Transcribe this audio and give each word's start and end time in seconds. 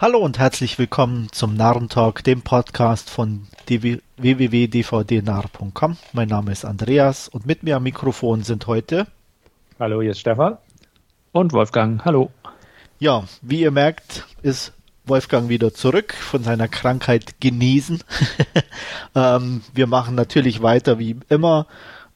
Hallo 0.00 0.18
und 0.20 0.38
herzlich 0.38 0.78
willkommen 0.78 1.28
zum 1.30 1.56
Narrentalk, 1.56 2.24
dem 2.24 2.40
Podcast 2.40 3.10
von 3.10 3.46
www.dvdnarr.com. 3.66 5.98
Mein 6.14 6.28
Name 6.28 6.52
ist 6.52 6.64
Andreas 6.64 7.28
und 7.28 7.44
mit 7.44 7.64
mir 7.64 7.76
am 7.76 7.82
Mikrofon 7.82 8.42
sind 8.42 8.66
heute. 8.66 9.06
Hallo, 9.78 10.00
hier 10.00 10.12
ist 10.12 10.20
Stefan. 10.20 10.56
Und 11.32 11.52
Wolfgang. 11.52 12.02
Hallo. 12.02 12.30
Ja, 12.98 13.24
wie 13.42 13.60
ihr 13.60 13.72
merkt, 13.72 14.24
ist 14.40 14.72
Wolfgang 15.04 15.50
wieder 15.50 15.74
zurück 15.74 16.14
von 16.14 16.42
seiner 16.42 16.68
Krankheit 16.68 17.38
genesen. 17.38 18.02
ähm, 19.14 19.60
wir 19.74 19.86
machen 19.86 20.14
natürlich 20.14 20.62
weiter 20.62 20.98
wie 20.98 21.18
immer, 21.28 21.66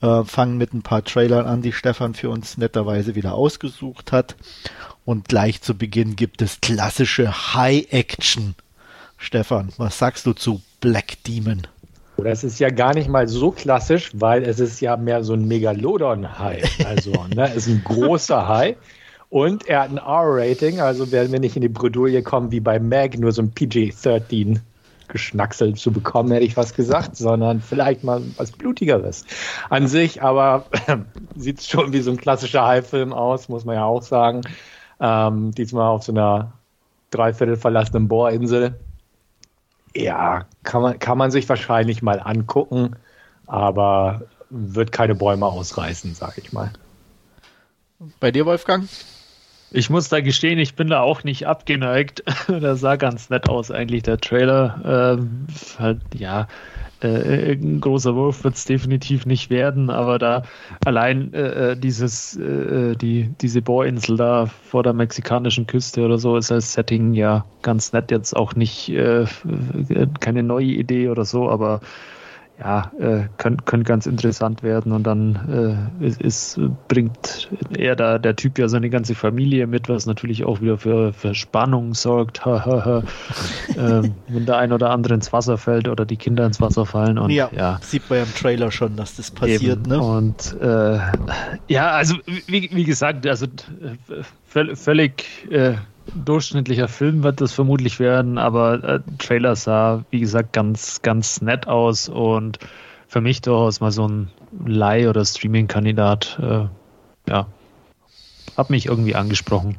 äh, 0.00 0.24
fangen 0.24 0.56
mit 0.56 0.72
ein 0.72 0.80
paar 0.80 1.04
Trailern 1.04 1.44
an, 1.44 1.60
die 1.60 1.72
Stefan 1.72 2.14
für 2.14 2.30
uns 2.30 2.56
netterweise 2.56 3.14
wieder 3.14 3.34
ausgesucht 3.34 4.10
hat. 4.10 4.36
Und 5.04 5.28
gleich 5.28 5.60
zu 5.60 5.76
Beginn 5.76 6.16
gibt 6.16 6.40
es 6.40 6.60
klassische 6.60 7.54
High 7.54 7.92
Action. 7.92 8.54
Stefan, 9.18 9.70
was 9.76 9.98
sagst 9.98 10.26
du 10.26 10.32
zu 10.32 10.62
Black 10.80 11.22
Demon? 11.26 11.62
Das 12.16 12.44
ist 12.44 12.58
ja 12.58 12.70
gar 12.70 12.94
nicht 12.94 13.08
mal 13.08 13.28
so 13.28 13.50
klassisch, 13.50 14.10
weil 14.14 14.44
es 14.44 14.60
ist 14.60 14.80
ja 14.80 14.96
mehr 14.96 15.24
so 15.24 15.34
ein 15.34 15.46
Megalodon-Hai. 15.46 16.62
Also, 16.84 17.12
ne, 17.34 17.52
ist 17.52 17.66
ein 17.66 17.82
großer 17.84 18.46
Hai. 18.46 18.76
Und 19.30 19.66
er 19.66 19.82
hat 19.82 19.90
ein 19.90 19.98
R-Rating, 19.98 20.80
also 20.80 21.10
werden 21.10 21.32
wir 21.32 21.40
nicht 21.40 21.56
in 21.56 21.62
die 21.62 21.68
Bredouille 21.68 22.22
kommen 22.22 22.52
wie 22.52 22.60
bei 22.60 22.78
Meg, 22.78 23.18
nur 23.18 23.32
so 23.32 23.42
ein 23.42 23.50
PG-13 23.50 24.60
geschnackselt 25.08 25.78
zu 25.78 25.90
bekommen, 25.90 26.30
hätte 26.30 26.44
ich 26.44 26.56
was 26.56 26.74
gesagt, 26.74 27.16
sondern 27.16 27.60
vielleicht 27.60 28.04
mal 28.04 28.22
was 28.36 28.52
Blutigeres 28.52 29.24
an 29.70 29.88
sich. 29.88 30.22
Aber 30.22 30.66
sieht 31.36 31.62
schon 31.62 31.92
wie 31.92 32.00
so 32.00 32.10
ein 32.10 32.16
klassischer 32.16 32.64
Hai-Film 32.64 33.12
aus, 33.12 33.48
muss 33.48 33.64
man 33.64 33.74
ja 33.74 33.84
auch 33.84 34.02
sagen. 34.02 34.42
Ähm, 35.00 35.52
diesmal 35.52 35.88
auf 35.88 36.04
so 36.04 36.12
einer 36.12 36.52
dreiviertel 37.10 37.56
verlassenen 37.56 38.08
Bohrinsel. 38.08 38.78
Ja, 39.94 40.46
kann 40.62 40.82
man, 40.82 40.98
kann 40.98 41.18
man 41.18 41.30
sich 41.30 41.48
wahrscheinlich 41.48 42.02
mal 42.02 42.20
angucken, 42.20 42.96
aber 43.46 44.22
wird 44.50 44.92
keine 44.92 45.14
Bäume 45.14 45.46
ausreißen, 45.46 46.14
sag 46.14 46.38
ich 46.38 46.52
mal. 46.52 46.72
Bei 48.20 48.30
dir, 48.30 48.44
Wolfgang? 48.44 48.88
Ich 49.70 49.90
muss 49.90 50.08
da 50.08 50.20
gestehen, 50.20 50.58
ich 50.58 50.76
bin 50.76 50.88
da 50.88 51.00
auch 51.00 51.24
nicht 51.24 51.46
abgeneigt. 51.46 52.22
das 52.48 52.80
sah 52.80 52.96
ganz 52.96 53.30
nett 53.30 53.48
aus, 53.48 53.70
eigentlich, 53.70 54.02
der 54.02 54.18
Trailer. 54.18 55.16
Ähm, 55.18 55.46
halt, 55.78 56.00
ja, 56.14 56.48
äh, 57.04 57.52
ein 57.52 57.80
großer 57.80 58.14
Wurf 58.14 58.44
wird 58.44 58.54
es 58.54 58.64
definitiv 58.64 59.26
nicht 59.26 59.50
werden, 59.50 59.90
aber 59.90 60.18
da 60.18 60.42
allein 60.84 61.32
äh, 61.34 61.72
äh 61.72 61.76
dieses, 61.76 62.36
äh, 62.36 62.42
äh, 62.92 62.96
die, 62.96 63.30
diese 63.40 63.62
Bohrinsel 63.62 64.16
da 64.16 64.46
vor 64.46 64.82
der 64.82 64.92
mexikanischen 64.92 65.66
Küste 65.66 66.04
oder 66.04 66.18
so 66.18 66.36
ist 66.36 66.50
als 66.50 66.72
Setting 66.72 67.14
ja 67.14 67.44
ganz 67.62 67.92
nett. 67.92 68.10
Jetzt 68.10 68.34
auch 68.34 68.54
nicht 68.54 68.88
äh, 68.88 69.26
keine 70.20 70.42
neue 70.42 70.66
Idee 70.66 71.08
oder 71.08 71.24
so, 71.24 71.48
aber 71.50 71.80
ja, 72.58 72.92
äh, 73.00 73.24
könnte 73.36 73.64
könnt 73.64 73.84
ganz 73.84 74.06
interessant 74.06 74.62
werden 74.62 74.92
und 74.92 75.02
dann 75.04 75.90
äh, 76.00 76.06
ist, 76.06 76.20
ist, 76.22 76.60
bringt 76.86 77.48
er 77.76 77.96
da 77.96 78.18
der 78.18 78.36
Typ 78.36 78.58
ja 78.58 78.68
seine 78.68 78.90
ganze 78.90 79.16
Familie 79.16 79.66
mit, 79.66 79.88
was 79.88 80.06
natürlich 80.06 80.44
auch 80.44 80.60
wieder 80.60 80.78
für, 80.78 81.12
für 81.12 81.34
Spannung 81.34 81.94
sorgt. 81.94 82.42
ähm, 82.46 84.14
wenn 84.28 84.46
der 84.46 84.58
ein 84.58 84.72
oder 84.72 84.90
andere 84.90 85.14
ins 85.14 85.32
Wasser 85.32 85.58
fällt 85.58 85.88
oder 85.88 86.06
die 86.06 86.16
Kinder 86.16 86.46
ins 86.46 86.60
Wasser 86.60 86.86
fallen 86.86 87.18
und 87.18 87.30
ja, 87.30 87.50
ja. 87.52 87.80
sieht 87.82 88.08
man 88.08 88.20
ja 88.20 88.24
im 88.24 88.34
Trailer 88.34 88.70
schon, 88.70 88.94
dass 88.96 89.16
das 89.16 89.32
passiert, 89.32 89.86
ne? 89.88 90.00
Und 90.00 90.56
äh, 90.60 90.98
ja, 91.68 91.90
also 91.90 92.14
wie, 92.46 92.70
wie 92.72 92.84
gesagt, 92.84 93.26
also 93.26 93.46
äh, 93.46 94.74
völlig 94.76 95.50
äh, 95.50 95.74
durchschnittlicher 96.14 96.88
Film 96.88 97.22
wird 97.22 97.40
das 97.40 97.52
vermutlich 97.52 97.98
werden, 98.00 98.38
aber 98.38 98.84
äh, 98.84 99.00
Trailer 99.18 99.56
sah, 99.56 100.04
wie 100.10 100.20
gesagt, 100.20 100.52
ganz, 100.52 101.02
ganz 101.02 101.40
nett 101.40 101.66
aus 101.66 102.08
und 102.08 102.58
für 103.08 103.20
mich 103.20 103.42
durchaus 103.42 103.80
mal 103.80 103.90
so 103.90 104.08
ein 104.08 104.30
Leih- 104.64 105.08
oder 105.08 105.24
Streaming-Kandidat. 105.24 106.38
Äh, 106.40 107.30
ja, 107.30 107.46
hat 108.56 108.70
mich 108.70 108.86
irgendwie 108.86 109.14
angesprochen. 109.14 109.76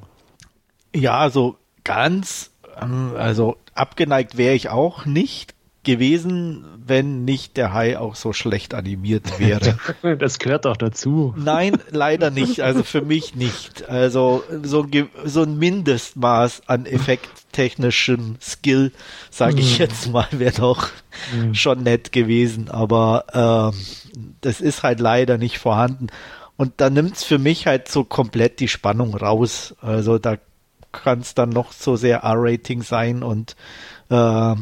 Ja, 0.96 1.18
also 1.18 1.58
ganz, 1.84 2.52
ähm, 2.81 3.14
also 3.18 3.58
abgeneigt 3.74 4.38
wäre 4.38 4.56
ich 4.56 4.69
auch 4.69 5.06
nicht 5.06 5.55
gewesen, 5.85 6.66
wenn 6.85 7.25
nicht 7.25 7.57
der 7.57 7.73
Hai 7.73 7.97
auch 7.97 8.16
so 8.16 8.34
schlecht 8.34 8.73
animiert 8.73 9.40
wäre. 9.40 9.78
Das 10.19 10.40
gehört 10.40 10.66
auch 10.68 10.78
dazu. 10.78 11.34
Nein, 11.38 11.78
leider 11.91 12.29
nicht. 12.29 12.62
Also 12.62 12.84
für 12.84 13.01
mich 13.01 13.35
nicht. 13.35 13.88
Also 13.90 14.44
so, 14.63 14.85
so 15.23 15.44
ein 15.44 15.57
Mindestmaß 15.57 16.63
an 16.68 16.85
effekttechnischem 16.85 18.38
Skill, 18.41 18.91
sage 19.29 19.59
ich 19.59 19.73
hm. 19.73 19.79
jetzt 19.79 20.12
mal, 20.12 20.28
wäre 20.31 20.53
doch 20.53 20.90
mhm. 21.34 21.53
schon 21.53 21.84
nett 21.84 22.12
gewesen. 22.12 22.69
Aber 22.69 23.25
ähm, 23.34 23.73
das 24.41 24.62
ist 24.62 24.84
halt 24.84 25.00
leider 25.00 25.38
nicht 25.38 25.57
vorhanden. 25.57 26.07
Und 26.57 26.73
da 26.78 26.90
nimmt's 26.90 27.23
für 27.23 27.40
mich 27.40 27.67
halt 27.67 27.88
so 27.88 28.03
komplett 28.03 28.59
die 28.59 28.67
Spannung 28.67 29.16
raus. 29.16 29.75
Also 29.81 30.17
da 30.17 30.38
kann 30.91 31.19
es 31.19 31.35
dann 31.35 31.50
noch 31.50 31.72
so 31.72 31.96
sehr 31.96 32.19
R-Rating 32.19 32.81
sein 32.81 33.23
und 33.23 33.56
äh, 34.09 34.56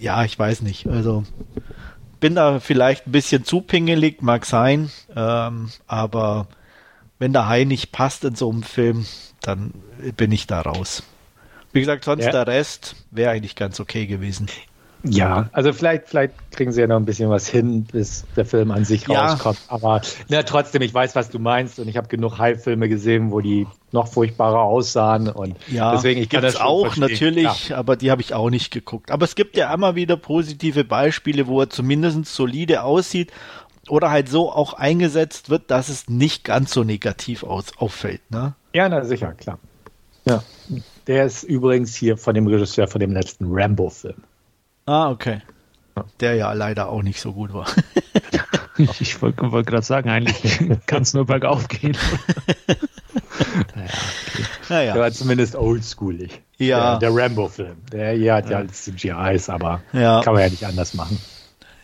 ja, 0.00 0.24
ich 0.24 0.38
weiß 0.38 0.62
nicht. 0.62 0.86
Also 0.86 1.24
bin 2.20 2.34
da 2.34 2.60
vielleicht 2.60 3.06
ein 3.06 3.12
bisschen 3.12 3.44
zu 3.44 3.60
pingelig, 3.60 4.22
mag 4.22 4.44
sein, 4.46 4.90
ähm, 5.14 5.70
aber 5.86 6.48
wenn 7.18 7.32
der 7.32 7.48
Hai 7.48 7.64
nicht 7.64 7.92
passt 7.92 8.24
in 8.24 8.34
so 8.34 8.50
einem 8.50 8.62
Film, 8.62 9.06
dann 9.40 9.72
bin 10.16 10.32
ich 10.32 10.46
da 10.46 10.60
raus. 10.60 11.02
Wie 11.72 11.80
gesagt, 11.80 12.04
sonst 12.04 12.24
ja. 12.24 12.30
der 12.30 12.46
Rest 12.46 12.96
wäre 13.10 13.30
eigentlich 13.30 13.56
ganz 13.56 13.78
okay 13.80 14.06
gewesen. 14.06 14.48
Ja, 15.04 15.48
also 15.52 15.72
vielleicht, 15.72 16.08
vielleicht 16.08 16.34
kriegen 16.50 16.72
sie 16.72 16.80
ja 16.80 16.88
noch 16.88 16.96
ein 16.96 17.04
bisschen 17.04 17.30
was 17.30 17.46
hin, 17.46 17.84
bis 17.84 18.24
der 18.36 18.44
Film 18.44 18.72
an 18.72 18.84
sich 18.84 19.06
ja. 19.06 19.30
rauskommt. 19.30 19.60
Aber 19.68 20.00
na, 20.28 20.42
trotzdem, 20.42 20.82
ich 20.82 20.92
weiß, 20.92 21.14
was 21.14 21.30
du 21.30 21.38
meinst 21.38 21.78
und 21.78 21.86
ich 21.86 21.96
habe 21.96 22.08
genug 22.08 22.38
High-Filme 22.38 22.88
gesehen, 22.88 23.30
wo 23.30 23.40
die 23.40 23.66
noch 23.92 24.08
furchtbarer 24.08 24.60
aussahen 24.60 25.28
und 25.28 25.56
ja, 25.68 25.92
deswegen 25.92 26.20
ich 26.20 26.28
kann 26.28 26.42
das 26.42 26.56
auch 26.56 26.92
verstehen. 26.92 27.10
natürlich, 27.12 27.68
ja. 27.68 27.76
aber 27.76 27.96
die 27.96 28.10
habe 28.10 28.22
ich 28.22 28.34
auch 28.34 28.50
nicht 28.50 28.72
geguckt. 28.72 29.12
Aber 29.12 29.24
es 29.24 29.36
gibt 29.36 29.56
ja 29.56 29.72
immer 29.72 29.94
wieder 29.94 30.16
positive 30.16 30.84
Beispiele, 30.84 31.46
wo 31.46 31.60
er 31.60 31.70
zumindest 31.70 32.26
solide 32.26 32.82
aussieht 32.82 33.32
oder 33.88 34.10
halt 34.10 34.28
so 34.28 34.50
auch 34.50 34.74
eingesetzt 34.74 35.48
wird, 35.48 35.70
dass 35.70 35.88
es 35.88 36.08
nicht 36.08 36.44
ganz 36.44 36.72
so 36.72 36.82
negativ 36.82 37.44
aus, 37.44 37.66
auffällt. 37.78 38.20
Ne? 38.30 38.54
Ja, 38.74 38.88
na 38.88 39.04
sicher, 39.04 39.32
klar. 39.32 39.58
Ja. 40.24 40.42
Der 41.06 41.24
ist 41.24 41.44
übrigens 41.44 41.94
hier 41.94 42.18
von 42.18 42.34
dem 42.34 42.46
Regisseur 42.46 42.88
von 42.88 43.00
dem 43.00 43.12
letzten 43.12 43.46
Rambo-Film. 43.48 44.22
Ah, 44.88 45.10
okay. 45.10 45.42
Der 46.20 46.34
ja 46.34 46.50
leider 46.54 46.88
auch 46.88 47.02
nicht 47.02 47.20
so 47.20 47.34
gut 47.34 47.52
war. 47.52 47.66
ich 49.00 49.20
wollte 49.20 49.52
wollt 49.52 49.66
gerade 49.66 49.84
sagen, 49.84 50.08
eigentlich 50.08 50.60
kann 50.86 51.02
es 51.02 51.12
nur 51.12 51.26
bergauf 51.26 51.68
gehen. 51.68 51.96
naja, 53.74 53.90
okay. 53.90 54.44
naja. 54.70 54.92
Der 54.94 55.02
war 55.02 55.10
zumindest 55.12 55.56
oldschoolig. 55.56 56.40
Ja. 56.56 56.98
Der, 56.98 57.10
der 57.10 57.22
Rambo-Film. 57.22 57.76
Der 57.92 58.12
hier 58.12 58.34
hat 58.34 58.48
ja, 58.48 58.62
ja 58.62 58.68
CGIs, 58.68 59.50
aber 59.50 59.82
ja. 59.92 60.22
kann 60.22 60.32
man 60.32 60.44
ja 60.44 60.48
nicht 60.48 60.64
anders 60.64 60.94
machen. 60.94 61.20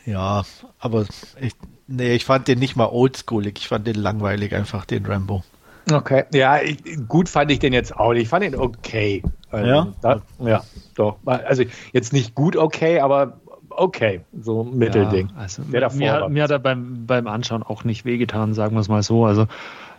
Ja, 0.06 0.44
aber 0.78 1.04
ich, 1.40 1.52
nee, 1.86 2.14
ich 2.14 2.24
fand 2.24 2.48
den 2.48 2.58
nicht 2.58 2.74
mal 2.74 2.88
oldschoolig. 2.88 3.58
Ich 3.58 3.68
fand 3.68 3.86
den 3.86 3.96
langweilig, 3.96 4.54
einfach 4.54 4.86
den 4.86 5.04
Rambo. 5.04 5.44
Okay, 5.92 6.24
ja, 6.32 6.62
ich, 6.62 6.78
gut 7.06 7.28
fand 7.28 7.50
ich 7.50 7.58
den 7.58 7.74
jetzt 7.74 7.94
auch 7.94 8.14
nicht. 8.14 8.22
Ich 8.22 8.28
fand 8.30 8.44
den 8.44 8.54
okay. 8.54 9.22
Also, 9.54 9.70
ja? 9.70 9.86
Da, 10.02 10.22
ja, 10.40 10.64
doch. 10.94 11.16
Also 11.24 11.64
jetzt 11.92 12.12
nicht 12.12 12.34
gut 12.34 12.56
okay, 12.56 13.00
aber 13.00 13.38
okay, 13.76 14.20
so 14.40 14.62
ein 14.62 14.76
Mittelding. 14.76 15.30
Ja, 15.34 15.42
also 15.42 15.62
mir, 15.62 16.28
mir, 16.28 16.42
hat 16.42 16.50
er 16.50 16.58
beim, 16.58 17.06
beim 17.06 17.26
Anschauen 17.26 17.62
auch 17.62 17.84
nicht 17.84 18.04
wehgetan, 18.04 18.54
sagen 18.54 18.76
wir 18.76 18.80
es 18.80 18.88
mal 18.88 19.02
so. 19.02 19.24
Also, 19.24 19.46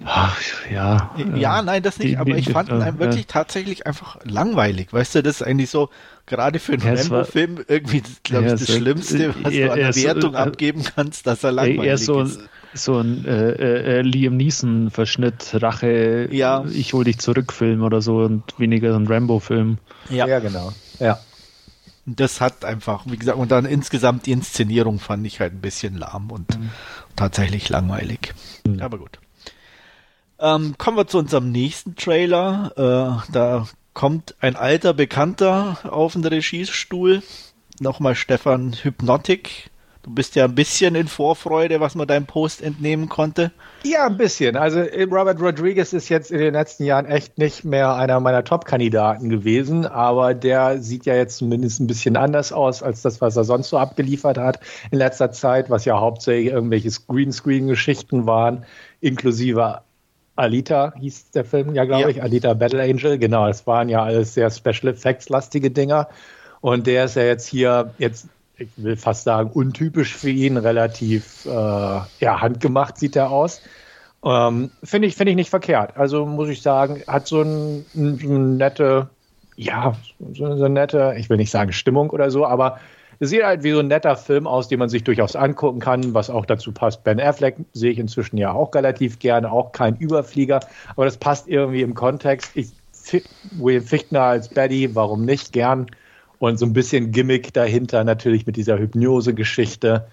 ach, 0.03 0.39
ja. 0.71 1.11
Ja, 1.35 1.59
äh, 1.59 1.63
nein, 1.63 1.83
das 1.83 1.99
nicht, 1.99 2.11
die, 2.11 2.17
aber 2.17 2.35
ich 2.38 2.49
fand 2.49 2.69
ihn 2.69 2.81
äh, 2.81 2.99
wirklich 2.99 3.23
äh, 3.23 3.27
tatsächlich 3.27 3.85
einfach 3.88 4.17
langweilig. 4.23 4.93
Weißt 4.93 5.16
du, 5.16 5.23
das 5.23 5.41
ist 5.41 5.47
eigentlich 5.47 5.69
so, 5.69 5.89
gerade 6.25 6.59
für 6.59 6.73
einen 6.73 6.84
ja, 6.84 6.93
Rambo-Film, 6.93 7.66
irgendwie, 7.67 8.03
glaube 8.23 8.46
ich, 8.46 8.52
das 8.53 8.73
Schlimmste, 8.73 9.34
was 9.43 9.53
du 9.53 9.72
an 9.72 9.79
der 9.79 9.96
Wertung 9.96 10.34
so, 10.34 10.37
abgeben 10.37 10.84
kannst, 10.96 11.28
dass 11.28 11.43
er 11.43 11.52
langweilig 11.52 11.85
er 11.85 11.97
so, 11.97 12.22
ist 12.22 12.40
so 12.75 12.99
ein 12.99 13.25
äh, 13.25 13.99
äh, 13.99 14.01
Liam 14.01 14.37
Neeson-Verschnitt, 14.37 15.61
Rache, 15.61 16.29
ja. 16.31 16.66
ich 16.66 16.93
hol 16.93 17.03
dich 17.03 17.19
zurück 17.19 17.53
Film 17.53 17.81
oder 17.81 18.01
so 18.01 18.17
und 18.17 18.43
weniger 18.59 18.95
ein 18.95 19.07
Rambo-Film. 19.07 19.77
Ja. 20.09 20.27
ja, 20.27 20.39
genau. 20.39 20.72
Ja. 20.99 21.19
Das 22.05 22.39
hat 22.39 22.66
einfach, 22.66 23.05
wie 23.05 23.17
gesagt, 23.17 23.37
und 23.37 23.51
dann 23.51 23.66
insgesamt 23.66 24.27
die 24.27 24.31
Inszenierung 24.31 24.99
fand 24.99 25.25
ich 25.25 25.39
halt 25.39 25.53
ein 25.53 25.61
bisschen 25.61 25.97
lahm 25.97 26.29
und 26.29 26.59
mhm. 26.59 26.69
tatsächlich 27.16 27.69
langweilig. 27.69 28.33
Mhm. 28.66 28.81
Aber 28.81 28.99
gut. 28.99 29.19
Ähm, 30.37 30.75
kommen 30.78 30.97
wir 30.97 31.07
zu 31.07 31.17
unserem 31.17 31.51
nächsten 31.51 31.95
Trailer. 31.95 32.73
Äh, 33.28 33.31
da 33.31 33.67
kommt 33.93 34.35
ein 34.39 34.55
alter 34.55 34.93
Bekannter 34.93 35.78
auf 35.83 36.13
den 36.13 36.25
Regiestuhl. 36.25 37.23
Nochmal 37.79 38.16
Stefan 38.16 38.73
Hypnotic 38.73 39.71
Du 40.05 40.11
bist 40.11 40.35
ja 40.35 40.46
ein 40.46 40.53
bisschen 40.53 40.93
in 40.93 41.07
Vorfreude, 41.07 41.79
was 41.79 41.96
man 41.96 42.07
deinem 42.07 42.28
Post 42.28 42.61
entnehmen 42.61 43.09
konnte. 43.09 43.52
Ja, 43.84 44.05
ein 44.05 44.17
bisschen. 44.17 44.55
Also 44.55 44.81
Robert 44.81 45.41
Rodriguez 45.41 45.93
ist 45.93 46.09
jetzt 46.09 46.29
in 46.29 46.37
den 46.37 46.53
letzten 46.53 46.84
Jahren 46.84 47.07
echt 47.07 47.40
nicht 47.40 47.66
mehr 47.66 47.96
einer 47.96 48.19
meiner 48.19 48.43
Top-Kandidaten 48.43 49.31
gewesen, 49.31 49.87
aber 49.87 50.35
der 50.35 50.79
sieht 50.79 51.07
ja 51.07 51.16
jetzt 51.16 51.37
zumindest 51.37 51.79
ein 51.79 51.87
bisschen 51.87 52.17
anders 52.17 52.53
aus 52.53 52.84
als 52.84 53.02
das, 53.02 53.19
was 53.19 53.35
er 53.35 53.46
sonst 53.46 53.69
so 53.69 53.79
abgeliefert 53.79 54.37
hat 54.37 54.59
in 54.91 54.99
letzter 54.99 55.31
Zeit, 55.31 55.72
was 55.72 55.85
ja 55.85 55.99
hauptsächlich 55.99 56.53
irgendwelche 56.53 56.91
Greenscreen-Geschichten 57.07 58.28
waren, 58.28 58.63
inklusive 59.02 59.81
Alita 60.35 60.93
hieß 60.99 61.31
der 61.31 61.46
Film 61.46 61.73
ja, 61.73 61.85
glaube 61.85 62.03
ja. 62.03 62.09
ich, 62.09 62.22
Alita 62.22 62.53
Battle 62.53 62.84
Angel, 62.84 63.17
genau, 63.17 63.47
das 63.47 63.66
waren 63.66 63.90
ja 63.90 64.03
alles 64.03 64.35
sehr 64.35 64.52
Special 64.52 64.93
Effects-lastige 64.93 65.72
Dinger. 65.72 66.09
Und 66.61 66.87
der 66.87 67.05
ist 67.05 67.16
ja 67.16 67.23
jetzt 67.23 67.47
hier 67.47 67.93
jetzt 67.99 68.28
ich 68.57 68.69
will 68.78 68.96
fast 68.96 69.23
sagen, 69.23 69.49
untypisch 69.52 70.16
für 70.16 70.29
ihn, 70.29 70.57
relativ 70.57 71.46
äh, 71.46 71.49
ja, 71.49 72.41
handgemacht 72.41 72.97
sieht 72.97 73.16
er 73.16 73.29
aus. 73.29 73.61
Ähm, 74.23 74.72
Finde 74.84 75.07
ich, 75.07 75.16
find 75.16 75.29
ich 75.29 75.35
nicht 75.35 75.49
verkehrt. 75.49 75.97
Also 75.97 76.25
muss 76.25 76.49
ich 76.49 76.61
sagen, 76.61 77.03
hat 77.07 77.28
so 77.28 77.41
ein, 77.41 77.85
ein, 77.96 78.19
ein 78.22 78.57
nette, 78.57 79.09
ja, 79.55 79.96
so 80.34 80.46
eine 80.46 80.69
nette, 80.69 81.16
ich 81.17 81.29
will 81.29 81.37
nicht 81.37 81.52
sagen 81.52 81.72
Stimmung 81.73 82.09
oder 82.09 82.31
so, 82.31 82.46
aber 82.46 82.79
es 83.19 83.29
sieht 83.29 83.43
halt 83.43 83.63
wie 83.63 83.72
so 83.72 83.79
ein 83.79 83.87
netter 83.87 84.16
Film 84.16 84.47
aus, 84.47 84.67
den 84.67 84.79
man 84.79 84.90
sich 84.90 85.03
durchaus 85.03 85.35
angucken 85.35 85.79
kann, 85.79 86.13
was 86.13 86.29
auch 86.29 86.46
dazu 86.46 86.72
passt. 86.72 87.03
Ben 87.03 87.19
Affleck 87.19 87.55
sehe 87.73 87.91
ich 87.91 87.99
inzwischen 87.99 88.37
ja 88.37 88.52
auch 88.52 88.73
relativ 88.73 89.19
gerne, 89.19 89.52
auch 89.52 89.72
kein 89.72 89.96
Überflieger, 89.97 90.59
aber 90.90 91.05
das 91.05 91.17
passt 91.17 91.47
irgendwie 91.47 91.81
im 91.81 91.93
Kontext. 91.93 92.52
Ich, 92.55 92.72
William 93.52 93.84
Fichtner 93.84 94.22
als 94.22 94.49
Betty, 94.49 94.96
warum 94.96 95.25
nicht 95.25 95.53
gern? 95.53 95.87
Und 96.45 96.59
so 96.59 96.65
ein 96.67 96.73
bisschen 96.73 97.11
Gimmick 97.11 97.53
dahinter 97.53 98.03
natürlich 98.03 98.45
mit 98.45 98.55
dieser 98.55 98.77
Hypnose-Geschichte. 98.77 100.05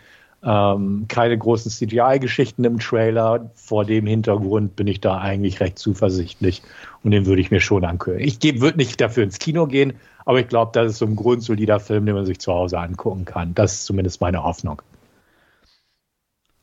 Ähm, 0.43 1.05
keine 1.07 1.37
großen 1.37 1.71
CGI-Geschichten 1.71 2.65
im 2.65 2.79
Trailer. 2.79 3.51
Vor 3.55 3.85
dem 3.85 4.07
Hintergrund 4.07 4.75
bin 4.75 4.87
ich 4.87 5.03
da 5.03 5.19
eigentlich 5.19 5.61
recht 5.61 5.79
zuversichtlich 5.79 6.63
und 7.05 7.11
den 7.11 7.27
würde 7.27 7.43
ich 7.43 7.51
mir 7.51 7.61
schon 7.61 7.85
angucken. 7.85 8.21
Ich 8.21 8.43
würde 8.63 8.79
nicht 8.79 8.99
dafür 8.99 9.25
ins 9.25 9.39
Kino 9.41 9.67
gehen, 9.67 9.93
aber 10.25 10.41
ich 10.41 10.49
glaube, 10.49 10.71
das 10.73 10.93
ist 10.93 10.99
so 11.01 11.05
ein 11.05 11.17
grundsolider 11.17 11.81
Film, 11.81 12.07
den 12.07 12.15
man 12.15 12.25
sich 12.25 12.39
zu 12.39 12.51
Hause 12.55 12.79
angucken 12.79 13.27
kann. 13.27 13.55
Das 13.55 13.75
ist 13.75 13.85
zumindest 13.85 14.23
meine 14.23 14.43
Hoffnung. 14.43 14.81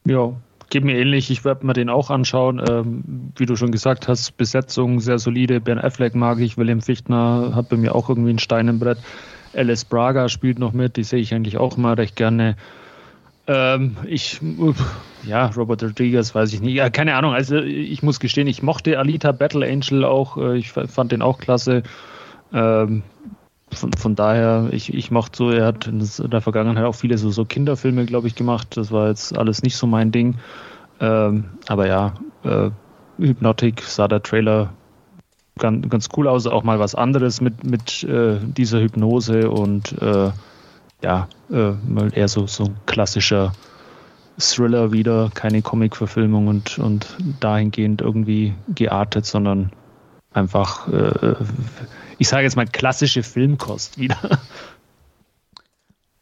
Ja, 0.04 0.34
geht 0.72 0.84
mir 0.84 0.98
ähnlich. 0.98 1.30
Ich 1.30 1.46
werde 1.46 1.64
mir 1.64 1.74
den 1.74 1.90
auch 1.90 2.10
anschauen. 2.10 2.60
Ähm, 2.68 3.34
wie 3.38 3.46
du 3.46 3.56
schon 3.56 3.72
gesagt 3.72 4.08
hast, 4.08 4.36
Besetzung 4.36 5.00
sehr 5.00 5.20
solide. 5.20 5.62
Ben 5.62 5.78
Affleck 5.78 6.16
mag 6.16 6.40
ich. 6.40 6.58
William 6.58 6.82
Fichtner 6.82 7.52
hat 7.54 7.70
bei 7.70 7.78
mir 7.78 7.94
auch 7.94 8.10
irgendwie 8.10 8.32
ein 8.32 8.40
Stein 8.40 8.68
im 8.68 8.80
Brett. 8.80 8.98
Alice 9.54 9.86
Braga 9.86 10.30
spielt 10.30 10.60
noch 10.60 10.74
mit, 10.74 10.98
die 10.98 11.04
sehe 11.04 11.20
ich 11.20 11.34
eigentlich 11.34 11.58
auch 11.58 11.78
mal 11.78 11.94
recht 11.94 12.16
gerne. 12.16 12.56
Ähm, 13.48 13.98
ich, 14.06 14.40
ja, 15.24 15.48
Robert 15.48 15.82
Rodriguez, 15.82 16.36
weiß 16.36 16.54
ich 16.54 16.62
nicht. 16.62 16.76
Ja, 16.76 16.90
keine 16.90 17.16
Ahnung. 17.16 17.34
Also, 17.34 17.58
ich 17.58 18.04
muss 18.04 18.20
gestehen, 18.20 18.48
ich 18.48 18.62
mochte 18.62 19.00
Alita 19.00 19.32
Battle 19.32 19.68
Angel 19.68 20.06
auch. 20.06 20.38
Äh, 20.38 20.58
ich 20.58 20.72
fand 20.72 21.12
den 21.12 21.24
auch 21.24 21.40
klasse. 21.40 21.82
Ähm, 22.54 23.02
von, 23.72 23.94
von 23.94 24.16
daher, 24.16 24.70
ich, 24.72 24.94
ich 24.94 25.12
mochte 25.12 25.38
so, 25.38 25.52
er 25.52 25.66
hat 25.66 25.88
in 25.88 26.08
der 26.30 26.42
Vergangenheit 26.42 26.86
auch 26.86 26.96
viele 26.96 27.18
so, 27.18 27.32
so 27.32 27.46
Kinderfilme, 27.46 28.06
glaube 28.06 28.28
ich, 28.28 28.36
gemacht. 28.36 28.78
Das 28.78 28.92
war 28.92 29.10
jetzt 29.10 29.38
alles 29.38 29.64
nicht 29.64 29.78
so 29.78 29.88
mein 29.88 30.12
Ding. 30.12 30.36
Ähm, 31.00 31.46
aber 31.68 31.88
ja, 31.88 32.14
äh, 32.44 32.70
Hypnotic 33.18 33.82
sah 33.82 34.08
der 34.08 34.22
Trailer 34.22 34.74
ganz, 35.60 35.88
ganz 35.90 36.10
cool 36.18 36.28
aus, 36.28 36.48
auch 36.48 36.64
mal 36.64 36.80
was 36.80 36.96
anderes 36.96 37.42
mit, 37.42 37.64
mit 37.64 38.04
äh, 38.04 38.40
dieser 38.42 38.82
Hypnose 38.82 39.50
und 39.50 39.94
äh, 40.02 40.32
ja, 41.04 41.28
äh, 41.52 41.72
mal 41.88 42.12
eher 42.14 42.28
so, 42.28 42.48
so 42.48 42.66
ein 42.66 42.76
klassischer 42.86 43.54
Thriller 44.40 44.92
wieder, 44.92 45.30
keine 45.34 45.62
Comic-Verfilmung 45.62 46.48
und, 46.48 46.80
und 46.80 47.16
dahingehend 47.40 48.02
irgendwie 48.02 48.54
geartet, 48.74 49.26
sondern 49.26 49.72
einfach, 50.34 50.88
äh, 50.88 51.36
ich 52.18 52.30
sage 52.30 52.44
jetzt 52.44 52.56
mal, 52.56 52.66
klassische 52.66 53.24
Filmkost 53.24 53.98
wieder. 53.98 54.18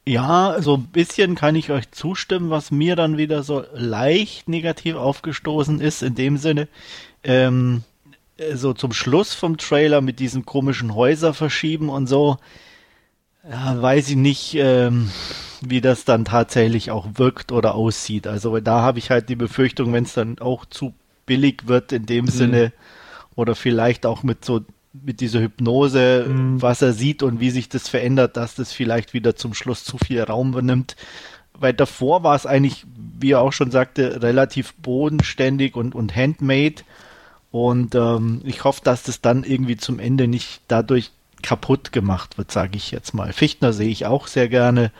Ja, 0.07 0.61
so 0.61 0.75
ein 0.75 0.87
bisschen 0.87 1.35
kann 1.35 1.57
ich 1.57 1.69
euch 1.69 1.91
zustimmen, 1.91 2.49
was 2.49 2.71
mir 2.71 2.95
dann 2.95 3.17
wieder 3.17 3.43
so 3.43 3.65
leicht 3.73 4.47
negativ 4.47 4.95
aufgestoßen 4.95 5.81
ist, 5.81 6.01
in 6.01 6.15
dem 6.15 6.37
Sinne, 6.37 6.69
ähm, 7.25 7.83
äh, 7.83 7.96
so 8.53 8.73
zum 8.73 8.93
Schluss 8.93 9.33
vom 9.33 9.57
Trailer 9.57 10.01
mit 10.01 10.19
diesen 10.19 10.45
komischen 10.45 10.95
Häuser 10.95 11.33
verschieben 11.33 11.89
und 11.89 12.07
so, 12.07 12.37
ja, 13.49 13.81
weiß 13.81 14.09
ich 14.09 14.15
nicht, 14.15 14.55
ähm, 14.55 15.09
wie 15.61 15.81
das 15.81 16.05
dann 16.05 16.25
tatsächlich 16.25 16.91
auch 16.91 17.07
wirkt 17.15 17.51
oder 17.51 17.75
aussieht. 17.75 18.27
Also 18.27 18.59
da 18.59 18.81
habe 18.81 18.99
ich 18.99 19.09
halt 19.09 19.29
die 19.29 19.35
Befürchtung, 19.35 19.93
wenn 19.93 20.03
es 20.03 20.13
dann 20.13 20.39
auch 20.39 20.65
zu 20.65 20.93
billig 21.25 21.67
wird 21.67 21.91
in 21.91 22.05
dem 22.05 22.25
mhm. 22.25 22.29
Sinne 22.29 22.73
oder 23.35 23.55
vielleicht 23.55 24.05
auch 24.05 24.23
mit 24.23 24.45
so 24.45 24.61
mit 24.93 25.19
dieser 25.19 25.41
Hypnose, 25.41 26.25
mhm. 26.27 26.61
was 26.61 26.81
er 26.81 26.93
sieht 26.93 27.21
und 27.21 27.39
wie 27.39 27.51
sich 27.51 27.69
das 27.69 27.87
verändert, 27.87 28.35
dass 28.35 28.55
das 28.55 28.73
vielleicht 28.73 29.13
wieder 29.13 29.35
zum 29.35 29.53
Schluss 29.53 29.83
zu 29.83 29.97
viel 29.97 30.21
Raum 30.23 30.51
benimmt. 30.51 30.95
Weil 31.53 31.73
davor 31.73 32.23
war 32.23 32.35
es 32.35 32.45
eigentlich, 32.45 32.85
wie 33.19 33.31
er 33.31 33.41
auch 33.41 33.53
schon 33.53 33.69
sagte, 33.69 34.21
relativ 34.21 34.73
bodenständig 34.75 35.75
und, 35.75 35.93
und 35.95 36.15
handmade. 36.15 36.83
Und 37.51 37.95
ähm, 37.95 38.41
ich 38.43 38.63
hoffe, 38.63 38.81
dass 38.83 39.03
das 39.03 39.21
dann 39.21 39.43
irgendwie 39.43 39.77
zum 39.77 39.99
Ende 39.99 40.27
nicht 40.27 40.61
dadurch 40.67 41.11
kaputt 41.41 41.91
gemacht 41.91 42.37
wird, 42.37 42.51
sage 42.51 42.77
ich 42.77 42.91
jetzt 42.91 43.13
mal. 43.13 43.31
Fichtner 43.31 43.73
sehe 43.73 43.89
ich 43.89 44.05
auch 44.05 44.27
sehr 44.27 44.49
gerne. 44.49 44.91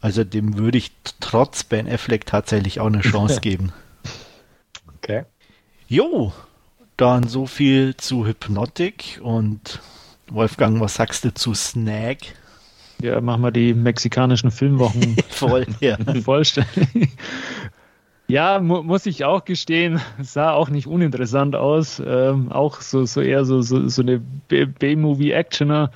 Also 0.00 0.24
dem 0.24 0.56
würde 0.56 0.78
ich 0.78 0.90
trotz 1.20 1.64
Ben 1.64 1.88
Affleck 1.88 2.26
tatsächlich 2.26 2.80
auch 2.80 2.86
eine 2.86 3.02
Chance 3.02 3.40
geben. 3.42 3.72
Okay. 4.96 5.24
Jo, 5.88 6.32
dann 6.96 7.28
so 7.28 7.46
viel 7.46 7.96
zu 7.96 8.26
Hypnotic 8.26 9.20
und 9.22 9.80
Wolfgang, 10.28 10.80
was 10.80 10.94
sagst 10.94 11.24
du 11.24 11.34
zu 11.34 11.54
Snag? 11.54 12.18
Ja, 13.00 13.20
machen 13.20 13.42
wir 13.42 13.50
die 13.50 13.74
mexikanischen 13.74 14.50
Filmwochen 14.50 15.16
voll, 15.30 15.66
ja. 15.80 15.96
vollständig. 16.24 17.10
Ja, 18.28 18.60
mu 18.60 18.82
muss 18.82 19.06
ich 19.06 19.24
auch 19.24 19.44
gestehen, 19.44 20.00
sah 20.22 20.52
auch 20.52 20.70
nicht 20.70 20.86
uninteressant 20.86 21.56
aus. 21.56 22.02
Ähm, 22.04 22.50
auch 22.50 22.80
so, 22.80 23.04
so 23.04 23.20
eher 23.20 23.44
so, 23.44 23.62
so, 23.62 23.88
so 23.88 24.02
eine 24.02 24.20
B-Movie-Actioner, 24.48 25.90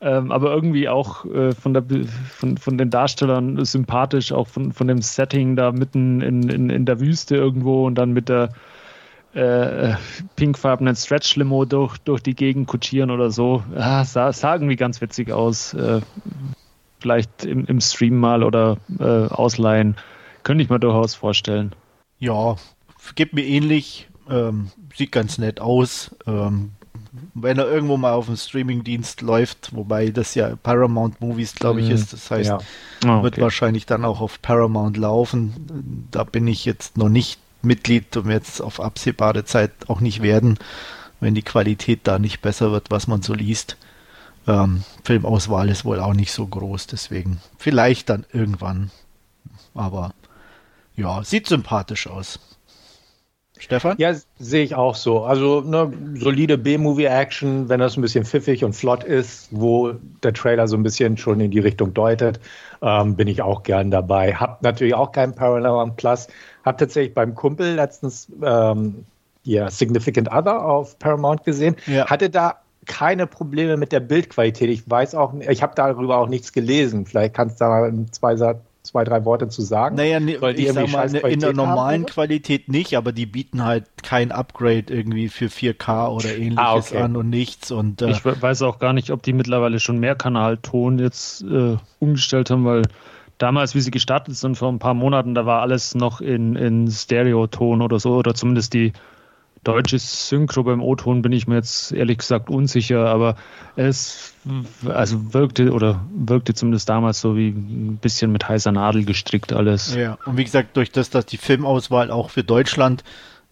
ähm, 0.00 0.32
aber 0.32 0.52
irgendwie 0.52 0.88
auch 0.88 1.24
äh, 1.26 1.52
von, 1.52 1.74
der, 1.74 1.84
von, 2.30 2.56
von 2.56 2.78
den 2.78 2.90
Darstellern 2.90 3.64
sympathisch, 3.64 4.32
auch 4.32 4.48
von, 4.48 4.72
von 4.72 4.88
dem 4.88 5.02
Setting 5.02 5.56
da 5.56 5.72
mitten 5.72 6.20
in, 6.20 6.48
in, 6.48 6.70
in 6.70 6.84
der 6.86 7.00
Wüste 7.00 7.36
irgendwo 7.36 7.86
und 7.86 7.96
dann 7.96 8.12
mit 8.12 8.28
der 8.28 8.50
äh, 9.34 9.94
pinkfarbenen 10.36 10.94
Stretch-Limo 10.94 11.64
durch, 11.64 11.98
durch 11.98 12.22
die 12.22 12.34
Gegend 12.34 12.68
kutschieren 12.68 13.10
oder 13.10 13.30
so. 13.30 13.62
Ah, 13.76 14.04
sah, 14.04 14.32
sah 14.32 14.54
irgendwie 14.54 14.76
ganz 14.76 15.00
witzig 15.00 15.32
aus. 15.32 15.74
Äh, 15.74 16.00
vielleicht 17.00 17.44
im, 17.44 17.66
im 17.66 17.80
Stream 17.80 18.18
mal 18.18 18.42
oder 18.42 18.76
äh, 18.98 19.04
ausleihen. 19.04 19.96
Könnte 20.42 20.64
ich 20.64 20.70
mir 20.70 20.80
durchaus 20.80 21.14
vorstellen. 21.14 21.74
Ja, 22.18 22.56
geht 23.14 23.32
mir 23.32 23.44
ähnlich. 23.44 24.08
Ähm, 24.28 24.70
sieht 24.96 25.12
ganz 25.12 25.38
nett 25.38 25.60
aus. 25.60 26.14
Ähm, 26.26 26.72
wenn 27.34 27.58
er 27.58 27.66
irgendwo 27.70 27.96
mal 27.96 28.12
auf 28.12 28.26
dem 28.26 28.36
Streamingdienst 28.36 29.20
läuft, 29.20 29.74
wobei 29.74 30.10
das 30.10 30.34
ja 30.34 30.56
Paramount 30.56 31.20
Movies, 31.20 31.54
glaube 31.54 31.80
ich, 31.80 31.88
mhm. 31.88 31.94
ist. 31.94 32.12
Das 32.12 32.30
heißt, 32.30 32.48
ja. 32.48 32.58
oh, 33.04 33.08
okay. 33.08 33.22
wird 33.22 33.40
wahrscheinlich 33.40 33.86
dann 33.86 34.04
auch 34.04 34.20
auf 34.20 34.40
Paramount 34.40 34.96
laufen. 34.96 36.06
Da 36.10 36.24
bin 36.24 36.46
ich 36.46 36.64
jetzt 36.64 36.96
noch 36.96 37.08
nicht 37.08 37.38
Mitglied 37.62 38.16
und 38.16 38.30
jetzt 38.30 38.60
auf 38.60 38.80
absehbare 38.80 39.44
Zeit 39.44 39.70
auch 39.88 40.00
nicht 40.00 40.22
werden, 40.22 40.58
wenn 41.20 41.34
die 41.34 41.42
Qualität 41.42 42.00
da 42.04 42.18
nicht 42.18 42.40
besser 42.40 42.72
wird, 42.72 42.90
was 42.90 43.06
man 43.06 43.22
so 43.22 43.34
liest. 43.34 43.76
Ähm, 44.46 44.82
Filmauswahl 45.04 45.68
ist 45.68 45.84
wohl 45.84 46.00
auch 46.00 46.14
nicht 46.14 46.32
so 46.32 46.46
groß, 46.46 46.88
deswegen 46.88 47.40
vielleicht 47.58 48.08
dann 48.08 48.26
irgendwann. 48.32 48.90
Aber 49.74 50.12
ja, 50.96 51.22
sieht 51.24 51.46
sympathisch 51.46 52.06
aus. 52.06 52.38
Stefan? 53.62 53.94
Ja, 53.98 54.12
sehe 54.40 54.64
ich 54.64 54.74
auch 54.74 54.96
so. 54.96 55.22
Also 55.22 55.60
ne, 55.60 55.92
solide 56.14 56.58
B-Movie-Action, 56.58 57.68
wenn 57.68 57.78
das 57.78 57.96
ein 57.96 58.02
bisschen 58.02 58.24
pfiffig 58.24 58.64
und 58.64 58.72
flott 58.72 59.04
ist, 59.04 59.48
wo 59.52 59.92
der 60.24 60.32
Trailer 60.32 60.66
so 60.66 60.76
ein 60.76 60.82
bisschen 60.82 61.16
schon 61.16 61.38
in 61.38 61.52
die 61.52 61.60
Richtung 61.60 61.94
deutet, 61.94 62.40
ähm, 62.82 63.14
bin 63.14 63.28
ich 63.28 63.40
auch 63.40 63.62
gern 63.62 63.92
dabei. 63.92 64.34
Hab 64.34 64.62
natürlich 64.62 64.94
auch 64.94 65.12
keinen 65.12 65.36
Paramount 65.36 65.96
Plus. 65.96 66.26
Hab 66.64 66.78
tatsächlich 66.78 67.14
beim 67.14 67.36
Kumpel 67.36 67.76
letztens 67.76 68.26
ähm, 68.42 69.04
ja, 69.44 69.70
Significant 69.70 70.32
Other 70.32 70.64
auf 70.64 70.98
Paramount 70.98 71.44
gesehen. 71.44 71.76
Ja. 71.86 72.06
Hatte 72.06 72.30
da 72.30 72.56
keine 72.86 73.28
Probleme 73.28 73.76
mit 73.76 73.92
der 73.92 74.00
Bildqualität. 74.00 74.70
Ich 74.70 74.90
weiß 74.90 75.14
auch, 75.14 75.34
ich 75.34 75.62
habe 75.62 75.74
darüber 75.76 76.18
auch 76.18 76.28
nichts 76.28 76.52
gelesen. 76.52 77.06
Vielleicht 77.06 77.34
kannst 77.34 77.60
du 77.60 77.64
da 77.64 77.88
zwei 78.10 78.34
Sätze 78.34 78.60
zwei, 78.92 79.04
drei 79.04 79.24
Worte 79.24 79.48
zu 79.48 79.62
sagen? 79.62 79.96
Naja, 79.96 80.20
ne, 80.20 80.36
ich 80.54 80.72
sag 80.72 80.90
mal, 80.90 81.10
ne, 81.10 81.20
in 81.20 81.40
der 81.40 81.54
normalen 81.54 82.02
haben, 82.02 82.06
Qualität 82.06 82.68
nicht, 82.68 82.96
aber 82.96 83.12
die 83.12 83.26
bieten 83.26 83.64
halt 83.64 83.86
kein 84.02 84.30
Upgrade 84.30 84.84
irgendwie 84.88 85.28
für 85.28 85.46
4K 85.46 86.08
oder 86.08 86.28
ah, 86.28 86.32
ähnliches 86.32 86.58
ah, 86.58 86.74
okay. 86.74 86.98
an 86.98 87.16
und 87.16 87.30
nichts. 87.30 87.70
Und, 87.70 88.02
äh, 88.02 88.10
ich 88.10 88.24
weiß 88.24 88.62
auch 88.62 88.78
gar 88.78 88.92
nicht, 88.92 89.10
ob 89.10 89.22
die 89.22 89.32
mittlerweile 89.32 89.80
schon 89.80 89.98
mehr 89.98 90.14
Kanalton 90.14 90.98
jetzt 90.98 91.42
äh, 91.42 91.76
umgestellt 91.98 92.50
haben, 92.50 92.64
weil 92.64 92.82
damals, 93.38 93.74
wie 93.74 93.80
sie 93.80 93.90
gestartet 93.90 94.36
sind, 94.36 94.56
vor 94.56 94.70
ein 94.70 94.78
paar 94.78 94.94
Monaten, 94.94 95.34
da 95.34 95.46
war 95.46 95.62
alles 95.62 95.94
noch 95.94 96.20
in, 96.20 96.54
in 96.54 96.90
Stereoton 96.90 97.80
oder 97.80 97.98
so, 97.98 98.14
oder 98.14 98.34
zumindest 98.34 98.74
die 98.74 98.92
deutsche 99.64 99.98
Synchro 99.98 100.64
beim 100.64 100.82
O-Ton 100.82 101.22
bin 101.22 101.32
ich 101.32 101.46
mir 101.46 101.56
jetzt 101.56 101.92
ehrlich 101.92 102.18
gesagt 102.18 102.50
unsicher, 102.50 103.06
aber 103.06 103.36
es 103.76 104.34
also 104.86 105.32
wirkte 105.32 105.72
oder 105.72 106.04
wirkte 106.12 106.54
zumindest 106.54 106.88
damals 106.88 107.20
so 107.20 107.36
wie 107.36 107.50
ein 107.50 107.98
bisschen 107.98 108.32
mit 108.32 108.48
heißer 108.48 108.72
Nadel 108.72 109.04
gestrickt 109.04 109.52
alles. 109.52 109.94
Ja, 109.94 110.18
und 110.26 110.36
wie 110.36 110.44
gesagt, 110.44 110.76
durch 110.76 110.90
das, 110.90 111.10
dass 111.10 111.26
die 111.26 111.36
Filmauswahl 111.36 112.10
auch 112.10 112.30
für 112.30 112.42
Deutschland 112.42 113.04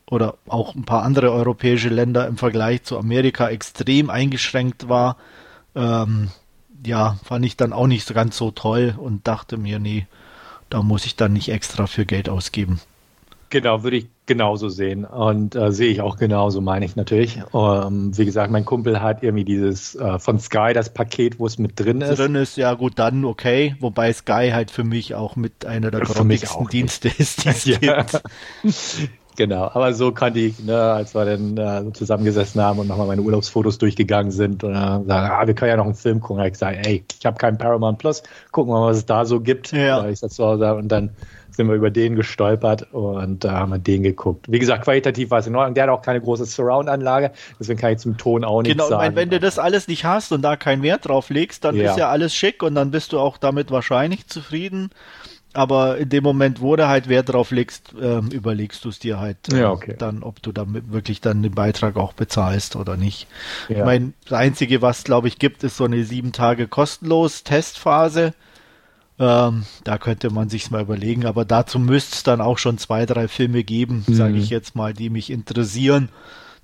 oder 0.07 0.35
auch 0.49 0.75
ein 0.75 0.85
paar 0.85 1.05
andere 1.05 1.31
europäische 1.31 1.89
Länder 1.89 2.27
im 2.27 2.37
Vergleich 2.37 2.83
zu 2.83 2.99
Amerika 2.99 3.49
extrem 3.49 4.11
eingeschränkt 4.11 4.89
war, 4.89 5.17
ähm, 5.77 6.31
ja, 6.85 7.19
fand 7.25 7.45
ich 7.45 7.57
dann 7.57 7.73
auch 7.73 7.87
nicht 7.87 8.07
so 8.07 8.15
ganz 8.15 8.37
so 8.37 8.51
toll 8.51 8.95
und 8.99 9.29
dachte 9.29 9.57
mir, 9.57 9.79
nee, 9.79 10.07
da 10.71 10.83
muss 10.83 11.07
ich 11.07 11.15
dann 11.15 11.33
nicht 11.33 11.51
extra 11.51 11.87
für 11.87 12.05
Geld 12.05 12.29
ausgeben. 12.29 12.81
Genau, 13.51 13.83
würde 13.83 13.97
ich 13.97 14.09
genauso 14.27 14.69
sehen 14.69 15.05
und 15.05 15.57
äh, 15.57 15.73
sehe 15.73 15.91
ich 15.91 16.01
auch 16.03 16.17
genauso, 16.17 16.61
meine 16.61 16.85
ich 16.85 16.95
natürlich. 16.95 17.43
Ähm, 17.53 18.17
wie 18.17 18.25
gesagt, 18.25 18.53
mein 18.53 18.65
Kumpel 18.65 19.03
hat 19.03 19.25
irgendwie 19.25 19.45
dieses 19.45 19.97
äh, 19.97 20.21
von 20.21 20.39
Sky 20.39 20.73
das 20.73 20.95
Paket, 20.95 21.41
wo 21.41 21.47
es 21.47 21.59
mit 21.59 21.79
drin 21.79 22.01
ist. 22.01 22.17
Drin 22.17 22.37
ist, 22.37 22.57
ja 22.57 22.75
gut, 22.75 22.93
dann 23.01 23.25
okay. 23.25 23.75
Wobei 23.81 24.13
Sky 24.13 24.51
halt 24.53 24.71
für 24.71 24.85
mich 24.85 25.17
auch 25.17 25.35
mit 25.35 25.67
einer 25.67 25.91
der 25.91 26.03
grottigsten 26.03 26.69
Dienste 26.69 27.09
ist, 27.09 27.45
die 27.45 27.49
es 27.49 27.65
ja. 27.81 28.03
gibt. 28.03 28.23
Genau, 29.37 29.71
aber 29.73 29.95
so 29.95 30.13
kannte 30.13 30.39
ich, 30.41 30.63
ne, 30.63 30.77
als 30.77 31.15
wir 31.15 31.25
dann 31.25 31.57
äh, 31.57 31.93
zusammengesessen 31.95 32.61
haben 32.61 32.79
und 32.79 32.89
nochmal 32.89 33.07
meine 33.07 33.23
Urlaubsfotos 33.23 33.79
durchgegangen 33.79 34.33
sind 34.33 34.65
und 34.65 34.75
dann 34.75 35.07
sagen, 35.07 35.31
ah, 35.33 35.47
wir 35.47 35.55
können 35.55 35.71
ja 35.71 35.77
noch 35.79 35.87
einen 35.87 35.95
Film 35.95 36.21
gucken. 36.21 36.39
Da 36.39 36.47
ich 36.47 36.53
gesagt, 36.53 36.87
ey, 36.87 37.05
ich 37.19 37.25
habe 37.25 37.39
keinen 37.39 37.57
Paramount 37.57 37.99
Plus, 37.99 38.23
gucken 38.51 38.71
wir 38.75 38.81
mal, 38.81 38.91
was 38.91 38.99
es 38.99 39.07
da 39.07 39.25
so 39.25 39.41
gibt. 39.41 39.73
Ja. 39.73 40.07
Ich 40.09 40.21
das 40.21 40.35
so, 40.35 40.47
und 40.47 40.89
dann 40.89 41.13
sind 41.51 41.69
wir 41.69 41.75
über 41.75 41.91
den 41.91 42.17
gestolpert 42.17 42.93
und 42.93 43.45
da 43.45 43.53
haben 43.53 43.71
wir 43.71 43.79
den 43.79 44.03
geguckt. 44.03 44.47
Wie 44.49 44.59
gesagt, 44.59 44.85
qualitativ 44.85 45.31
war 45.31 45.39
es 45.41 45.47
in 45.47 45.57
Ordnung. 45.57 45.75
Der 45.75 45.85
hat 45.85 45.91
auch 45.91 46.03
keine 46.03 46.21
große 46.21 46.47
Surround-Anlage, 46.47 47.33
deswegen 47.59 47.79
kann 47.79 47.93
ich 47.93 47.99
zum 47.99 48.17
Ton 48.17 48.45
auch 48.45 48.63
nichts 48.63 48.77
genau, 48.77 48.89
sagen. 48.89 49.03
Genau, 49.03 49.17
wenn 49.17 49.31
du 49.31 49.41
das 49.41 49.59
alles 49.59 49.89
nicht 49.89 50.05
hast 50.05 50.33
und 50.33 50.43
da 50.43 50.57
keinen 50.57 50.83
Wert 50.83 51.09
drauf 51.09 51.31
legst, 51.31 51.65
dann 51.65 51.77
ja. 51.77 51.91
ist 51.91 51.99
ja 51.99 52.09
alles 52.09 52.35
schick 52.35 52.63
und 52.63 52.75
dann 52.75 52.91
bist 52.91 53.13
du 53.13 53.19
auch 53.19 53.39
damit 53.39 53.71
wahrscheinlich 53.71 54.27
zufrieden 54.27 54.91
aber 55.53 55.99
in 55.99 56.09
dem 56.09 56.23
Moment, 56.23 56.61
wo 56.61 56.77
du 56.77 56.87
halt 56.87 57.09
Wert 57.09 57.33
drauf 57.33 57.51
legst, 57.51 57.93
ähm, 58.01 58.29
überlegst 58.31 58.85
du 58.85 58.89
es 58.89 58.99
dir 58.99 59.19
halt 59.19 59.37
ja, 59.53 59.71
okay. 59.71 59.97
dann, 59.99 60.23
ob 60.23 60.41
du 60.43 60.53
damit 60.53 60.93
wirklich 60.93 61.21
dann 61.21 61.43
den 61.43 61.55
Beitrag 61.55 61.97
auch 61.97 62.13
bezahlst 62.13 62.77
oder 62.77 62.97
nicht. 62.97 63.27
Ja. 63.69 63.79
Ich 63.79 63.85
meine, 63.85 64.13
das 64.25 64.35
Einzige, 64.35 64.81
was 64.81 65.03
glaube 65.05 65.29
ich 65.29 65.39
gibt, 65.39 65.65
ist 65.65 65.77
so 65.77 65.85
eine 65.85 66.05
sieben 66.05 66.33
Tage 66.33 66.69
kostenlos 66.69 67.43
Testphase. 67.43 68.33
Ähm, 69.21 69.65
da 69.85 69.99
könnte 69.99 70.31
man 70.31 70.49
sich's 70.49 70.71
mal 70.71 70.83
überlegen, 70.83 71.27
aber 71.27 71.45
dazu 71.45 71.79
müsste 71.79 72.15
es 72.17 72.23
dann 72.23 72.41
auch 72.41 72.59
schon 72.59 72.79
zwei, 72.79 73.07
drei 73.07 73.29
Filme 73.29 73.63
geben, 73.63 74.05
mhm. 74.07 74.15
sage 74.15 74.39
ich 74.39 74.51
jetzt 74.51 74.75
mal, 74.75 74.95
die 74.95 75.11
mich 75.11 75.31
interessieren 75.31 76.09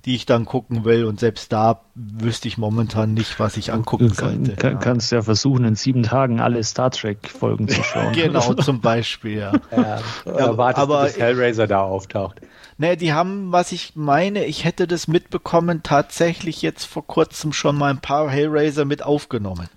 die 0.07 0.15
ich 0.15 0.25
dann 0.25 0.45
gucken 0.45 0.85
will. 0.85 1.03
Und 1.03 1.19
selbst 1.19 1.51
da 1.51 1.81
wüsste 1.93 2.47
ich 2.47 2.57
momentan 2.57 3.13
nicht, 3.13 3.41
was 3.41 3.57
ich 3.57 3.73
angucken 3.73 4.09
sollte. 4.09 4.55
Kann, 4.55 4.73
ja. 4.73 4.77
Kannst 4.77 5.11
ja 5.11 5.21
versuchen, 5.21 5.65
in 5.65 5.75
sieben 5.75 6.03
Tagen 6.03 6.39
alle 6.39 6.63
Star 6.63 6.91
Trek-Folgen 6.91 7.67
zu 7.67 7.83
schauen. 7.83 8.13
genau, 8.13 8.53
zum 8.53 8.79
Beispiel, 8.79 9.39
ja. 9.39 9.51
ja, 9.75 9.99
ja 10.25 10.57
wartest 10.57 10.81
aber, 10.81 10.99
du, 10.99 11.07
bis 11.07 11.19
Hellraiser 11.19 11.67
da 11.67 11.81
auftaucht. 11.81 12.39
Ne, 12.77 12.95
die 12.95 13.11
haben, 13.11 13.51
was 13.51 13.73
ich 13.73 13.95
meine, 13.95 14.45
ich 14.45 14.63
hätte 14.63 14.87
das 14.87 15.09
mitbekommen, 15.09 15.83
tatsächlich 15.83 16.61
jetzt 16.61 16.85
vor 16.85 17.05
kurzem 17.05 17.51
schon 17.51 17.77
mal 17.77 17.89
ein 17.89 17.99
paar 17.99 18.29
Hellraiser 18.29 18.85
mit 18.85 19.03
aufgenommen. 19.03 19.67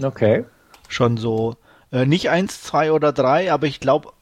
Okay. 0.00 0.44
Schon 0.88 1.16
so, 1.16 1.56
äh, 1.92 2.06
nicht 2.06 2.30
eins, 2.30 2.62
zwei 2.62 2.92
oder 2.92 3.12
drei, 3.12 3.52
aber 3.52 3.66
ich 3.66 3.80
glaube 3.80 4.12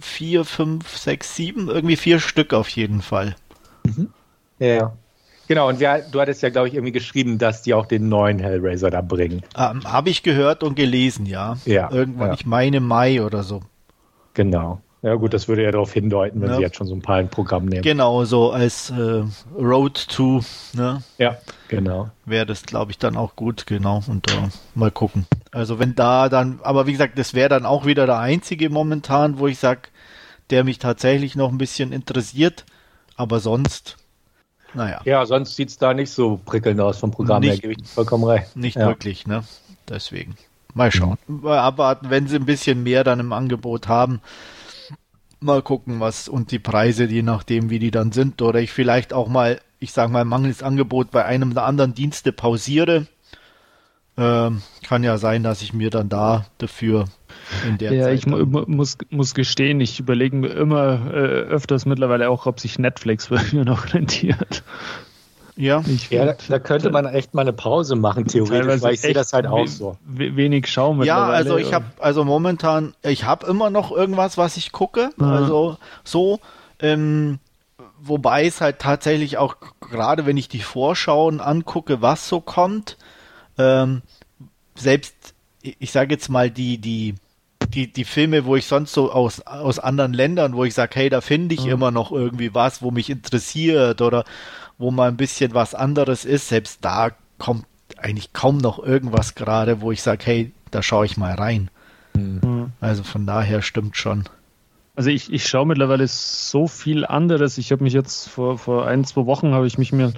vier, 0.00 0.44
fünf, 0.44 0.96
sechs, 0.96 1.36
sieben, 1.36 1.68
irgendwie 1.68 1.96
vier 1.96 2.18
Stück 2.18 2.52
auf 2.52 2.68
jeden 2.70 3.00
Fall. 3.00 3.36
Mhm. 3.84 4.10
Ja. 4.58 4.92
Genau, 5.46 5.68
und 5.68 5.80
wir, 5.80 6.04
du 6.10 6.20
hattest 6.20 6.42
ja, 6.42 6.50
glaube 6.50 6.68
ich, 6.68 6.74
irgendwie 6.74 6.92
geschrieben, 6.92 7.38
dass 7.38 7.62
die 7.62 7.72
auch 7.72 7.86
den 7.86 8.08
neuen 8.08 8.38
Hellraiser 8.38 8.90
da 8.90 9.00
bringen. 9.00 9.42
Ähm, 9.56 9.82
Habe 9.84 10.10
ich 10.10 10.22
gehört 10.22 10.62
und 10.62 10.74
gelesen, 10.74 11.24
ja. 11.24 11.56
Ja. 11.64 11.90
Irgendwann, 11.90 12.28
ja. 12.28 12.34
ich 12.34 12.44
meine 12.44 12.80
Mai 12.80 13.22
oder 13.22 13.42
so. 13.42 13.62
Genau. 14.34 14.82
Ja 15.02 15.14
gut, 15.14 15.32
das 15.32 15.46
würde 15.46 15.62
ja 15.62 15.70
darauf 15.70 15.92
hindeuten, 15.92 16.40
wenn 16.40 16.50
ja. 16.50 16.56
sie 16.56 16.62
jetzt 16.62 16.76
schon 16.76 16.88
so 16.88 16.94
ein 16.94 17.02
paar 17.02 17.16
ein 17.16 17.28
Programm 17.28 17.66
nehmen. 17.66 17.82
Genau, 17.82 18.24
so 18.24 18.50
als 18.50 18.90
äh, 18.90 19.22
Road 19.56 20.08
to, 20.08 20.42
ne? 20.72 21.02
Ja, 21.18 21.36
genau. 21.68 22.10
Wäre 22.24 22.46
das, 22.46 22.64
glaube 22.64 22.90
ich, 22.90 22.98
dann 22.98 23.16
auch 23.16 23.36
gut, 23.36 23.66
genau. 23.66 24.02
Und 24.08 24.28
äh, 24.30 24.48
mal 24.74 24.90
gucken. 24.90 25.26
Also 25.52 25.78
wenn 25.78 25.94
da 25.94 26.28
dann, 26.28 26.58
aber 26.62 26.86
wie 26.86 26.92
gesagt, 26.92 27.16
das 27.16 27.32
wäre 27.32 27.48
dann 27.48 27.64
auch 27.64 27.86
wieder 27.86 28.06
der 28.06 28.18
einzige 28.18 28.70
momentan, 28.70 29.38
wo 29.38 29.46
ich 29.46 29.58
sage, 29.58 29.82
der 30.50 30.64
mich 30.64 30.78
tatsächlich 30.78 31.36
noch 31.36 31.50
ein 31.50 31.58
bisschen 31.58 31.92
interessiert. 31.92 32.64
Aber 33.14 33.38
sonst 33.38 33.98
naja. 34.74 35.00
Ja, 35.04 35.24
sonst 35.26 35.56
sieht 35.56 35.70
es 35.70 35.78
da 35.78 35.94
nicht 35.94 36.10
so 36.10 36.40
prickelnd 36.44 36.80
aus 36.80 36.98
vom 36.98 37.10
Programm 37.10 37.40
nicht, 37.40 37.62
her, 37.62 37.70
gebe 37.70 37.80
ich 37.80 37.88
vollkommen 37.88 38.24
recht. 38.24 38.56
Nicht 38.56 38.76
ja. 38.76 38.86
wirklich, 38.86 39.26
ne? 39.26 39.44
Deswegen. 39.88 40.36
Mal 40.74 40.92
schauen. 40.92 41.16
Mal 41.26 41.58
abwarten, 41.58 42.10
wenn 42.10 42.26
sie 42.26 42.36
ein 42.36 42.44
bisschen 42.44 42.82
mehr 42.82 43.02
dann 43.02 43.20
im 43.20 43.32
Angebot 43.32 43.88
haben. 43.88 44.20
Mal 45.40 45.62
gucken, 45.62 46.00
was 46.00 46.28
und 46.28 46.50
die 46.50 46.58
Preise, 46.58 47.04
je 47.04 47.22
nachdem, 47.22 47.70
wie 47.70 47.78
die 47.78 47.90
dann 47.90 48.12
sind. 48.12 48.42
Oder 48.42 48.60
ich 48.60 48.72
vielleicht 48.72 49.12
auch 49.12 49.28
mal, 49.28 49.60
ich 49.78 49.92
sage 49.92 50.12
mal, 50.12 50.24
mangels 50.24 50.62
Angebot 50.62 51.10
bei 51.10 51.24
einem 51.24 51.54
der 51.54 51.64
anderen 51.64 51.94
Dienste 51.94 52.32
pausiere. 52.32 53.06
Ähm, 54.16 54.62
kann 54.82 55.04
ja 55.04 55.16
sein, 55.16 55.44
dass 55.44 55.62
ich 55.62 55.72
mir 55.72 55.90
dann 55.90 56.08
da 56.08 56.46
dafür 56.58 57.04
in 57.68 57.78
der 57.78 57.92
ja, 57.92 58.04
Zeit. 58.04 58.18
ich 58.18 58.26
mu 58.26 58.44
muss, 58.66 58.98
muss 59.10 59.32
gestehen, 59.32 59.80
ich 59.80 60.00
überlege 60.00 60.34
mir 60.34 60.48
immer 60.48 61.12
äh, 61.12 61.44
öfters 61.46 61.86
mittlerweile 61.86 62.28
auch, 62.28 62.46
ob 62.46 62.58
sich 62.58 62.80
Netflix 62.80 63.28
bei 63.28 63.40
mir 63.52 63.64
noch 63.64 63.94
rentiert. 63.94 64.64
Ja, 65.58 65.82
ja 66.10 66.24
da, 66.24 66.36
da, 66.48 66.58
könnte 66.60 66.90
man 66.90 67.04
echt 67.06 67.34
mal 67.34 67.42
eine 67.42 67.52
Pause 67.52 67.96
machen, 67.96 68.26
theoretisch, 68.26 68.80
weil 68.80 68.94
ich 68.94 69.00
sehe 69.00 69.12
das 69.12 69.32
halt 69.32 69.48
auch 69.48 69.66
so. 69.66 69.96
Wenig 70.06 70.68
Schaum. 70.68 71.02
Ja, 71.02 71.26
also 71.26 71.56
ich 71.56 71.74
habe, 71.74 71.86
also 71.98 72.24
momentan, 72.24 72.94
ich 73.02 73.24
habe 73.24 73.44
immer 73.48 73.68
noch 73.68 73.90
irgendwas, 73.90 74.38
was 74.38 74.56
ich 74.56 74.70
gucke, 74.70 75.10
mhm. 75.16 75.24
also 75.24 75.76
so, 76.04 76.38
ähm, 76.78 77.40
wobei 78.00 78.46
es 78.46 78.60
halt 78.60 78.78
tatsächlich 78.78 79.36
auch, 79.36 79.56
gerade 79.80 80.26
wenn 80.26 80.36
ich 80.36 80.48
die 80.48 80.60
Vorschauen 80.60 81.40
angucke, 81.40 82.00
was 82.00 82.28
so 82.28 82.40
kommt, 82.40 82.96
ähm, 83.58 84.02
selbst, 84.76 85.34
ich 85.60 85.90
sage 85.90 86.14
jetzt 86.14 86.28
mal, 86.28 86.52
die, 86.52 86.78
die, 86.78 87.16
die, 87.74 87.92
die 87.92 88.04
Filme, 88.04 88.44
wo 88.44 88.54
ich 88.54 88.66
sonst 88.66 88.92
so 88.92 89.10
aus, 89.10 89.40
aus 89.40 89.80
anderen 89.80 90.12
Ländern, 90.12 90.54
wo 90.54 90.62
ich 90.62 90.74
sage, 90.74 90.92
hey, 90.94 91.08
da 91.08 91.20
finde 91.20 91.56
ich 91.56 91.64
mhm. 91.64 91.72
immer 91.72 91.90
noch 91.90 92.12
irgendwie 92.12 92.54
was, 92.54 92.80
wo 92.80 92.92
mich 92.92 93.10
interessiert 93.10 94.00
oder 94.00 94.24
wo 94.78 94.90
mal 94.90 95.08
ein 95.08 95.16
bisschen 95.16 95.54
was 95.54 95.74
anderes 95.74 96.24
ist, 96.24 96.48
selbst 96.48 96.84
da 96.84 97.10
kommt 97.38 97.66
eigentlich 97.96 98.32
kaum 98.32 98.58
noch 98.58 98.78
irgendwas 98.78 99.34
gerade, 99.34 99.80
wo 99.80 99.92
ich 99.92 100.02
sage, 100.02 100.24
hey, 100.24 100.52
da 100.70 100.82
schaue 100.82 101.06
ich 101.06 101.16
mal 101.16 101.34
rein. 101.34 101.70
Mhm. 102.14 102.72
Also 102.80 103.02
von 103.02 103.26
daher 103.26 103.62
stimmt 103.62 103.96
schon. 103.96 104.24
Also 104.94 105.10
ich, 105.10 105.32
ich 105.32 105.46
schaue 105.46 105.66
mittlerweile 105.66 106.06
so 106.08 106.66
viel 106.66 107.06
anderes. 107.06 107.58
Ich 107.58 107.70
habe 107.70 107.84
mich 107.84 107.92
jetzt 107.92 108.28
vor, 108.28 108.58
vor 108.58 108.86
ein, 108.86 109.04
zwei 109.04 109.26
Wochen 109.26 109.52
habe 109.52 109.66
ich 109.66 109.78
mich 109.78 109.92
mir 109.92 110.12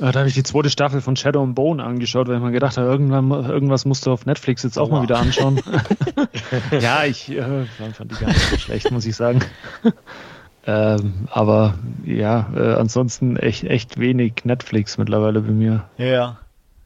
äh, 0.00 0.10
da 0.10 0.20
habe 0.20 0.28
ich 0.28 0.34
die 0.34 0.42
zweite 0.42 0.70
Staffel 0.70 1.00
von 1.00 1.16
Shadow 1.16 1.42
and 1.42 1.54
Bone 1.54 1.82
angeschaut, 1.82 2.28
weil 2.28 2.36
ich 2.36 2.42
mir 2.42 2.50
gedacht 2.50 2.76
habe, 2.76 2.88
irgendwann, 2.88 3.30
irgendwas 3.30 3.84
musst 3.84 4.06
du 4.06 4.12
auf 4.12 4.26
Netflix 4.26 4.62
jetzt 4.62 4.78
auch 4.78 4.88
oh, 4.88 4.92
mal 4.92 5.02
wieder 5.02 5.18
anschauen. 5.18 5.60
ja, 6.80 7.04
ich 7.04 7.30
äh, 7.30 7.64
fand 7.92 8.10
die 8.10 8.16
gar 8.16 8.28
nicht 8.28 8.50
so 8.50 8.58
schlecht, 8.58 8.90
muss 8.90 9.06
ich 9.06 9.14
sagen. 9.14 9.40
ähm, 10.66 11.28
aber 11.30 11.74
ja, 12.04 12.50
äh, 12.54 12.74
ansonsten 12.74 13.36
echt, 13.36 13.64
echt 13.64 13.98
wenig 13.98 14.44
Netflix 14.44 14.98
mittlerweile 14.98 15.40
bei 15.40 15.52
mir. 15.52 15.84
Ja. 15.98 16.38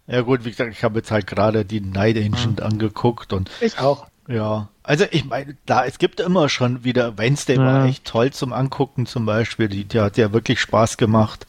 Ja 0.06 0.22
gut, 0.22 0.44
wie 0.44 0.50
gesagt, 0.50 0.72
ich 0.72 0.84
habe 0.84 1.00
jetzt 1.00 1.10
halt 1.10 1.26
gerade 1.26 1.64
die 1.66 1.80
Night 1.80 2.16
Ancient 2.16 2.60
mhm. 2.60 2.66
angeguckt 2.66 3.32
und 3.32 3.50
ich 3.60 3.78
auch. 3.78 4.06
Ja, 4.26 4.68
also 4.82 5.04
ich 5.10 5.24
meine, 5.24 5.56
da 5.66 5.84
es 5.84 5.98
gibt 5.98 6.20
immer 6.20 6.48
schon 6.48 6.84
wieder 6.84 7.16
Wednesday 7.16 7.56
ja. 7.56 7.64
war 7.64 7.84
echt 7.86 8.04
toll 8.04 8.30
zum 8.30 8.52
Angucken 8.52 9.06
zum 9.06 9.26
Beispiel, 9.26 9.68
die, 9.68 9.84
die 9.84 10.00
hat 10.00 10.16
ja 10.16 10.32
wirklich 10.32 10.60
Spaß 10.60 10.96
gemacht. 10.96 11.46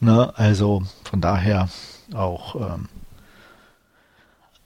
Ne? 0.00 0.32
Also 0.36 0.82
von 1.04 1.20
daher 1.20 1.68
auch. 2.14 2.54
Ähm, 2.56 2.88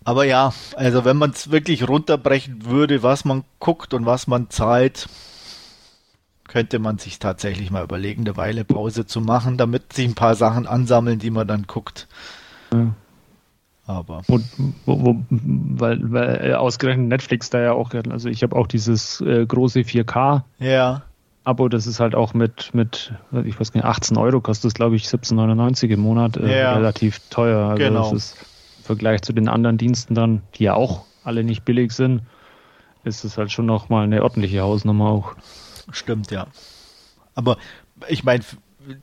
aber 0.04 0.24
ja, 0.24 0.52
also 0.76 1.04
wenn 1.04 1.16
man 1.16 1.30
es 1.30 1.50
wirklich 1.50 1.86
runterbrechen 1.86 2.64
würde, 2.64 3.02
was 3.02 3.24
man 3.24 3.44
guckt 3.58 3.94
und 3.94 4.06
was 4.06 4.26
man 4.26 4.50
zahlt, 4.50 5.08
könnte 6.50 6.80
man 6.80 6.98
sich 6.98 7.20
tatsächlich 7.20 7.70
mal 7.70 7.84
überlegen, 7.84 8.22
eine 8.22 8.36
Weile 8.36 8.64
Pause 8.64 9.06
zu 9.06 9.20
machen, 9.20 9.56
damit 9.56 9.92
sich 9.92 10.08
ein 10.08 10.16
paar 10.16 10.34
Sachen 10.34 10.66
ansammeln, 10.66 11.20
die 11.20 11.30
man 11.30 11.46
dann 11.46 11.68
guckt. 11.68 12.08
Ja. 12.72 12.92
Aber. 13.86 14.22
Und, 14.26 14.44
wo, 14.84 15.04
wo, 15.04 15.16
weil, 15.30 16.12
weil 16.12 16.54
ausgerechnet 16.56 17.06
Netflix 17.06 17.50
da 17.50 17.60
ja 17.60 17.72
auch, 17.72 17.92
also 17.94 18.28
ich 18.28 18.42
habe 18.42 18.56
auch 18.56 18.66
dieses 18.66 19.20
äh, 19.20 19.46
große 19.46 19.80
4K. 19.80 20.42
Ja. 20.58 21.02
Abo, 21.44 21.68
das 21.68 21.86
ist 21.86 22.00
halt 22.00 22.16
auch 22.16 22.34
mit, 22.34 22.74
mit 22.74 23.14
ich 23.44 23.58
weiß 23.58 23.72
nicht, 23.74 23.84
18 23.84 24.16
Euro 24.16 24.40
kostet 24.40 24.70
es, 24.70 24.74
glaube 24.74 24.96
ich, 24.96 25.04
17,99 25.04 25.88
im 25.88 26.00
Monat, 26.00 26.36
äh, 26.36 26.62
ja. 26.62 26.74
relativ 26.74 27.20
teuer. 27.30 27.70
Also 27.70 27.84
genau. 27.84 28.12
ist 28.12 28.36
im 28.78 28.84
Vergleich 28.84 29.22
zu 29.22 29.32
den 29.32 29.48
anderen 29.48 29.78
Diensten 29.78 30.16
dann, 30.16 30.42
die 30.56 30.64
ja 30.64 30.74
auch 30.74 31.04
alle 31.22 31.44
nicht 31.44 31.64
billig 31.64 31.92
sind, 31.92 32.22
ist 33.04 33.24
es 33.24 33.38
halt 33.38 33.52
schon 33.52 33.66
nochmal 33.66 34.02
eine 34.02 34.24
ordentliche 34.24 34.62
Hausnummer 34.62 35.10
auch. 35.10 35.36
Stimmt, 35.92 36.30
ja. 36.30 36.46
Aber 37.34 37.56
ich 38.08 38.24
meine, 38.24 38.44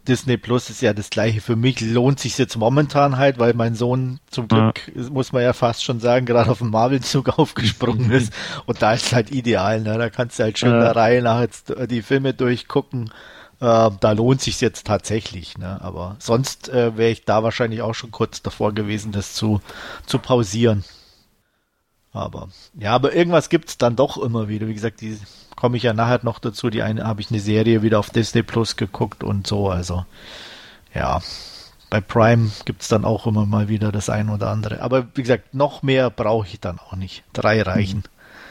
Disney 0.08 0.38
Plus 0.38 0.70
ist 0.70 0.82
ja 0.82 0.94
das 0.94 1.10
gleiche. 1.10 1.42
Für 1.42 1.56
mich 1.56 1.80
lohnt 1.82 2.20
sich 2.20 2.38
jetzt 2.38 2.58
momentan 2.58 3.18
halt, 3.18 3.40
weil 3.40 3.54
mein 3.54 3.76
Sohn 3.76 4.20
zum 4.30 4.48
Glück, 4.48 4.92
ja. 4.94 5.10
muss 5.10 5.32
man 5.32 5.44
ja 5.44 5.54
fast 5.54 5.84
schon 5.84 6.00
sagen, 6.00 6.26
gerade 6.26 6.50
auf 6.50 6.60
den 6.60 6.70
Marvel-Zug 6.70 7.30
aufgesprungen 7.40 8.12
ist. 8.12 8.34
Und 8.66 8.82
da 8.82 8.94
ist 8.94 9.14
halt 9.14 9.32
ideal, 9.32 9.82
ne? 9.82 9.98
Da 9.98 10.10
kannst 10.10 10.40
du 10.40 10.44
halt 10.44 10.58
schön 10.58 10.72
ja. 10.72 10.80
der 10.80 10.96
Reihe 10.96 11.22
nach 11.22 11.42
jetzt 11.42 11.74
die 11.90 12.02
Filme 12.02 12.34
durchgucken. 12.34 13.12
Äh, 13.60 13.90
da 14.00 14.12
lohnt 14.12 14.42
sich 14.42 14.62
jetzt 14.62 14.88
tatsächlich, 14.88 15.58
ne? 15.58 15.80
Aber 15.82 16.16
sonst 16.20 16.70
äh, 16.70 16.98
wäre 16.98 17.12
ich 17.12 17.26
da 17.26 17.44
wahrscheinlich 17.44 17.82
auch 17.82 17.94
schon 17.94 18.12
kurz 18.12 18.42
davor 18.42 18.74
gewesen, 18.74 19.12
das 19.12 19.34
zu, 19.34 19.62
zu 20.06 20.20
pausieren. 20.20 20.84
Aber 22.14 22.50
ja, 22.80 22.94
aber 22.94 23.14
irgendwas 23.14 23.50
gibt's 23.50 23.78
dann 23.78 23.96
doch 23.96 24.18
immer 24.18 24.48
wieder. 24.48 24.68
Wie 24.68 24.74
gesagt, 24.74 25.02
die 25.02 25.20
komme 25.58 25.76
ich 25.76 25.84
ja 25.84 25.94
nachher 25.94 26.22
noch 26.24 26.40
dazu. 26.40 26.70
Die 26.70 26.84
eine 26.84 27.04
habe 27.04 27.20
ich 27.20 27.30
eine 27.30 27.42
Serie 27.42 27.82
wieder 27.82 28.00
auf 28.00 28.12
Disney 28.12 28.44
Plus 28.44 28.78
geguckt 28.78 29.26
und 29.26 29.46
so. 29.46 29.70
Also 29.70 30.06
ja, 30.94 31.20
bei 31.90 32.00
Prime 32.00 32.52
gibt's 32.64 32.88
dann 32.88 33.04
auch 33.04 33.28
immer 33.28 33.46
mal 33.46 33.68
wieder 33.68 33.92
das 33.92 34.10
ein 34.10 34.30
oder 34.30 34.50
andere. 34.50 34.82
Aber 34.82 35.08
wie 35.16 35.24
gesagt, 35.24 35.54
noch 35.54 35.84
mehr 35.84 36.10
brauche 36.10 36.48
ich 36.48 36.62
dann 36.62 36.80
auch 36.80 36.96
nicht. 36.96 37.24
Drei 37.34 37.62
reichen. 37.62 38.04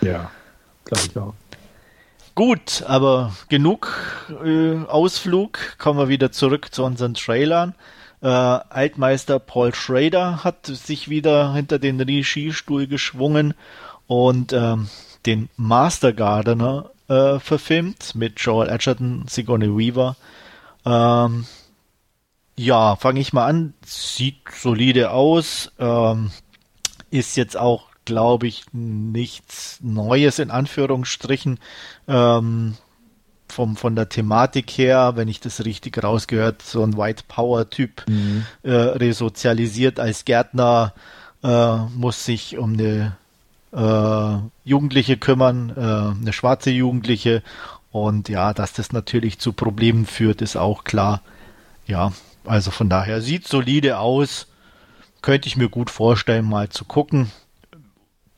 Ja, 0.03 0.31
glaube 0.85 1.05
ich 1.07 1.17
auch. 1.17 1.35
Gut, 2.35 2.85
aber 2.87 3.33
genug 3.49 4.29
äh, 4.45 4.77
Ausflug. 4.87 5.79
Kommen 5.79 5.99
wir 5.99 6.09
wieder 6.09 6.33
zurück 6.33 6.75
zu 6.75 6.85
unseren 6.85 7.15
Trailern. 7.15 7.75
Äh, 8.21 8.27
Altmeister 8.27 9.39
Paul 9.39 9.75
Schrader 9.75 10.45
hat 10.45 10.67
sich 10.67 11.09
wieder 11.09 11.55
hinter 11.55 11.79
den 11.79 12.01
Regiestuhl 12.01 12.89
geschwungen 12.89 13.55
und 14.07 14.53
ähm, 14.53 14.89
den 15.25 15.49
Master 15.57 16.13
Gardener 16.13 16.91
äh, 17.09 17.39
verfilmt 17.39 18.15
mit 18.15 18.41
Joel 18.41 18.69
Edgerton, 18.69 19.27
Sigourney 19.29 19.69
Weaver. 19.69 20.17
Ähm, 20.85 21.47
ja, 22.57 22.97
fange 22.97 23.21
ich 23.21 23.33
mal 23.33 23.47
an. 23.47 23.75
Sieht 23.85 24.37
solide 24.51 25.11
aus. 25.11 25.73
Ähm, 25.79 26.31
ist 27.11 27.37
jetzt 27.37 27.57
auch, 27.57 27.89
glaube 28.05 28.47
ich, 28.47 28.65
nichts 28.73 29.79
Neues 29.83 30.39
in 30.39 30.51
Anführungsstrichen. 30.51 31.59
Ähm, 32.09 32.77
vom, 33.49 33.77
von 33.77 33.95
der 33.95 34.09
Thematik 34.09 34.71
her, 34.73 35.13
wenn 35.15 35.29
ich 35.29 35.41
das 35.41 35.65
richtig 35.65 36.03
rausgehört, 36.03 36.63
so 36.63 36.83
ein 36.83 36.97
White 36.97 37.25
Power 37.29 37.71
Typ 37.71 38.05
mhm. 38.09 38.45
äh, 38.63 38.73
resozialisiert 38.73 40.01
als 40.01 40.25
Gärtner, 40.25 40.93
äh, 41.43 41.77
muss 41.95 42.25
sich 42.25 42.59
um 42.59 42.73
eine 42.73 43.17
äh, 43.73 44.37
Jugendliche 44.65 45.17
kümmern, 45.17 45.71
äh, 45.77 46.21
eine 46.21 46.33
schwarze 46.33 46.71
Jugendliche. 46.71 47.43
Und 47.93 48.29
ja, 48.29 48.53
dass 48.53 48.73
das 48.73 48.93
natürlich 48.93 49.39
zu 49.39 49.53
Problemen 49.53 50.07
führt, 50.07 50.43
ist 50.43 50.57
auch 50.57 50.85
klar. 50.85 51.23
Ja, 51.87 52.13
also 52.45 52.71
von 52.71 52.89
daher 52.89 53.21
sieht 53.21 53.47
solide 53.47 53.99
aus. 53.99 54.49
Könnte 55.23 55.49
ich 55.49 55.57
mir 55.57 55.69
gut 55.69 55.91
vorstellen, 55.91 56.45
mal 56.45 56.69
zu 56.69 56.85
gucken. 56.85 57.31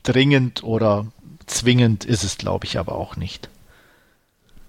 Dringend 0.02 0.62
oder 0.62 1.06
zwingend 1.46 2.04
ist 2.04 2.24
es, 2.24 2.38
glaube 2.38 2.66
ich, 2.66 2.78
aber 2.78 2.94
auch 2.94 3.16
nicht. 3.16 3.48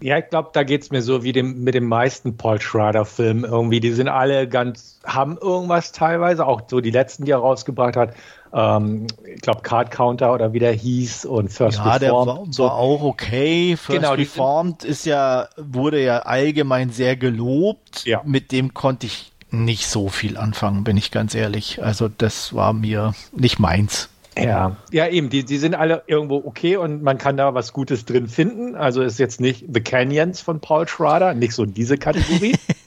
Ja, 0.01 0.17
ich 0.17 0.29
glaube, 0.29 0.51
da 0.53 0.63
geht 0.63 0.81
es 0.81 0.91
mir 0.91 1.01
so 1.01 1.23
wie 1.23 1.33
dem, 1.33 1.63
mit 1.63 1.75
den 1.75 1.85
meisten 1.85 2.37
Paul 2.37 2.61
Schrader-Filmen 2.61 3.43
irgendwie. 3.43 3.81
Die 3.81 3.91
sind 3.91 4.07
alle 4.07 4.47
ganz, 4.47 4.99
haben 5.05 5.37
irgendwas 5.37 5.91
teilweise, 5.91 6.45
auch 6.45 6.61
so 6.69 6.79
die 6.79 6.91
letzten, 6.91 7.25
die 7.25 7.31
er 7.31 7.39
rausgebracht 7.39 7.97
hat. 7.97 8.15
Ähm, 8.53 9.07
ich 9.25 9.41
glaube, 9.41 9.61
Card 9.61 9.91
Counter 9.91 10.33
oder 10.33 10.53
wie 10.53 10.59
der 10.59 10.73
hieß 10.73 11.25
und 11.25 11.49
First 11.49 11.77
ja, 11.77 11.95
Reformed. 11.95 12.01
Der 12.01 12.13
war, 12.13 12.45
so. 12.49 12.63
war 12.63 12.73
auch 12.73 13.03
okay. 13.03 13.77
First 13.77 13.99
genau, 13.99 14.13
Reformed 14.13 14.83
ist 14.83 15.05
ja, 15.05 15.47
wurde 15.57 16.03
ja 16.03 16.19
allgemein 16.19 16.89
sehr 16.89 17.15
gelobt. 17.15 18.05
Ja. 18.05 18.21
Mit 18.25 18.51
dem 18.51 18.73
konnte 18.73 19.05
ich 19.05 19.31
nicht 19.51 19.87
so 19.87 20.09
viel 20.09 20.37
anfangen, 20.37 20.83
bin 20.83 20.97
ich 20.97 21.11
ganz 21.11 21.35
ehrlich. 21.35 21.83
Also 21.83 22.07
das 22.07 22.53
war 22.53 22.73
mir 22.73 23.13
nicht 23.31 23.59
meins. 23.59 24.09
Ja, 24.37 24.77
ja 24.91 25.07
eben, 25.07 25.29
die, 25.29 25.43
die 25.43 25.57
sind 25.57 25.75
alle 25.75 26.03
irgendwo 26.07 26.37
okay 26.37 26.77
und 26.77 27.01
man 27.03 27.17
kann 27.17 27.35
da 27.35 27.53
was 27.53 27.73
Gutes 27.73 28.05
drin 28.05 28.27
finden. 28.27 28.75
Also 28.75 29.01
ist 29.01 29.19
jetzt 29.19 29.41
nicht 29.41 29.65
The 29.73 29.81
Canyons 29.81 30.41
von 30.41 30.59
Paul 30.59 30.87
Schrader, 30.87 31.33
nicht 31.33 31.53
so 31.53 31.65
diese 31.65 31.97
Kategorie, 31.97 32.55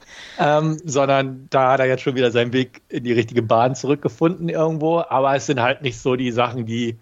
ähm, 0.43 0.79
sondern 0.85 1.47
da 1.51 1.73
hat 1.73 1.81
er 1.81 1.87
jetzt 1.87 2.03
schon 2.03 2.17
wieder 2.17 2.31
seinen 2.31 2.53
Weg 2.53 2.83
in 2.89 3.05
die 3.05 3.13
richtige 3.13 3.43
Bahn 3.43 3.75
zurückgefunden 3.75 4.49
irgendwo. 4.49 5.01
Aber 5.09 5.35
es 5.35 5.47
sind 5.47 5.61
halt 5.61 5.83
nicht 5.83 5.99
so 5.99 6.17
die 6.17 6.33
Sachen, 6.33 6.67
die 6.67 6.99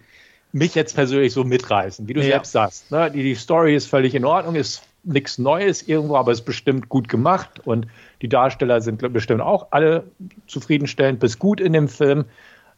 mich 0.51 0.75
jetzt 0.75 0.95
persönlich 0.95 1.33
so 1.33 1.43
mitreißen, 1.43 2.07
wie 2.07 2.13
du 2.13 2.21
ja. 2.21 2.27
selbst 2.27 2.51
sagst. 2.51 2.91
Ne? 2.91 3.09
Die, 3.11 3.23
die 3.23 3.35
Story 3.35 3.75
ist 3.75 3.87
völlig 3.87 4.15
in 4.15 4.25
Ordnung, 4.25 4.55
ist 4.55 4.83
nichts 5.03 5.37
Neues 5.37 5.81
irgendwo, 5.87 6.15
aber 6.17 6.31
ist 6.31 6.41
bestimmt 6.41 6.89
gut 6.89 7.07
gemacht 7.07 7.59
und 7.65 7.87
die 8.21 8.29
Darsteller 8.29 8.81
sind 8.81 9.01
bestimmt 9.13 9.41
auch 9.41 9.67
alle 9.71 10.03
zufriedenstellend 10.47 11.19
bis 11.19 11.39
gut 11.39 11.59
in 11.59 11.73
dem 11.73 11.87
Film. 11.87 12.25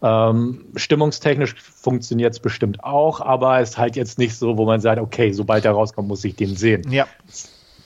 Ähm, 0.01 0.65
stimmungstechnisch 0.75 1.55
funktioniert 1.55 2.33
es 2.33 2.39
bestimmt 2.39 2.83
auch, 2.83 3.21
aber 3.21 3.59
es 3.59 3.71
ist 3.71 3.77
halt 3.77 3.95
jetzt 3.95 4.19
nicht 4.19 4.35
so, 4.35 4.57
wo 4.57 4.65
man 4.65 4.81
sagt, 4.81 4.99
okay, 4.99 5.31
sobald 5.31 5.65
er 5.65 5.71
rauskommt, 5.71 6.07
muss 6.07 6.23
ich 6.23 6.35
den 6.35 6.55
sehen. 6.55 6.89
Ja. 6.91 7.07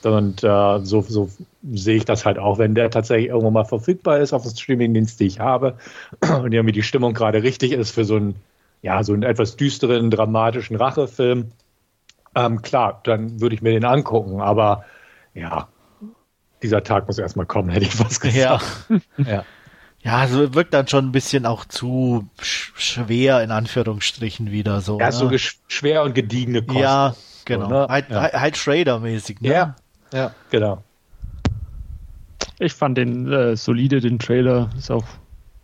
Und 0.06 0.44
äh, 0.44 0.78
so, 0.80 1.02
so 1.02 1.30
sehe 1.72 1.96
ich 1.96 2.04
das 2.04 2.24
halt 2.24 2.38
auch, 2.38 2.58
wenn 2.58 2.74
der 2.74 2.90
tatsächlich 2.90 3.28
irgendwo 3.28 3.50
mal 3.50 3.64
verfügbar 3.64 4.18
ist 4.18 4.32
auf 4.32 4.42
dem 4.42 4.52
Streamingdienst, 4.52 5.18
die 5.20 5.26
ich 5.26 5.40
habe 5.40 5.76
und 6.42 6.52
irgendwie 6.52 6.72
die 6.72 6.82
Stimmung 6.82 7.14
gerade 7.14 7.42
richtig 7.42 7.72
ist 7.72 7.90
für 7.90 8.04
so 8.04 8.16
einen, 8.16 8.36
ja, 8.82 9.02
so 9.02 9.12
einen 9.12 9.22
etwas 9.22 9.56
düsteren, 9.56 10.10
dramatischen 10.10 10.76
Rachefilm. 10.76 11.52
Ähm, 12.34 12.62
klar, 12.62 13.00
dann 13.04 13.40
würde 13.40 13.54
ich 13.54 13.62
mir 13.62 13.72
den 13.72 13.84
angucken, 13.84 14.40
aber 14.40 14.84
ja, 15.34 15.68
dieser 16.62 16.82
Tag 16.82 17.06
muss 17.06 17.18
erstmal 17.18 17.46
kommen, 17.46 17.68
hätte 17.70 17.86
ich 17.86 17.98
was 17.98 18.20
gesagt. 18.20 18.36
Ja. 18.36 18.60
ja. 19.24 19.44
Ja, 20.00 20.18
also 20.18 20.54
wirkt 20.54 20.74
dann 20.74 20.86
schon 20.86 21.06
ein 21.06 21.12
bisschen 21.12 21.44
auch 21.44 21.64
zu 21.64 22.28
schwer, 22.40 23.42
in 23.42 23.50
Anführungsstrichen, 23.50 24.50
wieder 24.52 24.80
so. 24.80 25.00
Ja, 25.00 25.06
ne? 25.06 25.12
so 25.12 25.30
schwer 25.66 26.04
und 26.04 26.14
gediegene 26.14 26.62
Kosten. 26.62 26.80
Ja, 26.80 27.16
genau. 27.44 27.68
So, 27.68 27.74
ne? 27.74 27.86
Halt, 27.88 28.08
ja. 28.08 28.32
halt 28.32 28.56
Schrader-mäßig, 28.56 29.40
ne? 29.40 29.48
Ja, 29.48 29.76
ja, 30.12 30.32
genau. 30.50 30.82
Ich 32.58 32.72
fand 32.72 32.98
den 32.98 33.30
äh, 33.30 33.56
solide, 33.56 34.00
den 34.00 34.18
Trailer. 34.18 34.70
Ist 34.76 34.90
auch 34.90 35.04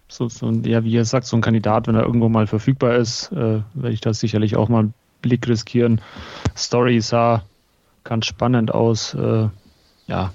so, 0.08 0.28
so 0.28 0.46
ein, 0.46 0.64
ja, 0.64 0.84
wie 0.84 0.92
ihr 0.92 1.04
sagt, 1.04 1.26
so 1.26 1.36
ein 1.36 1.42
Kandidat, 1.42 1.88
wenn 1.88 1.96
er 1.96 2.04
irgendwo 2.04 2.28
mal 2.28 2.46
verfügbar 2.46 2.96
ist, 2.96 3.32
äh, 3.32 3.62
werde 3.74 3.92
ich 3.92 4.00
das 4.00 4.20
sicherlich 4.20 4.56
auch 4.56 4.68
mal 4.68 4.80
einen 4.80 4.94
Blick 5.22 5.48
riskieren. 5.48 6.00
Story 6.56 7.00
sah 7.00 7.42
ganz 8.04 8.26
spannend 8.26 8.72
aus. 8.72 9.14
Äh, 9.14 9.48
ja, 10.06 10.32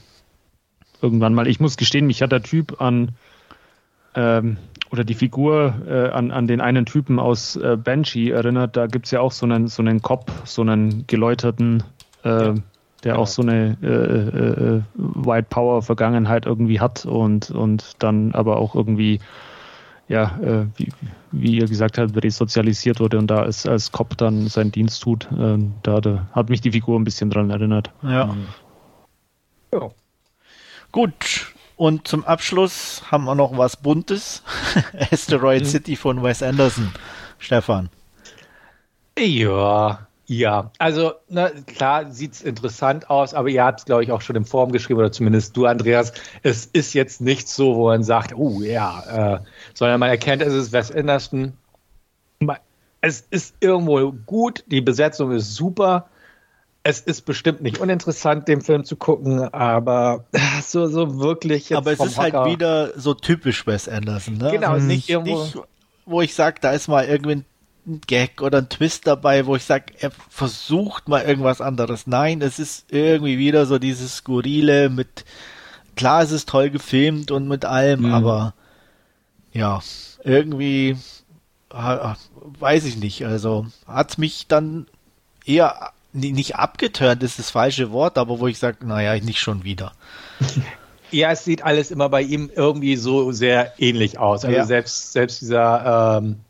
irgendwann 1.01 1.33
mal. 1.33 1.47
Ich 1.47 1.59
muss 1.59 1.77
gestehen, 1.77 2.07
mich 2.07 2.21
hat 2.21 2.31
der 2.31 2.43
Typ 2.43 2.81
an 2.81 3.11
ähm, 4.15 4.57
oder 4.91 5.03
die 5.03 5.13
Figur 5.13 5.75
äh, 5.87 6.09
an, 6.09 6.31
an 6.31 6.47
den 6.47 6.61
einen 6.61 6.85
Typen 6.85 7.19
aus 7.19 7.55
äh, 7.55 7.77
Banshee 7.77 8.31
erinnert. 8.31 8.75
Da 8.75 8.87
gibt 8.87 9.05
es 9.05 9.11
ja 9.11 9.21
auch 9.21 9.31
so 9.31 9.45
einen, 9.45 9.67
so 9.67 9.81
einen 9.81 10.01
Kopf, 10.01 10.31
so 10.45 10.61
einen 10.61 11.05
geläuterten, 11.07 11.83
äh, 12.23 12.29
ja. 12.29 12.55
Der 13.03 13.13
genau. 13.13 13.23
auch 13.23 13.27
so 13.27 13.41
eine 13.41 13.77
äh, 13.81 13.87
äh, 13.87 14.77
äh, 14.77 14.81
White 14.95 15.47
Power 15.49 15.81
Vergangenheit 15.81 16.45
irgendwie 16.45 16.79
hat 16.79 17.05
und, 17.05 17.51
und 17.51 17.95
dann 17.99 18.33
aber 18.33 18.57
auch 18.57 18.75
irgendwie, 18.75 19.19
ja, 20.07 20.39
wie, 20.75 20.89
wie 21.31 21.57
ihr 21.57 21.67
gesagt 21.67 21.97
habt, 21.97 22.21
resozialisiert 22.21 22.99
wurde 22.99 23.19
und 23.19 23.27
da 23.27 23.43
ist 23.43 23.67
als 23.67 23.91
Cop 23.91 24.17
dann 24.17 24.47
seinen 24.47 24.71
Dienst 24.71 25.03
tut. 25.03 25.27
Ähm, 25.31 25.73
da, 25.83 26.01
da, 26.01 26.27
hat 26.31 26.49
mich 26.49 26.61
die 26.61 26.71
Figur 26.71 26.99
ein 26.99 27.03
bisschen 27.03 27.29
dran 27.29 27.49
erinnert. 27.51 27.91
Ja. 28.01 28.25
Mhm. 28.25 28.47
ja. 29.73 29.89
Gut, 30.91 31.53
und 31.79 32.09
zum 32.09 32.25
Abschluss 32.25 33.03
haben 33.09 33.23
wir 33.23 33.35
noch 33.35 33.57
was 33.57 33.77
Buntes. 33.77 34.43
Asteroid 35.11 35.61
mhm. 35.61 35.67
City 35.67 35.95
von 35.95 36.21
Wes 36.21 36.43
Anderson. 36.43 36.91
Stefan. 37.37 37.89
Ja, 39.17 40.08
ja. 40.29 40.71
Also, 40.77 41.13
na, 41.27 41.49
klar 41.49 42.11
sieht 42.11 42.33
es 42.33 42.41
interessant 42.41 43.09
aus, 43.09 43.33
aber 43.33 43.49
ihr 43.49 43.63
habt 43.63 43.79
es, 43.79 43.85
glaube 43.85 44.03
ich, 44.03 44.11
auch 44.11 44.21
schon 44.21 44.35
im 44.35 44.45
Forum 44.45 44.71
geschrieben, 44.71 44.99
oder 44.99 45.11
zumindest 45.11 45.57
du, 45.57 45.65
Andreas. 45.65 46.13
Es 46.43 46.65
ist 46.65 46.93
jetzt 46.93 47.19
nicht 47.19 47.47
so, 47.47 47.75
wo 47.75 47.87
man 47.87 48.03
sagt, 48.03 48.33
oh 48.35 48.61
ja, 48.61 49.35
äh, 49.35 49.39
sondern 49.73 49.99
man 49.99 50.09
erkennt, 50.09 50.41
es 50.41 50.53
ist 50.53 50.71
Wes 50.71 50.91
Anderson. 50.91 51.53
Es 53.01 53.21
ist 53.31 53.55
irgendwo 53.59 54.11
gut, 54.11 54.63
die 54.67 54.81
Besetzung 54.81 55.31
ist 55.31 55.55
super 55.55 56.09
es 56.83 57.01
ist 57.01 57.21
bestimmt 57.21 57.61
nicht 57.61 57.79
uninteressant, 57.79 58.47
den 58.47 58.61
Film 58.61 58.83
zu 58.83 58.95
gucken, 58.95 59.41
aber 59.53 60.25
so, 60.63 60.87
so 60.87 61.19
wirklich. 61.19 61.75
aber 61.75 61.91
es 61.91 61.99
ist 61.99 62.17
halt 62.17 62.33
Hocker. 62.33 62.43
halt 62.45 62.53
wieder 62.53 62.99
so 62.99 63.13
typisch 63.13 63.67
Wes 63.67 63.87
Anderson, 63.89 64.37
ne? 64.37 64.51
Genau, 64.51 64.71
also 64.71 64.87
nicht, 64.87 65.09
nicht, 65.09 65.57
wo 66.05 66.21
ich 66.21 66.33
sage, 66.33 66.57
da 66.61 66.71
ist 66.71 66.87
mal 66.87 67.05
irgendwie 67.05 67.31
ein 67.33 67.45
Gag 68.07 68.41
oder 68.41 68.59
ein 68.59 68.69
Twist 68.69 69.07
dabei, 69.07 69.45
wo 69.45 69.55
ich 69.55 69.63
sage, 69.63 69.93
er 69.99 70.11
versucht 70.29 71.07
mal 71.07 71.23
irgendwas 71.23 71.61
anderes. 71.61 72.07
Nein, 72.07 72.41
es 72.41 72.59
ist 72.59 72.91
irgendwie 72.91 73.37
wieder 73.37 73.65
so 73.65 73.79
dieses 73.79 74.17
Skurrile 74.17 74.89
mit, 74.89 75.25
klar, 75.95 76.21
es 76.21 76.31
ist 76.31 76.49
toll 76.49 76.69
gefilmt 76.69 77.31
und 77.31 77.47
mit 77.47 77.65
allem, 77.65 78.01
mhm. 78.01 78.13
aber 78.13 78.53
ja, 79.51 79.81
irgendwie 80.23 80.97
weiß 81.71 82.85
ich 82.85 82.97
nicht. 82.97 83.25
Also 83.25 83.67
hat 83.87 84.17
mich 84.17 84.47
dann 84.47 84.87
eher 85.45 85.91
nicht 86.11 86.55
abgeturnt 86.55 87.21
ist 87.21 87.37
das 87.37 87.51
falsche 87.51 87.91
Wort, 87.91 88.17
aber 88.17 88.39
wo 88.39 88.47
ich 88.47 88.57
sage, 88.57 88.85
naja, 88.85 89.13
nicht 89.23 89.39
schon 89.39 89.63
wieder. 89.63 89.93
Ja, 91.11 91.31
es 91.31 91.43
sieht 91.43 91.63
alles 91.63 91.89
immer 91.89 92.07
bei 92.07 92.21
ihm 92.21 92.51
irgendwie 92.55 92.95
so 92.95 93.31
sehr 93.31 93.73
ähnlich 93.79 94.19
aus. 94.19 94.45
Also 94.45 94.55
ja. 94.55 94.65
selbst, 94.65 95.11
selbst 95.11 95.41
dieser 95.41 96.19
ähm, 96.21 96.41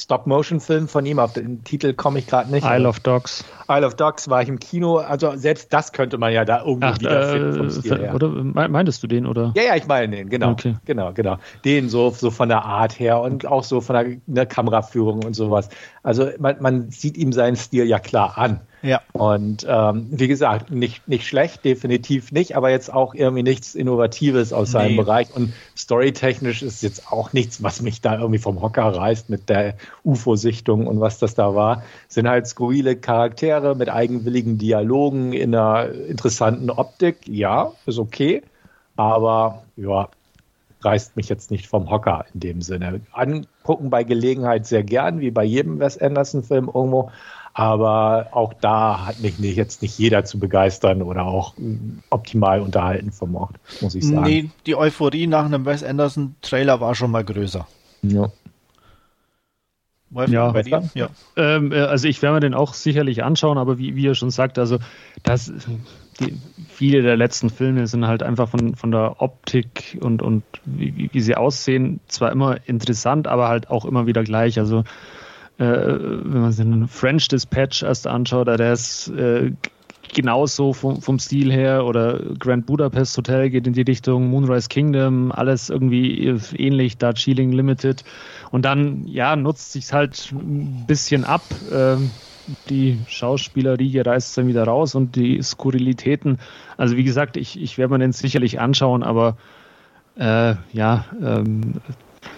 Stop-Motion-Film 0.00 0.86
von 0.86 1.04
ihm, 1.06 1.18
auf 1.18 1.32
den 1.32 1.64
Titel 1.64 1.92
komme 1.92 2.20
ich 2.20 2.26
gerade 2.26 2.50
nicht. 2.50 2.64
Isle 2.64 2.88
of 2.88 3.00
Dogs. 3.00 3.44
Isle 3.68 3.86
of 3.86 3.96
Dogs 3.96 4.30
war 4.30 4.42
ich 4.42 4.48
im 4.48 4.60
Kino, 4.60 4.98
also 4.98 5.36
selbst 5.36 5.72
das 5.72 5.92
könnte 5.92 6.18
man 6.18 6.32
ja 6.32 6.44
da 6.44 6.64
irgendwie 6.64 6.88
Ach, 6.88 7.00
wiederfinden 7.00 7.52
äh, 7.52 7.56
vom 7.56 7.70
Stil 7.70 7.98
her. 7.98 8.14
Oder 8.14 8.28
meintest 8.28 9.02
du 9.02 9.08
den, 9.08 9.26
oder? 9.26 9.52
Ja, 9.56 9.64
ja, 9.64 9.76
ich 9.76 9.86
meine 9.86 10.16
den, 10.16 10.28
genau. 10.28 10.52
Okay. 10.52 10.76
Genau, 10.84 11.12
genau. 11.12 11.38
Den 11.64 11.88
so, 11.88 12.10
so 12.10 12.30
von 12.30 12.48
der 12.48 12.64
Art 12.64 12.98
her 12.98 13.20
und 13.20 13.46
auch 13.46 13.64
so 13.64 13.80
von 13.80 13.94
der, 13.94 14.16
der 14.26 14.46
Kameraführung 14.46 15.24
und 15.24 15.34
sowas. 15.34 15.68
Also 16.02 16.30
man, 16.38 16.56
man 16.60 16.90
sieht 16.90 17.16
ihm 17.16 17.32
seinen 17.32 17.56
Stil 17.56 17.86
ja 17.86 17.98
klar 17.98 18.38
an. 18.38 18.60
Ja. 18.82 19.00
Und 19.12 19.66
ähm, 19.68 20.06
wie 20.10 20.28
gesagt, 20.28 20.70
nicht, 20.70 21.08
nicht 21.08 21.26
schlecht, 21.26 21.64
definitiv 21.64 22.32
nicht, 22.32 22.56
aber 22.56 22.70
jetzt 22.70 22.92
auch 22.92 23.14
irgendwie 23.14 23.42
nichts 23.42 23.74
Innovatives 23.74 24.52
aus 24.52 24.70
seinem 24.70 24.92
nee. 24.92 24.96
Bereich. 24.96 25.34
Und 25.34 25.52
storytechnisch 25.76 26.62
ist 26.62 26.82
jetzt 26.82 27.10
auch 27.10 27.32
nichts, 27.32 27.62
was 27.62 27.82
mich 27.82 28.00
da 28.00 28.18
irgendwie 28.18 28.38
vom 28.38 28.62
Hocker 28.62 28.84
reißt 28.84 29.30
mit 29.30 29.48
der 29.48 29.74
UFO-Sichtung 30.04 30.86
und 30.86 31.00
was 31.00 31.18
das 31.18 31.34
da 31.34 31.54
war. 31.54 31.82
Sind 32.08 32.28
halt 32.28 32.46
skurrile 32.46 32.96
Charaktere 32.96 33.74
mit 33.74 33.88
eigenwilligen 33.88 34.58
Dialogen 34.58 35.32
in 35.32 35.54
einer 35.54 35.92
interessanten 35.92 36.70
Optik. 36.70 37.26
Ja, 37.26 37.72
ist 37.86 37.98
okay. 37.98 38.42
Aber 38.96 39.62
ja, 39.76 40.08
reißt 40.82 41.16
mich 41.16 41.28
jetzt 41.28 41.50
nicht 41.50 41.66
vom 41.66 41.90
Hocker 41.90 42.24
in 42.34 42.40
dem 42.40 42.62
Sinne. 42.62 43.00
Angucken 43.12 43.90
bei 43.90 44.04
Gelegenheit 44.04 44.66
sehr 44.66 44.82
gern, 44.82 45.20
wie 45.20 45.30
bei 45.30 45.44
jedem 45.44 45.80
Wes 45.80 45.98
Anderson-Film 45.98 46.70
irgendwo. 46.72 47.10
Aber 47.58 48.28
auch 48.30 48.54
da 48.54 49.04
hat 49.04 49.18
mich 49.18 49.40
nicht, 49.40 49.56
jetzt 49.56 49.82
nicht 49.82 49.98
jeder 49.98 50.24
zu 50.24 50.38
begeistern 50.38 51.02
oder 51.02 51.26
auch 51.26 51.54
optimal 52.08 52.60
unterhalten 52.60 53.10
vermocht, 53.10 53.56
muss 53.80 53.96
ich 53.96 54.06
sagen. 54.06 54.22
Nee, 54.22 54.48
die 54.66 54.76
Euphorie 54.76 55.26
nach 55.26 55.44
einem 55.44 55.66
Wes 55.66 55.82
Anderson-Trailer 55.82 56.80
war 56.80 56.94
schon 56.94 57.10
mal 57.10 57.24
größer. 57.24 57.66
Ja. 58.02 58.30
Ja, 60.28 60.54
ja. 60.94 61.08
Ähm, 61.34 61.72
äh, 61.72 61.80
also 61.80 62.06
ich 62.06 62.22
werde 62.22 62.34
mir 62.34 62.40
den 62.40 62.54
auch 62.54 62.74
sicherlich 62.74 63.24
anschauen, 63.24 63.58
aber 63.58 63.76
wie, 63.76 63.96
wie 63.96 64.04
ihr 64.04 64.14
schon 64.14 64.30
sagt, 64.30 64.56
also 64.60 64.78
das, 65.24 65.52
die, 66.20 66.38
viele 66.68 67.02
der 67.02 67.16
letzten 67.16 67.50
Filme 67.50 67.88
sind 67.88 68.06
halt 68.06 68.22
einfach 68.22 68.48
von, 68.48 68.76
von 68.76 68.92
der 68.92 69.20
Optik 69.20 69.98
und, 70.00 70.22
und 70.22 70.44
wie, 70.64 71.10
wie 71.12 71.20
sie 71.20 71.34
aussehen 71.34 71.98
zwar 72.06 72.30
immer 72.30 72.58
interessant, 72.66 73.26
aber 73.26 73.48
halt 73.48 73.68
auch 73.68 73.84
immer 73.84 74.06
wieder 74.06 74.22
gleich. 74.22 74.60
Also 74.60 74.84
äh, 75.58 75.64
wenn 75.64 76.40
man 76.40 76.52
sich 76.52 76.64
den 76.64 76.88
French 76.88 77.28
Dispatch 77.28 77.82
erst 77.82 78.06
anschaut, 78.06 78.46
der 78.46 78.72
ist 78.72 79.08
äh, 79.08 79.52
genauso 80.14 80.72
vom, 80.72 81.00
vom 81.00 81.18
Stil 81.18 81.52
her 81.52 81.84
oder 81.84 82.20
Grand 82.38 82.66
Budapest 82.66 83.16
Hotel 83.16 83.50
geht 83.50 83.66
in 83.66 83.72
die 83.72 83.82
Richtung 83.82 84.28
Moonrise 84.30 84.68
Kingdom, 84.68 85.32
alles 85.32 85.70
irgendwie 85.70 86.26
ähnlich, 86.56 86.98
Darjeeling 86.98 87.52
Limited 87.52 88.04
und 88.50 88.64
dann, 88.64 89.06
ja, 89.06 89.36
nutzt 89.36 89.72
sich 89.72 89.92
halt 89.92 90.30
ein 90.32 90.86
bisschen 90.86 91.24
ab. 91.24 91.54
Ähm, 91.70 92.12
die 92.68 93.02
Schauspielerriege 93.06 94.06
reißt 94.06 94.38
dann 94.38 94.46
wieder 94.46 94.64
raus 94.64 94.94
und 94.94 95.16
die 95.16 95.42
Skurrilitäten. 95.42 96.38
Also 96.78 96.96
wie 96.96 97.04
gesagt, 97.04 97.36
ich, 97.36 97.60
ich 97.60 97.76
werde 97.76 97.92
mir 97.92 97.98
den 97.98 98.12
sicherlich 98.12 98.58
anschauen, 98.58 99.02
aber 99.02 99.36
äh, 100.16 100.54
ja, 100.72 101.04
ähm, 101.20 101.74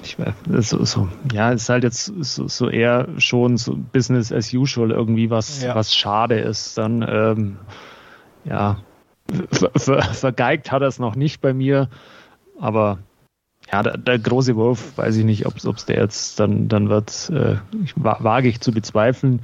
ich, 0.03 0.17
so, 0.61 0.85
so, 0.85 1.09
ja, 1.33 1.53
es 1.53 1.63
ist 1.63 1.69
halt 1.69 1.85
jetzt 1.85 2.05
so, 2.21 2.49
so, 2.49 2.69
eher 2.69 3.09
schon 3.19 3.57
so 3.57 3.77
Business 3.77 4.33
as 4.33 4.53
usual 4.53 4.91
irgendwie, 4.91 5.31
was, 5.31 5.63
ja. 5.63 5.75
was 5.75 5.95
schade 5.95 6.39
ist. 6.39 6.79
Dann, 6.79 7.05
ähm, 7.09 7.57
ja, 8.45 8.79
ver, 9.51 9.71
ver, 9.77 10.03
vergeigt 10.03 10.73
hat 10.73 10.83
er 10.83 10.89
es 10.89 10.99
noch 10.99 11.17
nicht 11.17 11.41
bei 11.41 11.53
mir, 11.53 11.89
aber 12.59 12.99
ja, 13.73 13.83
der, 13.83 13.97
der, 13.97 14.19
große 14.19 14.57
Wurf, 14.57 14.97
weiß 14.97 15.17
ich 15.17 15.25
nicht, 15.25 15.47
ob 15.47 15.57
es 15.57 15.85
der 15.85 15.97
jetzt 15.97 16.41
dann, 16.41 16.69
dann 16.69 16.89
wird, 16.89 17.31
äh, 17.31 17.57
ich, 17.85 17.95
wage 17.97 18.49
ich 18.49 18.61
zu 18.61 18.73
bezweifeln. 18.73 19.43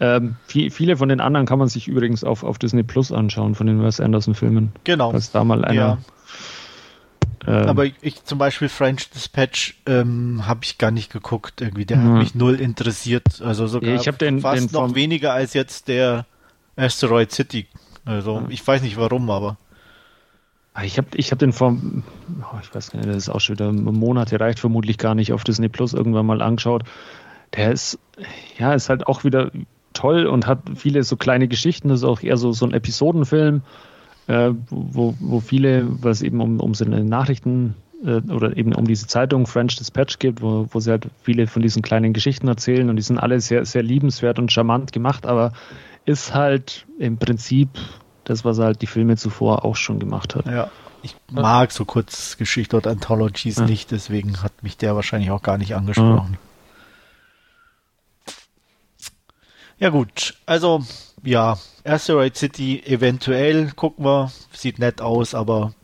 Ähm, 0.00 0.36
viel, 0.46 0.70
viele 0.70 0.96
von 0.96 1.08
den 1.08 1.20
anderen 1.20 1.46
kann 1.46 1.58
man 1.58 1.68
sich 1.68 1.88
übrigens 1.88 2.24
auf, 2.24 2.42
auf 2.42 2.58
Disney 2.58 2.82
Plus 2.82 3.12
anschauen, 3.12 3.54
von 3.54 3.66
den 3.66 3.82
Wes 3.82 4.00
Anderson-Filmen. 4.00 4.72
Genau. 4.84 5.12
Dass 5.12 5.30
da 5.30 5.44
mal 5.44 5.64
einer 5.64 5.74
ja. 5.74 5.98
Ähm, 7.46 7.68
Aber 7.68 7.84
ich 7.84 8.24
zum 8.24 8.38
Beispiel 8.38 8.68
French 8.68 9.10
Dispatch 9.10 9.74
ähm, 9.86 10.46
habe 10.46 10.60
ich 10.64 10.78
gar 10.78 10.90
nicht 10.90 11.12
geguckt. 11.12 11.60
Irgendwie, 11.60 11.84
der 11.84 11.98
ja. 11.98 12.02
hat 12.02 12.12
mich 12.12 12.34
null 12.34 12.60
interessiert. 12.60 13.42
Also 13.42 13.66
sogar 13.66 13.94
ich 13.94 14.02
den, 14.02 14.40
fast 14.40 14.70
den 14.70 14.72
noch 14.72 14.94
weniger 14.94 15.32
als 15.32 15.54
jetzt 15.54 15.88
der 15.88 16.26
Asteroid 16.76 17.32
City. 17.32 17.66
Also 18.04 18.40
ja. 18.40 18.46
ich 18.48 18.66
weiß 18.66 18.82
nicht 18.82 18.96
warum, 18.96 19.30
aber. 19.30 19.58
Ah, 20.72 20.82
ich 20.82 20.98
habe 20.98 21.08
ich 21.14 21.30
hab 21.30 21.38
den 21.38 21.52
vor, 21.52 21.76
oh, 21.76 22.58
ich 22.60 22.74
weiß 22.74 22.90
gar 22.90 22.98
nicht, 22.98 23.08
das 23.08 23.16
ist 23.16 23.28
auch 23.28 23.40
schon 23.40 23.56
wieder 23.56 23.70
Monate, 23.70 24.40
reicht 24.40 24.58
vermutlich 24.58 24.98
gar 24.98 25.14
nicht, 25.14 25.32
auf 25.32 25.44
Disney 25.44 25.68
Plus 25.68 25.92
irgendwann 25.94 26.26
mal 26.26 26.42
angeschaut. 26.42 26.82
Der 27.54 27.70
ist, 27.70 27.98
ja, 28.58 28.72
ist 28.72 28.88
halt 28.88 29.06
auch 29.06 29.22
wieder 29.22 29.52
toll 29.92 30.26
und 30.26 30.48
hat 30.48 30.58
viele 30.74 31.04
so 31.04 31.16
kleine 31.16 31.46
Geschichten. 31.46 31.88
Das 31.88 32.00
ist 32.00 32.04
auch 32.04 32.22
eher 32.22 32.36
so, 32.36 32.50
so 32.50 32.66
ein 32.66 32.72
Episodenfilm 32.72 33.62
äh, 34.26 34.50
wo, 34.70 35.14
wo 35.20 35.40
viele, 35.40 35.86
was 36.02 36.22
eben 36.22 36.40
um, 36.40 36.60
um 36.60 36.74
so 36.74 36.84
eine 36.84 37.04
Nachrichten 37.04 37.74
äh, 38.04 38.20
oder 38.30 38.56
eben 38.56 38.74
um 38.74 38.86
diese 38.86 39.06
Zeitung 39.06 39.46
French 39.46 39.76
Dispatch 39.76 40.18
gibt, 40.18 40.42
wo, 40.42 40.68
wo 40.70 40.80
sie 40.80 40.90
halt 40.90 41.08
viele 41.22 41.46
von 41.46 41.62
diesen 41.62 41.82
kleinen 41.82 42.12
Geschichten 42.12 42.48
erzählen 42.48 42.88
und 42.90 42.96
die 42.96 43.02
sind 43.02 43.18
alle 43.18 43.40
sehr, 43.40 43.64
sehr 43.64 43.82
liebenswert 43.82 44.38
und 44.38 44.52
charmant 44.52 44.92
gemacht, 44.92 45.26
aber 45.26 45.52
ist 46.04 46.34
halt 46.34 46.86
im 46.98 47.18
Prinzip 47.18 47.68
das, 48.24 48.44
was 48.44 48.58
halt 48.58 48.82
die 48.82 48.86
Filme 48.86 49.16
zuvor 49.16 49.64
auch 49.64 49.76
schon 49.76 49.98
gemacht 49.98 50.34
hat. 50.34 50.46
Ja. 50.46 50.70
Ich 51.02 51.16
mag 51.30 51.70
so 51.70 51.84
Kurzgeschichte 51.84 52.78
oder 52.78 52.90
Anthologies 52.90 53.56
ja. 53.56 53.66
nicht, 53.66 53.90
deswegen 53.90 54.42
hat 54.42 54.62
mich 54.62 54.78
der 54.78 54.96
wahrscheinlich 54.96 55.30
auch 55.30 55.42
gar 55.42 55.58
nicht 55.58 55.76
angesprochen. 55.76 56.38
Ja, 59.78 59.86
ja 59.86 59.90
gut, 59.90 60.34
also 60.46 60.82
ja, 61.24 61.58
Asteroid 61.84 62.36
City 62.36 62.82
eventuell, 62.86 63.72
gucken 63.72 64.04
wir, 64.04 64.32
sieht 64.52 64.78
nett 64.78 65.00
aus, 65.00 65.34
aber 65.34 65.74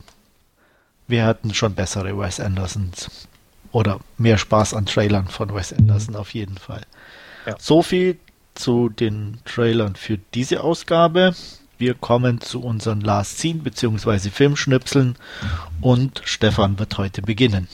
wir 1.08 1.24
hatten 1.24 1.52
schon 1.54 1.74
bessere 1.74 2.16
Wes 2.18 2.40
Andersons. 2.40 3.28
Oder 3.72 4.00
mehr 4.18 4.38
Spaß 4.38 4.74
an 4.74 4.86
Trailern 4.86 5.28
von 5.28 5.54
Wes 5.54 5.72
Anderson 5.72 6.16
auf 6.16 6.34
jeden 6.34 6.58
Fall. 6.58 6.82
Ja. 7.46 7.56
So 7.58 7.82
viel 7.82 8.18
zu 8.54 8.88
den 8.88 9.38
Trailern 9.44 9.96
für 9.96 10.18
diese 10.34 10.62
Ausgabe. 10.62 11.34
Wir 11.78 11.94
kommen 11.94 12.40
zu 12.40 12.62
unseren 12.62 13.00
Last 13.00 13.38
Scene 13.38 13.60
bzw. 13.60 14.30
Filmschnipseln 14.30 15.16
und 15.80 16.20
Stefan 16.24 16.78
wird 16.78 16.98
heute 16.98 17.22
beginnen. 17.22 17.68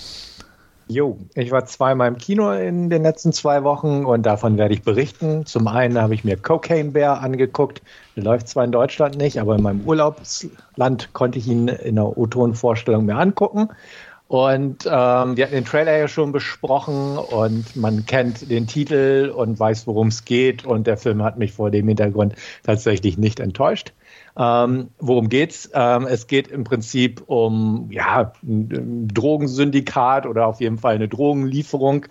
Jo, 0.89 1.19
ich 1.35 1.51
war 1.51 1.67
zweimal 1.67 2.07
im 2.07 2.17
Kino 2.17 2.53
in 2.53 2.91
den 2.91 3.03
letzten 3.03 3.33
zwei 3.33 3.65
Wochen 3.65 4.05
und 4.05 4.25
davon 4.25 4.57
werde 4.57 4.73
ich 4.73 4.83
berichten. 4.83 5.45
Zum 5.45 5.67
einen 5.67 6.01
habe 6.01 6.15
ich 6.15 6.23
mir 6.23 6.37
Cocaine 6.37 6.93
Bear 6.93 7.23
angeguckt. 7.23 7.83
Der 8.15 8.23
läuft 8.23 8.47
zwar 8.47 8.65
in 8.65 8.71
Deutschland 8.71 9.19
nicht, 9.19 9.41
aber 9.41 9.57
in 9.57 9.63
meinem 9.63 9.81
Urlaubsland 9.81 11.13
konnte 11.13 11.41
ich 11.41 11.49
ihn 11.49 11.67
in 11.67 11.97
der 11.97 12.17
O-Ton-Vorstellung 12.17 13.05
mir 13.05 13.17
angucken. 13.17 13.71
Und 14.29 14.87
ähm, 14.87 15.37
wir 15.37 15.45
hatten 15.45 15.55
den 15.55 15.65
Trailer 15.65 15.97
ja 15.97 16.07
schon 16.07 16.31
besprochen 16.31 17.19
und 17.19 17.75
man 17.75 18.07
kennt 18.07 18.49
den 18.49 18.69
Titel 18.69 19.33
und 19.35 19.59
weiß, 19.59 19.89
worum 19.89 20.09
es 20.09 20.25
geht. 20.25 20.65
Und 20.65 20.87
der 20.87 20.97
Film 20.97 21.23
hat 21.25 21.37
mich 21.37 21.53
vor 21.53 21.73
dem 21.73 21.89
Hintergrund 21.89 22.35
tatsächlich 22.63 23.19
nicht 23.19 23.41
enttäuscht. 23.41 23.93
Ähm, 24.39 24.91
worum 24.99 25.29
geht's? 25.29 25.71
Ähm, 25.73 26.07
es 26.07 26.27
geht 26.27 26.49
im 26.49 26.65
Prinzip 26.65 27.23
um 27.27 27.89
ja, 27.91 28.33
ein 28.43 29.09
Drogensyndikat 29.09 30.27
oder 30.27 30.47
auf 30.47 30.61
jeden 30.61 30.79
Fall 30.79 30.95
eine 30.95 31.09
Drogenlieferung, 31.09 32.07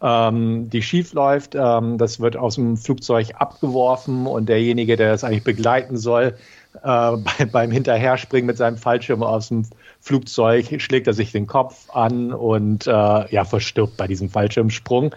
ähm, 0.00 0.70
die 0.70 0.82
schief 0.82 1.12
läuft. 1.12 1.54
Ähm, 1.54 1.98
das 1.98 2.18
wird 2.18 2.36
aus 2.36 2.54
dem 2.54 2.78
Flugzeug 2.78 3.32
abgeworfen 3.34 4.26
und 4.26 4.48
derjenige, 4.48 4.96
der 4.96 5.10
das 5.10 5.22
eigentlich 5.22 5.44
begleiten 5.44 5.98
soll, 5.98 6.34
äh, 6.76 6.78
bei, 6.82 7.44
beim 7.50 7.70
Hinterherspringen 7.70 8.46
mit 8.46 8.56
seinem 8.56 8.78
Fallschirm 8.78 9.22
aus 9.22 9.48
dem 9.48 9.66
Flugzeug 10.00 10.80
schlägt 10.80 11.06
er 11.06 11.14
sich 11.14 11.32
den 11.32 11.46
Kopf 11.46 11.90
an 11.90 12.32
und 12.32 12.86
äh, 12.86 12.90
ja, 12.90 13.44
verstirbt 13.44 13.98
bei 13.98 14.06
diesem 14.06 14.30
Fallschirmsprung. 14.30 15.14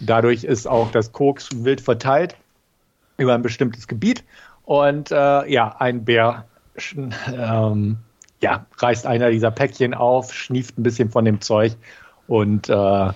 Dadurch 0.00 0.42
ist 0.42 0.66
auch 0.66 0.90
das 0.90 1.12
Koks 1.12 1.50
wild 1.52 1.80
verteilt 1.80 2.34
über 3.18 3.34
ein 3.34 3.42
bestimmtes 3.42 3.86
Gebiet 3.86 4.24
und 4.70 5.10
äh, 5.10 5.52
ja, 5.52 5.74
ein 5.80 6.04
Bär 6.04 6.44
ähm, 7.26 7.96
ja, 8.40 8.66
reißt 8.78 9.04
einer 9.04 9.32
dieser 9.32 9.50
Päckchen 9.50 9.94
auf, 9.94 10.32
schnieft 10.32 10.78
ein 10.78 10.84
bisschen 10.84 11.10
von 11.10 11.24
dem 11.24 11.40
Zeug 11.40 11.72
und 12.28 12.68
äh, 12.68 13.08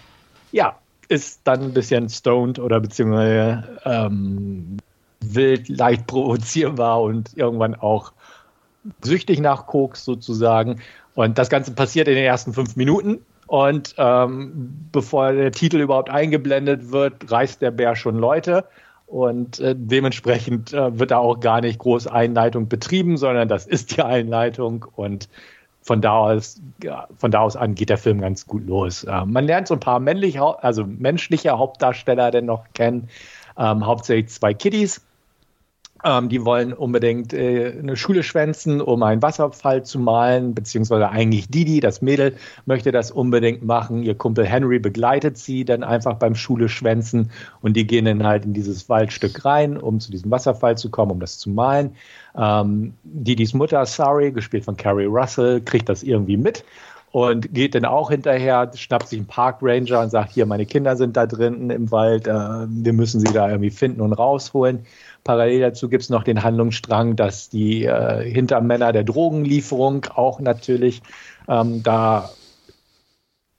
ja, 0.51 0.79
ist 1.07 1.43
dann 1.45 1.63
ein 1.63 1.73
bisschen 1.73 2.09
stoned 2.09 2.59
oder 2.59 2.81
beziehungsweise 2.81 3.79
ähm, 3.85 4.79
wild, 5.21 5.69
leicht 5.69 6.09
provozierbar 6.09 7.01
und 7.03 7.37
irgendwann 7.37 7.77
auch 7.77 8.13
süchtig 9.03 9.39
nach 9.39 9.69
Koks 9.69 10.05
sozusagen. 10.05 10.81
Und 11.15 11.39
das 11.39 11.51
Ganze 11.51 11.71
passiert 11.71 12.09
in 12.09 12.17
den 12.17 12.25
ersten 12.25 12.53
fünf 12.53 12.75
Minuten. 12.75 13.25
Und 13.47 13.95
ähm, 13.97 14.89
bevor 14.91 15.31
der 15.31 15.53
Titel 15.53 15.79
überhaupt 15.79 16.11
eingeblendet 16.11 16.91
wird, 16.91 17.31
reißt 17.31 17.63
der 17.63 17.71
Bär 17.71 17.95
schon 17.95 18.19
Leute 18.19 18.65
und 19.15 19.61
äh, 19.61 19.77
dementsprechend 19.79 20.73
äh, 20.73 20.99
wird 20.99 21.13
da 21.13 21.19
auch 21.19 21.39
gar 21.39 21.61
nicht 21.61 21.79
groß 21.79 22.09
Einleitung 22.09 22.67
betrieben, 22.67 23.17
sondern 23.17 23.47
das 23.47 23.65
ist 23.65 23.97
die 23.97 24.03
Einleitung. 24.03 24.87
Und 24.97 25.29
von 25.83 26.01
da 26.01 26.19
aus, 26.19 26.61
ja, 26.83 27.07
von 27.17 27.31
da 27.31 27.39
aus 27.39 27.55
an 27.55 27.77
geht 27.77 27.91
der 27.91 27.99
Film 27.99 28.21
ganz 28.21 28.45
gut 28.45 28.67
los. 28.67 29.05
Äh, 29.05 29.25
man 29.25 29.45
lernt 29.45 29.69
so 29.69 29.75
ein 29.75 29.81
paar 29.81 30.01
männliche, 30.01 30.43
also 30.65 30.85
menschliche 30.85 31.57
Hauptdarsteller 31.57 32.33
denn 32.33 32.47
noch 32.47 32.65
kennen, 32.75 33.09
ähm, 33.57 33.87
hauptsächlich 33.87 34.31
zwei 34.31 34.53
Kiddies 34.53 35.01
ähm, 36.05 36.29
die 36.29 36.45
wollen 36.45 36.73
unbedingt 36.75 37.33
äh, 37.33 37.73
eine 37.79 37.97
Schule 37.97 38.23
schwänzen, 38.23 38.81
um 38.81 39.03
einen 39.03 39.23
Wasserfall 39.23 39.85
zu 39.85 39.99
malen, 39.99 40.55
beziehungsweise 40.55 41.09
eigentlich 41.09 41.49
Didi, 41.49 41.81
das 41.81 42.03
Mädel, 42.03 42.37
möchte 42.67 42.93
das 42.93 43.11
unbedingt 43.11 43.65
machen. 43.65 44.03
Ihr 44.03 44.15
Kumpel 44.15 44.45
Henry 44.45 44.79
begleitet 44.79 45.39
sie 45.39 45.65
dann 45.65 45.83
einfach 45.83 46.15
beim 46.15 46.35
Schule 46.35 46.69
schwänzen 46.69 47.31
und 47.63 47.75
die 47.75 47.87
gehen 47.87 48.05
dann 48.05 48.23
halt 48.23 48.45
in 48.45 48.53
dieses 48.53 48.89
Waldstück 48.91 49.45
rein, 49.47 49.79
um 49.79 49.99
zu 49.99 50.11
diesem 50.11 50.31
Wasserfall 50.31 50.77
zu 50.77 50.91
kommen, 50.91 51.13
um 51.13 51.21
das 51.21 51.39
zu 51.39 51.49
malen. 51.49 51.97
Ähm, 52.37 52.95
Didis 53.03 53.55
Mutter, 53.55 53.87
Sari, 53.87 54.31
gespielt 54.31 54.65
von 54.67 54.77
Carrie 54.77 55.07
Russell, 55.07 55.63
kriegt 55.63 55.89
das 55.89 56.03
irgendwie 56.03 56.37
mit 56.37 56.65
und 57.15 57.55
geht 57.55 57.77
dann 57.77 57.85
auch 57.85 58.11
hinterher, 58.11 58.73
schnappt 58.75 59.07
sich 59.07 59.21
einen 59.21 59.29
Park 59.29 59.59
Ranger 59.63 60.01
und 60.01 60.11
sagt, 60.11 60.33
hier, 60.33 60.47
meine 60.47 60.67
Kinder 60.67 60.97
sind 60.97 61.17
da 61.17 61.27
drin 61.27 61.71
im 61.71 61.93
Wald, 61.93 62.27
äh, 62.27 62.33
wir 62.33 62.93
müssen 62.93 63.21
sie 63.21 63.33
da 63.33 63.49
irgendwie 63.49 63.71
finden 63.71 64.01
und 64.01 64.13
rausholen. 64.13 64.85
Parallel 65.25 65.61
dazu 65.61 65.89
gibt 65.89 66.03
es 66.03 66.11
noch 66.11 66.23
den 66.23 66.43
Handlungsstrang, 66.43 67.17
dass 67.17 67.49
die 67.49 67.85
äh, 67.85 68.31
Hintermänner 68.31 68.93
der 68.93 69.05
Drogenlieferung 69.05 70.05
auch 70.15 70.39
natürlich 70.39 71.03
ähm, 71.49 71.83
da 71.83 72.31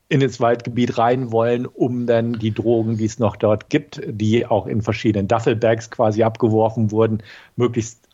in 0.08 0.22
ins 0.22 0.40
Waldgebiet 0.40 1.00
rein 1.00 1.32
wollen, 1.32 1.66
um 1.66 2.06
dann 2.06 2.34
die 2.34 2.54
Drogen, 2.54 2.98
die 2.98 3.06
es 3.06 3.18
noch 3.18 3.36
dort 3.36 3.70
gibt, 3.70 4.02
die 4.06 4.46
auch 4.46 4.68
in 4.68 4.84
verschiedenen 4.84 5.28
Duffelbags 5.28 5.90
quasi 5.90 6.22
abgeworfen 6.22 6.92
wurden, 6.92 7.24
möglichst 7.56 8.08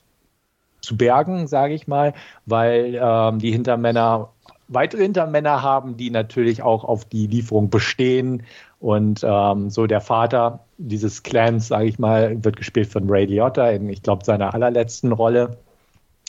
zu 0.80 0.96
bergen, 0.96 1.48
sage 1.48 1.74
ich 1.74 1.88
mal, 1.88 2.14
weil 2.46 2.98
ähm, 3.00 3.40
die 3.40 3.52
Hintermänner 3.52 4.30
weitere 4.74 5.04
Hintermänner 5.04 5.62
haben, 5.62 5.98
die 5.98 6.10
natürlich 6.10 6.64
auch 6.64 6.84
auf 6.84 7.06
die 7.06 7.28
Lieferung 7.28 7.70
bestehen. 7.70 8.44
Und 8.80 9.24
ähm, 9.24 9.70
so 9.70 9.86
der 9.86 10.02
Vater 10.02 10.62
dieses 10.78 11.24
Clans, 11.24 11.68
sage 11.68 11.86
ich 11.86 12.00
mal, 12.00 12.44
wird 12.44 12.56
gespielt 12.56 12.88
von 12.88 13.10
Ray 13.10 13.26
Liotta 13.26 13.70
in, 13.70 13.90
ich 13.90 14.02
glaube, 14.02 14.26
seiner 14.26 14.54
allerletzten 14.54 15.12
Rolle. 15.12 15.58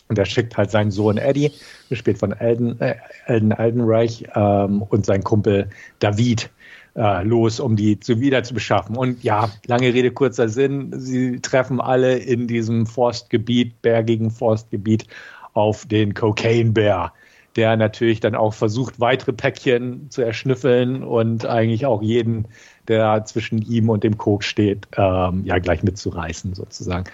Und 0.08 0.18
er 0.18 0.26
schickt 0.26 0.56
halt 0.58 0.70
seinen 0.70 0.90
Sohn 0.90 1.16
Eddie, 1.16 1.52
gespielt 1.88 2.18
von 2.18 2.32
Elden, 2.32 2.78
äh, 2.80 2.96
Elden 3.26 3.52
Aldenreich, 3.52 4.24
ähm, 4.34 4.82
und 4.82 5.06
sein 5.06 5.24
Kumpel 5.24 5.70
David 6.00 6.50
äh, 6.94 7.22
los, 7.24 7.60
um 7.60 7.76
die 7.76 7.98
zu 7.98 8.20
wieder 8.20 8.42
zu 8.42 8.52
beschaffen. 8.52 8.96
Und 8.96 9.22
ja, 9.24 9.48
lange 9.66 9.94
Rede, 9.94 10.10
kurzer 10.10 10.50
Sinn, 10.50 10.92
sie 10.98 11.40
treffen 11.40 11.80
alle 11.80 12.18
in 12.18 12.46
diesem 12.46 12.86
Forstgebiet, 12.86 13.80
bergigen 13.80 14.30
Forstgebiet, 14.30 15.06
auf 15.54 15.86
den 15.86 16.14
Cocaine 16.14 16.72
Bear 16.72 17.12
der 17.56 17.76
natürlich 17.76 18.20
dann 18.20 18.34
auch 18.34 18.54
versucht, 18.54 18.98
weitere 19.00 19.32
Päckchen 19.32 20.10
zu 20.10 20.22
erschnüffeln 20.22 21.02
und 21.02 21.44
eigentlich 21.46 21.84
auch 21.86 22.02
jeden, 22.02 22.48
der 22.88 23.24
zwischen 23.24 23.60
ihm 23.62 23.90
und 23.90 24.04
dem 24.04 24.18
Coke 24.18 24.44
steht, 24.44 24.88
ähm, 24.96 25.44
ja 25.44 25.58
gleich 25.58 25.82
mitzureißen 25.82 26.54
sozusagen. 26.54 27.04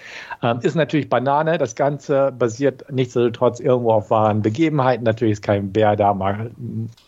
Ähm, 0.41 0.59
ist 0.61 0.75
natürlich 0.75 1.09
Banane. 1.09 1.57
Das 1.57 1.75
Ganze 1.75 2.31
basiert 2.31 2.85
nichtsdestotrotz 2.89 3.59
irgendwo 3.59 3.91
auf 3.91 4.09
wahren 4.09 4.41
Begebenheiten. 4.41 5.03
Natürlich 5.03 5.33
ist 5.33 5.43
kein 5.43 5.71
Bär 5.71 5.95
damals, 5.95 6.51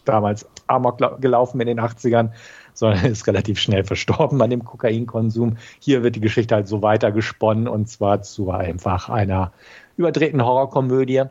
damals 0.05 0.47
Amok 0.67 0.99
gelaufen 1.21 1.59
in 1.61 1.67
den 1.67 1.79
80ern, 1.79 2.31
sondern 2.73 3.05
ist 3.11 3.27
relativ 3.27 3.59
schnell 3.59 3.83
verstorben 3.83 4.41
an 4.41 4.49
dem 4.49 4.65
Kokainkonsum. 4.65 5.57
Hier 5.79 6.03
wird 6.03 6.15
die 6.15 6.21
Geschichte 6.21 6.55
halt 6.55 6.67
so 6.67 6.81
weitergesponnen 6.81 7.67
und 7.67 7.87
zwar 7.87 8.21
zu 8.21 8.51
einfach 8.51 9.09
einer 9.09 9.53
überdrehten 9.97 10.43
Horrorkomödie 10.43 11.23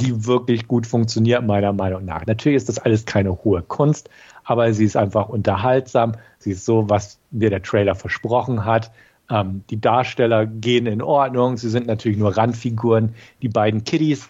die 0.00 0.26
wirklich 0.26 0.68
gut 0.68 0.86
funktioniert, 0.86 1.46
meiner 1.46 1.72
Meinung 1.72 2.04
nach. 2.04 2.24
Natürlich 2.26 2.56
ist 2.56 2.68
das 2.68 2.78
alles 2.78 3.04
keine 3.04 3.44
hohe 3.44 3.62
Kunst, 3.62 4.08
aber 4.44 4.72
sie 4.72 4.84
ist 4.84 4.96
einfach 4.96 5.28
unterhaltsam. 5.28 6.12
Sie 6.38 6.52
ist 6.52 6.64
so, 6.64 6.88
was 6.88 7.18
mir 7.30 7.50
der 7.50 7.62
Trailer 7.62 7.94
versprochen 7.94 8.64
hat. 8.64 8.90
Ähm, 9.30 9.64
die 9.70 9.80
Darsteller 9.80 10.46
gehen 10.46 10.86
in 10.86 11.02
Ordnung. 11.02 11.56
Sie 11.56 11.68
sind 11.68 11.86
natürlich 11.86 12.18
nur 12.18 12.36
Randfiguren. 12.36 13.14
Die 13.42 13.48
beiden 13.48 13.84
Kiddies, 13.84 14.28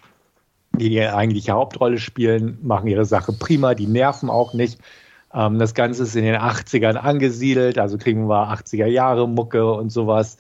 die 0.79 0.91
die 0.91 1.01
eigentliche 1.01 1.53
Hauptrolle 1.53 1.99
spielen, 1.99 2.59
machen 2.63 2.89
ihre 2.89 3.05
Sache 3.05 3.33
prima. 3.33 3.75
Die 3.75 3.87
nerven 3.87 4.31
auch 4.31 4.55
nicht. 4.55 4.81
Ähm, 5.35 5.59
das 5.59 5.75
Ganze 5.75 6.03
ist 6.03 6.17
in 6.17 6.25
den 6.25 6.37
80ern 6.37 6.97
angesiedelt, 6.97 7.79
also 7.79 7.99
kriegen 7.99 8.29
wir 8.29 8.53
80er 8.53 8.87
Jahre 8.87 9.29
Mucke 9.29 9.73
und 9.73 9.91
sowas. 9.91 10.37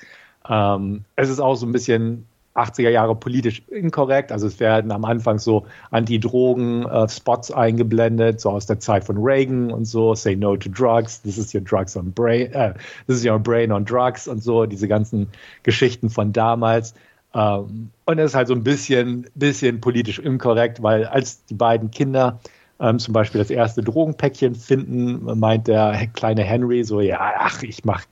Ähm, 0.48 1.04
es 1.16 1.30
ist 1.30 1.40
auch 1.40 1.54
so 1.54 1.66
ein 1.66 1.72
bisschen 1.72 2.26
80er 2.54 2.90
Jahre 2.90 3.14
politisch 3.14 3.62
inkorrekt. 3.68 4.32
Also 4.32 4.46
es 4.46 4.60
werden 4.60 4.90
am 4.90 5.04
Anfang 5.04 5.38
so 5.38 5.66
Anti-Drogen-Spots 5.90 7.50
äh, 7.50 7.54
eingeblendet, 7.54 8.40
so 8.40 8.50
aus 8.50 8.66
der 8.66 8.80
Zeit 8.80 9.04
von 9.04 9.16
Reagan 9.18 9.70
und 9.70 9.86
so, 9.86 10.14
Say 10.14 10.36
No 10.36 10.56
to 10.56 10.68
Drugs, 10.68 11.22
this 11.22 11.38
is 11.38 11.54
your 11.54 11.62
drugs 11.62 11.96
on 11.96 12.12
brain, 12.12 12.52
äh, 12.52 12.74
this 13.06 13.18
is 13.18 13.24
your 13.24 13.38
brain 13.38 13.72
on 13.72 13.84
drugs 13.84 14.28
und 14.28 14.42
so, 14.42 14.66
diese 14.66 14.88
ganzen 14.88 15.28
Geschichten 15.62 16.10
von 16.10 16.32
damals. 16.32 16.94
Ähm, 17.34 17.90
und 18.04 18.18
es 18.18 18.32
ist 18.32 18.34
halt 18.34 18.48
so 18.48 18.54
ein 18.54 18.64
bisschen, 18.64 19.26
bisschen 19.34 19.80
politisch 19.80 20.18
inkorrekt, 20.18 20.82
weil 20.82 21.06
als 21.06 21.44
die 21.46 21.54
beiden 21.54 21.90
Kinder 21.90 22.40
ähm, 22.80 22.98
zum 22.98 23.14
Beispiel 23.14 23.38
das 23.38 23.50
erste 23.50 23.82
Drogenpäckchen 23.82 24.54
finden, 24.54 25.38
meint 25.38 25.68
der 25.68 26.08
kleine 26.12 26.42
Henry 26.42 26.84
so, 26.84 27.00
ja, 27.00 27.18
ach, 27.38 27.62
ich 27.62 27.84
mach 27.84 28.04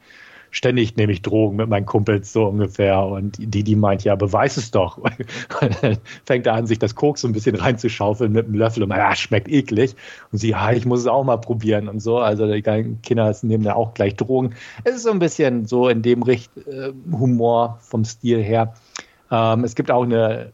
ständig 0.51 0.97
nehme 0.97 1.13
ich 1.13 1.23
Drogen 1.23 1.57
mit 1.57 1.69
meinen 1.69 1.87
Kumpels 1.87 2.33
so 2.33 2.47
ungefähr. 2.47 3.03
Und 3.03 3.37
die, 3.39 3.63
die 3.63 3.77
meint, 3.77 4.05
ja, 4.05 4.15
beweis 4.15 4.57
es 4.57 4.71
doch. 4.71 4.99
Und 5.61 5.83
dann 5.83 5.99
fängt 6.25 6.47
er 6.47 6.55
an, 6.55 6.67
sich 6.67 6.79
das 6.79 6.95
Koks 6.95 7.23
so 7.23 7.29
ein 7.29 7.33
bisschen 7.33 7.57
reinzuschaufeln 7.57 8.33
mit 8.33 8.47
einem 8.47 8.55
Löffel 8.55 8.83
und 8.83 8.91
ja, 8.91 9.15
schmeckt 9.15 9.49
eklig. 9.49 9.95
Und 10.33 10.39
sie, 10.39 10.51
ja, 10.51 10.73
ich 10.73 10.87
muss 10.87 11.01
es 11.01 11.07
auch 11.07 11.25
mal 11.25 11.39
probieren 11.39 11.89
und 11.89 12.01
so. 12.01 12.19
Also 12.19 12.47
die 12.47 12.63
Kinder 12.63 13.35
nehmen 13.43 13.65
da 13.65 13.75
auch 13.75 13.95
gleich 13.95 14.17
Drogen. 14.17 14.55
Es 14.85 14.95
ist 14.95 15.03
so 15.05 15.11
ein 15.11 15.19
bisschen 15.19 15.67
so 15.67 15.89
in 15.89 16.03
dem 16.03 16.23
Richt 16.23 16.51
äh, 16.57 16.93
Humor 17.13 17.79
vom 17.81 18.05
Stil 18.05 18.43
her. 18.43 18.75
Ähm, 19.31 19.65
es 19.65 19.75
gibt 19.75 19.91
auch 19.91 20.03
eine 20.03 20.53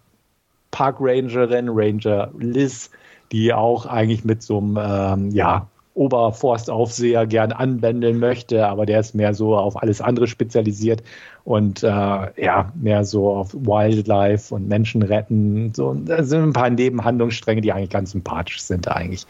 Park 0.70 0.96
Rangerin, 1.00 1.68
Ranger 1.70 2.30
Liz, 2.38 2.90
die 3.32 3.52
auch 3.52 3.86
eigentlich 3.86 4.24
mit 4.24 4.42
so 4.42 4.58
einem, 4.58 4.78
ähm, 4.80 5.30
ja, 5.30 5.68
Oberforstaufseher 5.96 7.26
gern 7.26 7.52
anwenden 7.52 8.18
möchte, 8.18 8.66
aber 8.68 8.86
der 8.86 9.00
ist 9.00 9.14
mehr 9.14 9.34
so 9.34 9.56
auf 9.56 9.82
alles 9.82 10.00
andere 10.00 10.26
spezialisiert 10.26 11.02
und 11.44 11.82
äh, 11.82 11.86
ja, 11.88 12.72
mehr 12.74 13.04
so 13.04 13.30
auf 13.30 13.54
Wildlife 13.54 14.54
und 14.54 14.68
Menschen 14.68 15.02
retten. 15.02 15.72
So, 15.74 15.94
da 15.94 16.22
sind 16.22 16.42
ein 16.42 16.52
paar 16.52 16.70
Nebenhandlungsstränge, 16.70 17.62
die 17.62 17.72
eigentlich 17.72 17.90
ganz 17.90 18.12
sympathisch 18.12 18.60
sind 18.60 18.88
eigentlich. 18.88 19.26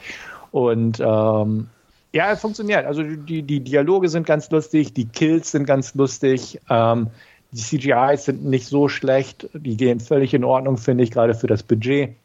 Und 0.50 1.00
ähm, 1.00 1.68
ja, 2.12 2.32
es 2.32 2.40
funktioniert. 2.40 2.84
Also 2.86 3.02
die, 3.02 3.42
die 3.42 3.60
Dialoge 3.60 4.08
sind 4.08 4.26
ganz 4.26 4.50
lustig, 4.50 4.92
die 4.92 5.06
Kills 5.06 5.52
sind 5.52 5.66
ganz 5.66 5.94
lustig. 5.94 6.60
Ähm, 6.68 7.08
die 7.52 7.62
CGIs 7.62 8.24
sind 8.24 8.44
nicht 8.44 8.66
so 8.66 8.88
schlecht, 8.88 9.48
die 9.54 9.76
gehen 9.76 10.00
völlig 10.00 10.34
in 10.34 10.44
Ordnung, 10.44 10.78
finde 10.78 11.04
ich, 11.04 11.10
gerade 11.10 11.34
für 11.34 11.46
das 11.46 11.62
Budget. 11.62 12.16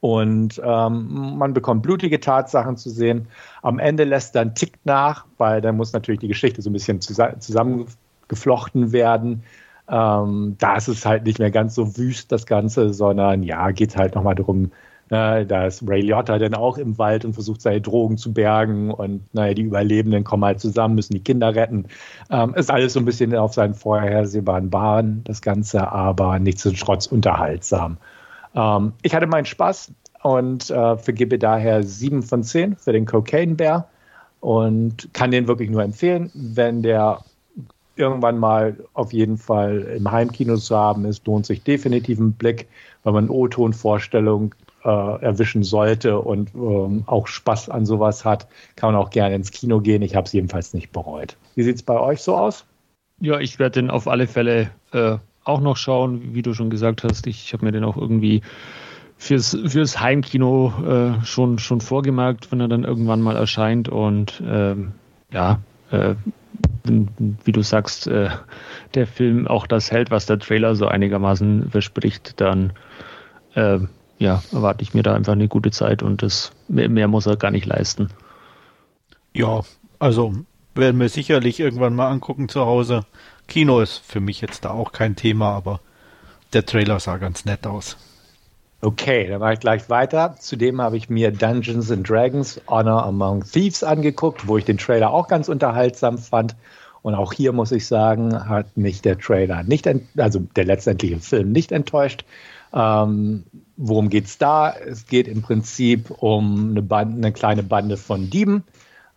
Und 0.00 0.60
ähm, 0.64 1.36
man 1.36 1.52
bekommt 1.52 1.82
blutige 1.82 2.20
Tatsachen 2.20 2.76
zu 2.76 2.88
sehen. 2.88 3.28
Am 3.62 3.78
Ende 3.78 4.04
lässt 4.04 4.34
dann 4.34 4.54
Tick 4.54 4.78
nach, 4.84 5.26
weil 5.36 5.60
dann 5.60 5.76
muss 5.76 5.92
natürlich 5.92 6.20
die 6.20 6.28
Geschichte 6.28 6.62
so 6.62 6.70
ein 6.70 6.72
bisschen 6.72 7.00
zusammengeflochten 7.00 8.92
werden. 8.92 9.42
Ähm, 9.88 10.56
da 10.58 10.76
ist 10.76 10.88
es 10.88 11.04
halt 11.04 11.24
nicht 11.24 11.38
mehr 11.38 11.50
ganz 11.50 11.74
so 11.74 11.98
wüst, 11.98 12.32
das 12.32 12.46
Ganze, 12.46 12.94
sondern 12.94 13.42
ja, 13.42 13.70
geht 13.72 13.96
halt 13.96 14.14
nochmal 14.14 14.36
darum, 14.36 14.70
ne, 15.10 15.44
da 15.46 15.66
ist 15.66 15.82
Ray 15.86 16.00
Liotta 16.00 16.38
dann 16.38 16.54
auch 16.54 16.78
im 16.78 16.96
Wald 16.96 17.24
und 17.24 17.34
versucht 17.34 17.60
seine 17.60 17.80
Drogen 17.80 18.16
zu 18.16 18.32
bergen 18.32 18.90
und 18.90 19.22
naja, 19.34 19.54
die 19.54 19.62
Überlebenden 19.62 20.24
kommen 20.24 20.44
halt 20.44 20.60
zusammen, 20.60 20.94
müssen 20.94 21.14
die 21.14 21.24
Kinder 21.24 21.54
retten. 21.54 21.86
Ähm, 22.30 22.54
ist 22.54 22.70
alles 22.70 22.92
so 22.94 23.00
ein 23.00 23.04
bisschen 23.04 23.34
auf 23.34 23.52
seinen 23.54 23.74
vorhersehbaren 23.74 24.70
Bahnen, 24.70 25.22
das 25.24 25.42
Ganze, 25.42 25.90
aber 25.90 26.38
nichtsdestotrotz 26.38 27.06
unterhaltsam. 27.06 27.98
Ähm, 28.54 28.92
ich 29.02 29.14
hatte 29.14 29.26
meinen 29.26 29.46
Spaß 29.46 29.92
und 30.22 30.70
äh, 30.70 30.96
vergebe 30.96 31.38
daher 31.38 31.82
sieben 31.82 32.22
von 32.22 32.42
zehn 32.42 32.76
für 32.76 32.92
den 32.92 33.06
Cocaine 33.06 33.54
Bear 33.54 33.88
und 34.40 35.12
kann 35.12 35.30
den 35.30 35.48
wirklich 35.48 35.70
nur 35.70 35.82
empfehlen, 35.82 36.30
wenn 36.34 36.82
der 36.82 37.20
irgendwann 37.96 38.38
mal 38.38 38.76
auf 38.94 39.12
jeden 39.12 39.36
Fall 39.36 39.80
im 39.96 40.10
Heimkino 40.10 40.56
zu 40.56 40.76
haben 40.76 41.04
ist, 41.04 41.26
lohnt 41.26 41.46
sich 41.46 41.62
definitiv 41.62 42.18
ein 42.18 42.32
Blick, 42.32 42.66
weil 43.02 43.12
man 43.12 43.28
O-Ton-Vorstellung 43.28 44.54
äh, 44.84 45.22
erwischen 45.22 45.62
sollte 45.62 46.18
und 46.18 46.54
ähm, 46.54 47.04
auch 47.06 47.26
Spaß 47.26 47.68
an 47.68 47.84
sowas 47.84 48.24
hat, 48.24 48.46
kann 48.76 48.92
man 48.92 49.02
auch 49.02 49.10
gerne 49.10 49.34
ins 49.34 49.50
Kino 49.50 49.80
gehen. 49.80 50.00
Ich 50.02 50.16
habe 50.16 50.26
es 50.26 50.32
jedenfalls 50.32 50.72
nicht 50.72 50.92
bereut. 50.92 51.36
Wie 51.54 51.62
sieht 51.62 51.76
es 51.76 51.82
bei 51.82 51.98
euch 52.00 52.22
so 52.22 52.36
aus? 52.36 52.64
Ja, 53.20 53.38
ich 53.38 53.58
werde 53.58 53.82
den 53.82 53.90
auf 53.90 54.08
alle 54.08 54.26
Fälle 54.26 54.70
äh, 54.92 55.18
auch 55.50 55.60
noch 55.60 55.76
schauen, 55.76 56.34
wie 56.34 56.42
du 56.42 56.54
schon 56.54 56.70
gesagt 56.70 57.04
hast. 57.04 57.26
Ich 57.26 57.52
habe 57.52 57.64
mir 57.64 57.72
den 57.72 57.84
auch 57.84 57.96
irgendwie 57.96 58.42
fürs, 59.18 59.56
fürs 59.66 60.00
Heimkino 60.00 60.72
äh, 60.86 61.24
schon, 61.24 61.58
schon 61.58 61.80
vorgemerkt, 61.80 62.50
wenn 62.50 62.60
er 62.60 62.68
dann 62.68 62.84
irgendwann 62.84 63.20
mal 63.20 63.36
erscheint. 63.36 63.88
Und 63.88 64.42
ähm, 64.46 64.92
ja, 65.32 65.60
äh, 65.90 66.14
wie 66.84 67.52
du 67.52 67.62
sagst, 67.62 68.06
äh, 68.06 68.30
der 68.94 69.06
Film 69.06 69.46
auch 69.46 69.66
das 69.66 69.90
hält, 69.90 70.10
was 70.10 70.26
der 70.26 70.38
Trailer 70.38 70.74
so 70.74 70.86
einigermaßen 70.86 71.70
verspricht, 71.70 72.40
dann 72.40 72.72
äh, 73.54 73.78
ja, 74.18 74.42
erwarte 74.52 74.82
ich 74.82 74.94
mir 74.94 75.02
da 75.02 75.14
einfach 75.14 75.32
eine 75.32 75.48
gute 75.48 75.70
Zeit 75.70 76.02
und 76.02 76.22
das 76.22 76.52
mehr, 76.68 76.88
mehr 76.88 77.08
muss 77.08 77.26
er 77.26 77.36
gar 77.36 77.50
nicht 77.50 77.66
leisten. 77.66 78.08
Ja, 79.32 79.62
also 79.98 80.34
werden 80.74 81.00
wir 81.00 81.08
sicherlich 81.08 81.60
irgendwann 81.60 81.94
mal 81.94 82.08
angucken 82.08 82.48
zu 82.48 82.66
Hause. 82.66 83.04
Kino 83.50 83.80
ist 83.80 83.98
für 83.98 84.20
mich 84.20 84.40
jetzt 84.40 84.64
da 84.64 84.70
auch 84.70 84.92
kein 84.92 85.16
Thema, 85.16 85.50
aber 85.50 85.80
der 86.52 86.64
Trailer 86.64 87.00
sah 87.00 87.18
ganz 87.18 87.44
nett 87.44 87.66
aus. 87.66 87.96
Okay, 88.80 89.28
dann 89.28 89.40
mache 89.40 89.54
ich 89.54 89.60
gleich 89.60 89.90
weiter. 89.90 90.36
Zudem 90.38 90.80
habe 90.80 90.96
ich 90.96 91.10
mir 91.10 91.32
Dungeons 91.32 91.90
and 91.90 92.08
Dragons 92.08 92.60
Honor 92.68 93.04
Among 93.04 93.44
Thieves 93.44 93.82
angeguckt, 93.82 94.48
wo 94.48 94.56
ich 94.56 94.64
den 94.64 94.78
Trailer 94.78 95.10
auch 95.12 95.28
ganz 95.28 95.48
unterhaltsam 95.48 96.16
fand. 96.16 96.56
Und 97.02 97.14
auch 97.14 97.32
hier 97.32 97.52
muss 97.52 97.72
ich 97.72 97.86
sagen, 97.86 98.48
hat 98.48 98.76
mich 98.76 99.02
der 99.02 99.18
Trailer 99.18 99.64
nicht, 99.64 99.88
also 100.16 100.40
der 100.54 100.64
letztendliche 100.64 101.18
Film 101.18 101.50
nicht 101.52 101.72
enttäuscht. 101.72 102.24
Ähm, 102.72 103.44
worum 103.76 104.10
es 104.10 104.38
da? 104.38 104.70
Es 104.70 105.06
geht 105.06 105.26
im 105.26 105.42
Prinzip 105.42 106.10
um 106.10 106.70
eine, 106.70 106.82
Band, 106.82 107.16
eine 107.16 107.32
kleine 107.32 107.64
Bande 107.64 107.96
von 107.96 108.30
Dieben. 108.30 108.64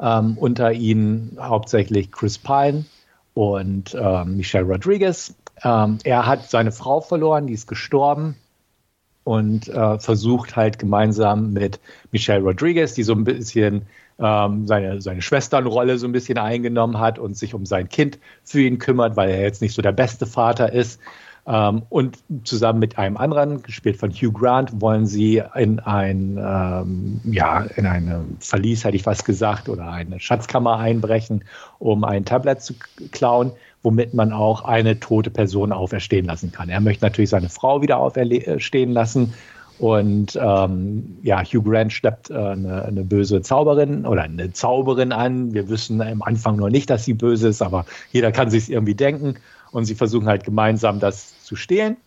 Ähm, 0.02 0.38
unter 0.40 0.74
ihnen 0.74 1.38
hauptsächlich 1.40 2.12
Chris 2.12 2.40
Pine 2.40 2.86
und 3.34 3.96
ähm, 4.00 4.38
Michelle 4.38 4.66
Rodriguez. 4.66 5.36
Ähm, 5.64 6.00
er 6.04 6.26
hat 6.26 6.50
seine 6.50 6.72
Frau 6.72 7.02
verloren, 7.02 7.48
die 7.48 7.54
ist 7.54 7.68
gestorben 7.68 8.36
und 9.24 9.68
äh, 9.70 10.00
versucht 10.00 10.56
halt 10.56 10.80
gemeinsam 10.80 11.54
mit 11.54 11.80
Michelle 12.12 12.44
Rodriguez, 12.44 12.94
die 12.94 13.04
so 13.04 13.14
ein 13.14 13.24
bisschen 13.24 13.84
ähm, 14.20 14.68
seine, 14.68 15.02
seine 15.02 15.22
Schwesternrolle 15.22 15.98
so 15.98 16.08
ein 16.08 16.12
bisschen 16.12 16.38
eingenommen 16.38 17.00
hat 17.00 17.20
und 17.20 17.38
sich 17.38 17.54
um 17.54 17.66
sein 17.66 17.90
Kind 17.90 18.20
für 18.44 18.62
ihn 18.62 18.80
kümmert, 18.80 19.16
weil 19.16 19.30
er 19.30 19.42
jetzt 19.42 19.62
nicht 19.62 19.74
so 19.74 19.82
der 19.82 19.92
beste 19.92 20.26
Vater 20.26 20.72
ist. 20.72 21.00
Ähm, 21.46 21.84
und 21.90 22.20
zusammen 22.46 22.80
mit 22.80 22.98
einem 22.98 23.18
anderen, 23.18 23.64
gespielt 23.64 23.98
von 23.98 24.12
Hugh 24.12 24.32
Grant, 24.32 24.82
wollen 24.82 25.06
sie 25.06 25.42
in 25.56 25.80
ein, 25.80 26.38
ähm, 26.38 27.22
ja, 27.26 27.62
in 27.76 27.86
eine 27.86 28.24
Verlies, 28.40 28.86
hätte 28.86 28.96
ich 28.96 29.04
fast 29.04 29.26
gesagt, 29.26 29.68
oder 29.68 29.92
eine 29.92 30.20
Schatzkammer 30.20 30.78
einbrechen, 30.78 31.44
um 31.80 32.04
ein 32.04 32.26
Tablet 32.26 32.62
zu 32.62 32.74
klauen 33.12 33.52
womit 33.84 34.14
man 34.14 34.32
auch 34.32 34.64
eine 34.64 35.00
tote 35.00 35.30
Person 35.30 35.72
auferstehen 35.72 36.26
lassen 36.26 36.52
kann. 36.52 36.70
Er 36.70 36.80
möchte 36.80 37.06
natürlich 37.06 37.30
seine 37.30 37.50
Frau 37.50 37.82
wieder 37.82 37.98
auferstehen 37.98 38.94
lassen. 38.94 39.34
Und 39.80 40.40
ähm, 40.42 41.18
ja, 41.24 41.44
Hugh 41.44 41.70
Grant 41.70 41.92
schleppt 41.92 42.30
äh, 42.30 42.36
eine, 42.36 42.86
eine, 42.86 43.04
böse 43.04 43.42
Zauberin 43.42 44.06
oder 44.06 44.24
eine 44.24 44.54
Zauberin 44.54 45.12
an. 45.12 45.54
Wir 45.54 45.68
wissen 45.68 46.02
am 46.02 46.22
Anfang 46.22 46.58
noch 46.58 46.70
nicht, 46.70 46.90
dass 46.90 47.06
sie 47.06 47.14
böse 47.14 47.50
ist, 47.50 47.62
aber 47.62 47.86
jeder 48.12 48.32
kann 48.32 48.50
sich 48.50 48.72
irgendwie 48.72 48.96
denken. 48.96 49.36
Und 49.74 49.86
sie 49.86 49.96
versuchen 49.96 50.28
halt 50.28 50.46
gemeinsam 50.46 51.02
das 51.02 51.44
zu 51.44 51.58
stehlen. 51.58 51.98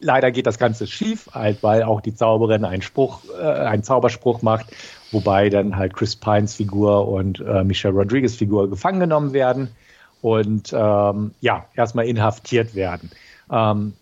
Leider 0.00 0.32
geht 0.32 0.48
das 0.48 0.58
Ganze 0.58 0.88
schief, 0.88 1.28
halt, 1.32 1.62
weil 1.62 1.84
auch 1.84 2.00
die 2.00 2.14
Zauberin 2.14 2.64
einen 2.64 2.82
Spruch, 2.82 3.20
äh, 3.40 3.44
einen 3.44 3.84
Zauberspruch 3.84 4.42
macht, 4.42 4.66
wobei 5.12 5.48
dann 5.48 5.76
halt 5.76 5.94
Chris 5.94 6.16
Pines 6.16 6.56
Figur 6.56 7.06
und 7.06 7.38
äh, 7.38 7.62
Michelle 7.62 7.94
Rodriguez 7.94 8.34
Figur 8.34 8.68
gefangen 8.68 8.98
genommen 8.98 9.32
werden 9.32 9.68
und 10.22 10.72
ähm, 10.72 11.34
ja, 11.40 11.66
erstmal 11.76 12.06
inhaftiert 12.06 12.74
werden. 12.74 13.10
Ähm, 13.50 13.92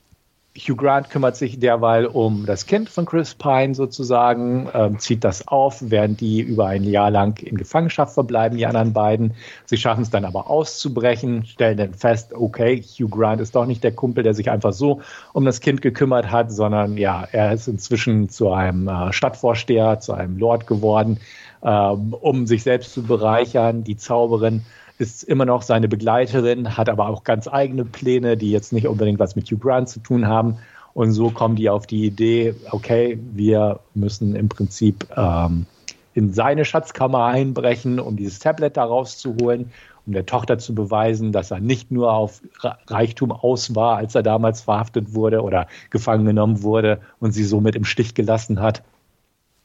Hugh 0.69 0.77
Grant 0.77 1.11
kümmert 1.11 1.37
sich 1.37 1.59
derweil 1.59 2.07
um 2.07 2.47
das 2.47 2.67
Kind 2.67 2.89
von 2.89 3.07
Chris 3.07 3.35
Pine 3.35 3.75
sozusagen, 3.75 4.69
ähm, 4.75 4.99
zieht 4.99 5.25
das 5.25 5.49
auf, 5.49 5.79
während 5.81 6.21
die 6.21 6.41
über 6.41 6.67
ein 6.67 6.85
Jahr 6.85 7.11
lang 7.11 7.39
in 7.43 7.57
Gefangenschaft 7.57 8.15
verbleiben, 8.15 8.59
die 8.59 8.67
anderen 8.67 8.93
beiden. 8.93 9.35
Sie 9.67 9.77
schaffen 9.77 10.03
es 10.03 10.11
dann 10.11 10.25
aber 10.25 10.51
auszubrechen, 10.51 11.45
stellen 11.45 11.77
dann 11.77 11.95
fest, 11.95 12.33
okay, 12.35 12.83
Hugh 12.83 13.09
Grant 13.09 13.41
ist 13.41 13.55
doch 13.55 13.67
nicht 13.67 13.83
der 13.83 13.93
Kumpel, 13.93 14.23
der 14.23 14.35
sich 14.35 14.51
einfach 14.51 14.73
so 14.73 15.01
um 15.33 15.45
das 15.45 15.61
Kind 15.61 15.83
gekümmert 15.83 16.31
hat, 16.31 16.53
sondern 16.53 16.97
ja, 16.97 17.27
er 17.33 17.53
ist 17.53 17.67
inzwischen 17.67 18.29
zu 18.29 18.53
einem 18.53 18.89
äh, 18.89 19.13
Stadtvorsteher, 19.13 20.01
zu 20.01 20.13
einem 20.13 20.39
Lord 20.39 20.67
geworden, 20.67 21.19
ähm, 21.63 22.15
um 22.15 22.47
sich 22.47 22.63
selbst 22.63 22.93
zu 22.95 23.03
bereichern. 23.03 23.85
Die 23.85 23.97
Zauberin 23.97 24.63
ist 25.01 25.25
immer 25.25 25.47
noch 25.47 25.63
seine 25.63 25.89
Begleiterin, 25.89 26.77
hat 26.77 26.91
aber 26.91 27.09
auch 27.09 27.25
ganz 27.25 27.49
eigene 27.49 27.87
Pläne, 27.87 28.37
die 28.37 28.51
jetzt 28.51 28.73
nicht 28.73 28.87
unbedingt 28.87 29.19
was 29.19 29.35
mit 29.35 29.51
Hugh 29.51 29.59
Grant 29.59 29.89
zu 29.89 30.01
tun 30.01 30.27
haben. 30.27 30.59
Und 30.93 31.13
so 31.13 31.31
kommen 31.31 31.57
die 31.57 31.71
auf 31.71 31.87
die 31.87 32.05
Idee, 32.05 32.55
okay, 32.71 33.19
wir 33.33 33.81
müssen 33.95 34.37
im 34.37 34.51
Prinzip 34.51 35.07
ähm, 35.17 35.65
in 36.13 36.33
seine 36.35 36.67
Schatzkammer 36.67 37.25
einbrechen, 37.25 37.99
um 37.99 38.17
dieses 38.17 38.41
Tablet 38.41 38.77
da 38.77 38.85
rauszuholen, 38.85 39.73
um 40.07 40.13
der 40.13 40.27
Tochter 40.27 40.59
zu 40.59 40.75
beweisen, 40.75 41.33
dass 41.33 41.51
er 41.51 41.61
nicht 41.61 41.91
nur 41.91 42.13
auf 42.13 42.43
Reichtum 42.87 43.33
aus 43.33 43.75
war, 43.75 43.97
als 43.97 44.15
er 44.15 44.23
damals 44.23 44.61
verhaftet 44.61 45.15
wurde 45.15 45.43
oder 45.43 45.67
gefangen 45.89 46.27
genommen 46.27 46.63
wurde 46.63 47.01
und 47.21 47.33
sie 47.33 47.45
somit 47.45 47.75
im 47.75 47.85
Stich 47.85 48.15
gelassen 48.15 48.61
hat, 48.61 48.83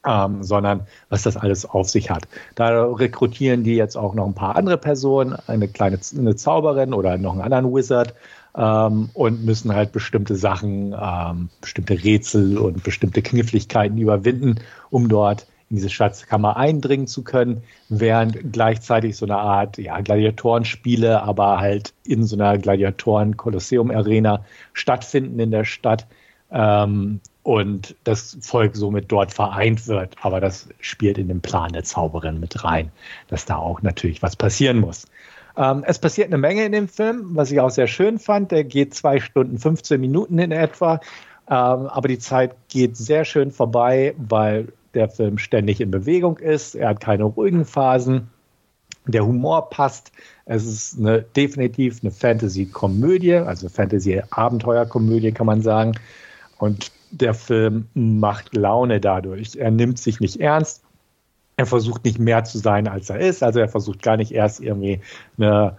ähm, 0.06 0.42
sondern 0.42 0.86
was 1.08 1.22
das 1.22 1.36
alles 1.36 1.66
auf 1.66 1.88
sich 1.88 2.10
hat. 2.10 2.28
Da 2.54 2.84
rekrutieren 2.84 3.64
die 3.64 3.74
jetzt 3.74 3.96
auch 3.96 4.14
noch 4.14 4.26
ein 4.26 4.34
paar 4.34 4.56
andere 4.56 4.78
Personen, 4.78 5.36
eine 5.46 5.68
kleine 5.68 5.98
eine 6.16 6.36
Zauberin 6.36 6.94
oder 6.94 7.18
noch 7.18 7.32
einen 7.32 7.42
anderen 7.42 7.74
Wizard 7.74 8.14
ähm, 8.56 9.10
und 9.14 9.44
müssen 9.44 9.74
halt 9.74 9.92
bestimmte 9.92 10.36
Sachen, 10.36 10.94
ähm, 10.98 11.48
bestimmte 11.60 12.02
Rätsel 12.02 12.58
und 12.58 12.84
bestimmte 12.84 13.22
Kniffligkeiten 13.22 13.98
überwinden, 13.98 14.56
um 14.90 15.08
dort 15.08 15.46
in 15.68 15.76
diese 15.76 15.90
Schatzkammer 15.90 16.56
eindringen 16.56 17.08
zu 17.08 17.24
können, 17.24 17.62
während 17.88 18.52
gleichzeitig 18.52 19.16
so 19.16 19.26
eine 19.26 19.38
Art 19.38 19.78
ja, 19.78 20.00
Gladiatorenspiele, 20.00 21.22
aber 21.22 21.58
halt 21.58 21.92
in 22.04 22.22
so 22.24 22.36
einer 22.36 22.56
Gladiatoren-Kolosseum-Arena 22.56 24.44
stattfinden 24.72 25.40
in 25.40 25.50
der 25.50 25.64
Stadt. 25.64 26.06
Ähm, 26.52 27.20
und 27.46 27.94
das 28.02 28.36
Volk 28.40 28.74
somit 28.74 29.12
dort 29.12 29.32
vereint 29.32 29.86
wird. 29.86 30.16
Aber 30.20 30.40
das 30.40 30.68
spielt 30.80 31.16
in 31.16 31.28
den 31.28 31.40
Plan 31.40 31.72
der 31.72 31.84
Zauberin 31.84 32.40
mit 32.40 32.64
rein, 32.64 32.90
dass 33.28 33.44
da 33.44 33.54
auch 33.54 33.82
natürlich 33.82 34.20
was 34.20 34.34
passieren 34.34 34.78
muss. 34.78 35.06
Ähm, 35.56 35.84
es 35.86 36.00
passiert 36.00 36.26
eine 36.26 36.38
Menge 36.38 36.64
in 36.64 36.72
dem 36.72 36.88
Film, 36.88 37.36
was 37.36 37.52
ich 37.52 37.60
auch 37.60 37.70
sehr 37.70 37.86
schön 37.86 38.18
fand. 38.18 38.50
Der 38.50 38.64
geht 38.64 38.94
zwei 38.94 39.20
Stunden 39.20 39.58
15 39.58 40.00
Minuten 40.00 40.40
in 40.40 40.50
etwa. 40.50 40.94
Ähm, 41.48 41.86
aber 41.86 42.08
die 42.08 42.18
Zeit 42.18 42.56
geht 42.68 42.96
sehr 42.96 43.24
schön 43.24 43.52
vorbei, 43.52 44.16
weil 44.18 44.72
der 44.94 45.08
Film 45.08 45.38
ständig 45.38 45.80
in 45.80 45.92
Bewegung 45.92 46.38
ist. 46.38 46.74
Er 46.74 46.88
hat 46.88 47.00
keine 47.00 47.22
ruhigen 47.22 47.64
Phasen. 47.64 48.26
Der 49.06 49.24
Humor 49.24 49.70
passt. 49.70 50.10
Es 50.46 50.66
ist 50.66 50.98
eine, 50.98 51.22
definitiv 51.22 52.00
eine 52.02 52.10
Fantasy-Komödie, 52.10 53.34
also 53.34 53.68
Fantasy-Abenteuer-Komödie, 53.68 55.30
kann 55.30 55.46
man 55.46 55.62
sagen. 55.62 55.92
Und 56.58 56.90
der 57.10 57.34
Film 57.34 57.86
macht 57.94 58.54
Laune 58.54 59.00
dadurch. 59.00 59.56
Er 59.56 59.70
nimmt 59.70 59.98
sich 59.98 60.20
nicht 60.20 60.40
ernst. 60.40 60.82
Er 61.56 61.66
versucht 61.66 62.04
nicht 62.04 62.18
mehr 62.18 62.44
zu 62.44 62.58
sein, 62.58 62.88
als 62.88 63.10
er 63.10 63.20
ist. 63.20 63.42
Also 63.42 63.60
er 63.60 63.68
versucht 63.68 64.02
gar 64.02 64.16
nicht 64.16 64.32
erst 64.32 64.60
irgendwie 64.60 65.00
eine 65.38 65.76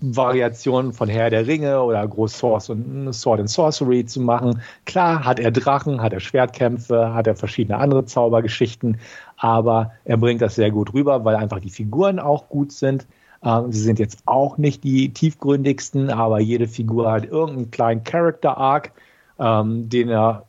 Variation 0.00 0.92
von 0.92 1.08
Herr 1.08 1.28
der 1.28 1.46
Ringe 1.46 1.82
oder 1.82 2.06
Groß 2.06 2.38
Source 2.38 2.70
und 2.70 3.12
Sword 3.12 3.40
and 3.40 3.50
Sorcery 3.50 4.06
zu 4.06 4.20
machen. 4.20 4.62
Klar 4.84 5.24
hat 5.24 5.40
er 5.40 5.50
Drachen, 5.50 6.00
hat 6.00 6.12
er 6.12 6.20
Schwertkämpfe, 6.20 7.12
hat 7.14 7.26
er 7.26 7.34
verschiedene 7.34 7.78
andere 7.78 8.04
Zaubergeschichten, 8.04 8.98
aber 9.36 9.92
er 10.04 10.16
bringt 10.16 10.40
das 10.40 10.54
sehr 10.54 10.70
gut 10.70 10.94
rüber, 10.94 11.24
weil 11.24 11.34
einfach 11.34 11.58
die 11.58 11.70
Figuren 11.70 12.20
auch 12.20 12.48
gut 12.48 12.70
sind. 12.70 13.08
Ähm, 13.42 13.72
sie 13.72 13.80
sind 13.80 13.98
jetzt 13.98 14.22
auch 14.26 14.56
nicht 14.56 14.84
die 14.84 15.12
tiefgründigsten, 15.12 16.10
aber 16.10 16.38
jede 16.38 16.68
Figur 16.68 17.10
hat 17.10 17.24
irgendeinen 17.24 17.72
kleinen 17.72 18.04
Character 18.04 18.56
Arc, 18.56 18.92
ähm, 19.38 19.88
den 19.88 20.08
er 20.08 20.44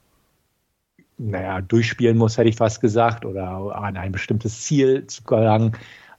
naja, 1.19 1.62
durchspielen 1.62 2.17
muss, 2.17 2.38
hätte 2.38 2.49
ich 2.49 2.56
fast 2.56 2.82
gesagt, 2.82 3.25
oder 3.25 3.75
an 3.75 3.97
ein 3.97 4.12
bestimmtes 4.12 4.62
Ziel 4.62 5.06
zu 5.08 5.23
gelangen, 5.23 5.73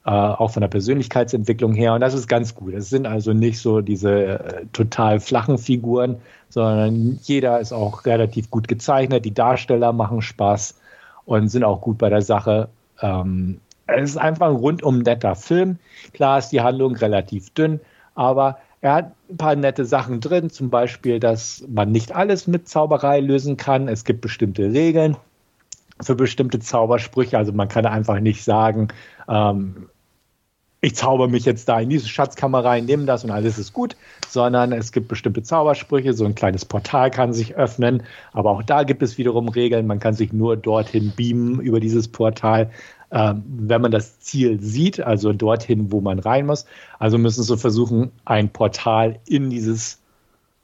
äh, 0.05 0.11
auch 0.11 0.51
von 0.51 0.61
der 0.61 0.67
Persönlichkeitsentwicklung 0.67 1.73
her. 1.73 1.93
Und 1.93 2.01
das 2.01 2.13
ist 2.13 2.27
ganz 2.27 2.55
gut. 2.55 2.73
Es 2.73 2.89
sind 2.89 3.07
also 3.07 3.33
nicht 3.33 3.59
so 3.59 3.81
diese 3.81 4.39
äh, 4.39 4.65
total 4.73 5.19
flachen 5.19 5.57
Figuren, 5.57 6.17
sondern 6.49 7.19
jeder 7.23 7.59
ist 7.59 7.73
auch 7.73 8.05
relativ 8.05 8.49
gut 8.51 8.67
gezeichnet. 8.67 9.25
Die 9.25 9.33
Darsteller 9.33 9.91
machen 9.91 10.21
Spaß 10.21 10.79
und 11.25 11.49
sind 11.49 11.63
auch 11.63 11.81
gut 11.81 11.97
bei 11.97 12.09
der 12.09 12.21
Sache. 12.21 12.69
Ähm, 13.01 13.59
es 13.87 14.11
ist 14.11 14.17
einfach 14.17 14.49
ein 14.49 14.55
rundum 14.55 14.99
netter 14.99 15.35
Film. 15.35 15.77
Klar 16.13 16.39
ist 16.39 16.49
die 16.49 16.61
Handlung 16.61 16.95
relativ 16.95 17.49
dünn, 17.51 17.79
aber 18.15 18.57
er 18.81 18.93
hat 18.93 19.11
ein 19.29 19.37
paar 19.37 19.55
nette 19.55 19.85
Sachen 19.85 20.19
drin, 20.19 20.49
zum 20.49 20.69
Beispiel, 20.69 21.19
dass 21.19 21.63
man 21.67 21.91
nicht 21.91 22.13
alles 22.13 22.47
mit 22.47 22.67
Zauberei 22.67 23.19
lösen 23.19 23.55
kann. 23.55 23.87
Es 23.87 24.03
gibt 24.03 24.21
bestimmte 24.21 24.73
Regeln 24.73 25.17
für 26.01 26.15
bestimmte 26.15 26.59
Zaubersprüche. 26.59 27.37
Also 27.37 27.53
man 27.53 27.67
kann 27.67 27.85
einfach 27.85 28.19
nicht 28.19 28.43
sagen, 28.43 28.87
ähm, 29.29 29.87
ich 30.83 30.95
zauber 30.95 31.27
mich 31.27 31.45
jetzt 31.45 31.69
da 31.69 31.79
in 31.79 31.89
diese 31.89 32.07
Schatzkammer 32.07 32.65
rein, 32.65 32.85
nehme 32.85 33.05
das 33.05 33.23
und 33.23 33.29
alles 33.29 33.59
ist 33.59 33.71
gut, 33.71 33.95
sondern 34.27 34.71
es 34.71 34.91
gibt 34.91 35.09
bestimmte 35.09 35.43
Zaubersprüche, 35.43 36.13
so 36.13 36.25
ein 36.25 36.33
kleines 36.33 36.65
Portal 36.65 37.11
kann 37.11 37.33
sich 37.33 37.55
öffnen, 37.55 38.01
aber 38.33 38.49
auch 38.49 38.63
da 38.63 38.81
gibt 38.81 39.03
es 39.03 39.19
wiederum 39.19 39.47
Regeln, 39.47 39.85
man 39.85 39.99
kann 39.99 40.15
sich 40.15 40.33
nur 40.33 40.57
dorthin 40.57 41.13
beamen 41.15 41.59
über 41.59 41.79
dieses 41.79 42.07
Portal. 42.07 42.71
Ähm, 43.11 43.43
wenn 43.45 43.81
man 43.81 43.91
das 43.91 44.19
Ziel 44.19 44.59
sieht, 44.61 45.01
also 45.01 45.33
dorthin, 45.33 45.91
wo 45.91 46.01
man 46.01 46.19
rein 46.19 46.45
muss. 46.45 46.65
Also 46.99 47.17
müssen 47.17 47.43
sie 47.43 47.57
versuchen, 47.57 48.11
ein 48.25 48.49
Portal 48.49 49.19
in 49.27 49.49
dieses 49.49 49.99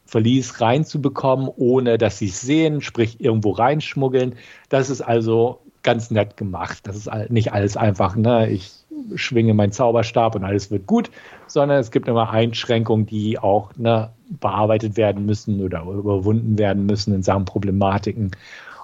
Verlies 0.05 0.61
reinzubekommen, 0.61 1.49
ohne 1.55 1.97
dass 1.97 2.19
sie 2.19 2.27
es 2.27 2.41
sehen, 2.41 2.81
sprich 2.81 3.19
irgendwo 3.19 3.51
reinschmuggeln. 3.51 4.35
Das 4.69 4.89
ist 4.89 5.01
also 5.01 5.59
ganz 5.83 6.09
nett 6.11 6.37
gemacht. 6.37 6.79
Das 6.83 6.95
ist 6.95 7.09
nicht 7.29 7.51
alles 7.51 7.77
einfach, 7.77 8.15
ne? 8.15 8.49
Ich 8.49 8.71
schwinge 9.15 9.53
meinen 9.53 9.71
Zauberstab 9.71 10.35
und 10.35 10.43
alles 10.43 10.71
wird 10.71 10.87
gut, 10.87 11.11
sondern 11.47 11.79
es 11.79 11.91
gibt 11.91 12.07
immer 12.07 12.29
Einschränkungen, 12.29 13.05
die 13.05 13.37
auch 13.37 13.75
ne, 13.75 14.09
bearbeitet 14.29 14.97
werden 14.97 15.25
müssen 15.25 15.61
oder 15.61 15.83
überwunden 15.83 16.57
werden 16.57 16.85
müssen 16.85 17.13
in 17.13 17.23
Sachen 17.23 17.45
Problematiken. 17.45 18.31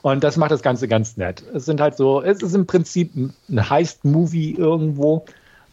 Und 0.03 0.21
das 0.21 0.35
macht 0.35 0.51
das 0.51 0.61
Ganze 0.61 0.89
ganz 0.89 1.15
nett. 1.15 1.41
Es 1.53 1.63
sind 1.63 1.79
halt 1.79 1.95
so, 1.95 2.21
es 2.21 2.41
ist 2.41 2.53
im 2.53 2.67
Prinzip 2.67 3.15
ein 3.15 3.69
Heist-Movie 3.69 4.51
irgendwo 4.51 5.23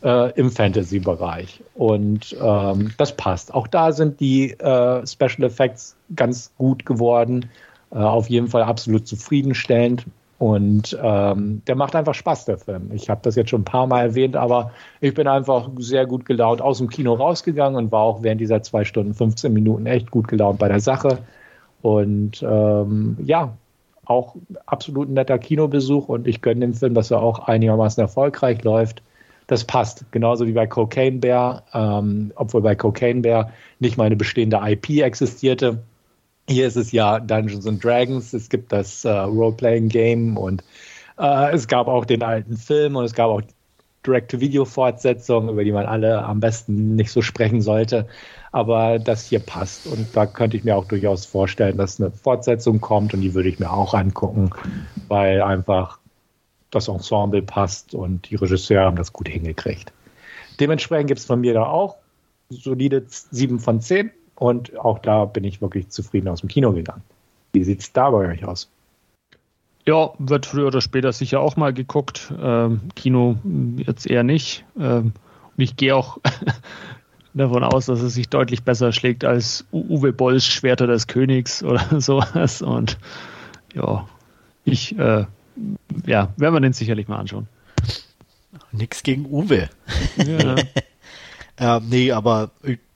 äh, 0.05 0.31
im 0.39 0.53
Fantasy-Bereich. 0.53 1.61
Und 1.75 2.37
ähm, 2.41 2.93
das 2.97 3.17
passt. 3.17 3.53
Auch 3.53 3.67
da 3.67 3.91
sind 3.91 4.21
die 4.21 4.53
äh, 4.53 5.05
Special 5.05 5.43
Effects 5.43 5.97
ganz 6.15 6.53
gut 6.59 6.87
geworden. 6.87 7.51
Äh, 7.91 7.97
auf 7.97 8.31
jeden 8.31 8.47
Fall 8.47 8.63
absolut 8.63 9.09
zufriedenstellend. 9.09 10.07
Und 10.39 10.97
ähm, 11.03 11.63
der 11.67 11.75
macht 11.75 11.97
einfach 11.97 12.15
Spaß, 12.15 12.45
der 12.45 12.59
Film. 12.59 12.93
Ich 12.95 13.11
habe 13.11 13.21
das 13.25 13.35
jetzt 13.35 13.51
schon 13.51 13.63
ein 13.63 13.65
paar 13.65 13.89
Mal 13.89 14.03
erwähnt, 14.03 14.37
aber 14.37 14.71
ich 15.01 15.13
bin 15.13 15.27
einfach 15.27 15.69
sehr 15.79 16.07
gut 16.07 16.25
gelaunt 16.25 16.63
aus 16.63 16.79
dem 16.79 16.89
Kino 16.89 17.15
rausgegangen 17.15 17.77
und 17.77 17.91
war 17.91 18.03
auch 18.03 18.23
während 18.23 18.41
dieser 18.41 18.63
zwei 18.63 18.85
Stunden, 18.85 19.13
15 19.13 19.53
Minuten 19.53 19.87
echt 19.87 20.13
gut 20.13 20.29
gelaunt 20.29 20.61
bei 20.61 20.69
der 20.69 20.81
Sache. 20.81 21.19
Und 21.83 22.43
ähm, 22.43 23.19
ja, 23.25 23.55
auch 24.05 24.37
absolut 24.67 25.09
ein 25.09 25.15
netter 25.15 25.39
Kinobesuch 25.39 26.09
und 26.09 26.27
ich 26.27 26.43
gönne 26.43 26.61
dem 26.61 26.75
Film, 26.75 26.95
dass 26.95 27.11
er 27.11 27.21
auch 27.23 27.41
einigermaßen 27.41 28.01
erfolgreich 28.01 28.65
läuft. 28.65 29.03
Das 29.47 29.65
passt, 29.65 30.05
genauso 30.13 30.47
wie 30.47 30.53
bei 30.53 30.67
Cocaine 30.67 31.19
Bear, 31.19 31.65
ähm, 31.75 32.33
obwohl 32.37 32.63
bei 32.63 32.75
Cocaine 32.75 33.21
Bear 33.21 33.51
nicht 33.79 33.97
mal 33.97 34.05
eine 34.05 34.17
bestehende 34.17 34.61
IP 34.63 35.01
existierte 35.01 35.81
hier 36.51 36.67
ist 36.67 36.77
es 36.77 36.93
ja 36.93 37.21
Dungeons 37.21 37.67
and 37.67 37.83
Dragons, 37.83 38.33
es 38.33 38.49
gibt 38.49 38.73
das 38.73 39.05
äh, 39.05 39.11
Role-Playing-Game 39.11 40.37
und 40.37 40.65
äh, 41.19 41.55
es 41.55 41.69
gab 41.69 41.87
auch 41.87 42.05
den 42.05 42.23
alten 42.23 42.57
Film 42.57 42.97
und 42.97 43.05
es 43.05 43.15
gab 43.15 43.29
auch 43.29 43.43
Direct-to-Video-Fortsetzungen, 44.07 45.51
über 45.51 45.63
die 45.63 45.73
man 45.73 45.87
alle 45.87 46.25
am 46.25 46.41
besten 46.41 46.97
nicht 46.97 47.13
so 47.13 47.23
sprechen 47.23 47.61
sollte. 47.61 48.07
Aber 48.53 48.99
das 48.99 49.27
hier 49.27 49.39
passt 49.39 49.87
und 49.87 50.09
da 50.15 50.27
könnte 50.27 50.57
ich 50.57 50.65
mir 50.65 50.77
auch 50.77 50.87
durchaus 50.87 51.25
vorstellen, 51.25 51.77
dass 51.77 52.01
eine 52.01 52.11
Fortsetzung 52.11 52.81
kommt 52.81 53.15
und 53.15 53.21
die 53.21 53.35
würde 53.35 53.49
ich 53.49 53.61
mir 53.61 53.73
auch 53.73 53.95
angucken, 53.95 54.51
weil 55.09 55.41
einfach 55.41 55.99
das 56.71 56.89
Ensemble 56.89 57.43
passt 57.43 57.95
und 57.95 58.29
die 58.29 58.37
Regisseure 58.37 58.87
haben 58.87 58.97
das 58.97 59.13
gut 59.13 59.29
hingekriegt. 59.29 59.93
Dementsprechend 60.59 61.09
gibt 61.09 61.21
es 61.21 61.27
von 61.27 61.41
mir 61.41 61.55
da 61.55 61.67
auch 61.67 61.97
solide 62.51 63.05
7 63.07 63.59
von 63.59 63.81
10. 63.81 64.11
Und 64.35 64.79
auch 64.79 64.99
da 64.99 65.27
bin 65.27 65.45
ich 65.45 65.61
wirklich 65.61 65.89
zufrieden 65.91 66.29
aus 66.29 66.41
dem 66.41 66.49
Kino 66.49 66.73
gegangen. 66.73 67.03
Wie 67.53 67.65
sieht 67.65 67.81
es 67.81 67.93
da 67.93 68.11
bei 68.11 68.29
euch 68.29 68.45
aus? 68.45 68.71
Ja, 69.87 70.11
wird 70.19 70.47
früher 70.47 70.69
oder 70.69 70.81
später 70.81 71.13
sicher 71.13 71.41
auch 71.41 71.57
mal 71.57 71.73
geguckt. 71.73 72.33
Ähm, 72.41 72.81
Kino 72.95 73.37
jetzt 73.77 74.07
eher 74.07 74.23
nicht. 74.23 74.65
Ähm, 74.79 75.13
und 75.57 75.63
ich 75.63 75.77
gehe 75.77 75.95
auch 75.95 76.19
davon 77.35 77.65
aus, 77.65 77.87
dass 77.87 78.01
es 78.01 78.15
sich 78.15 78.29
deutlich 78.29 78.63
besser 78.63 78.93
schlägt 78.93 79.25
als 79.25 79.65
Uwe 79.73 80.13
Bolls 80.13 80.47
Schwerter 80.47 80.87
des 80.87 81.07
Königs 81.07 81.63
oder 81.63 82.01
sowas. 82.01 82.63
Und 82.63 82.99
ja, 83.75 84.09
ich, 84.65 84.99
äh, 84.99 85.25
ja, 86.07 86.33
werden 86.37 86.55
wir 86.55 86.61
den 86.61 86.73
sicherlich 86.73 87.09
mal 87.09 87.19
anschauen. 87.19 87.49
Nix 88.73 89.03
gegen 89.03 89.27
Uwe. 89.27 89.69
Ja. 90.17 90.57
ähm, 91.59 91.89
nee, 91.89 92.13
aber 92.13 92.51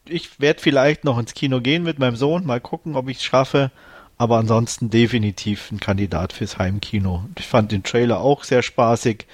ich 0.08 0.40
werde 0.40 0.60
vielleicht 0.60 1.04
noch 1.04 1.18
ins 1.18 1.34
Kino 1.34 1.60
gehen 1.60 1.82
mit 1.82 1.98
meinem 1.98 2.16
Sohn, 2.16 2.46
mal 2.46 2.60
gucken, 2.60 2.96
ob 2.96 3.08
ich 3.08 3.18
es 3.18 3.24
schaffe. 3.24 3.70
Aber 4.16 4.38
ansonsten 4.38 4.90
definitiv 4.90 5.72
ein 5.72 5.80
Kandidat 5.80 6.32
fürs 6.32 6.58
Heimkino. 6.58 7.24
Ich 7.36 7.48
fand 7.48 7.72
den 7.72 7.82
Trailer 7.82 8.20
auch 8.20 8.44
sehr 8.44 8.62
spaßig, 8.62 9.26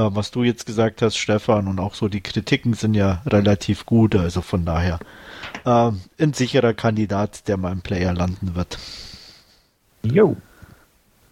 was 0.00 0.30
du 0.30 0.42
jetzt 0.42 0.66
gesagt 0.66 1.02
hast, 1.02 1.16
Stefan, 1.16 1.68
und 1.68 1.78
auch 1.78 1.94
so 1.94 2.08
die 2.08 2.20
Kritiken 2.20 2.74
sind 2.74 2.94
ja 2.94 3.22
relativ 3.26 3.86
gut. 3.86 4.16
Also 4.16 4.40
von 4.40 4.64
daher 4.64 4.98
äh, 5.64 5.90
ein 6.20 6.32
sicherer 6.32 6.74
Kandidat, 6.74 7.48
der 7.48 7.56
mal 7.56 7.72
im 7.72 7.82
Player 7.82 8.12
landen 8.12 8.54
wird. 8.54 8.78
Jo. 10.02 10.36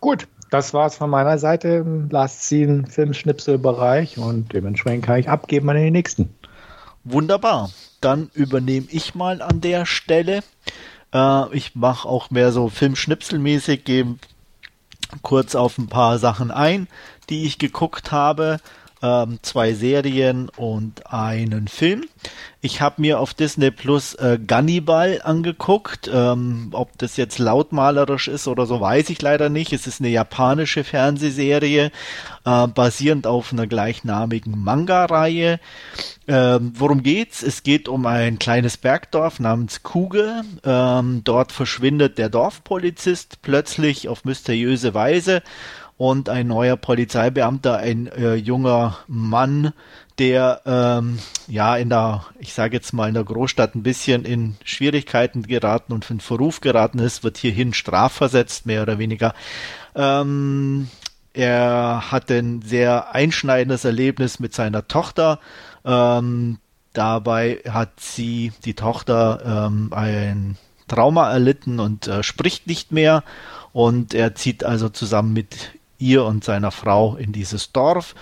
Gut, 0.00 0.26
das 0.50 0.74
war's 0.74 0.96
von 0.96 1.10
meiner 1.10 1.38
Seite 1.38 1.68
im 1.68 2.10
Last 2.10 2.42
Scene 2.42 2.86
Filmschnipselbereich 2.86 4.18
und 4.18 4.52
dementsprechend 4.52 5.04
kann 5.04 5.18
ich 5.18 5.28
abgeben 5.28 5.70
an 5.70 5.76
den 5.76 5.92
nächsten. 5.92 6.34
Wunderbar 7.04 7.70
dann 8.02 8.30
übernehme 8.34 8.86
ich 8.90 9.14
mal 9.14 9.40
an 9.40 9.60
der 9.60 9.86
Stelle. 9.86 10.42
Äh, 11.14 11.56
ich 11.56 11.74
mache 11.74 12.08
auch 12.08 12.30
mehr 12.30 12.52
so 12.52 12.68
Filmschnipselmäßig, 12.68 13.84
gehe 13.84 14.16
kurz 15.22 15.54
auf 15.54 15.78
ein 15.78 15.88
paar 15.88 16.18
Sachen 16.18 16.50
ein, 16.50 16.88
die 17.28 17.44
ich 17.44 17.58
geguckt 17.58 18.12
habe. 18.12 18.60
Ähm, 19.02 19.38
zwei 19.42 19.74
Serien 19.74 20.48
und 20.50 21.12
einen 21.12 21.66
Film. 21.66 22.04
Ich 22.60 22.80
habe 22.80 23.00
mir 23.00 23.18
auf 23.18 23.34
Disney 23.34 23.72
Plus 23.72 24.14
äh, 24.14 24.38
Gunnibal 24.38 25.20
angeguckt. 25.24 26.08
Ähm, 26.12 26.68
ob 26.70 26.96
das 26.98 27.16
jetzt 27.16 27.40
lautmalerisch 27.40 28.28
ist 28.28 28.46
oder 28.46 28.66
so, 28.66 28.80
weiß 28.80 29.10
ich 29.10 29.20
leider 29.20 29.48
nicht. 29.48 29.72
Es 29.72 29.88
ist 29.88 30.00
eine 30.00 30.10
japanische 30.10 30.84
Fernsehserie, 30.84 31.90
äh, 32.44 32.66
basierend 32.68 33.26
auf 33.26 33.52
einer 33.52 33.66
gleichnamigen 33.66 34.62
Manga-Reihe. 34.62 35.58
Ähm, 36.28 36.72
worum 36.76 37.02
geht's? 37.02 37.42
Es 37.42 37.64
geht 37.64 37.88
um 37.88 38.06
ein 38.06 38.38
kleines 38.38 38.76
Bergdorf 38.76 39.40
namens 39.40 39.82
Kuge. 39.82 40.42
Ähm, 40.62 41.22
dort 41.24 41.50
verschwindet 41.50 42.16
der 42.16 42.28
Dorfpolizist 42.28 43.42
plötzlich 43.42 44.08
auf 44.08 44.24
mysteriöse 44.24 44.94
Weise 44.94 45.42
und 45.96 46.28
ein 46.28 46.48
neuer 46.48 46.76
Polizeibeamter, 46.76 47.76
ein 47.76 48.06
äh, 48.08 48.34
junger 48.34 48.98
Mann, 49.06 49.72
der 50.18 50.60
ähm, 50.66 51.18
ja 51.48 51.76
in 51.76 51.88
der, 51.88 52.26
ich 52.38 52.54
sage 52.54 52.76
jetzt 52.76 52.92
mal 52.92 53.08
in 53.08 53.14
der 53.14 53.24
Großstadt 53.24 53.74
ein 53.74 53.82
bisschen 53.82 54.24
in 54.24 54.56
Schwierigkeiten 54.64 55.42
geraten 55.42 55.92
und 55.92 56.10
in 56.10 56.20
Verruf 56.20 56.60
geraten 56.60 56.98
ist, 56.98 57.24
wird 57.24 57.38
hierhin 57.38 57.72
strafversetzt, 57.72 58.66
mehr 58.66 58.82
oder 58.82 58.98
weniger. 58.98 59.34
Ähm, 59.94 60.88
er 61.34 62.10
hat 62.10 62.30
ein 62.30 62.62
sehr 62.62 63.14
einschneidendes 63.14 63.84
Erlebnis 63.84 64.38
mit 64.38 64.54
seiner 64.54 64.86
Tochter. 64.86 65.38
Ähm, 65.84 66.58
dabei 66.92 67.60
hat 67.68 68.00
sie, 68.00 68.52
die 68.64 68.74
Tochter, 68.74 69.68
ähm, 69.68 69.92
ein 69.92 70.58
Trauma 70.88 71.32
erlitten 71.32 71.80
und 71.80 72.06
äh, 72.06 72.22
spricht 72.22 72.66
nicht 72.66 72.92
mehr. 72.92 73.24
Und 73.72 74.12
er 74.12 74.34
zieht 74.34 74.64
also 74.64 74.90
zusammen 74.90 75.32
mit 75.32 75.70
ihr 76.02 76.24
und 76.24 76.44
seiner 76.44 76.70
Frau 76.70 77.16
in 77.16 77.32
dieses 77.32 77.72
Dorf 77.72 78.14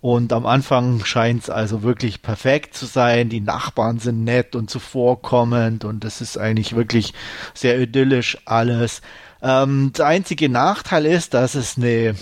und 0.00 0.32
am 0.32 0.46
Anfang 0.46 1.04
scheint 1.04 1.42
es 1.42 1.50
also 1.50 1.82
wirklich 1.82 2.22
perfekt 2.22 2.74
zu 2.74 2.86
sein. 2.86 3.28
Die 3.28 3.42
Nachbarn 3.42 3.98
sind 3.98 4.24
nett 4.24 4.56
und 4.56 4.70
zuvorkommend 4.70 5.84
und 5.84 6.04
es 6.06 6.22
ist 6.22 6.38
eigentlich 6.38 6.74
wirklich 6.74 7.12
sehr 7.52 7.78
idyllisch 7.78 8.38
alles. 8.46 9.02
Ähm, 9.42 9.92
der 9.96 10.06
einzige 10.06 10.48
Nachteil 10.48 11.04
ist, 11.04 11.34
dass 11.34 11.54
es 11.54 11.76
eine 11.76 12.14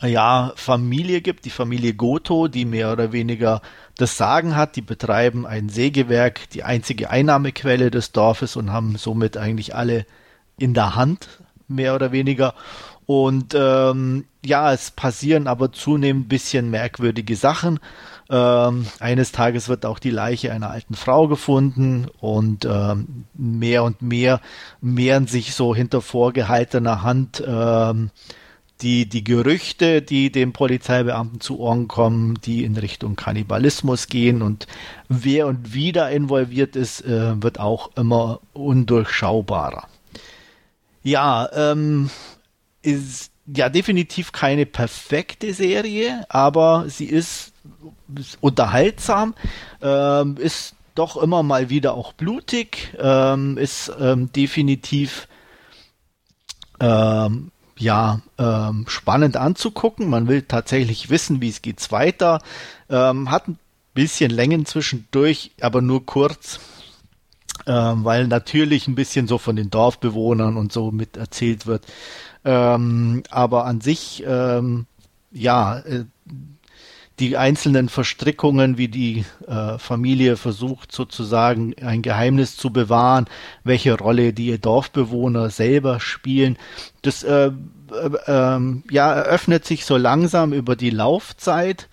ja, 0.00 0.52
Familie 0.56 1.20
gibt, 1.20 1.44
die 1.44 1.50
Familie 1.50 1.92
Goto, 1.92 2.48
die 2.48 2.64
mehr 2.64 2.90
oder 2.90 3.12
weniger 3.12 3.60
das 3.98 4.16
Sagen 4.16 4.56
hat. 4.56 4.76
Die 4.76 4.82
betreiben 4.82 5.46
ein 5.46 5.68
Sägewerk, 5.68 6.48
die 6.50 6.64
einzige 6.64 7.10
Einnahmequelle 7.10 7.90
des 7.90 8.12
Dorfes 8.12 8.56
und 8.56 8.72
haben 8.72 8.96
somit 8.96 9.36
eigentlich 9.36 9.74
alle 9.74 10.06
in 10.56 10.72
der 10.72 10.94
Hand, 10.94 11.28
mehr 11.66 11.94
oder 11.94 12.12
weniger. 12.12 12.54
Und 13.08 13.54
ähm, 13.56 14.26
ja, 14.44 14.70
es 14.70 14.90
passieren 14.90 15.46
aber 15.46 15.72
zunehmend 15.72 16.26
ein 16.26 16.28
bisschen 16.28 16.68
merkwürdige 16.68 17.36
Sachen. 17.36 17.80
Ähm, 18.28 18.86
eines 19.00 19.32
Tages 19.32 19.70
wird 19.70 19.86
auch 19.86 19.98
die 19.98 20.10
Leiche 20.10 20.52
einer 20.52 20.68
alten 20.68 20.92
Frau 20.92 21.26
gefunden 21.26 22.08
und 22.20 22.66
ähm, 22.66 23.24
mehr 23.32 23.84
und 23.84 24.02
mehr 24.02 24.42
mehren 24.82 25.26
sich 25.26 25.54
so 25.54 25.74
hinter 25.74 26.02
vorgehaltener 26.02 27.02
Hand 27.02 27.42
ähm, 27.46 28.10
die, 28.82 29.08
die 29.08 29.24
Gerüchte, 29.24 30.02
die 30.02 30.30
dem 30.30 30.52
Polizeibeamten 30.52 31.40
zu 31.40 31.58
Ohren 31.58 31.88
kommen, 31.88 32.38
die 32.44 32.62
in 32.62 32.76
Richtung 32.76 33.16
Kannibalismus 33.16 34.08
gehen 34.08 34.42
und 34.42 34.66
wer 35.08 35.46
und 35.46 35.72
wie 35.72 35.92
da 35.92 36.10
involviert 36.10 36.76
ist, 36.76 37.06
äh, 37.06 37.42
wird 37.42 37.58
auch 37.58 37.96
immer 37.96 38.40
undurchschaubarer. 38.52 39.88
Ja, 41.02 41.48
ähm, 41.54 42.10
ist 42.92 43.30
ja 43.46 43.68
definitiv 43.68 44.32
keine 44.32 44.66
perfekte 44.66 45.54
Serie, 45.54 46.26
aber 46.28 46.84
sie 46.88 47.06
ist, 47.06 47.52
unterhaltsam, 48.40 49.34
ähm, 49.80 50.36
ist 50.36 50.74
doch 50.94 51.16
immer 51.16 51.42
mal 51.42 51.70
wieder 51.70 51.94
auch 51.94 52.12
blutig, 52.12 52.94
ähm, 52.98 53.56
ist 53.56 53.92
ähm, 54.00 54.32
definitiv 54.32 55.28
ähm, 56.80 57.50
ja, 57.76 58.20
ähm, 58.38 58.84
spannend 58.88 59.36
anzugucken. 59.36 60.10
Man 60.10 60.26
will 60.26 60.42
tatsächlich 60.42 61.10
wissen, 61.10 61.40
wie 61.40 61.48
es 61.48 61.62
geht 61.62 61.90
weiter. 61.92 62.42
Ähm, 62.90 63.30
hat 63.30 63.48
ein 63.48 63.58
bisschen 63.94 64.30
Längen 64.30 64.66
zwischendurch, 64.66 65.52
aber 65.60 65.80
nur 65.80 66.04
kurz, 66.04 66.60
weil 67.64 68.28
natürlich 68.28 68.88
ein 68.88 68.94
bisschen 68.94 69.26
so 69.26 69.36
von 69.36 69.54
den 69.56 69.68
Dorfbewohnern 69.68 70.56
und 70.56 70.72
so 70.72 70.90
mit 70.90 71.18
erzählt 71.18 71.66
wird. 71.66 71.84
Ähm, 72.44 73.22
aber 73.30 73.64
an 73.66 73.80
sich, 73.80 74.24
ähm, 74.26 74.86
ja, 75.30 75.78
äh, 75.80 76.04
die 77.18 77.36
einzelnen 77.36 77.88
Verstrickungen, 77.88 78.78
wie 78.78 78.88
die 78.88 79.24
äh, 79.46 79.78
Familie 79.78 80.36
versucht 80.36 80.92
sozusagen 80.92 81.74
ein 81.82 82.02
Geheimnis 82.02 82.56
zu 82.56 82.72
bewahren, 82.72 83.26
welche 83.64 83.98
Rolle 83.98 84.32
die 84.32 84.58
Dorfbewohner 84.58 85.50
selber 85.50 85.98
spielen, 85.98 86.56
das 87.02 87.24
äh, 87.24 87.50
äh, 87.92 88.10
ähm, 88.26 88.84
ja 88.90 89.12
eröffnet 89.12 89.64
sich 89.64 89.84
so 89.84 89.96
langsam 89.96 90.52
über 90.52 90.76
die 90.76 90.90
Laufzeit 90.90 91.88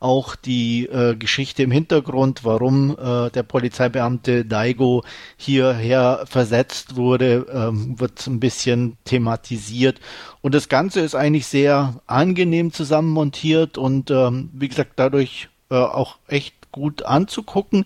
auch 0.00 0.34
die 0.34 0.86
äh, 0.86 1.14
Geschichte 1.14 1.62
im 1.62 1.70
Hintergrund, 1.70 2.44
warum 2.44 2.96
äh, 2.98 3.30
der 3.30 3.42
Polizeibeamte 3.42 4.44
Daigo 4.44 5.04
hierher 5.36 6.24
versetzt 6.24 6.96
wurde, 6.96 7.46
ähm, 7.52 8.00
wird 8.00 8.26
ein 8.26 8.40
bisschen 8.40 8.96
thematisiert. 9.04 10.00
Und 10.40 10.54
das 10.54 10.68
Ganze 10.68 11.00
ist 11.00 11.14
eigentlich 11.14 11.46
sehr 11.46 12.00
angenehm 12.06 12.72
zusammenmontiert 12.72 13.78
und 13.78 14.10
ähm, 14.10 14.50
wie 14.54 14.68
gesagt 14.68 14.92
dadurch 14.96 15.48
äh, 15.70 15.74
auch 15.76 16.16
echt 16.26 16.54
gut 16.72 17.02
anzugucken. 17.02 17.84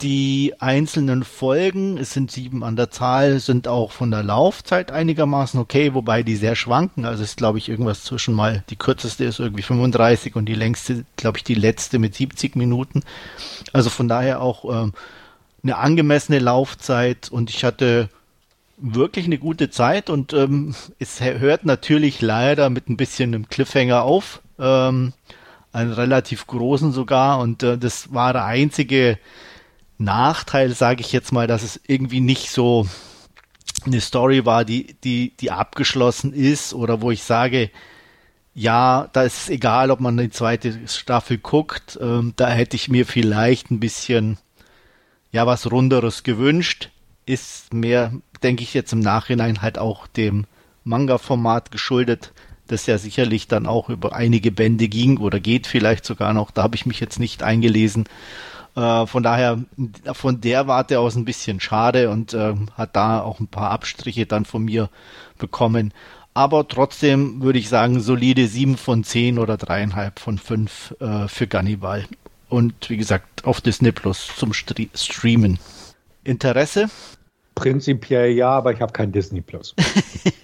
Die 0.00 0.54
einzelnen 0.60 1.24
Folgen, 1.24 1.98
es 1.98 2.12
sind 2.12 2.30
sieben 2.30 2.62
an 2.62 2.76
der 2.76 2.88
Zahl, 2.88 3.40
sind 3.40 3.66
auch 3.66 3.90
von 3.90 4.12
der 4.12 4.22
Laufzeit 4.22 4.92
einigermaßen 4.92 5.58
okay, 5.58 5.92
wobei 5.92 6.22
die 6.22 6.36
sehr 6.36 6.54
schwanken. 6.54 7.04
Also 7.04 7.24
ist, 7.24 7.36
glaube 7.36 7.58
ich, 7.58 7.68
irgendwas 7.68 8.04
zwischen 8.04 8.32
mal, 8.32 8.62
die 8.70 8.76
kürzeste 8.76 9.24
ist 9.24 9.40
irgendwie 9.40 9.62
35 9.62 10.36
und 10.36 10.44
die 10.44 10.54
längste, 10.54 11.04
glaube 11.16 11.38
ich, 11.38 11.44
die 11.44 11.54
letzte 11.54 11.98
mit 11.98 12.14
70 12.14 12.54
Minuten. 12.54 13.02
Also 13.72 13.90
von 13.90 14.06
daher 14.06 14.40
auch 14.40 14.64
ähm, 14.82 14.92
eine 15.64 15.76
angemessene 15.78 16.38
Laufzeit 16.38 17.28
und 17.28 17.50
ich 17.50 17.64
hatte 17.64 18.08
wirklich 18.76 19.26
eine 19.26 19.38
gute 19.38 19.68
Zeit 19.68 20.10
und 20.10 20.32
ähm, 20.32 20.76
es 21.00 21.20
hört 21.20 21.64
natürlich 21.64 22.20
leider 22.20 22.70
mit 22.70 22.88
ein 22.88 22.96
bisschen 22.96 23.34
einem 23.34 23.48
Cliffhanger 23.48 24.02
auf. 24.02 24.42
Ähm, 24.60 25.12
einen 25.72 25.92
relativ 25.92 26.46
großen 26.46 26.92
sogar 26.92 27.40
und 27.40 27.62
äh, 27.62 27.76
das 27.76 28.12
war 28.12 28.32
der 28.32 28.44
einzige 28.44 29.18
Nachteil, 29.98 30.74
sage 30.74 31.00
ich 31.00 31.12
jetzt 31.12 31.32
mal, 31.32 31.46
dass 31.46 31.62
es 31.62 31.80
irgendwie 31.86 32.20
nicht 32.20 32.50
so 32.50 32.86
eine 33.84 34.00
Story 34.00 34.44
war, 34.44 34.64
die, 34.64 34.96
die, 35.04 35.36
die 35.36 35.50
abgeschlossen 35.50 36.32
ist 36.32 36.74
oder 36.74 37.00
wo 37.00 37.10
ich 37.10 37.22
sage, 37.22 37.70
ja, 38.54 39.08
da 39.12 39.22
ist 39.22 39.42
es 39.42 39.48
egal, 39.50 39.90
ob 39.90 40.00
man 40.00 40.16
die 40.16 40.30
zweite 40.30 40.88
Staffel 40.88 41.38
guckt. 41.38 41.98
Ähm, 42.00 42.32
da 42.36 42.48
hätte 42.48 42.76
ich 42.76 42.88
mir 42.88 43.06
vielleicht 43.06 43.70
ein 43.70 43.78
bisschen, 43.78 44.38
ja, 45.30 45.46
was 45.46 45.70
Runderes 45.70 46.24
gewünscht. 46.24 46.90
Ist 47.24 47.72
mehr, 47.72 48.12
denke 48.42 48.62
ich 48.62 48.74
jetzt 48.74 48.92
im 48.92 49.00
Nachhinein 49.00 49.62
halt 49.62 49.78
auch 49.78 50.06
dem 50.06 50.46
Manga-Format 50.82 51.70
geschuldet, 51.70 52.32
das 52.66 52.86
ja 52.86 52.98
sicherlich 52.98 53.46
dann 53.46 53.66
auch 53.66 53.90
über 53.90 54.14
einige 54.14 54.50
Bände 54.50 54.88
ging 54.88 55.18
oder 55.18 55.38
geht 55.38 55.66
vielleicht 55.66 56.04
sogar 56.04 56.32
noch. 56.32 56.50
Da 56.50 56.62
habe 56.62 56.74
ich 56.74 56.86
mich 56.86 56.98
jetzt 56.98 57.20
nicht 57.20 57.42
eingelesen. 57.42 58.08
Äh, 58.78 59.06
von 59.08 59.24
daher, 59.24 59.58
von 60.12 60.40
der 60.40 60.68
Warte 60.68 61.00
aus 61.00 61.16
ein 61.16 61.24
bisschen 61.24 61.58
schade 61.58 62.10
und 62.10 62.32
äh, 62.32 62.54
hat 62.74 62.94
da 62.94 63.20
auch 63.20 63.40
ein 63.40 63.48
paar 63.48 63.70
Abstriche 63.72 64.24
dann 64.24 64.44
von 64.44 64.64
mir 64.64 64.88
bekommen. 65.36 65.92
Aber 66.32 66.68
trotzdem 66.68 67.42
würde 67.42 67.58
ich 67.58 67.68
sagen, 67.68 67.98
solide 67.98 68.46
7 68.46 68.76
von 68.76 69.02
10 69.02 69.40
oder 69.40 69.54
3,5 69.54 70.12
von 70.20 70.38
5 70.38 70.94
äh, 71.00 71.28
für 71.28 71.48
Gannibal. 71.48 72.04
Und 72.48 72.88
wie 72.88 72.96
gesagt, 72.96 73.44
auf 73.44 73.60
Disney 73.60 73.90
Plus 73.90 74.30
zum 74.36 74.52
Stre 74.52 74.86
Streamen. 74.94 75.58
Interesse? 76.22 76.88
Prinzipiell 77.56 78.30
ja, 78.30 78.50
aber 78.50 78.72
ich 78.72 78.80
habe 78.80 78.92
kein 78.92 79.10
Disney 79.10 79.40
Plus. 79.40 79.74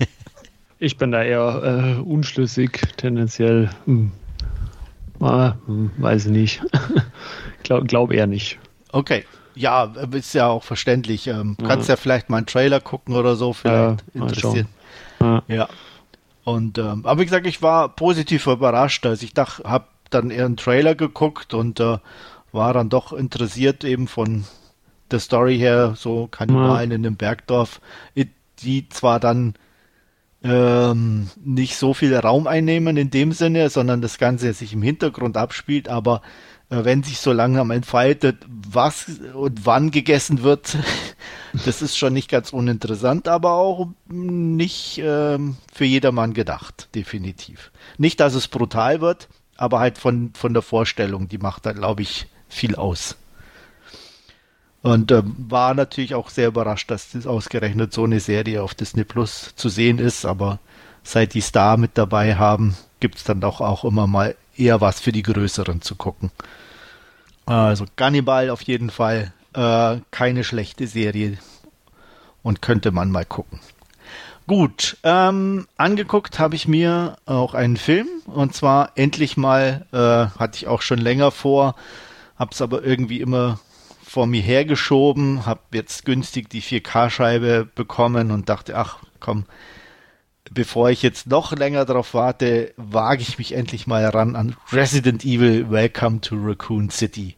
ich 0.81 0.99
bin 0.99 1.13
da 1.13 1.23
eher 1.23 1.99
äh, 1.99 2.01
unschlüssig, 2.01 2.81
tendenziell. 2.97 3.71
Hm. 3.85 4.11
Ah, 5.21 5.55
hm, 5.67 5.93
weiß 5.99 6.27
ich 6.27 6.33
nicht. 6.33 6.63
Glaub, 7.65 7.89
glaub 7.89 8.13
eher 8.13 8.29
nicht. 8.29 8.59
Okay. 8.93 9.25
Ja, 9.57 9.93
ist 10.13 10.35
ja 10.35 10.47
auch 10.49 10.63
verständlich. 10.63 11.27
Ähm, 11.27 11.57
ja. 11.61 11.67
Kannst 11.69 11.89
ja 11.89 11.97
vielleicht 11.97 12.31
mal 12.31 12.39
einen 12.39 12.47
Trailer 12.47 12.81
gucken 12.81 13.15
oder 13.15 13.35
so, 13.37 13.53
vielleicht 13.53 14.05
ja, 14.15 14.23
interessiert. 14.23 14.67
Ja. 15.21 15.43
ja. 15.49 15.69
Und 16.45 16.79
ähm, 16.79 17.05
aber 17.05 17.21
wie 17.21 17.25
gesagt, 17.25 17.47
ich 17.47 17.63
war 17.63 17.89
positiv 17.89 18.47
überrascht. 18.47 19.05
Also 19.07 19.25
ich 19.25 19.35
dachte, 19.35 19.69
habe 19.69 19.87
dann 20.11 20.31
eher 20.31 20.45
einen 20.45 20.57
Trailer 20.57 20.95
geguckt 20.95 21.55
und 21.55 21.81
äh, 21.81 21.99
war 22.53 22.73
dann 22.73 22.89
doch 22.89 23.13
interessiert 23.13 23.85
eben 23.85 24.07
von 24.07 24.45
der 25.11 25.21
Story 25.21 25.59
her, 25.59 25.95
so 25.97 26.29
Kannibalen 26.29 26.91
ja. 26.91 26.97
in 26.97 27.07
einem 27.07 27.17
Bergdorf, 27.17 27.81
die 28.63 28.89
zwar 28.89 29.21
dann 29.21 29.55
ähm, 30.43 31.31
nicht 31.43 31.77
so 31.77 31.95
viel 31.95 32.15
Raum 32.15 32.47
einnehmen 32.47 32.97
in 32.97 33.11
dem 33.11 33.33
Sinne, 33.33 33.71
sondern 33.71 34.03
das 34.03 34.19
Ganze 34.19 34.53
sich 34.53 34.73
im 34.73 34.83
Hintergrund 34.83 35.37
abspielt, 35.37 35.89
aber 35.89 36.21
wenn 36.83 37.03
sich 37.03 37.19
so 37.19 37.33
langsam 37.33 37.71
entfaltet, 37.71 38.39
was 38.49 39.07
und 39.35 39.67
wann 39.67 39.91
gegessen 39.91 40.43
wird, 40.43 40.77
das 41.65 41.83
ist 41.83 41.97
schon 41.97 42.15
nicht 42.15 42.31
ganz 42.31 42.53
uninteressant, 42.53 43.29
aber 43.29 43.53
auch 43.53 43.89
nicht 44.09 45.01
ähm, 45.03 45.57
für 45.73 45.85
jedermann 45.85 46.35
gedacht, 46.35 46.89
definitiv. 46.95 47.71
Nicht, 47.99 48.21
dass 48.21 48.35
es 48.35 48.49
brutal 48.49 49.01
wird, 49.01 49.29
aber 49.57 49.81
halt 49.81 49.99
von, 49.99 50.33
von 50.35 50.55
der 50.55 50.63
Vorstellung, 50.63 51.29
die 51.29 51.39
macht 51.39 51.67
da, 51.67 51.73
glaube 51.73 52.03
ich, 52.03 52.27
viel 52.49 52.75
aus. 52.77 53.17
Und 54.83 55.11
äh, 55.13 55.23
war 55.25 55.75
natürlich 55.75 56.15
auch 56.15 56.29
sehr 56.29 56.49
überrascht, 56.49 56.91
dass 56.91 57.13
das 57.13 57.27
ausgerechnet 57.27 57.93
so 57.93 58.05
eine 58.05 58.21
Serie 58.21 58.63
auf 58.63 58.75
Disney 58.75 59.05
Plus 59.05 59.53
zu 59.57 59.69
sehen 59.69 59.99
ist, 59.99 60.27
aber 60.27 60.59
seit 61.03 61.35
die 61.35 61.41
Star 61.41 61.77
mit 61.77 61.93
dabei 61.95 62.35
haben, 62.35 62.77
gibt 63.01 63.17
es 63.17 63.25
dann 63.25 63.41
doch 63.41 63.61
auch 63.61 63.85
immer 63.85 64.07
mal 64.07 64.35
eher 64.57 64.81
was 64.81 65.01
für 65.01 65.13
die 65.13 65.23
Größeren 65.23 65.81
zu 65.81 65.95
gucken. 65.95 66.31
Also 67.47 67.85
Gannibal 67.97 68.51
auf 68.51 68.63
jeden 68.63 68.91
Fall 68.91 69.33
äh, 69.55 69.99
keine 70.11 70.45
schlechte 70.45 70.87
Serie 70.87 71.39
und 72.43 72.63
könnte 72.63 72.91
man 72.91 73.11
mal 73.11 73.25
gucken. 73.25 73.61
Gut, 74.47 74.99
ähm, 75.03 75.67
angeguckt 75.79 76.39
habe 76.39 76.55
ich 76.55 76.69
mir 76.69 77.17
auch 77.25 77.55
einen 77.55 77.79
Film 77.79 78.09
und 78.27 78.55
zwar 78.55 78.93
endlich 78.95 79.39
mal, 79.39 79.87
äh, 79.93 80.39
hatte 80.39 80.57
ich 80.57 80.67
auch 80.67 80.83
schon 80.83 80.99
länger 80.99 81.31
vor, 81.31 81.77
habe 82.37 82.51
es 82.53 82.61
aber 82.61 82.85
irgendwie 82.85 83.21
immer 83.21 83.59
vor 84.05 84.27
mir 84.27 84.43
hergeschoben, 84.43 85.47
habe 85.47 85.61
jetzt 85.73 86.05
günstig 86.05 86.51
die 86.51 86.63
4K-Scheibe 86.63 87.67
bekommen 87.75 88.31
und 88.31 88.51
dachte, 88.51 88.77
ach 88.77 88.99
komm, 89.19 89.47
bevor 90.51 90.91
ich 90.91 91.03
jetzt 91.03 91.27
noch 91.27 91.53
länger 91.53 91.85
darauf 91.85 92.15
warte, 92.15 92.73
wage 92.77 93.23
ich 93.23 93.39
mich 93.39 93.53
endlich 93.53 93.87
mal 93.87 94.05
ran 94.07 94.37
an 94.37 94.57
Resident 94.73 95.25
Evil 95.25 95.71
Welcome 95.71 96.21
to 96.21 96.37
Raccoon 96.39 96.91
City. 96.91 97.37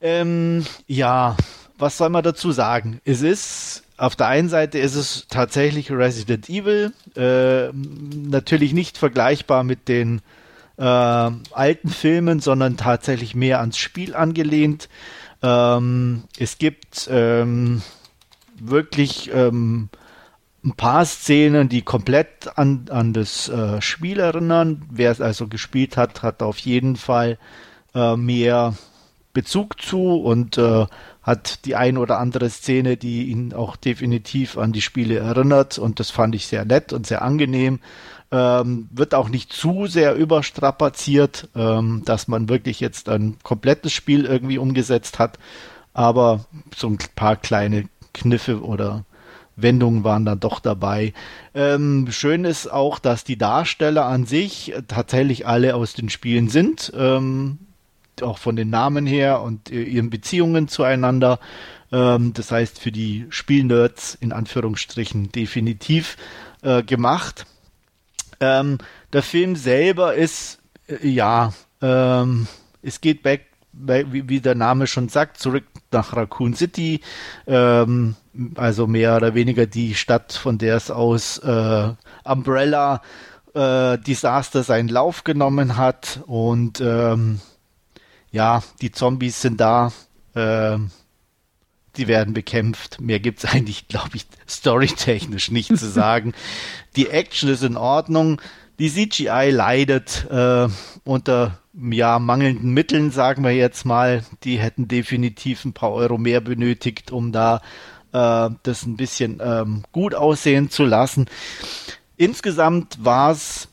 Ähm, 0.00 0.64
ja, 0.86 1.36
was 1.78 1.96
soll 1.98 2.10
man 2.10 2.22
dazu 2.22 2.52
sagen? 2.52 3.00
Es 3.04 3.22
ist, 3.22 3.82
auf 3.96 4.14
der 4.14 4.28
einen 4.28 4.48
Seite 4.48 4.78
ist 4.78 4.94
es 4.94 5.26
tatsächlich 5.28 5.90
Resident 5.90 6.48
Evil, 6.48 6.92
äh, 7.16 7.72
natürlich 7.72 8.72
nicht 8.72 8.98
vergleichbar 8.98 9.64
mit 9.64 9.88
den 9.88 10.20
äh, 10.76 10.84
alten 10.84 11.88
Filmen, 11.88 12.40
sondern 12.40 12.76
tatsächlich 12.76 13.34
mehr 13.34 13.60
ans 13.60 13.78
Spiel 13.78 14.14
angelehnt. 14.14 14.88
Ähm, 15.42 16.24
es 16.38 16.58
gibt 16.58 17.08
ähm, 17.10 17.82
wirklich 18.58 19.30
ähm, 19.34 19.88
ein 20.64 20.72
paar 20.72 21.04
Szenen, 21.04 21.68
die 21.68 21.82
komplett 21.82 22.56
an, 22.56 22.86
an 22.90 23.12
das 23.12 23.48
äh, 23.48 23.80
Spiel 23.80 24.20
erinnern. 24.20 24.82
Wer 24.90 25.10
es 25.10 25.20
also 25.20 25.48
gespielt 25.48 25.96
hat, 25.96 26.22
hat 26.22 26.42
auf 26.42 26.58
jeden 26.58 26.96
Fall 26.96 27.38
äh, 27.94 28.16
mehr 28.16 28.74
Bezug 29.32 29.80
zu 29.80 30.16
und 30.16 30.58
äh, 30.58 30.86
hat 31.22 31.64
die 31.64 31.74
ein 31.74 31.96
oder 31.96 32.18
andere 32.18 32.50
Szene, 32.50 32.96
die 32.96 33.24
ihn 33.26 33.54
auch 33.54 33.76
definitiv 33.76 34.58
an 34.58 34.72
die 34.72 34.82
Spiele 34.82 35.18
erinnert. 35.18 35.78
Und 35.78 36.00
das 36.00 36.10
fand 36.10 36.34
ich 36.34 36.46
sehr 36.46 36.64
nett 36.64 36.92
und 36.92 37.06
sehr 37.06 37.22
angenehm. 37.22 37.80
Ähm, 38.30 38.88
wird 38.92 39.14
auch 39.14 39.28
nicht 39.28 39.52
zu 39.52 39.86
sehr 39.86 40.14
überstrapaziert, 40.14 41.48
ähm, 41.54 42.02
dass 42.04 42.28
man 42.28 42.48
wirklich 42.48 42.80
jetzt 42.80 43.08
ein 43.08 43.36
komplettes 43.42 43.92
Spiel 43.92 44.26
irgendwie 44.26 44.58
umgesetzt 44.58 45.18
hat. 45.18 45.38
Aber 45.92 46.46
so 46.74 46.88
ein 46.88 46.98
paar 47.14 47.36
kleine 47.36 47.88
Kniffe 48.14 48.62
oder 48.62 49.04
Wendungen 49.56 50.04
waren 50.04 50.24
dann 50.24 50.40
doch 50.40 50.60
dabei. 50.60 51.12
Ähm, 51.54 52.08
schön 52.10 52.44
ist 52.44 52.66
auch, 52.70 52.98
dass 52.98 53.24
die 53.24 53.36
Darsteller 53.36 54.06
an 54.06 54.26
sich 54.26 54.72
tatsächlich 54.88 55.46
alle 55.46 55.74
aus 55.74 55.94
den 55.94 56.08
Spielen 56.08 56.48
sind, 56.48 56.92
ähm, 56.96 57.58
auch 58.20 58.38
von 58.38 58.56
den 58.56 58.70
Namen 58.70 59.06
her 59.06 59.42
und 59.42 59.70
ihren 59.70 60.10
Beziehungen 60.10 60.68
zueinander. 60.68 61.38
Ähm, 61.92 62.32
das 62.32 62.50
heißt, 62.50 62.78
für 62.78 62.92
die 62.92 63.26
Spielnerds 63.28 64.16
in 64.20 64.32
Anführungsstrichen 64.32 65.30
definitiv 65.32 66.16
äh, 66.62 66.82
gemacht. 66.82 67.46
Ähm, 68.40 68.78
der 69.12 69.22
Film 69.22 69.56
selber 69.56 70.14
ist, 70.14 70.58
äh, 70.88 71.06
ja, 71.06 71.52
ähm, 71.80 72.46
es 72.82 73.00
geht 73.00 73.22
back, 73.22 73.46
wie, 73.86 74.28
wie, 74.28 74.40
der 74.40 74.54
Name 74.54 74.86
schon 74.86 75.08
sagt, 75.08 75.38
zurück 75.38 75.64
nach 75.90 76.14
Raccoon 76.16 76.54
City, 76.54 77.00
ähm, 77.46 78.16
also 78.54 78.86
mehr 78.86 79.16
oder 79.16 79.34
weniger 79.34 79.66
die 79.66 79.94
Stadt, 79.94 80.32
von 80.32 80.58
der 80.58 80.76
es 80.76 80.90
aus 80.90 81.38
äh, 81.38 81.92
Umbrella 82.24 83.02
äh, 83.54 83.98
Disaster 83.98 84.62
seinen 84.62 84.88
Lauf 84.88 85.24
genommen 85.24 85.76
hat 85.76 86.20
und 86.26 86.80
ähm, 86.80 87.40
ja, 88.30 88.62
die 88.80 88.92
Zombies 88.92 89.42
sind 89.42 89.60
da, 89.60 89.92
äh, 90.34 90.78
die 91.96 92.08
werden 92.08 92.32
bekämpft. 92.32 93.00
Mehr 93.00 93.20
gibt's 93.20 93.44
eigentlich, 93.52 93.88
glaube 93.88 94.16
ich, 94.16 94.26
storytechnisch 94.48 95.50
nicht 95.50 95.76
zu 95.76 95.88
sagen. 95.90 96.32
Die 96.96 97.10
Action 97.10 97.48
ist 97.50 97.62
in 97.62 97.76
Ordnung. 97.76 98.40
Die 98.78 98.90
CGI 98.90 99.50
leidet 99.50 100.26
äh, 100.30 100.68
unter 101.04 101.58
ja, 101.74 102.18
mangelnden 102.18 102.72
Mitteln, 102.72 103.10
sagen 103.10 103.44
wir 103.44 103.52
jetzt 103.52 103.84
mal. 103.84 104.24
Die 104.44 104.58
hätten 104.58 104.88
definitiv 104.88 105.64
ein 105.64 105.72
paar 105.72 105.92
Euro 105.92 106.18
mehr 106.18 106.40
benötigt, 106.40 107.10
um 107.10 107.32
da 107.32 107.60
äh, 108.12 108.50
das 108.62 108.84
ein 108.84 108.96
bisschen 108.96 109.40
ähm, 109.42 109.84
gut 109.92 110.14
aussehen 110.14 110.70
zu 110.70 110.84
lassen. 110.84 111.26
Insgesamt 112.16 113.04
war 113.04 113.32
es 113.32 113.68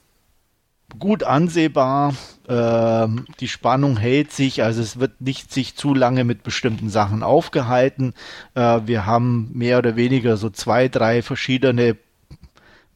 gut 0.97 1.23
ansehbar. 1.23 2.15
Ähm, 2.47 3.25
die 3.39 3.47
Spannung 3.47 3.97
hält 3.97 4.31
sich, 4.31 4.63
also 4.63 4.81
es 4.81 4.99
wird 4.99 5.21
nicht 5.21 5.51
sich 5.51 5.75
zu 5.75 5.93
lange 5.93 6.23
mit 6.23 6.41
bestimmten 6.41 6.89
Sachen 6.89 7.21
aufgehalten. 7.21 8.13
Äh, 8.55 8.81
wir 8.85 9.05
haben 9.05 9.51
mehr 9.53 9.77
oder 9.77 9.95
weniger 9.95 10.37
so 10.37 10.49
zwei, 10.49 10.87
drei 10.87 11.21
verschiedene, 11.21 11.97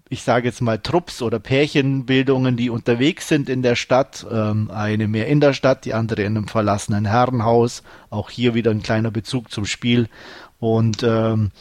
ich 0.10 0.22
sage 0.24 0.48
jetzt 0.48 0.62
mal 0.62 0.80
Trupps 0.80 1.22
oder 1.22 1.40
Pärchenbildungen, 1.40 2.56
die 2.56 2.70
unterwegs 2.70 3.28
sind 3.28 3.50
in 3.50 3.62
der 3.62 3.76
Stadt. 3.76 4.26
Ähm, 4.30 4.70
eine 4.72 5.08
mehr 5.08 5.28
in 5.28 5.40
der 5.40 5.54
Stadt, 5.54 5.86
die 5.86 5.94
andere 5.94 6.24
in 6.24 6.38
einem 6.38 6.48
verlassenen 6.48 7.06
Herrenhaus. 7.06 7.84
Auch 8.10 8.30
hier 8.30 8.54
wieder 8.54 8.72
ein 8.72 8.84
kleiner 8.84 9.12
Bezug 9.12 9.52
zum 9.52 9.66
Spiel. 9.66 10.10
Und 10.60 11.04
ähm, 11.04 11.52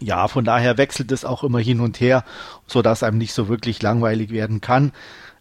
ja, 0.00 0.28
von 0.28 0.44
daher 0.44 0.76
wechselt 0.76 1.12
es 1.12 1.24
auch 1.24 1.44
immer 1.44 1.60
hin 1.60 1.80
und 1.80 2.00
her, 2.00 2.24
so 2.66 2.82
dass 2.82 3.02
einem 3.02 3.18
nicht 3.18 3.32
so 3.32 3.48
wirklich 3.48 3.80
langweilig 3.82 4.30
werden 4.30 4.60
kann. 4.60 4.92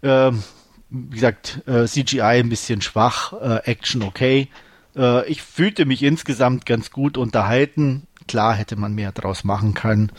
Ähm, 0.01 0.43
wie 0.89 1.15
gesagt, 1.15 1.61
äh, 1.67 1.85
CGI 1.85 2.21
ein 2.21 2.49
bisschen 2.49 2.81
schwach, 2.81 3.33
äh, 3.33 3.69
Action 3.69 4.03
okay. 4.03 4.47
Äh, 4.95 5.27
ich 5.27 5.41
fühlte 5.41 5.85
mich 5.85 6.03
insgesamt 6.03 6.65
ganz 6.65 6.91
gut 6.91 7.17
unterhalten. 7.17 8.07
Klar 8.27 8.53
hätte 8.53 8.75
man 8.75 8.93
mehr 8.93 9.11
draus 9.11 9.43
machen 9.43 9.73
können. 9.73 10.11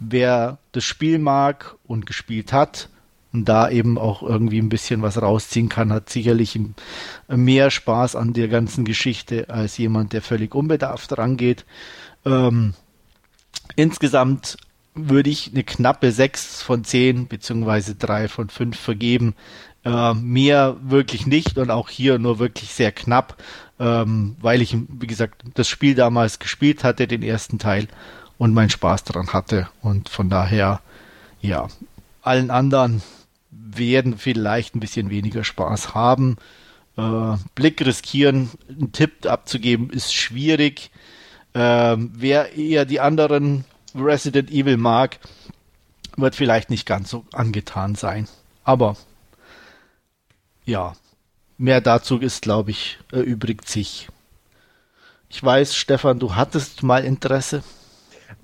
Wer 0.00 0.58
das 0.72 0.84
Spiel 0.84 1.18
mag 1.18 1.76
und 1.86 2.06
gespielt 2.06 2.52
hat 2.52 2.88
und 3.32 3.48
da 3.48 3.70
eben 3.70 3.98
auch 3.98 4.22
irgendwie 4.22 4.58
ein 4.58 4.70
bisschen 4.70 5.02
was 5.02 5.20
rausziehen 5.20 5.68
kann, 5.68 5.92
hat 5.92 6.08
sicherlich 6.10 6.58
mehr 7.28 7.70
Spaß 7.70 8.16
an 8.16 8.32
der 8.32 8.48
ganzen 8.48 8.84
Geschichte 8.84 9.50
als 9.50 9.78
jemand, 9.78 10.12
der 10.12 10.22
völlig 10.22 10.54
unbedarft 10.54 11.16
rangeht. 11.16 11.64
Ähm, 12.24 12.74
insgesamt 13.76 14.56
würde 14.94 15.30
ich 15.30 15.52
eine 15.52 15.64
knappe 15.64 16.10
6 16.10 16.62
von 16.62 16.82
10 16.82 17.28
beziehungsweise 17.28 17.94
3 17.94 18.28
von 18.28 18.48
5 18.48 18.78
vergeben. 18.78 19.34
Äh, 19.84 20.14
mehr 20.14 20.76
wirklich 20.82 21.26
nicht 21.26 21.56
und 21.56 21.70
auch 21.70 21.88
hier 21.88 22.18
nur 22.18 22.38
wirklich 22.38 22.74
sehr 22.74 22.92
knapp, 22.92 23.42
ähm, 23.78 24.36
weil 24.40 24.60
ich, 24.60 24.76
wie 24.76 25.06
gesagt, 25.06 25.42
das 25.54 25.68
Spiel 25.68 25.94
damals 25.94 26.38
gespielt 26.38 26.84
hatte, 26.84 27.06
den 27.06 27.22
ersten 27.22 27.58
Teil, 27.58 27.88
und 28.40 28.54
meinen 28.54 28.70
Spaß 28.70 29.04
daran 29.04 29.34
hatte. 29.34 29.68
Und 29.82 30.08
von 30.08 30.30
daher, 30.30 30.80
ja, 31.42 31.68
allen 32.22 32.50
anderen 32.50 33.02
werden 33.50 34.16
vielleicht 34.16 34.74
ein 34.74 34.80
bisschen 34.80 35.10
weniger 35.10 35.44
Spaß 35.44 35.94
haben. 35.94 36.38
Äh, 36.96 37.36
Blick 37.54 37.84
riskieren, 37.84 38.48
einen 38.66 38.92
Tipp 38.92 39.26
abzugeben, 39.26 39.90
ist 39.90 40.14
schwierig. 40.14 40.90
Ähm, 41.52 42.12
wer 42.14 42.56
eher 42.56 42.86
die 42.86 43.00
anderen 43.00 43.66
Resident 43.94 44.50
Evil 44.50 44.78
mag, 44.78 45.18
wird 46.16 46.34
vielleicht 46.34 46.70
nicht 46.70 46.86
ganz 46.86 47.10
so 47.10 47.26
angetan 47.34 47.94
sein. 47.94 48.26
Aber 48.64 48.96
ja, 50.64 50.94
mehr 51.58 51.82
dazu 51.82 52.16
ist, 52.16 52.40
glaube 52.40 52.70
ich, 52.70 52.98
erübrigt 53.12 53.68
sich. 53.68 54.08
Ich 55.28 55.44
weiß, 55.44 55.76
Stefan, 55.76 56.18
du 56.18 56.36
hattest 56.36 56.82
mal 56.82 57.04
Interesse. 57.04 57.62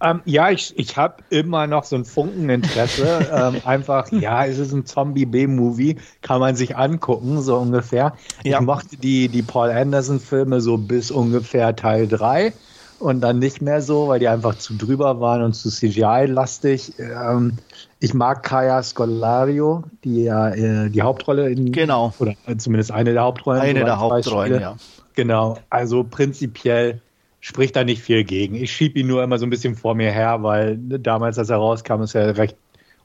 Ähm, 0.03 0.21
ja, 0.25 0.51
ich, 0.51 0.79
ich 0.79 0.97
habe 0.97 1.17
immer 1.31 1.67
noch 1.67 1.85
so 1.85 1.97
ein 1.97 2.05
Funkeninteresse. 2.05 3.29
ähm, 3.33 3.61
einfach, 3.65 4.11
ja, 4.13 4.45
es 4.45 4.59
ist 4.59 4.73
ein 4.73 4.87
Zombie-B-Movie, 4.87 5.97
kann 6.23 6.41
man 6.41 6.57
sich 6.57 6.77
angucken, 6.77 7.41
so 7.41 7.57
ungefähr. 7.57 8.15
Ja. 8.45 8.59
Ich 8.59 8.67
mochte 8.67 8.97
die, 8.97 9.29
die 9.29 9.43
Paul 9.43 9.71
Anderson-Filme 9.71 10.61
so 10.61 10.77
bis 10.77 11.11
ungefähr 11.11 11.75
Teil 11.75 12.09
3 12.09 12.53
und 12.99 13.21
dann 13.21 13.39
nicht 13.39 13.61
mehr 13.61 13.83
so, 13.83 14.09
weil 14.09 14.21
die 14.21 14.29
einfach 14.29 14.57
zu 14.57 14.75
drüber 14.75 15.21
waren 15.21 15.43
und 15.43 15.55
zu 15.55 15.71
CGI-lastig. 15.71 16.95
Ähm, 16.99 17.59
ich 18.01 18.15
mag 18.15 18.43
Kaya 18.43 18.83
Scolario, 18.83 19.85
die 20.05 20.25
ja 20.25 20.51
äh, 20.51 20.91
die 20.91 21.03
Hauptrolle 21.03 21.51
in. 21.51 21.73
Genau. 21.73 22.13
Oder 22.19 22.35
zumindest 22.59 22.93
eine 22.93 23.13
der 23.13 23.23
Hauptrollen. 23.23 23.61
Eine 23.61 23.85
der 23.85 23.99
Hauptrollen, 23.99 24.61
ja. 24.61 24.77
Genau. 25.15 25.59
Also 25.71 26.05
prinzipiell 26.05 27.01
spricht 27.41 27.77
da 27.77 27.85
nicht 27.85 28.03
viel 28.03 28.25
gegen. 28.25 28.57
Ich 28.57 28.73
schiebe 28.73 28.99
ihn 28.99 29.07
nur 29.07 29.23
immer 29.23 29.39
so 29.39 29.47
ein 29.47 29.51
bisschen 29.51 29.75
vor 29.75 29.95
mir 29.95 30.11
her, 30.11 30.43
weil 30.43 30.77
damals, 30.79 31.39
als 31.39 31.51
er 31.51 31.59
rauskam, 31.59 32.03
ist 32.03 32.15
er 32.15 32.37
recht 32.37 32.57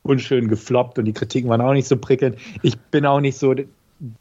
unschön 0.04 0.48
gefloppt 0.48 0.98
und 0.98 1.06
die 1.06 1.14
Kritiken 1.14 1.50
waren 1.50 1.62
auch 1.62 1.74
nicht 1.74 1.88
so 1.88 1.98
prickelnd. 1.98 2.38
Ich 2.64 2.78
bin 2.78 3.06
auch 3.06 3.20
nicht 3.20 3.38
so 3.38 3.54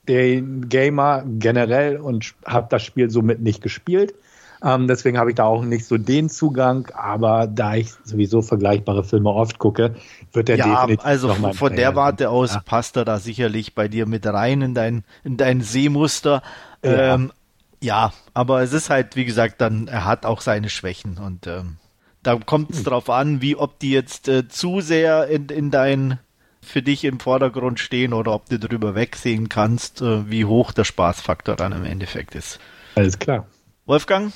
der 0.06 0.40
Gamer 0.42 1.24
generell 1.38 1.96
und 1.96 2.34
habe 2.44 2.66
das 2.70 2.82
Spiel 2.82 3.10
somit 3.10 3.40
nicht 3.40 3.62
gespielt. 3.62 4.14
Ähm, 4.62 4.88
deswegen 4.88 5.16
habe 5.16 5.30
ich 5.30 5.36
da 5.36 5.44
auch 5.44 5.64
nicht 5.64 5.86
so 5.86 5.96
den 5.96 6.28
Zugang, 6.28 6.88
aber 6.94 7.46
da 7.46 7.76
ich 7.76 7.92
sowieso 8.04 8.42
vergleichbare 8.42 9.04
Filme 9.04 9.30
oft 9.30 9.58
gucke, 9.58 9.94
wird 10.32 10.48
der 10.48 10.56
ja, 10.58 10.66
definitiv. 10.66 11.06
Also 11.06 11.28
von 11.32 11.52
Trainer 11.52 11.76
der 11.76 11.96
Warte 11.96 12.30
aus 12.30 12.54
ja. 12.54 12.62
passt 12.62 12.96
er 12.96 13.06
da 13.06 13.18
sicherlich 13.18 13.74
bei 13.74 13.88
dir 13.88 14.04
mit 14.04 14.26
rein 14.26 14.60
in 14.60 14.74
dein, 14.74 15.04
in 15.24 15.38
dein 15.38 15.62
Sehmuster. 15.62 16.42
Ja. 16.84 17.14
Ähm, 17.14 17.32
ja, 17.80 18.12
aber 18.34 18.62
es 18.62 18.72
ist 18.72 18.90
halt, 18.90 19.16
wie 19.16 19.24
gesagt, 19.24 19.60
dann, 19.60 19.88
er 19.88 20.04
hat 20.04 20.26
auch 20.26 20.40
seine 20.40 20.68
Schwächen 20.68 21.18
und 21.18 21.46
ähm, 21.46 21.76
da 22.22 22.36
kommt 22.36 22.70
es 22.70 22.78
hm. 22.78 22.84
drauf 22.84 23.10
an, 23.10 23.40
wie 23.40 23.56
ob 23.56 23.78
die 23.78 23.92
jetzt 23.92 24.28
äh, 24.28 24.48
zu 24.48 24.80
sehr 24.80 25.28
in, 25.28 25.48
in 25.48 25.70
dein 25.70 26.18
für 26.62 26.82
dich 26.82 27.04
im 27.04 27.20
Vordergrund 27.20 27.80
stehen 27.80 28.12
oder 28.12 28.32
ob 28.32 28.48
du 28.48 28.58
drüber 28.58 28.94
wegsehen 28.94 29.48
kannst, 29.48 30.02
äh, 30.02 30.30
wie 30.30 30.44
hoch 30.44 30.72
der 30.72 30.84
Spaßfaktor 30.84 31.56
dann 31.56 31.72
im 31.72 31.84
Endeffekt 31.84 32.34
ist. 32.34 32.60
Alles 32.94 33.18
klar. 33.18 33.46
Wolfgang? 33.86 34.32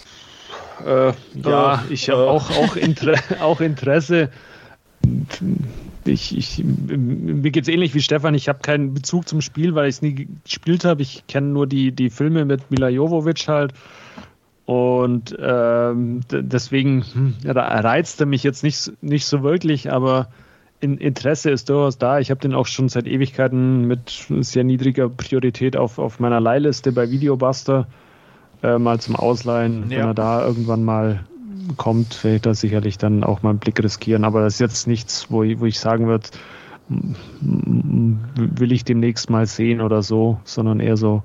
Äh, 0.84 1.12
ja, 1.34 1.84
ich 1.90 2.08
habe 2.10 2.22
äh, 2.22 2.28
auch, 2.28 2.50
auch, 2.50 2.76
Inter 2.76 3.14
auch 3.40 3.60
Interesse. 3.60 4.30
Ich, 6.06 6.36
ich, 6.36 6.62
mir 6.64 7.50
geht 7.50 7.64
es 7.64 7.68
ähnlich 7.68 7.94
wie 7.94 8.02
Stefan. 8.02 8.34
Ich 8.34 8.48
habe 8.48 8.58
keinen 8.60 8.94
Bezug 8.94 9.26
zum 9.28 9.40
Spiel, 9.40 9.74
weil 9.74 9.88
ich 9.88 9.96
es 9.96 10.02
nie 10.02 10.28
gespielt 10.44 10.84
habe. 10.84 11.02
Ich 11.02 11.26
kenne 11.26 11.48
nur 11.48 11.66
die, 11.66 11.92
die 11.92 12.10
Filme 12.10 12.44
mit 12.44 12.70
Mila 12.70 12.88
Jovovic 12.88 13.48
halt. 13.48 13.72
Und 14.66 15.36
ähm, 15.38 16.20
deswegen 16.30 17.02
hm, 17.02 17.34
ja, 17.42 17.52
er 17.52 17.82
mich 18.26 18.42
jetzt 18.42 18.62
nicht, 18.62 18.92
nicht 19.02 19.26
so 19.26 19.42
wirklich, 19.42 19.92
aber 19.92 20.28
in, 20.80 20.98
Interesse 20.98 21.50
ist 21.50 21.68
durchaus 21.68 21.98
da. 21.98 22.18
Ich 22.18 22.30
habe 22.30 22.40
den 22.40 22.54
auch 22.54 22.66
schon 22.66 22.88
seit 22.88 23.06
Ewigkeiten 23.06 23.86
mit 23.86 24.26
sehr 24.40 24.64
niedriger 24.64 25.08
Priorität 25.08 25.76
auf, 25.76 25.98
auf 25.98 26.20
meiner 26.20 26.40
Leihliste 26.40 26.92
bei 26.92 27.10
Videobuster 27.10 27.86
äh, 28.62 28.78
mal 28.78 29.00
zum 29.00 29.16
Ausleihen, 29.16 29.90
ja. 29.90 29.98
wenn 29.98 30.06
er 30.08 30.14
da 30.14 30.46
irgendwann 30.46 30.84
mal 30.84 31.24
kommt, 31.76 32.22
werde 32.24 32.36
ich 32.36 32.42
da 32.42 32.54
sicherlich 32.54 32.98
dann 32.98 33.24
auch 33.24 33.42
mal 33.42 33.50
einen 33.50 33.58
Blick 33.58 33.82
riskieren. 33.82 34.24
Aber 34.24 34.42
das 34.42 34.54
ist 34.54 34.60
jetzt 34.60 34.86
nichts, 34.86 35.30
wo 35.30 35.42
ich, 35.42 35.60
wo 35.60 35.66
ich 35.66 35.78
sagen 35.78 36.06
würde, 36.06 36.28
will 36.88 38.72
ich 38.72 38.84
demnächst 38.84 39.30
mal 39.30 39.46
sehen 39.46 39.80
oder 39.80 40.02
so, 40.02 40.40
sondern 40.44 40.80
eher 40.80 40.96
so, 40.96 41.22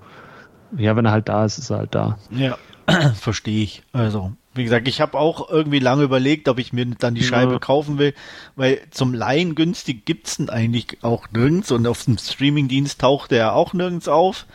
ja, 0.78 0.96
wenn 0.96 1.06
er 1.06 1.12
halt 1.12 1.30
da 1.30 1.46
ist, 1.46 1.58
ist 1.58 1.70
er 1.70 1.80
halt 1.80 1.96
da. 1.96 2.18
Ja, 2.32 2.58
verstehe 3.16 3.64
ich. 3.64 3.84
Also, 3.92 4.34
wie 4.54 4.64
gesagt, 4.64 4.88
ich 4.88 5.02
habe 5.02 5.18
auch 5.18 5.50
irgendwie 5.50 5.80
lange 5.80 6.04
überlegt, 6.04 6.48
ob 6.48 6.60
ich 6.60 6.74
mir 6.74 6.86
dann 6.86 7.16
die 7.16 7.24
Scheibe 7.24 7.54
ja. 7.54 7.60
kaufen 7.60 7.98
will, 7.98 8.14
weil 8.56 8.80
zum 8.92 9.14
Leihen 9.14 9.56
günstig 9.56 10.06
gibt 10.06 10.28
es 10.28 10.50
eigentlich 10.50 10.98
auch 11.02 11.28
nirgends 11.32 11.72
und 11.72 11.86
auf 11.88 12.06
dem 12.06 12.18
Streamingdienst 12.18 13.02
taucht 13.02 13.32
er 13.32 13.54
auch 13.54 13.74
nirgends 13.74 14.08
auf. 14.08 14.46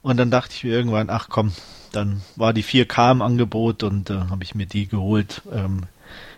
Und 0.00 0.16
dann 0.16 0.30
dachte 0.30 0.54
ich 0.54 0.64
mir 0.64 0.70
irgendwann, 0.70 1.10
ach 1.10 1.28
komm, 1.28 1.52
dann 1.92 2.22
war 2.36 2.52
die 2.52 2.64
4K 2.64 3.12
im 3.12 3.22
Angebot 3.22 3.82
und 3.82 4.10
äh, 4.10 4.14
habe 4.14 4.44
ich 4.44 4.54
mir 4.54 4.66
die 4.66 4.88
geholt. 4.88 5.42
Ähm, 5.52 5.82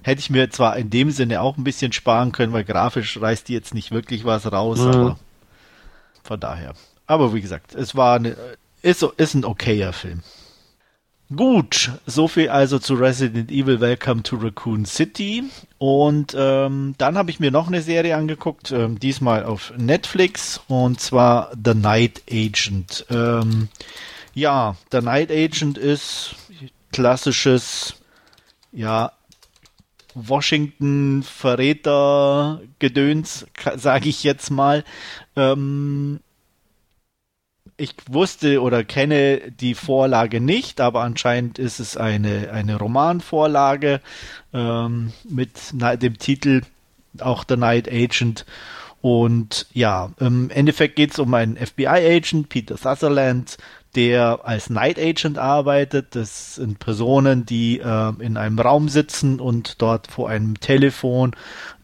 hätte 0.02 0.20
ich 0.20 0.30
mir 0.30 0.50
zwar 0.50 0.76
in 0.76 0.90
dem 0.90 1.10
Sinne 1.10 1.40
auch 1.40 1.56
ein 1.56 1.64
bisschen 1.64 1.92
sparen 1.92 2.32
können, 2.32 2.52
weil 2.52 2.64
grafisch 2.64 3.20
reißt 3.20 3.48
die 3.48 3.54
jetzt 3.54 3.74
nicht 3.74 3.90
wirklich 3.90 4.24
was 4.24 4.50
raus, 4.50 4.80
mhm. 4.80 4.88
aber 4.88 5.18
von 6.22 6.40
daher. 6.40 6.74
Aber 7.06 7.34
wie 7.34 7.40
gesagt, 7.40 7.74
es 7.74 7.94
war 7.94 8.16
eine, 8.16 8.36
ist, 8.82 9.02
ist 9.02 9.34
ein 9.34 9.44
okayer 9.44 9.92
Film. 9.92 10.22
Gut, 11.34 11.90
so 12.06 12.28
viel 12.28 12.50
also 12.50 12.78
zu 12.78 12.94
Resident 12.94 13.50
Evil 13.50 13.80
Welcome 13.80 14.22
to 14.22 14.36
Raccoon 14.36 14.84
City. 14.84 15.44
Und 15.78 16.34
ähm, 16.38 16.94
dann 16.98 17.16
habe 17.16 17.30
ich 17.30 17.40
mir 17.40 17.50
noch 17.50 17.66
eine 17.66 17.80
Serie 17.80 18.16
angeguckt, 18.16 18.70
ähm, 18.72 18.98
diesmal 19.00 19.44
auf 19.44 19.72
Netflix, 19.76 20.60
und 20.68 21.00
zwar 21.00 21.50
The 21.62 21.74
Night 21.74 22.22
Agent. 22.30 23.06
Ähm, 23.10 23.68
ja, 24.34 24.76
The 24.92 25.00
Night 25.00 25.30
Agent 25.30 25.78
ist 25.78 26.34
klassisches, 26.92 27.94
ja, 28.72 29.12
Washington 30.14 31.22
Verräter 31.22 32.60
Gedöns, 32.78 33.46
sage 33.76 34.08
ich 34.08 34.22
jetzt 34.22 34.50
mal. 34.50 34.84
Ähm, 35.34 36.20
ich 37.76 37.94
wusste 38.08 38.62
oder 38.62 38.84
kenne 38.84 39.50
die 39.50 39.74
Vorlage 39.74 40.40
nicht, 40.40 40.80
aber 40.80 41.02
anscheinend 41.02 41.58
ist 41.58 41.80
es 41.80 41.96
eine, 41.96 42.52
eine 42.52 42.76
Romanvorlage 42.76 44.00
ähm, 44.52 45.12
mit 45.24 45.58
dem 45.72 46.18
Titel 46.18 46.62
auch 47.18 47.44
The 47.48 47.56
Night 47.56 47.88
Agent. 47.90 48.46
Und 49.00 49.66
ja, 49.72 50.12
im 50.18 50.50
Endeffekt 50.50 50.96
geht 50.96 51.12
es 51.12 51.18
um 51.18 51.34
einen 51.34 51.56
FBI-Agent, 51.56 52.48
Peter 52.48 52.76
Sutherland, 52.76 53.58
der 53.94 54.40
als 54.44 54.70
Night 54.70 54.98
Agent 54.98 55.38
arbeitet. 55.38 56.14
Das 56.14 56.56
sind 56.56 56.78
Personen, 56.78 57.46
die 57.46 57.80
äh, 57.80 58.12
in 58.18 58.36
einem 58.36 58.58
Raum 58.58 58.88
sitzen 58.88 59.40
und 59.40 59.80
dort 59.80 60.08
vor 60.08 60.28
einem 60.28 60.60
Telefon, 60.60 61.32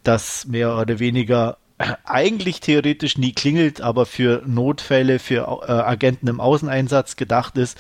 das 0.03 0.47
mehr 0.47 0.77
oder 0.77 0.99
weniger 0.99 1.59
eigentlich 2.05 2.61
theoretisch 2.61 3.17
nie 3.17 3.33
klingelt, 3.33 3.81
aber 3.81 4.05
für 4.05 4.43
Notfälle, 4.47 5.19
für 5.19 5.63
äh, 5.67 5.73
Agenten 5.73 6.29
im 6.29 6.41
Außeneinsatz 6.41 7.17
gedacht 7.17 7.57
ist. 7.57 7.79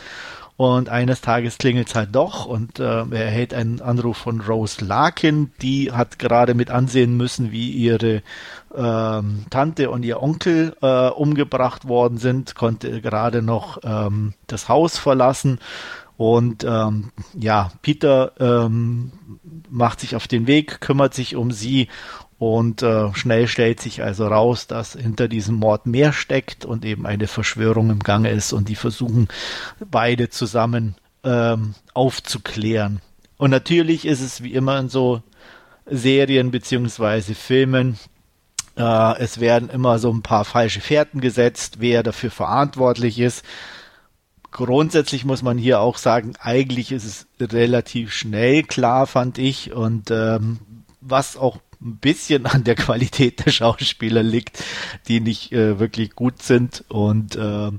Und 0.61 0.91
eines 0.91 1.23
Tages 1.23 1.57
klingelt 1.57 1.89
es 1.89 1.95
halt 1.95 2.15
doch 2.15 2.45
und 2.45 2.81
äh, 2.81 2.83
er 2.85 3.13
erhält 3.13 3.55
einen 3.55 3.81
Anruf 3.81 4.19
von 4.19 4.43
Rose 4.43 4.85
Larkin. 4.85 5.53
Die 5.63 5.91
hat 5.91 6.19
gerade 6.19 6.53
mit 6.53 6.71
ansehen 6.71 7.17
müssen, 7.17 7.51
wie 7.51 7.71
ihre 7.71 8.23
ähm, 8.77 9.47
Tante 9.49 9.89
und 9.89 10.03
ihr 10.03 10.23
Onkel 10.23 10.77
äh, 10.83 11.09
umgebracht 11.09 11.89
worden 11.89 12.19
sind, 12.19 12.57
konnte 12.57 13.01
gerade 13.01 13.41
noch 13.41 13.79
ähm, 13.85 14.35
das 14.49 14.69
Haus 14.69 14.99
verlassen. 14.99 15.61
Und 16.19 16.63
ähm, 16.65 17.11
ja, 17.33 17.73
Peter 17.81 18.33
ähm, 18.39 19.13
macht 19.71 20.01
sich 20.01 20.15
auf 20.15 20.29
den 20.29 20.47
Weg, 20.47 20.83
kümmert 20.83 21.15
sich 21.15 21.37
um 21.37 21.53
sie 21.53 21.89
und 22.41 22.82
äh, 22.82 23.12
schnell 23.12 23.47
stellt 23.49 23.80
sich 23.80 24.03
also 24.03 24.26
raus, 24.26 24.66
dass 24.66 24.95
hinter 24.95 25.28
diesem 25.28 25.57
Mord 25.57 25.84
mehr 25.84 26.14
steckt 26.14 26.64
und 26.64 26.86
eben 26.86 27.05
eine 27.05 27.26
Verschwörung 27.26 27.91
im 27.91 27.99
Gange 27.99 28.30
ist 28.30 28.55
und 28.55 28.70
die 28.70 28.76
versuchen 28.76 29.28
beide 29.91 30.30
zusammen 30.30 30.95
ähm, 31.22 31.74
aufzuklären. 31.93 33.03
Und 33.36 33.51
natürlich 33.51 34.07
ist 34.07 34.22
es 34.22 34.43
wie 34.43 34.55
immer 34.55 34.78
in 34.78 34.88
so 34.88 35.22
Serien 35.84 36.51
beziehungsweise 36.51 37.34
Filmen, 37.34 37.99
äh, 38.74 39.18
es 39.18 39.38
werden 39.38 39.68
immer 39.68 39.99
so 39.99 40.11
ein 40.11 40.22
paar 40.22 40.47
falsche 40.47 40.80
Fährten 40.80 41.20
gesetzt, 41.20 41.76
wer 41.80 42.03
dafür 42.03 42.30
verantwortlich 42.30 43.18
ist. 43.18 43.45
Grundsätzlich 44.51 45.26
muss 45.26 45.43
man 45.43 45.59
hier 45.59 45.80
auch 45.80 45.99
sagen, 45.99 46.32
eigentlich 46.41 46.91
ist 46.91 47.05
es 47.05 47.26
relativ 47.38 48.14
schnell 48.14 48.62
klar, 48.62 49.07
fand 49.07 49.36
ich. 49.36 49.74
Und 49.74 50.11
ähm, 50.11 50.61
was 51.03 51.36
auch 51.36 51.59
ein 51.83 51.97
bisschen 51.97 52.47
an 52.47 52.64
der 52.64 52.74
Qualität 52.74 53.45
der 53.45 53.51
Schauspieler 53.51 54.22
liegt, 54.22 54.62
die 55.09 55.20
nicht 55.20 55.53
äh, 55.53 55.78
wirklich 55.78 56.14
gut 56.14 56.43
sind 56.43 56.85
und 56.89 57.37
äh, 57.37 57.70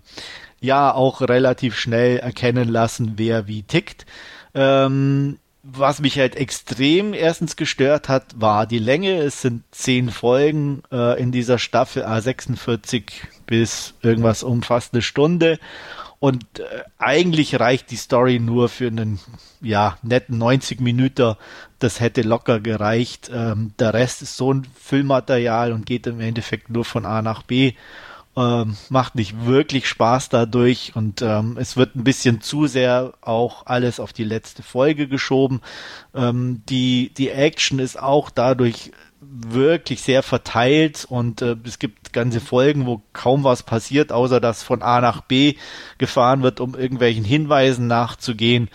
ja 0.60 0.94
auch 0.94 1.22
relativ 1.22 1.78
schnell 1.78 2.18
erkennen 2.18 2.70
lassen, 2.70 3.14
wer 3.18 3.48
wie 3.48 3.64
tickt. 3.64 4.06
Ähm, 4.54 5.38
was 5.64 6.00
mich 6.02 6.18
halt 6.18 6.36
extrem 6.36 7.14
erstens 7.14 7.56
gestört 7.56 8.10
hat, 8.10 8.40
war 8.40 8.66
die 8.66 8.80
Länge. 8.80 9.18
Es 9.18 9.42
sind 9.42 9.64
zehn 9.72 10.10
Folgen 10.10 10.82
äh, 10.92 11.22
in 11.22 11.32
dieser 11.32 11.60
Staffel, 11.60 12.04
A46 12.04 13.04
bis 13.46 13.94
irgendwas 14.02 14.42
um 14.42 14.64
fast 14.64 14.94
eine 14.94 15.04
Stunde. 15.04 15.60
Und 16.22 16.60
äh, 16.60 16.84
eigentlich 17.00 17.60
reicht 17.60 17.90
die 17.90 17.96
Story 17.96 18.38
nur 18.40 18.70
für 18.70 18.86
einen 18.86 19.20
ja, 19.60 19.98
netten 20.04 20.38
90 20.38 20.80
Minuten. 20.80 21.34
Das 21.80 22.00
hätte 22.00 22.22
locker 22.22 22.60
gereicht. 22.60 23.32
Ähm, 23.34 23.74
der 23.80 23.96
Rest 23.96 24.22
ist 24.22 24.38
so 24.38 24.54
ein 24.54 24.68
Füllmaterial 24.80 25.72
und 25.74 25.88
geht 25.88 26.06
im 26.06 26.20
Endeffekt 26.20 26.70
nur 26.70 26.86
von 26.86 27.08
A 27.08 27.24
nach 27.24 27.42
B. 27.42 27.74
Ähm, 28.38 28.78
macht 28.90 29.16
nicht 29.16 29.48
wirklich 29.48 29.90
Spaß 29.90 30.30
dadurch 30.30 30.92
und 30.96 31.24
ähm, 31.24 31.58
es 31.60 31.76
wird 31.76 31.96
ein 31.96 32.04
bisschen 32.04 32.40
zu 32.40 32.68
sehr 32.68 33.14
auch 33.22 33.66
alles 33.66 34.00
auf 34.00 34.14
die 34.14 34.24
letzte 34.24 34.62
Folge 34.62 35.08
geschoben. 35.08 35.60
Ähm, 36.14 36.62
die, 36.70 37.12
die 37.18 37.32
Action 37.32 37.80
ist 37.80 38.00
auch 38.00 38.30
dadurch 38.30 38.92
wirklich 39.22 40.02
sehr 40.02 40.24
verteilt 40.24 41.06
und 41.08 41.42
äh, 41.42 41.56
es 41.64 41.78
gibt 41.78 42.12
ganze 42.12 42.42
Folgen, 42.42 42.88
wo 42.88 43.02
kaum 43.14 43.44
was 43.44 43.64
passiert, 43.64 44.12
außer 44.12 44.42
dass 44.42 44.64
von 44.64 44.82
A 44.82 45.00
nach 45.00 45.22
B 45.22 45.56
gefahren 46.00 46.42
wird, 46.42 46.60
um 46.60 46.76
irgendwelchen 46.76 47.24
Hinweisen 47.24 47.88
nachzugehen. 47.88 48.70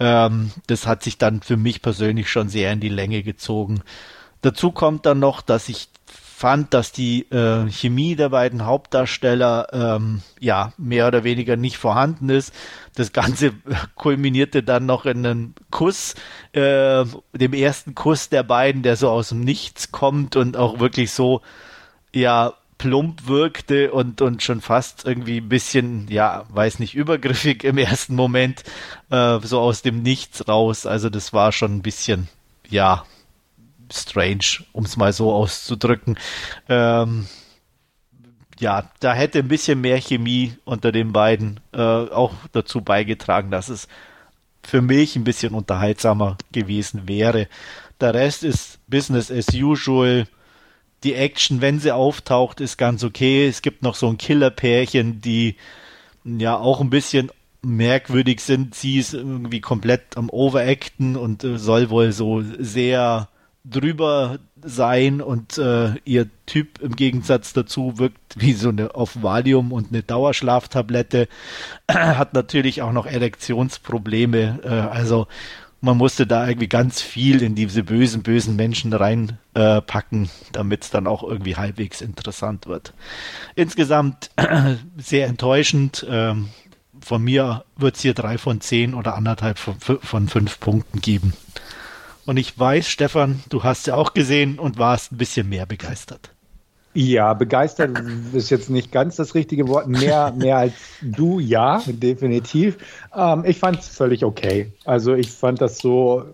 Ähm, 0.00 0.50
das 0.66 0.86
hat 0.86 1.02
sich 1.02 1.18
dann 1.18 1.42
für 1.42 1.58
mich 1.58 1.82
persönlich 1.82 2.30
schon 2.30 2.48
sehr 2.48 2.72
in 2.72 2.80
die 2.80 2.88
Länge 2.88 3.22
gezogen. 3.22 3.82
Dazu 4.40 4.72
kommt 4.72 5.04
dann 5.04 5.20
noch, 5.20 5.42
dass 5.42 5.68
ich 5.68 5.88
fand, 6.42 6.74
dass 6.74 6.90
die 6.90 7.30
äh, 7.30 7.70
Chemie 7.70 8.16
der 8.16 8.30
beiden 8.30 8.66
Hauptdarsteller 8.66 9.68
ähm, 9.72 10.22
ja 10.40 10.72
mehr 10.76 11.06
oder 11.06 11.22
weniger 11.22 11.56
nicht 11.56 11.76
vorhanden 11.76 12.30
ist. 12.30 12.52
Das 12.96 13.12
Ganze 13.12 13.52
kulminierte 13.94 14.64
dann 14.64 14.84
noch 14.84 15.06
in 15.06 15.24
einem 15.24 15.54
Kuss, 15.70 16.16
äh, 16.50 17.04
dem 17.32 17.52
ersten 17.52 17.94
Kuss 17.94 18.28
der 18.28 18.42
beiden, 18.42 18.82
der 18.82 18.96
so 18.96 19.08
aus 19.08 19.28
dem 19.28 19.38
Nichts 19.38 19.92
kommt 19.92 20.34
und 20.34 20.56
auch 20.56 20.80
wirklich 20.80 21.12
so 21.12 21.42
ja 22.12 22.54
plump 22.76 23.28
wirkte 23.28 23.92
und 23.92 24.20
und 24.20 24.42
schon 24.42 24.60
fast 24.60 25.06
irgendwie 25.06 25.36
ein 25.36 25.48
bisschen 25.48 26.08
ja 26.08 26.44
weiß 26.48 26.80
nicht 26.80 26.96
übergriffig 26.96 27.62
im 27.62 27.78
ersten 27.78 28.16
Moment 28.16 28.64
äh, 29.10 29.38
so 29.44 29.60
aus 29.60 29.82
dem 29.82 30.02
Nichts 30.02 30.48
raus. 30.48 30.86
Also 30.86 31.08
das 31.08 31.32
war 31.32 31.52
schon 31.52 31.76
ein 31.76 31.82
bisschen 31.82 32.26
ja 32.68 33.04
strange, 33.92 34.64
um 34.72 34.84
es 34.84 34.96
mal 34.96 35.12
so 35.12 35.32
auszudrücken. 35.32 36.18
Ähm, 36.68 37.26
ja, 38.58 38.90
da 39.00 39.14
hätte 39.14 39.40
ein 39.40 39.48
bisschen 39.48 39.80
mehr 39.80 40.00
Chemie 40.00 40.54
unter 40.64 40.92
den 40.92 41.12
beiden 41.12 41.60
äh, 41.72 41.78
auch 41.78 42.32
dazu 42.52 42.80
beigetragen, 42.80 43.50
dass 43.50 43.68
es 43.68 43.88
für 44.62 44.82
mich 44.82 45.16
ein 45.16 45.24
bisschen 45.24 45.54
unterhaltsamer 45.54 46.36
gewesen 46.52 47.08
wäre. 47.08 47.48
Der 48.00 48.14
Rest 48.14 48.44
ist 48.44 48.78
Business 48.88 49.30
as 49.30 49.52
usual. 49.52 50.26
Die 51.02 51.14
Action, 51.14 51.60
wenn 51.60 51.80
sie 51.80 51.92
auftaucht, 51.92 52.60
ist 52.60 52.76
ganz 52.76 53.02
okay. 53.02 53.48
Es 53.48 53.62
gibt 53.62 53.82
noch 53.82 53.96
so 53.96 54.08
ein 54.08 54.18
Killer-Pärchen, 54.18 55.20
die 55.20 55.56
ja 56.24 56.56
auch 56.56 56.80
ein 56.80 56.90
bisschen 56.90 57.30
merkwürdig 57.62 58.40
sind. 58.40 58.74
Sie 58.74 58.98
ist 58.98 59.14
irgendwie 59.14 59.60
komplett 59.60 60.16
am 60.16 60.30
Overacten 60.30 61.16
und 61.16 61.42
äh, 61.44 61.58
soll 61.58 61.90
wohl 61.90 62.12
so 62.12 62.42
sehr 62.42 63.28
drüber 63.64 64.38
sein 64.60 65.20
und 65.20 65.58
äh, 65.58 65.94
ihr 66.04 66.28
Typ 66.46 66.80
im 66.80 66.96
Gegensatz 66.96 67.52
dazu 67.52 67.98
wirkt 67.98 68.18
wie 68.36 68.52
so 68.52 68.70
eine 68.70 68.94
auf 68.94 69.22
Valium 69.22 69.72
und 69.72 69.88
eine 69.90 70.02
Dauerschlaftablette, 70.02 71.28
hat 71.90 72.34
natürlich 72.34 72.82
auch 72.82 72.92
noch 72.92 73.06
Erektionsprobleme, 73.06 74.60
äh, 74.64 74.68
also 74.68 75.26
man 75.82 75.96
musste 75.96 76.28
da 76.28 76.46
irgendwie 76.46 76.68
ganz 76.68 77.00
viel 77.00 77.42
in 77.42 77.56
diese 77.56 77.82
bösen, 77.82 78.22
bösen 78.22 78.54
Menschen 78.54 78.92
reinpacken, 78.92 80.24
äh, 80.26 80.28
damit 80.52 80.84
es 80.84 80.90
dann 80.90 81.08
auch 81.08 81.24
irgendwie 81.24 81.56
halbwegs 81.56 82.00
interessant 82.00 82.66
wird. 82.68 82.94
Insgesamt 83.56 84.30
sehr 84.96 85.26
enttäuschend. 85.26 86.06
Ähm, 86.08 86.50
von 87.00 87.20
mir 87.20 87.64
wird 87.76 87.96
es 87.96 88.02
hier 88.02 88.14
drei 88.14 88.38
von 88.38 88.60
zehn 88.60 88.94
oder 88.94 89.16
anderthalb 89.16 89.58
von, 89.58 89.74
von 89.80 90.28
fünf 90.28 90.60
Punkten 90.60 91.00
geben. 91.00 91.32
Und 92.24 92.36
ich 92.36 92.58
weiß, 92.58 92.88
Stefan, 92.88 93.42
du 93.48 93.64
hast 93.64 93.86
ja 93.86 93.96
auch 93.96 94.14
gesehen 94.14 94.58
und 94.58 94.78
warst 94.78 95.12
ein 95.12 95.18
bisschen 95.18 95.48
mehr 95.48 95.66
begeistert. 95.66 96.30
Ja, 96.94 97.32
begeistert 97.32 97.98
ist 98.34 98.50
jetzt 98.50 98.68
nicht 98.68 98.92
ganz 98.92 99.16
das 99.16 99.34
richtige 99.34 99.66
Wort. 99.68 99.88
Mehr, 99.88 100.32
mehr 100.36 100.58
als 100.58 100.74
du, 101.00 101.40
ja, 101.40 101.82
definitiv. 101.86 102.76
Ähm, 103.16 103.44
ich 103.46 103.58
fand 103.58 103.80
es 103.80 103.88
völlig 103.88 104.24
okay. 104.24 104.70
Also 104.84 105.14
ich 105.14 105.30
fand 105.30 105.62
das 105.62 105.78
so 105.78 106.24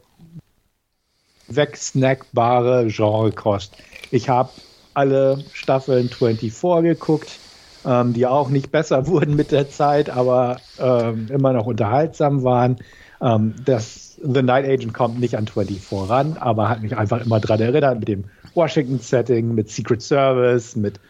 wegsnackbare 1.47 2.89
Genrekost. 2.89 3.77
Ich 4.11 4.29
habe 4.29 4.51
alle 4.95 5.45
Staffeln 5.53 6.09
24 6.09 6.83
geguckt, 6.83 7.39
ähm, 7.87 8.13
die 8.13 8.27
auch 8.27 8.49
nicht 8.49 8.73
besser 8.73 9.07
wurden 9.07 9.37
mit 9.37 9.53
der 9.53 9.71
Zeit, 9.71 10.11
aber 10.11 10.61
ähm, 10.81 11.29
immer 11.31 11.53
noch 11.53 11.67
unterhaltsam 11.67 12.43
waren. 12.43 12.79
Ähm, 13.21 13.55
das 13.65 14.08
The 14.23 14.43
Night 14.43 14.67
Agent 14.67 14.95
kommt 14.95 15.21
nicht 15.21 15.37
an 15.37 15.47
24 15.47 16.11
ran, 16.11 16.37
aber 16.39 16.69
hat 16.69 16.83
mich 16.83 16.97
einfach 16.97 17.25
immer 17.25 17.41
daran 17.41 17.61
erinnert 17.61 17.99
mit 18.01 18.09
dem 18.09 18.25
Washington-Setting, 18.55 19.55
mit 19.55 19.71
Secret 19.71 20.03
Service, 20.03 20.77
mit 20.77 21.01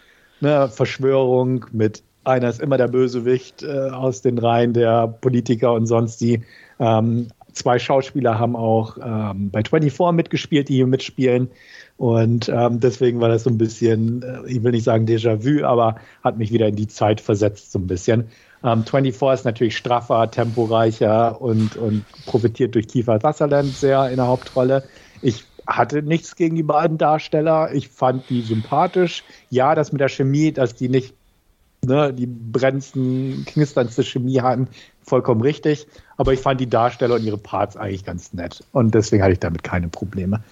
ne, 0.40 0.68
Verschwörung, 0.68 1.66
mit 1.72 2.02
einer 2.24 2.48
ist 2.50 2.60
immer 2.60 2.76
der 2.76 2.88
Bösewicht 2.88 3.62
äh, 3.62 3.90
aus 3.90 4.22
den 4.22 4.38
Reihen 4.38 4.74
der 4.74 5.08
Politiker 5.08 5.72
und 5.72 5.86
sonst 5.86 6.20
die. 6.20 6.42
Ähm, 6.78 7.28
zwei 7.52 7.78
Schauspieler 7.78 8.38
haben 8.38 8.54
auch 8.54 8.98
ähm, 9.02 9.50
bei 9.50 9.62
24 9.64 10.14
mitgespielt, 10.14 10.68
die 10.68 10.76
hier 10.76 10.86
mitspielen. 10.86 11.48
Und 11.96 12.48
ähm, 12.48 12.78
deswegen 12.78 13.20
war 13.20 13.28
das 13.28 13.44
so 13.44 13.50
ein 13.50 13.58
bisschen, 13.58 14.22
äh, 14.22 14.46
ich 14.46 14.62
will 14.62 14.72
nicht 14.72 14.84
sagen 14.84 15.06
Déjà-vu, 15.06 15.64
aber 15.64 15.96
hat 16.22 16.38
mich 16.38 16.52
wieder 16.52 16.68
in 16.68 16.76
die 16.76 16.86
Zeit 16.86 17.20
versetzt 17.20 17.72
so 17.72 17.78
ein 17.78 17.86
bisschen. 17.86 18.28
Ähm, 18.64 18.84
24 18.84 19.40
ist 19.40 19.44
natürlich 19.44 19.76
straffer, 19.76 20.30
temporeicher 20.30 21.40
und, 21.40 21.76
und 21.76 22.04
profitiert 22.26 22.74
durch 22.74 22.88
Kiefer 22.88 23.20
Sutherland 23.20 23.74
sehr 23.74 24.08
in 24.10 24.16
der 24.16 24.26
Hauptrolle. 24.26 24.84
Ich 25.22 25.44
hatte 25.66 26.02
nichts 26.02 26.34
gegen 26.34 26.56
die 26.56 26.62
beiden 26.62 26.98
Darsteller. 26.98 27.72
Ich 27.72 27.88
fand 27.88 28.28
die 28.30 28.42
sympathisch. 28.42 29.22
Ja, 29.50 29.74
das 29.74 29.92
mit 29.92 30.00
der 30.00 30.08
Chemie, 30.08 30.52
dass 30.52 30.74
die 30.74 30.88
nicht 30.88 31.14
ne, 31.84 32.12
die 32.12 32.26
brennendsten, 32.26 33.44
knisternste 33.46 34.02
Chemie 34.02 34.40
hatten, 34.40 34.68
vollkommen 35.02 35.40
richtig. 35.40 35.86
Aber 36.16 36.32
ich 36.32 36.40
fand 36.40 36.60
die 36.60 36.68
Darsteller 36.68 37.16
und 37.16 37.24
ihre 37.24 37.38
Parts 37.38 37.76
eigentlich 37.76 38.04
ganz 38.04 38.32
nett. 38.32 38.64
Und 38.72 38.94
deswegen 38.94 39.22
hatte 39.22 39.32
ich 39.32 39.40
damit 39.40 39.62
keine 39.62 39.88
Probleme. 39.88 40.42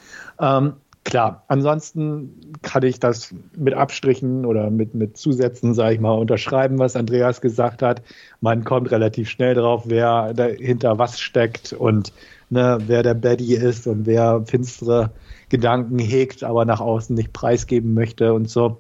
Ähm, 0.41 0.75
klar, 1.07 1.45
ansonsten 1.47 2.53
kann 2.63 2.83
ich 2.83 2.99
das 2.99 3.33
mit 3.57 3.75
Abstrichen 3.75 4.45
oder 4.45 4.71
mit, 4.71 4.95
mit 4.95 5.17
Zusätzen, 5.17 5.73
sage 5.73 5.95
ich 5.95 6.01
mal, 6.01 6.13
unterschreiben, 6.13 6.81
was 6.81 6.97
Andreas 6.97 7.41
gesagt 7.41 7.81
hat. 7.81 8.03
Man 8.41 8.65
kommt 8.65 8.91
relativ 8.91 9.31
schnell 9.31 9.55
drauf, 9.55 9.85
wer 9.87 10.35
dahinter 10.35 10.99
was 10.99 11.21
steckt 11.21 11.73
und 11.73 12.13
ne, 12.51 12.79
wer 12.87 13.05
der 13.05 13.15
Baddy 13.15 13.55
ist 13.55 13.87
und 13.87 14.05
wer 14.07 14.43
finstere 14.47 15.13
Gedanken 15.49 16.01
hegt, 16.01 16.43
aber 16.43 16.65
nach 16.65 16.81
außen 16.81 17.15
nicht 17.15 17.33
preisgeben 17.33 17.95
möchte 17.95 18.35
und 18.35 18.51
so 18.51 18.79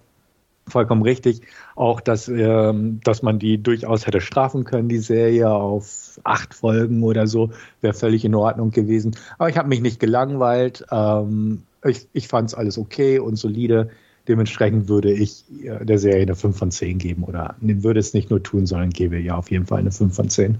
vollkommen 0.68 1.02
richtig. 1.02 1.42
Auch, 1.76 2.00
dass, 2.00 2.26
ähm, 2.26 3.00
dass 3.04 3.22
man 3.22 3.38
die 3.38 3.62
durchaus 3.62 4.08
hätte 4.08 4.20
strafen 4.20 4.64
können, 4.64 4.88
die 4.88 4.98
Serie 4.98 5.48
auf 5.50 6.18
acht 6.24 6.54
Folgen 6.54 7.04
oder 7.04 7.28
so, 7.28 7.50
wäre 7.82 7.94
völlig 7.94 8.24
in 8.24 8.34
Ordnung 8.34 8.72
gewesen. 8.72 9.14
Aber 9.38 9.48
ich 9.48 9.56
habe 9.56 9.68
mich 9.68 9.80
nicht 9.80 10.00
gelangweilt. 10.00 10.84
Ähm, 10.90 11.62
ich 11.88 12.08
ich 12.12 12.28
fand 12.28 12.48
es 12.48 12.54
alles 12.54 12.78
okay 12.78 13.18
und 13.18 13.36
solide. 13.36 13.90
Dementsprechend 14.28 14.88
würde 14.88 15.12
ich 15.12 15.44
äh, 15.62 15.84
der 15.84 15.98
Serie 15.98 16.22
eine 16.22 16.34
5 16.34 16.56
von 16.56 16.70
10 16.70 16.98
geben 16.98 17.22
oder 17.22 17.54
würde 17.60 18.00
es 18.00 18.12
nicht 18.12 18.30
nur 18.30 18.42
tun, 18.42 18.66
sondern 18.66 18.90
gebe 18.90 19.18
ja 19.18 19.36
auf 19.36 19.50
jeden 19.50 19.66
Fall 19.66 19.78
eine 19.78 19.92
5 19.92 20.14
von 20.14 20.28
10. 20.28 20.58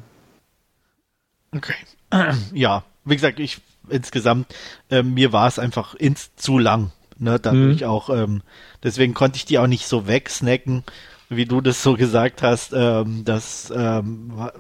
Okay. 1.55 1.75
Ja, 2.53 2.85
wie 3.05 3.15
gesagt, 3.15 3.41
ich 3.41 3.61
insgesamt, 3.89 4.55
äh, 4.91 5.03
mir 5.03 5.33
war 5.33 5.49
es 5.49 5.59
einfach 5.59 5.95
ins 5.95 6.35
zu 6.37 6.59
lang. 6.59 6.93
Ne, 7.19 7.39
dadurch 7.41 7.81
mhm. 7.81 7.87
auch, 7.87 8.11
ähm, 8.11 8.43
deswegen 8.83 9.15
konnte 9.15 9.39
ich 9.39 9.47
die 9.47 9.59
auch 9.59 9.67
nicht 9.67 9.87
so 9.87 10.07
wegsnacken, 10.07 10.85
wie 11.31 11.47
du 11.47 11.63
das 11.63 11.83
so 11.83 11.95
gesagt 11.95 12.43
hast. 12.43 12.75
Ähm, 12.75 13.25
das 13.25 13.73
ähm, 13.75 14.51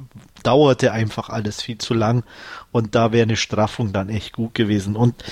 dauerte 0.42 0.92
einfach 0.92 1.28
alles 1.28 1.60
viel 1.60 1.76
zu 1.76 1.92
lang 1.92 2.24
und 2.72 2.94
da 2.94 3.12
wäre 3.12 3.24
eine 3.24 3.36
Straffung 3.36 3.92
dann 3.92 4.08
echt 4.08 4.32
gut 4.32 4.54
gewesen. 4.54 4.96
Und 4.96 5.22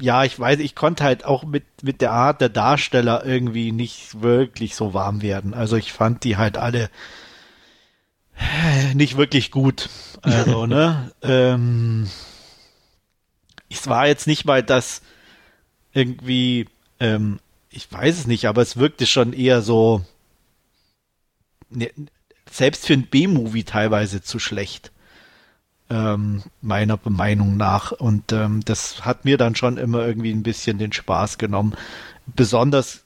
ja, 0.00 0.24
ich 0.24 0.38
weiß, 0.38 0.60
ich 0.60 0.74
konnte 0.74 1.04
halt 1.04 1.24
auch 1.24 1.44
mit, 1.44 1.64
mit 1.82 2.00
der 2.00 2.12
Art 2.12 2.40
der 2.40 2.48
Darsteller 2.48 3.24
irgendwie 3.24 3.72
nicht 3.72 4.22
wirklich 4.22 4.74
so 4.74 4.94
warm 4.94 5.22
werden. 5.22 5.54
Also 5.54 5.76
ich 5.76 5.92
fand 5.92 6.24
die 6.24 6.36
halt 6.36 6.56
alle 6.56 6.90
nicht 8.94 9.16
wirklich 9.16 9.50
gut. 9.50 9.88
Also, 10.22 10.66
ne? 10.66 11.12
Ähm, 11.22 12.08
es 13.68 13.86
war 13.88 14.06
jetzt 14.06 14.26
nicht 14.26 14.44
mal 14.44 14.62
das, 14.62 15.02
irgendwie, 15.92 16.66
ähm, 17.00 17.40
ich 17.70 17.90
weiß 17.90 18.18
es 18.18 18.26
nicht, 18.26 18.46
aber 18.46 18.62
es 18.62 18.76
wirkte 18.76 19.06
schon 19.06 19.32
eher 19.32 19.62
so, 19.62 20.04
ne, 21.70 21.90
selbst 22.50 22.86
für 22.86 22.92
ein 22.92 23.06
B-Movie 23.06 23.64
teilweise 23.64 24.22
zu 24.22 24.38
schlecht. 24.38 24.92
Ähm, 25.90 26.42
meiner 26.62 26.98
Meinung 27.04 27.56
nach. 27.56 27.92
Und 27.92 28.32
ähm, 28.32 28.62
das 28.64 29.04
hat 29.04 29.24
mir 29.24 29.36
dann 29.36 29.54
schon 29.54 29.76
immer 29.76 30.06
irgendwie 30.06 30.32
ein 30.32 30.42
bisschen 30.42 30.78
den 30.78 30.92
Spaß 30.92 31.36
genommen. 31.36 31.74
Besonders 32.26 33.04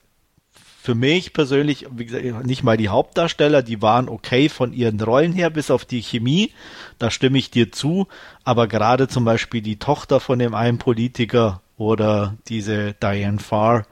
für 0.88 0.94
mich 0.94 1.34
persönlich, 1.34 1.86
wie 1.90 2.06
gesagt, 2.06 2.46
nicht 2.46 2.62
mal 2.62 2.78
die 2.78 2.88
Hauptdarsteller, 2.88 3.62
die 3.62 3.82
waren 3.82 4.08
okay 4.08 4.48
von 4.48 4.72
ihren 4.72 4.98
Rollen 4.98 5.34
her, 5.34 5.50
bis 5.50 5.70
auf 5.70 5.84
die 5.84 6.00
Chemie, 6.00 6.52
da 6.98 7.10
stimme 7.10 7.36
ich 7.36 7.50
dir 7.50 7.70
zu, 7.70 8.08
aber 8.42 8.68
gerade 8.68 9.06
zum 9.06 9.26
Beispiel 9.26 9.60
die 9.60 9.78
Tochter 9.78 10.18
von 10.18 10.38
dem 10.38 10.54
einen 10.54 10.78
Politiker 10.78 11.60
oder 11.76 12.36
diese 12.48 12.94
Diane 12.94 13.38
Farr. 13.38 13.86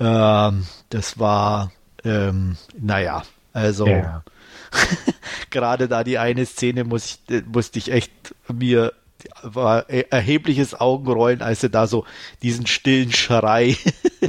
Ähm, 0.00 0.66
das 0.90 1.20
war, 1.20 1.70
ähm, 2.04 2.56
naja, 2.76 3.22
also 3.52 3.86
ja. 3.86 4.24
gerade 5.50 5.88
da 5.88 6.04
die 6.04 6.18
eine 6.18 6.46
Szene 6.46 6.84
muss 6.84 7.18
ich, 7.28 7.44
musste 7.46 7.78
ich 7.78 7.90
echt 7.90 8.12
mir 8.52 8.92
war 9.42 9.88
erhebliches 9.88 10.78
Augenrollen, 10.78 11.42
als 11.42 11.62
er 11.62 11.68
da 11.68 11.86
so 11.86 12.04
diesen 12.42 12.66
stillen 12.66 13.12
Schrei. 13.12 13.76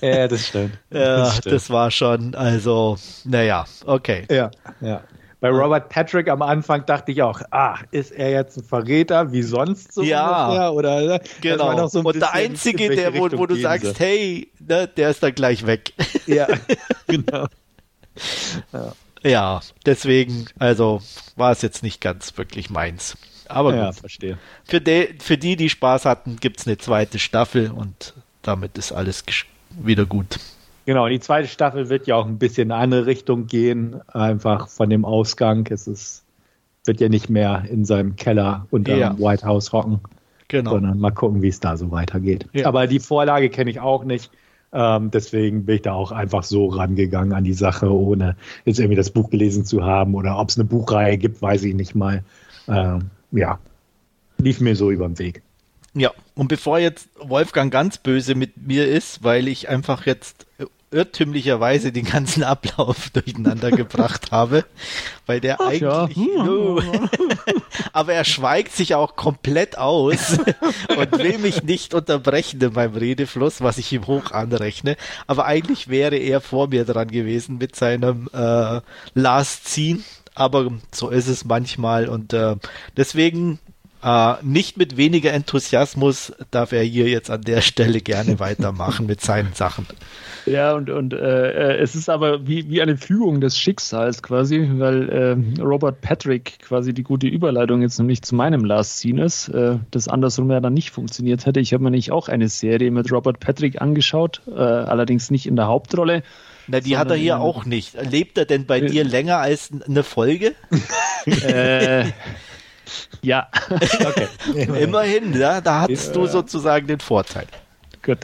ja, 0.00 0.28
das 0.28 0.48
stimmt. 0.48 0.78
Ja, 0.90 1.18
das, 1.18 1.36
stimmt. 1.38 1.54
das 1.54 1.70
war 1.70 1.90
schon, 1.90 2.34
also, 2.34 2.96
naja, 3.24 3.64
okay. 3.84 4.24
Ja, 4.30 4.50
ja. 4.80 5.02
Bei 5.40 5.50
Robert 5.50 5.90
Patrick 5.90 6.28
am 6.28 6.40
Anfang 6.40 6.86
dachte 6.86 7.12
ich 7.12 7.22
auch, 7.22 7.42
ah, 7.50 7.78
ist 7.90 8.10
er 8.10 8.30
jetzt 8.30 8.56
ein 8.56 8.64
Verräter 8.64 9.32
wie 9.32 9.42
sonst 9.42 9.92
so 9.92 10.02
ja, 10.02 10.46
ungefähr? 10.46 10.72
Oder, 10.72 11.00
ne? 11.02 11.20
genau. 11.42 11.86
So 11.88 12.00
und 12.00 12.16
der 12.16 12.32
Einzige, 12.32 12.88
der, 12.88 13.14
wo, 13.14 13.28
wo 13.32 13.46
du 13.46 13.54
sagst, 13.54 14.00
hey, 14.00 14.50
ne, 14.58 14.88
der 14.88 15.10
ist 15.10 15.22
dann 15.22 15.34
gleich 15.34 15.66
weg. 15.66 15.92
Ja, 16.26 16.48
genau. 17.06 17.46
Ja. 18.72 18.92
Ja, 19.26 19.60
deswegen, 19.84 20.46
also 20.58 21.02
war 21.36 21.52
es 21.52 21.62
jetzt 21.62 21.82
nicht 21.82 22.00
ganz 22.00 22.36
wirklich 22.38 22.70
meins. 22.70 23.16
Aber 23.48 23.72
gut. 23.72 23.80
Ja, 23.80 23.92
verstehe. 23.92 24.38
Für 24.64 24.80
die, 24.80 25.14
für 25.20 25.38
die, 25.38 25.56
die 25.56 25.68
Spaß 25.68 26.04
hatten, 26.04 26.36
gibt 26.36 26.60
es 26.60 26.66
eine 26.66 26.78
zweite 26.78 27.18
Staffel 27.18 27.70
und 27.70 28.14
damit 28.42 28.78
ist 28.78 28.92
alles 28.92 29.24
wieder 29.70 30.06
gut. 30.06 30.38
Genau, 30.84 31.08
die 31.08 31.20
zweite 31.20 31.48
Staffel 31.48 31.88
wird 31.88 32.06
ja 32.06 32.14
auch 32.14 32.26
ein 32.26 32.38
bisschen 32.38 32.68
in 32.68 32.72
eine 32.72 32.82
andere 32.82 33.06
Richtung 33.06 33.46
gehen, 33.46 34.00
einfach 34.08 34.68
von 34.68 34.88
dem 34.88 35.04
Ausgang. 35.04 35.66
Es 35.70 35.88
ist, 35.88 36.24
wird 36.84 37.00
ja 37.00 37.08
nicht 37.08 37.28
mehr 37.28 37.64
in 37.68 37.84
seinem 37.84 38.14
Keller 38.14 38.66
unter 38.70 38.96
ja. 38.96 39.10
dem 39.10 39.18
White 39.18 39.44
House 39.44 39.72
hocken, 39.72 40.00
genau. 40.46 40.70
sondern 40.70 41.00
mal 41.00 41.10
gucken, 41.10 41.42
wie 41.42 41.48
es 41.48 41.58
da 41.58 41.76
so 41.76 41.90
weitergeht. 41.90 42.46
Ja. 42.52 42.66
Aber 42.66 42.86
die 42.86 43.00
Vorlage 43.00 43.50
kenne 43.50 43.70
ich 43.70 43.80
auch 43.80 44.04
nicht. 44.04 44.30
Ähm, 44.78 45.10
deswegen 45.10 45.64
bin 45.64 45.76
ich 45.76 45.82
da 45.82 45.94
auch 45.94 46.12
einfach 46.12 46.42
so 46.42 46.66
rangegangen 46.66 47.32
an 47.32 47.44
die 47.44 47.54
Sache, 47.54 47.90
ohne 47.90 48.36
jetzt 48.66 48.78
irgendwie 48.78 48.96
das 48.96 49.10
Buch 49.10 49.30
gelesen 49.30 49.64
zu 49.64 49.82
haben 49.82 50.14
oder 50.14 50.38
ob 50.38 50.50
es 50.50 50.58
eine 50.58 50.64
Buchreihe 50.64 51.16
gibt, 51.16 51.40
weiß 51.40 51.64
ich 51.64 51.74
nicht 51.74 51.94
mal. 51.94 52.22
Ähm, 52.68 53.10
ja, 53.32 53.58
lief 54.36 54.60
mir 54.60 54.76
so 54.76 54.90
über 54.90 55.08
den 55.08 55.18
Weg. 55.18 55.40
Ja, 55.94 56.10
und 56.34 56.48
bevor 56.48 56.78
jetzt 56.78 57.08
Wolfgang 57.18 57.72
ganz 57.72 57.96
böse 57.96 58.34
mit 58.34 58.66
mir 58.66 58.86
ist, 58.86 59.24
weil 59.24 59.48
ich 59.48 59.70
einfach 59.70 60.04
jetzt 60.04 60.45
irrtümlicherweise 60.96 61.92
den 61.92 62.06
ganzen 62.06 62.42
Ablauf 62.42 63.10
durcheinander 63.12 63.70
gebracht 63.70 64.32
habe, 64.32 64.64
weil 65.26 65.40
der 65.40 65.60
Ach, 65.60 65.66
eigentlich, 65.66 66.16
ja. 66.16 66.44
oh, 66.48 66.80
aber 67.92 68.14
er 68.14 68.24
schweigt 68.24 68.72
sich 68.72 68.94
auch 68.94 69.14
komplett 69.14 69.76
aus 69.76 70.38
und 70.96 71.18
will 71.18 71.38
mich 71.38 71.62
nicht 71.62 71.92
unterbrechen 71.92 72.60
in 72.60 72.72
meinem 72.72 72.94
Redefluss, 72.94 73.60
was 73.60 73.78
ich 73.78 73.92
ihm 73.92 74.06
hoch 74.06 74.30
anrechne. 74.30 74.96
Aber 75.26 75.44
eigentlich 75.44 75.88
wäre 75.88 76.16
er 76.16 76.40
vor 76.40 76.68
mir 76.68 76.84
dran 76.84 77.08
gewesen 77.08 77.58
mit 77.58 77.76
seinem 77.76 78.28
äh, 78.32 78.80
Last 79.14 79.68
Scene. 79.68 80.00
Aber 80.34 80.70
so 80.92 81.08
ist 81.08 81.28
es 81.28 81.44
manchmal 81.44 82.08
und 82.08 82.32
äh, 82.32 82.56
deswegen 82.96 83.58
äh, 84.06 84.34
nicht 84.42 84.76
mit 84.76 84.96
weniger 84.96 85.32
Enthusiasmus 85.32 86.32
darf 86.52 86.70
er 86.70 86.82
hier 86.82 87.08
jetzt 87.08 87.28
an 87.28 87.42
der 87.42 87.60
Stelle 87.60 88.00
gerne 88.00 88.38
weitermachen 88.38 89.06
mit 89.06 89.20
seinen 89.20 89.52
Sachen. 89.52 89.86
Ja, 90.46 90.74
und, 90.74 90.90
und 90.90 91.12
äh, 91.12 91.16
äh, 91.16 91.82
es 91.82 91.96
ist 91.96 92.08
aber 92.08 92.46
wie, 92.46 92.70
wie 92.70 92.80
eine 92.80 92.96
Fügung 92.96 93.40
des 93.40 93.58
Schicksals 93.58 94.22
quasi, 94.22 94.64
weil 94.74 95.08
äh, 95.08 95.60
Robert 95.60 96.00
Patrick 96.02 96.60
quasi 96.60 96.94
die 96.94 97.02
gute 97.02 97.26
Überleitung 97.26 97.82
jetzt 97.82 97.98
nämlich 97.98 98.22
zu 98.22 98.36
meinem 98.36 98.64
Last 98.64 98.98
Scene 98.98 99.24
ist, 99.24 99.48
äh, 99.48 99.78
das 99.90 100.06
andersrum 100.06 100.52
ja 100.52 100.60
dann 100.60 100.74
nicht 100.74 100.92
funktioniert 100.92 101.44
hätte. 101.44 101.58
Ich 101.58 101.72
habe 101.72 101.82
mir 101.82 101.90
nicht 101.90 102.12
auch 102.12 102.28
eine 102.28 102.48
Serie 102.48 102.92
mit 102.92 103.10
Robert 103.10 103.40
Patrick 103.40 103.82
angeschaut, 103.82 104.40
äh, 104.46 104.52
allerdings 104.52 105.32
nicht 105.32 105.46
in 105.46 105.56
der 105.56 105.66
Hauptrolle. 105.66 106.22
Na, 106.68 106.78
die 106.78 106.96
hat 106.96 107.10
er 107.10 107.16
hier 107.16 107.40
auch 107.40 107.64
nicht. 107.64 107.96
Lebt 108.08 108.38
er 108.38 108.44
denn 108.44 108.66
bei 108.66 108.80
dir 108.80 109.04
länger 109.04 109.38
als 109.38 109.70
eine 109.86 110.04
Folge? 110.04 110.54
äh, 111.26 112.06
ja. 113.22 113.48
okay. 113.70 114.28
Immerhin, 114.82 115.38
ja, 115.38 115.60
da 115.60 115.82
hattest 115.82 116.08
ja. 116.08 116.12
du 116.14 116.26
sozusagen 116.26 116.86
den 116.86 117.00
Vorteil. 117.00 117.46
Gut. 118.02 118.18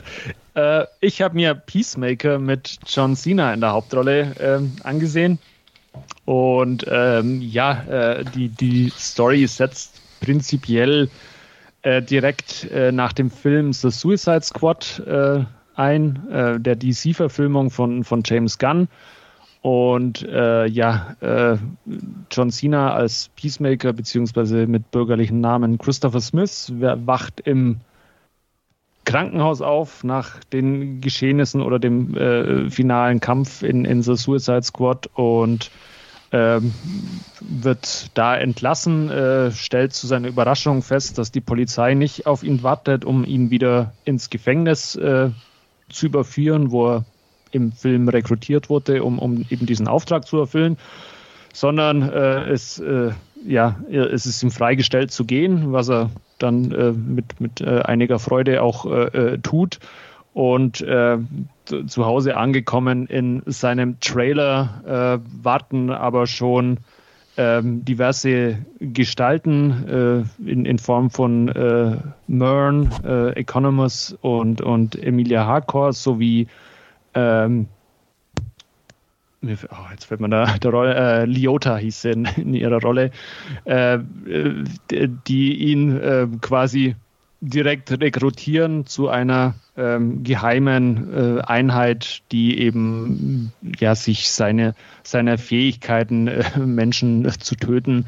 Äh, 0.55 0.85
ich 1.01 1.21
habe 1.21 1.35
mir 1.35 1.55
Peacemaker 1.55 2.39
mit 2.39 2.79
John 2.87 3.15
Cena 3.15 3.53
in 3.53 3.61
der 3.61 3.71
Hauptrolle 3.71 4.35
äh, 4.39 4.85
angesehen. 4.87 5.39
Und 6.25 6.85
ähm, 6.89 7.41
ja, 7.41 7.83
äh, 7.83 8.25
die, 8.35 8.49
die 8.49 8.91
Story 8.97 9.45
setzt 9.47 10.01
prinzipiell 10.21 11.09
äh, 11.81 12.01
direkt 12.01 12.71
äh, 12.71 12.91
nach 12.91 13.11
dem 13.11 13.29
Film 13.29 13.73
The 13.73 13.91
Suicide 13.91 14.41
Squad 14.41 15.03
äh, 15.05 15.43
ein, 15.75 16.21
der 16.29 16.75
DC-Verfilmung 16.75 17.71
von, 17.71 18.03
von 18.03 18.21
James 18.23 18.59
Gunn. 18.59 18.87
Und 19.63 20.23
äh, 20.23 20.65
ja, 20.65 21.15
äh, 21.21 21.57
John 22.29 22.51
Cena 22.51 22.93
als 22.93 23.29
Peacemaker, 23.37 23.93
beziehungsweise 23.93 24.67
mit 24.67 24.91
bürgerlichen 24.91 25.39
Namen 25.39 25.77
Christopher 25.77 26.19
Smith, 26.19 26.73
wacht 26.75 27.39
im 27.39 27.77
Krankenhaus 29.05 29.61
auf 29.61 30.03
nach 30.03 30.43
den 30.51 30.99
Geschehnissen 30.99 31.61
oder 31.61 31.79
dem 31.79 32.13
äh, 32.17 32.69
finalen 32.69 33.21
Kampf 33.21 33.63
in, 33.63 33.85
in 33.85 34.03
The 34.03 34.17
Suicide 34.17 34.63
Squad 34.63 35.09
und 35.13 35.71
ähm, 36.33 36.73
wird 37.39 38.11
da 38.15 38.35
entlassen, 38.35 39.09
äh, 39.09 39.51
stellt 39.51 39.93
zu 39.93 40.07
seiner 40.07 40.27
Überraschung 40.27 40.81
fest, 40.81 41.17
dass 41.17 41.31
die 41.31 41.41
Polizei 41.41 41.93
nicht 41.93 42.25
auf 42.27 42.43
ihn 42.43 42.63
wartet, 42.63 43.05
um 43.05 43.23
ihn 43.23 43.49
wieder 43.49 43.93
ins 44.03 44.29
Gefängnis 44.29 44.97
äh, 44.97 45.29
zu 45.89 46.05
überführen, 46.05 46.71
wo 46.71 46.89
er 46.89 47.05
im 47.53 47.71
Film 47.71 48.09
rekrutiert 48.09 48.69
wurde, 48.69 49.03
um, 49.03 49.19
um 49.19 49.45
eben 49.49 49.65
diesen 49.65 49.87
Auftrag 49.87 50.27
zu 50.27 50.37
erfüllen, 50.37 50.77
sondern 51.53 52.01
äh, 52.01 52.49
es, 52.49 52.79
äh, 52.79 53.11
ja, 53.45 53.77
es 53.89 54.25
ist 54.25 54.41
ihm 54.43 54.51
freigestellt 54.51 55.11
zu 55.11 55.25
gehen, 55.25 55.71
was 55.71 55.89
er 55.89 56.09
dann 56.39 56.71
äh, 56.71 56.91
mit, 56.91 57.39
mit 57.39 57.61
äh, 57.61 57.81
einiger 57.81 58.19
Freude 58.19 58.61
auch 58.61 58.85
äh, 58.85 59.33
äh, 59.33 59.37
tut. 59.39 59.79
Und 60.33 60.77
zu 60.77 62.05
Hause 62.07 62.37
angekommen 62.37 63.05
in 63.05 63.43
seinem 63.45 63.99
Trailer 63.99 65.21
warten 65.43 65.91
aber 65.91 66.25
schon 66.25 66.79
ähm, 67.37 67.83
diverse 67.83 68.59
Gestalten 68.79 70.25
äh, 70.45 70.49
in, 70.49 70.65
in 70.65 70.77
Form 70.77 71.09
von 71.09 71.49
äh, 71.49 71.97
Mern, 72.27 72.91
äh, 73.03 73.31
Economus 73.31 74.15
und, 74.21 74.61
und 74.61 75.01
Emilia 75.01 75.45
Hardcore 75.45 75.93
sowie 75.93 76.47
ähm, 77.13 77.67
oh, 79.43 79.91
jetzt 79.91 80.05
fällt 80.05 80.21
mir 80.21 80.29
da 80.29 80.57
der 80.63 80.71
Rolle, 80.71 80.95
äh, 80.95 81.25
Liota 81.25 81.77
hieß 81.77 82.01
sie 82.01 82.11
in, 82.11 82.25
in 82.37 82.53
ihrer 82.53 82.81
Rolle, 82.81 83.11
äh, 83.65 83.99
die 85.27 85.55
ihn 85.55 85.99
äh, 85.99 86.27
quasi 86.41 86.95
direkt 87.41 87.91
rekrutieren 87.91 88.85
zu 88.85 89.09
einer 89.09 89.55
ähm, 89.75 90.23
geheimen 90.23 91.13
äh, 91.13 91.41
Einheit, 91.41 92.21
die 92.31 92.57
eben 92.59 93.51
ja 93.79 93.95
sich 93.95 94.31
seine 94.31 94.75
seiner 95.03 95.37
Fähigkeiten 95.37 96.27
äh, 96.27 96.43
Menschen 96.59 97.29
zu 97.39 97.55
töten 97.55 98.05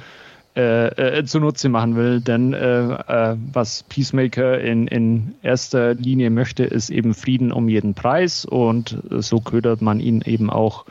äh, 0.55 1.17
äh, 1.19 1.25
zunutze 1.25 1.67
machen 1.67 1.95
will. 1.97 2.21
Denn 2.21 2.53
äh, 2.53 2.93
äh, 2.93 3.35
was 3.51 3.83
Peacemaker 3.83 4.59
in, 4.61 4.87
in 4.87 5.35
erster 5.41 5.93
Linie 5.93 6.29
möchte, 6.29 6.63
ist 6.63 6.89
eben 6.89 7.13
Frieden 7.13 7.51
um 7.51 7.67
jeden 7.67 7.93
Preis 7.93 8.45
und 8.45 8.97
so 9.09 9.41
ködert 9.41 9.81
man 9.81 9.99
ihn 9.99 10.21
eben 10.21 10.49
auch 10.49 10.85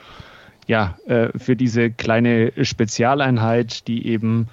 ja, 0.66 0.98
äh, 1.06 1.28
für 1.38 1.56
diese 1.56 1.90
kleine 1.90 2.52
Spezialeinheit, 2.62 3.88
die 3.88 4.06
eben 4.06 4.48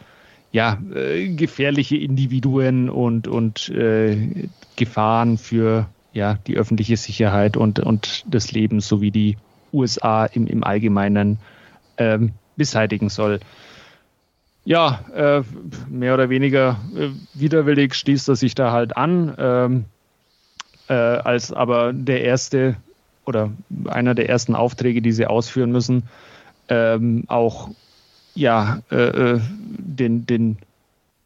ja, 0.53 0.77
äh, 0.93 1.27
gefährliche 1.29 1.97
Individuen 1.97 2.89
und, 2.89 3.27
und 3.27 3.69
äh, 3.69 4.47
Gefahren 4.75 5.37
für 5.37 5.87
ja, 6.13 6.37
die 6.47 6.55
öffentliche 6.55 6.95
Sicherheit 6.95 7.57
und, 7.57 7.79
und 7.79 8.23
das 8.29 8.51
Leben 8.51 8.79
sowie 8.79 9.11
die 9.11 9.37
USA 9.73 10.25
im, 10.25 10.47
im 10.47 10.63
Allgemeinen 10.63 11.37
ähm, 11.97 12.31
beseitigen 12.55 13.09
soll 13.09 13.39
ja, 14.63 14.99
äh, 15.13 15.41
mehr 15.89 16.13
oder 16.13 16.29
weniger 16.29 16.79
äh, 16.95 17.09
widerwillig 17.33 17.95
schließt 17.95 18.29
er 18.29 18.35
sich 18.35 18.55
da 18.55 18.71
halt 18.71 18.95
an, 18.95 19.33
ähm, 19.37 19.85
äh, 20.87 20.93
als 20.93 21.51
aber 21.51 21.93
der 21.93 22.23
erste 22.23 22.75
oder 23.25 23.51
einer 23.87 24.13
der 24.13 24.29
ersten 24.29 24.55
Aufträge, 24.55 25.01
die 25.01 25.11
sie 25.11 25.25
ausführen 25.25 25.71
müssen, 25.71 26.03
ähm, 26.69 27.23
auch 27.27 27.69
ja, 28.35 28.81
äh, 28.91 28.95
äh, 28.95 29.41
den, 29.59 30.25
den 30.25 30.57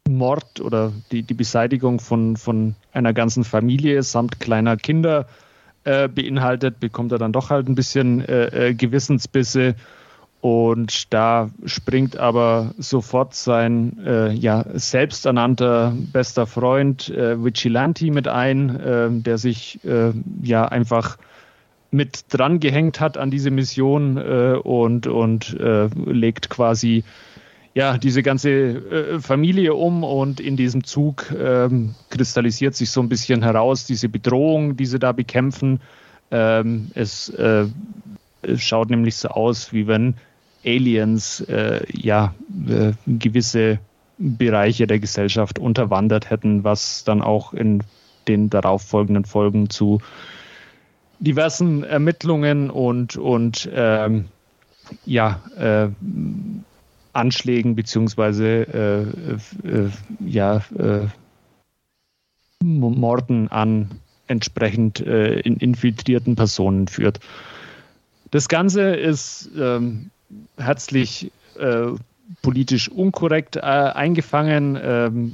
Mord 0.08 0.62
oder 0.62 0.92
die, 1.12 1.24
die 1.24 1.34
Beseitigung 1.34 2.00
von, 2.00 2.38
von 2.38 2.76
einer 2.94 3.14
ganzen 3.14 3.44
Familie 3.44 4.04
samt 4.04 4.40
kleiner 4.40 4.78
Kinder 4.78 5.28
äh, 5.84 6.08
beinhaltet, 6.08 6.80
bekommt 6.80 7.12
er 7.12 7.18
dann 7.18 7.32
doch 7.32 7.50
halt 7.50 7.68
ein 7.68 7.76
bisschen 7.76 8.20
Gewissensbisse 8.20 9.76
und 10.46 11.12
da 11.12 11.50
springt 11.66 12.18
aber 12.18 12.76
sofort 12.78 13.34
sein 13.34 13.98
äh, 14.06 14.32
ja, 14.32 14.64
selbsternannter 14.76 15.96
bester 16.14 16.46
Freund 16.46 17.10
äh, 17.10 17.44
Vigilante 17.44 18.12
mit 18.12 18.28
ein, 18.28 18.80
äh, 18.80 19.10
der 19.10 19.40
sich 19.40 19.84
äh, 19.84 20.12
ja 20.44 20.66
einfach 20.66 21.18
mit 21.90 22.26
dran 22.30 22.60
gehängt 22.60 23.00
hat 23.00 23.18
an 23.18 23.32
diese 23.32 23.50
Mission 23.50 24.18
äh, 24.18 24.56
und, 24.62 25.08
und 25.08 25.60
äh, 25.60 25.88
legt 26.06 26.52
quasi 26.52 27.04
ja, 27.74 27.98
diese 27.98 28.22
ganze 28.22 29.20
Familie 29.22 29.74
um 29.74 30.04
und 30.04 30.40
in 30.40 30.58
diesem 30.58 30.84
Zug 30.84 31.34
ähm, 31.38 31.96
kristallisiert 32.12 32.76
sich 32.76 32.92
so 32.92 33.02
ein 33.02 33.10
bisschen 33.10 33.42
heraus, 33.42 33.86
diese 33.86 34.10
Bedrohung, 34.10 34.78
die 34.78 34.86
sie 34.86 35.00
da 35.00 35.12
bekämpfen. 35.12 35.82
Ähm, 36.30 36.92
es 36.94 37.34
schaut 38.58 38.90
nämlich 38.90 39.16
so 39.18 39.28
aus, 39.28 39.74
wie 39.74 39.88
wenn 39.88 40.16
Aliens 40.66 41.42
äh, 41.42 41.86
ja 41.92 42.34
äh, 42.68 42.94
gewisse 43.06 43.80
Bereiche 44.18 44.88
der 44.88 45.00
Gesellschaft 45.00 45.60
unterwandert 45.60 46.30
hätten, 46.30 46.64
was 46.64 47.04
dann 47.04 47.22
auch 47.22 47.54
in 47.54 47.84
den 48.28 48.50
darauffolgenden 48.50 49.26
Folgen 49.26 49.70
zu 49.70 50.02
diversen 51.20 51.84
Ermittlungen 51.84 52.70
und, 52.70 53.18
und 53.18 53.70
ähm, 53.74 54.26
ja, 55.06 55.42
äh, 55.58 55.90
Anschlägen 57.14 57.76
beziehungsweise 57.76 58.46
äh, 59.64 59.68
äh, 59.68 59.90
ja, 60.26 60.58
äh, 60.78 61.08
Morden 62.62 63.48
an 63.50 63.92
entsprechend 64.28 65.02
in 65.02 65.58
infiltrierten 65.58 66.36
Personen 66.36 66.88
führt. 66.88 67.20
Das 68.32 68.50
Ganze 68.50 68.96
ist 68.96 69.52
ähm, 69.56 70.10
herzlich 70.58 71.32
äh, 71.58 71.92
politisch 72.42 72.90
unkorrekt 72.90 73.56
äh, 73.56 73.60
eingefangen. 73.62 74.78
Ähm, 74.82 75.32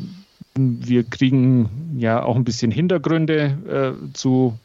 wir 0.55 1.03
kriegen 1.03 1.97
ja 1.97 2.23
auch 2.23 2.35
ein 2.35 2.43
bisschen 2.43 2.71
Hintergründe 2.71 3.95
äh, 4.03 4.13
zu 4.13 4.57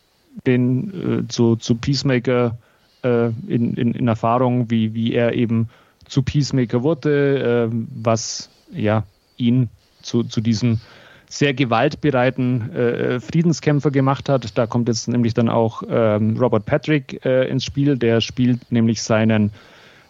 den 0.47 1.25
äh, 1.25 1.29
zu, 1.29 1.57
zu 1.57 1.77
Peacemaker 1.77 2.59
äh, 3.03 3.27
in, 3.47 3.75
in, 3.75 3.93
in 3.93 4.09
Erfahrung, 4.09 4.71
wie, 4.71 4.95
wie 4.95 5.15
er 5.15 5.35
eben 5.35 5.69
zu 6.07 6.23
Peacemaker 6.23 6.83
wurde, 6.83 7.69
ähm, 7.69 7.89
was 7.95 8.51
ja 8.73 9.05
ihn 9.37 9.69
zu, 10.03 10.25
zu 10.25 10.41
diesem 10.41 10.81
sehr 11.29 11.55
gewaltbereiten 11.55 12.73
äh, 12.73 13.21
Friedenskämpfer 13.21 13.91
gemacht 13.91 14.29
hat. 14.29 14.57
Da 14.57 14.67
kommt 14.67 14.89
jetzt 14.89 15.09
nämlich 15.09 15.35
dann 15.35 15.49
auch 15.49 15.83
ähm, 15.89 16.37
Robert 16.37 16.67
Patrick 16.67 17.25
äh, 17.25 17.49
ins 17.49 17.65
Spiel. 17.65 17.97
Der 17.97 18.21
spielt 18.21 18.71
nämlich 18.71 19.03
seinen 19.03 19.51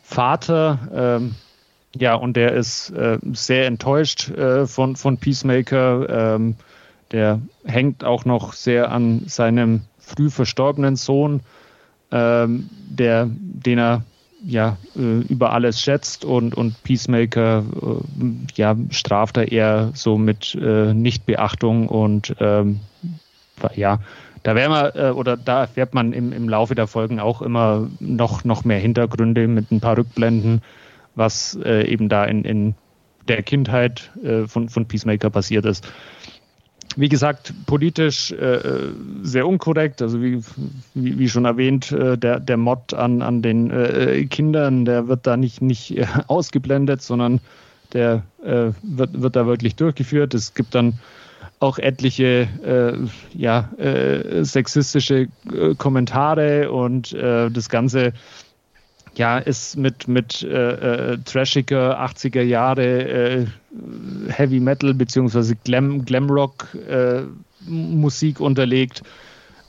Vater. 0.07 0.79
Ähm, 0.95 1.35
ja, 1.99 2.15
und 2.15 2.37
der 2.37 2.53
ist 2.53 2.91
äh, 2.91 3.19
sehr 3.33 3.67
enttäuscht 3.67 4.31
äh, 4.31 4.67
von, 4.67 4.97
von 4.97 5.19
Peacemaker. 5.19 6.35
Ähm, 6.35 6.55
der 7.13 7.41
hängt 7.65 8.05
auch 8.05 8.25
noch 8.25 8.53
sehr 8.53 8.93
an 8.93 9.23
seinem 9.27 9.83
früh 9.99 10.31
verstorbenen 10.31 10.97
Sohn, 10.97 11.41
ähm, 12.13 12.69
der, 12.89 13.29
den 13.31 13.79
er 13.79 14.03
ja 14.45 14.77
äh, 14.95 15.21
über 15.23 15.53
alles 15.53 15.81
schätzt 15.81 16.25
und, 16.25 16.55
und 16.55 16.83
Peacemaker 16.85 17.65
äh, 17.83 18.25
ja, 18.55 18.77
straft 18.91 19.37
er 19.37 19.51
eher 19.51 19.91
so 19.95 20.19
mit 20.19 20.55
äh, 20.55 20.95
Nichtbeachtung 20.95 21.89
und 21.89 22.37
ähm, 22.39 22.81
ja, 23.75 23.99
da 24.47 24.55
wäre 24.55 24.69
man, 24.69 24.93
äh, 24.95 25.11
oder 25.11 25.37
da 25.37 25.63
erfährt 25.63 25.93
man 25.93 26.13
im, 26.13 26.33
im 26.33 26.49
Laufe 26.49 26.77
der 26.77 26.87
Folgen 26.87 27.19
auch 27.19 27.43
immer 27.43 27.91
noch, 27.99 28.45
noch 28.45 28.65
mehr 28.65 28.79
Hintergründe 28.79 29.49
mit 29.49 29.73
ein 29.73 29.81
paar 29.81 29.99
Rückblenden, 29.99 30.63
was 31.17 31.59
äh, 31.65 31.85
eben 31.91 32.09
da 32.09 32.25
in, 32.25 32.45
in 32.45 32.77
der 33.27 33.43
Kindheit 33.43 34.13
äh, 34.23 34.47
von, 34.47 34.69
von 34.69 34.87
Peacemaker 34.87 35.31
passiert 35.31 35.65
ist. 35.65 35.89
Wie 36.95 37.09
gesagt, 37.09 37.55
politisch 37.67 38.31
äh, 38.31 38.61
sehr 39.23 39.49
unkorrekt, 39.49 40.01
also 40.01 40.23
wie, 40.23 40.41
wie, 40.95 41.19
wie 41.19 41.29
schon 41.29 41.45
erwähnt, 41.45 41.91
äh, 41.91 42.17
der, 42.17 42.39
der 42.39 42.57
Mod 42.57 42.95
an, 42.95 43.23
an 43.23 43.43
den 43.43 43.73
äh, 43.73 44.27
Kindern, 44.27 44.85
der 44.85 45.09
wird 45.09 45.27
da 45.27 45.37
nicht, 45.37 45.61
nicht 45.61 45.97
ausgeblendet, 46.29 47.03
sondern 47.03 47.41
der 47.93 48.23
wird, 48.83 49.23
wird 49.23 49.37
da 49.37 49.47
wirklich 49.47 49.77
durchgeführt. 49.77 50.35
Es 50.35 50.55
gibt 50.55 50.75
dann 50.75 50.99
auch 51.59 51.79
etliche 51.79 52.49
äh, 52.63 53.39
ja, 53.39 53.71
äh, 53.79 54.45
sexistische 54.45 55.29
äh, 55.53 55.75
Kommentare 55.77 56.71
und 56.71 57.13
äh, 57.13 57.51
das 57.51 57.69
Ganze 57.69 58.13
ja, 59.15 59.39
ist 59.39 59.77
mit, 59.77 60.09
mit 60.09 60.43
äh, 60.43 61.13
äh, 61.13 61.19
trashiger 61.25 61.99
80er 62.05 62.43
Jahre 62.43 63.47
Heavy 64.29 64.61
Metal 64.61 64.93
bzw. 64.93 65.55
Glam, 65.65 66.05
Glamrock 66.05 66.77
Musik 67.67 68.41
unterlegt. 68.41 69.03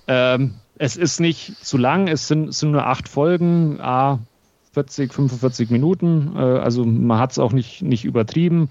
Ähm, 0.07 0.55
es 0.77 0.95
ist 0.95 1.19
nicht 1.19 1.65
zu 1.65 1.77
lang, 1.77 2.07
es 2.07 2.27
sind, 2.27 2.53
sind 2.53 2.71
nur 2.71 2.85
acht 2.85 3.09
Folgen, 3.09 3.79
a 3.81 4.19
40, 4.73 5.13
45 5.13 5.69
Minuten. 5.69 6.33
Äh, 6.35 6.39
also 6.39 6.85
man 6.85 7.19
hat 7.19 7.31
es 7.31 7.39
auch 7.39 7.51
nicht, 7.51 7.81
nicht 7.81 8.05
übertrieben. 8.05 8.69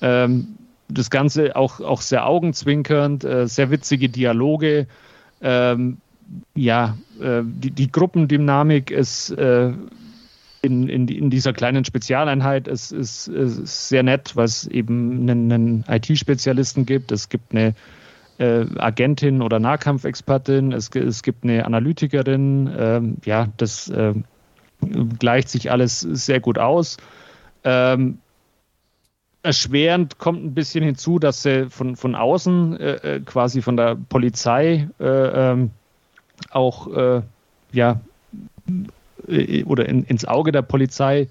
Ähm, 0.00 0.56
das 0.88 1.10
Ganze 1.10 1.56
auch, 1.56 1.80
auch 1.80 2.00
sehr 2.00 2.26
augenzwinkernd, 2.26 3.24
äh, 3.24 3.46
sehr 3.46 3.70
witzige 3.70 4.08
Dialoge. 4.08 4.86
Ähm, 5.40 5.98
ja, 6.54 6.96
äh, 7.20 7.42
die, 7.44 7.70
die 7.70 7.90
Gruppendynamik 7.90 8.90
ist 8.90 9.30
äh, 9.30 9.72
in, 10.62 10.88
in, 10.88 11.08
in, 11.08 11.30
dieser 11.30 11.52
kleinen 11.52 11.84
Spezialeinheit 11.84 12.68
ist, 12.68 12.90
ist, 12.92 13.28
ist 13.28 13.88
sehr 13.88 14.02
nett, 14.02 14.34
weil 14.34 14.46
es 14.46 14.66
eben 14.66 15.28
einen, 15.28 15.52
einen 15.52 15.84
IT-Spezialisten 15.88 16.86
gibt. 16.86 17.12
Es 17.12 17.28
gibt 17.28 17.52
eine 17.52 17.74
äh, 18.38 18.64
Agentin 18.78 19.42
oder 19.42 19.60
Nahkampfexpertin, 19.60 20.72
es, 20.72 20.88
es 20.88 21.22
gibt 21.22 21.44
eine 21.44 21.66
Analytikerin. 21.66 22.74
Ähm, 22.76 23.16
ja, 23.24 23.48
das 23.58 23.90
äh, 23.90 24.14
gleicht 25.18 25.50
sich 25.50 25.70
alles 25.70 26.00
sehr 26.00 26.40
gut 26.40 26.58
aus. 26.58 26.96
Ähm, 27.64 28.18
erschwerend 29.44 30.18
kommt 30.18 30.42
ein 30.42 30.54
bisschen 30.54 30.82
hinzu, 30.82 31.18
dass 31.18 31.42
sie 31.42 31.68
von, 31.70 31.96
von 31.96 32.14
außen 32.14 32.80
äh, 32.80 32.94
äh 32.94 33.20
quasi 33.20 33.62
von 33.62 33.76
der 33.76 33.94
Polizei 33.94 34.88
äh, 34.98 35.04
ähm, 35.04 35.70
auch 36.50 36.88
äh, 36.88 37.22
ja 37.72 38.00
äh, 39.28 39.62
oder 39.64 39.86
in, 39.86 40.04
ins 40.04 40.24
Auge 40.24 40.50
der 40.50 40.62
Polizei 40.62 41.28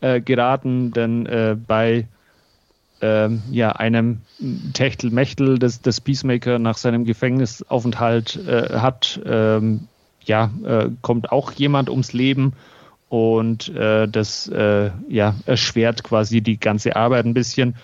geraten, 0.00 0.90
denn 0.90 1.64
bei 1.66 2.06
ähm, 3.00 3.42
ja, 3.50 3.72
einem 3.72 4.20
Techtelmechtel 4.74 5.58
des, 5.58 5.80
des 5.80 6.02
Peacemaker 6.02 6.58
nach 6.58 6.76
seinem 6.76 7.06
Gefängnisaufenthalt 7.06 8.38
hat, 8.46 9.18
ähm, 9.24 9.88
ja, 10.26 10.50
kommt 11.00 11.32
auch 11.32 11.52
jemand 11.52 11.88
ums 11.88 12.12
Leben 12.12 12.52
und 13.14 13.68
äh, 13.68 14.08
das 14.08 14.48
äh, 14.48 14.90
ja, 15.08 15.36
erschwert 15.46 16.02
quasi 16.02 16.40
die 16.40 16.58
ganze 16.58 16.96
Arbeit 16.96 17.24
ein 17.26 17.32
bisschen. 17.32 17.76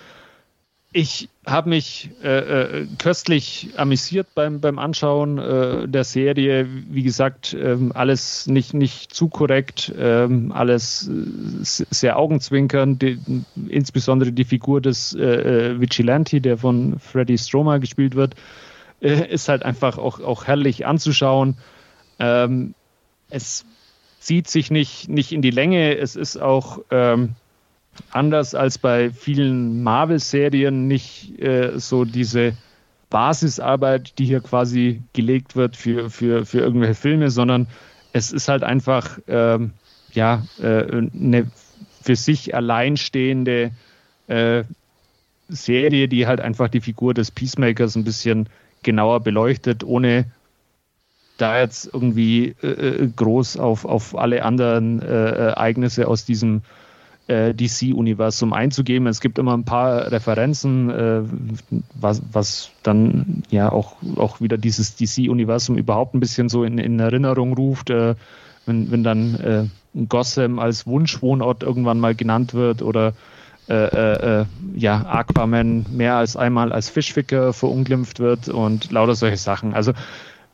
Ich 0.92 1.28
habe 1.46 1.68
mich 1.68 2.10
äh, 2.24 2.80
äh, 2.80 2.86
köstlich 2.98 3.68
amüsiert 3.76 4.26
beim, 4.34 4.60
beim 4.60 4.80
Anschauen 4.80 5.38
äh, 5.38 5.86
der 5.86 6.02
Serie. 6.02 6.66
Wie 6.68 7.04
gesagt, 7.04 7.54
ähm, 7.56 7.92
alles 7.94 8.48
nicht, 8.48 8.74
nicht 8.74 9.14
zu 9.14 9.28
korrekt, 9.28 9.94
ähm, 9.96 10.50
alles 10.50 11.08
äh, 11.08 11.84
sehr 11.90 12.18
augenzwinkernd. 12.18 13.00
Die, 13.00 13.20
insbesondere 13.68 14.32
die 14.32 14.44
Figur 14.44 14.80
des 14.80 15.14
Vigilante, 15.14 16.40
der 16.40 16.58
von 16.58 16.98
Freddy 16.98 17.38
Stroma 17.38 17.78
gespielt 17.78 18.16
wird, 18.16 18.34
ist 18.98 19.48
halt 19.48 19.62
einfach 19.62 19.96
auch, 19.96 20.18
auch 20.18 20.48
herrlich 20.48 20.86
anzuschauen. 20.86 21.56
Ähm, 22.18 22.74
es 23.28 23.64
zieht 24.20 24.48
sich 24.48 24.70
nicht, 24.70 25.08
nicht 25.08 25.32
in 25.32 25.42
die 25.42 25.50
Länge. 25.50 25.96
Es 25.96 26.14
ist 26.14 26.36
auch 26.36 26.80
ähm, 26.90 27.30
anders 28.10 28.54
als 28.54 28.78
bei 28.78 29.10
vielen 29.10 29.82
Marvel-Serien 29.82 30.86
nicht 30.86 31.40
äh, 31.40 31.72
so 31.78 32.04
diese 32.04 32.54
Basisarbeit, 33.08 34.18
die 34.18 34.26
hier 34.26 34.40
quasi 34.40 35.02
gelegt 35.14 35.56
wird 35.56 35.74
für, 35.74 36.10
für, 36.10 36.46
für 36.46 36.60
irgendwelche 36.60 36.94
Filme, 36.94 37.30
sondern 37.30 37.66
es 38.12 38.30
ist 38.30 38.48
halt 38.48 38.62
einfach 38.62 39.18
ähm, 39.26 39.72
ja, 40.12 40.44
äh, 40.60 40.84
eine 40.92 41.50
für 42.02 42.16
sich 42.16 42.54
alleinstehende 42.54 43.72
äh, 44.28 44.64
Serie, 45.48 46.08
die 46.08 46.26
halt 46.26 46.40
einfach 46.40 46.68
die 46.68 46.80
Figur 46.80 47.14
des 47.14 47.30
Peacemakers 47.30 47.96
ein 47.96 48.04
bisschen 48.04 48.48
genauer 48.82 49.20
beleuchtet, 49.20 49.82
ohne 49.82 50.26
da 51.40 51.58
jetzt 51.58 51.90
irgendwie 51.92 52.54
äh, 52.62 52.66
äh, 52.66 53.08
groß 53.14 53.56
auf, 53.56 53.84
auf 53.84 54.16
alle 54.16 54.44
anderen 54.44 55.00
äh, 55.00 55.06
Ereignisse 55.06 56.06
aus 56.06 56.24
diesem 56.24 56.62
äh, 57.28 57.54
DC-Universum 57.54 58.52
einzugehen. 58.52 59.06
Es 59.06 59.20
gibt 59.20 59.38
immer 59.38 59.56
ein 59.56 59.64
paar 59.64 60.10
Referenzen, 60.10 60.90
äh, 60.90 61.22
was, 61.94 62.22
was 62.32 62.70
dann 62.82 63.42
ja 63.50 63.70
auch, 63.70 63.96
auch 64.16 64.40
wieder 64.40 64.58
dieses 64.58 64.96
DC-Universum 64.96 65.78
überhaupt 65.78 66.14
ein 66.14 66.20
bisschen 66.20 66.48
so 66.48 66.64
in, 66.64 66.78
in 66.78 66.98
Erinnerung 66.98 67.54
ruft. 67.54 67.90
Äh, 67.90 68.16
wenn, 68.66 68.90
wenn 68.90 69.02
dann 69.02 69.70
Gotham 70.08 70.58
als 70.58 70.86
Wunschwohnort 70.86 71.62
irgendwann 71.62 71.98
mal 71.98 72.14
genannt 72.14 72.52
wird 72.52 72.82
oder 72.82 73.14
ja, 73.68 75.06
Aquaman 75.06 75.86
mehr 75.90 76.16
als 76.16 76.36
einmal 76.36 76.72
als 76.72 76.90
Fischficker 76.90 77.52
verunglimpft 77.52 78.20
wird 78.20 78.48
und 78.48 78.92
lauter 78.92 79.14
solche 79.14 79.38
Sachen. 79.38 79.74
Also 79.74 79.92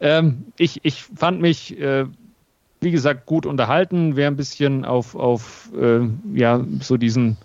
ähm, 0.01 0.47
ich, 0.57 0.81
ich 0.85 1.03
fand 1.03 1.41
mich, 1.41 1.79
äh, 1.79 2.07
wie 2.81 2.91
gesagt, 2.91 3.27
gut 3.27 3.47
unterhalten. 3.47 4.17
Wer 4.17 4.29
ein 4.29 4.37
bisschen 4.37 4.85
auf, 4.85 5.15
auf 5.15 5.71
äh, 5.81 6.01
ja, 6.35 6.65
so 6.81 6.97
diesen 6.97 7.37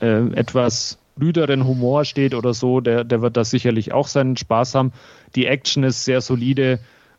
äh, 0.00 0.26
etwas 0.34 0.98
rüderen 1.20 1.66
Humor 1.66 2.04
steht 2.04 2.34
oder 2.34 2.54
so, 2.54 2.80
der, 2.80 3.04
der 3.04 3.22
wird 3.22 3.36
da 3.36 3.44
sicherlich 3.44 3.92
auch 3.92 4.08
seinen 4.08 4.36
Spaß 4.36 4.74
haben. 4.74 4.92
Die 5.34 5.46
Action 5.46 5.84
ist 5.84 6.04
sehr 6.04 6.20
solide. 6.20 6.78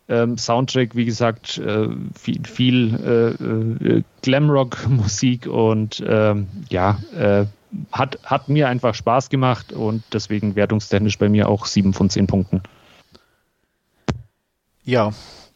Ähm, 0.10 0.38
Soundtrack, 0.38 0.96
wie 0.96 1.06
gesagt, 1.06 1.58
äh, 1.60 1.88
viel, 2.14 2.42
viel 2.44 2.94
äh, 2.96 3.98
äh, 3.98 4.04
Glamrock-Musik 4.22 5.48
und 5.48 6.04
ähm, 6.06 6.48
ja, 6.70 7.00
äh, 7.18 7.46
hat, 7.92 8.20
hat 8.24 8.50
mir 8.50 8.68
einfach 8.68 8.96
Spaß 8.96 9.30
gemacht 9.30 9.72
und 9.72 10.04
deswegen 10.12 10.56
wertungstechnisch 10.56 11.18
bei 11.18 11.30
mir 11.30 11.48
auch 11.48 11.66
sieben 11.66 11.94
von 11.94 12.10
zehn 12.10 12.28
Punkten 12.28 12.62
ja, 14.84 15.12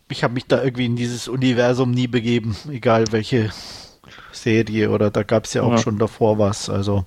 ich 0.10 0.24
habe 0.24 0.34
mich 0.34 0.46
da 0.46 0.64
irgendwie 0.64 0.86
in 0.86 0.96
dieses 0.96 1.28
Universum 1.28 1.92
nie 1.92 2.08
begeben, 2.08 2.56
egal 2.70 3.06
welche 3.12 3.50
Serie 4.32 4.90
oder 4.92 5.12
da 5.12 5.24
gab 5.24 5.46
es 5.46 5.54
ja 5.54 5.64
auch 5.64 5.72
ja. 5.72 5.78
schon 5.78 5.98
davor 5.98 6.40
was. 6.40 6.70
Also 6.70 7.06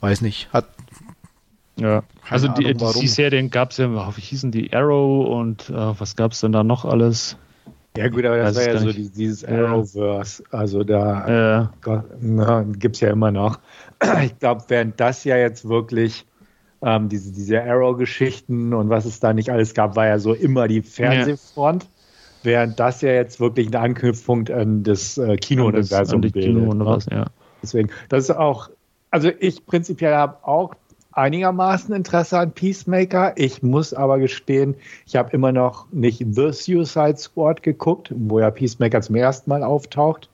weiß 0.00 0.20
nicht, 0.22 0.52
hat. 0.52 0.66
Ja, 1.76 2.02
also 2.28 2.48
die, 2.48 2.74
die, 2.74 3.08
Serien 3.08 3.50
gab 3.50 3.70
es 3.70 3.78
ja, 3.78 3.88
wie 4.16 4.20
hießen 4.20 4.50
die 4.50 4.72
Arrow 4.74 5.26
und 5.28 5.70
äh, 5.70 5.74
was 5.98 6.14
gab 6.14 6.32
es 6.32 6.40
denn 6.40 6.52
da 6.52 6.62
noch 6.62 6.84
alles? 6.84 7.36
Ja 7.96 8.08
gut, 8.08 8.24
aber 8.24 8.36
das 8.36 8.56
war 8.56 8.62
ja 8.62 8.78
so 8.78 8.92
die, 8.92 9.08
dieses 9.08 9.44
Arrowverse. 9.44 10.44
Also 10.50 10.84
da 10.84 11.70
ja. 11.82 12.64
gibt 12.78 12.96
es 12.96 13.00
ja 13.00 13.10
immer 13.10 13.30
noch. 13.30 13.58
Ich 14.24 14.38
glaube, 14.38 14.64
während 14.68 14.98
das 14.98 15.24
ja 15.24 15.36
jetzt 15.36 15.68
wirklich 15.68 16.24
ähm, 16.82 17.08
diese, 17.08 17.32
diese 17.32 17.62
Arrow-Geschichten 17.62 18.72
und 18.72 18.88
was 18.88 19.04
es 19.04 19.20
da 19.20 19.32
nicht 19.32 19.50
alles 19.50 19.74
gab, 19.74 19.96
war 19.96 20.06
ja 20.06 20.18
so 20.18 20.32
immer 20.32 20.68
die 20.68 20.82
Fernsehfront. 20.82 21.84
Ja. 21.84 21.88
Während 22.42 22.80
das 22.80 23.02
ja 23.02 23.12
jetzt 23.12 23.38
wirklich 23.38 23.68
ein 23.68 23.74
Anknüpfpunkt 23.74 24.50
an 24.50 24.82
das 24.82 25.18
äh, 25.18 25.36
Kino-Universum 25.36 26.22
bildet. 26.22 26.42
Kino 26.42 26.72
ne? 26.72 26.86
was, 26.86 27.06
ja. 27.06 27.26
Deswegen, 27.62 27.90
das 28.08 28.24
ist 28.24 28.30
auch, 28.30 28.70
also 29.10 29.30
ich 29.38 29.66
prinzipiell 29.66 30.14
habe 30.14 30.38
auch 30.46 30.74
einigermaßen 31.12 31.94
Interesse 31.94 32.38
an 32.38 32.52
Peacemaker. 32.52 33.34
Ich 33.36 33.62
muss 33.62 33.92
aber 33.92 34.18
gestehen, 34.18 34.76
ich 35.06 35.16
habe 35.16 35.30
immer 35.32 35.52
noch 35.52 35.90
nicht 35.92 36.24
The 36.30 36.52
Suicide 36.52 37.18
Squad 37.18 37.62
geguckt, 37.62 38.14
wo 38.16 38.40
ja 38.40 38.50
Peacemaker 38.50 39.02
zum 39.02 39.16
ersten 39.16 39.50
Mal 39.50 39.62
auftaucht. 39.62 40.29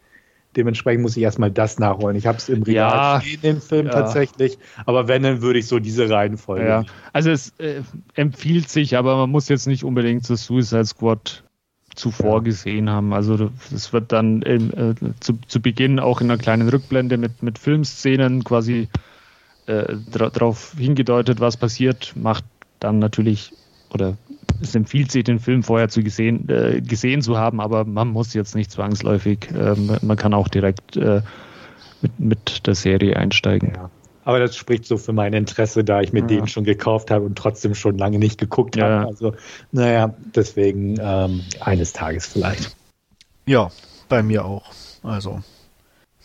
Dementsprechend 0.57 1.03
muss 1.03 1.17
ich 1.17 1.23
erstmal 1.23 1.51
das 1.51 1.79
nachholen. 1.79 2.17
Ich 2.17 2.27
habe 2.27 2.39
es 2.39 2.49
im 2.49 2.63
Real 2.63 3.23
ja, 3.23 3.37
den 3.43 3.61
Film 3.61 3.87
ja. 3.87 3.93
tatsächlich, 3.93 4.59
aber 4.87 5.07
wenn, 5.07 5.23
dann 5.23 5.43
würde 5.43 5.59
ich 5.59 5.67
so 5.67 5.79
diese 5.79 6.09
Reihenfolge. 6.09 6.67
Ja. 6.67 6.85
Also 7.13 7.31
es 7.31 7.53
äh, 7.59 7.83
empfiehlt 8.15 8.69
sich, 8.69 8.97
aber 8.97 9.17
man 9.17 9.31
muss 9.31 9.49
jetzt 9.49 9.67
nicht 9.67 9.85
unbedingt 9.85 10.29
das 10.29 10.47
Suicide 10.47 10.87
Squad 10.87 11.45
zuvor 11.95 12.37
ja. 12.37 12.43
gesehen 12.45 12.89
haben. 12.89 13.13
Also 13.13 13.51
das 13.71 13.93
wird 13.93 14.13
dann 14.13 14.43
äh, 14.43 14.95
zu, 15.21 15.39
zu 15.47 15.61
Beginn 15.61 15.99
auch 15.99 16.21
in 16.21 16.31
einer 16.31 16.39
kleinen 16.39 16.69
Rückblende 16.69 17.17
mit, 17.17 17.43
mit 17.43 17.59
Filmszenen 17.59 18.45
quasi 18.45 18.89
äh, 19.67 19.97
darauf 20.11 20.75
hingedeutet, 20.79 21.41
was 21.41 21.57
passiert, 21.57 22.13
macht 22.15 22.45
dann 22.81 22.99
natürlich 22.99 23.53
oder 23.93 24.17
es 24.61 24.75
empfiehlt 24.75 25.13
sich, 25.13 25.25
den 25.25 25.39
Film 25.39 25.63
vorher 25.63 25.89
zu 25.89 26.03
gesehen, 26.03 26.49
äh, 26.49 26.81
gesehen 26.81 27.23
zu 27.23 27.39
haben, 27.39 27.61
aber 27.61 27.85
man 27.85 28.09
muss 28.09 28.35
jetzt 28.35 28.55
nicht 28.55 28.71
zwangsläufig, 28.71 29.51
äh, 29.51 29.75
man 30.03 30.17
kann 30.17 30.35
auch 30.35 30.49
direkt 30.49 30.97
äh, 30.97 31.23
mit, 32.03 32.21
mit 32.21 32.67
der 32.67 32.75
Serie 32.75 33.17
einsteigen. 33.17 33.73
Ja. 33.75 33.91
Aber 34.25 34.41
das 34.41 34.57
spricht 34.57 34.87
so 34.87 34.97
für 34.97 35.13
mein 35.13 35.33
Interesse, 35.35 35.85
da 35.85 36.01
ich 36.01 36.13
mir 36.13 36.21
ja. 36.21 36.27
den 36.27 36.49
schon 36.49 36.65
gekauft 36.65 37.13
habe 37.13 37.25
und 37.25 37.39
trotzdem 37.39 37.77
schon 37.77 37.97
lange 37.97 38.19
nicht 38.19 38.41
geguckt 38.41 38.75
ja. 38.75 38.89
habe. 38.89 39.07
Also, 39.07 39.35
naja, 39.71 40.15
deswegen 40.35 40.97
ähm, 41.01 41.43
eines 41.61 41.93
Tages 41.93 42.27
vielleicht. 42.27 42.77
Ja, 43.47 43.71
bei 44.09 44.25
mir 44.25 44.45
auch. 44.45 44.65
Also, 45.05 45.43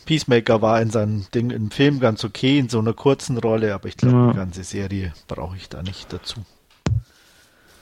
Peacemaker 0.05 0.63
war 0.63 0.81
in 0.81 0.89
seinem 0.89 1.25
Ding 1.33 1.51
im 1.51 1.69
Film 1.69 1.99
ganz 1.99 2.23
okay, 2.23 2.57
in 2.57 2.69
so 2.69 2.79
einer 2.79 2.93
kurzen 2.93 3.37
Rolle, 3.37 3.73
aber 3.73 3.87
ich 3.87 3.97
glaube, 3.97 4.17
ja. 4.17 4.31
die 4.31 4.37
ganze 4.37 4.63
Serie 4.63 5.13
brauche 5.27 5.55
ich 5.55 5.69
da 5.69 5.83
nicht 5.83 6.11
dazu. 6.11 6.41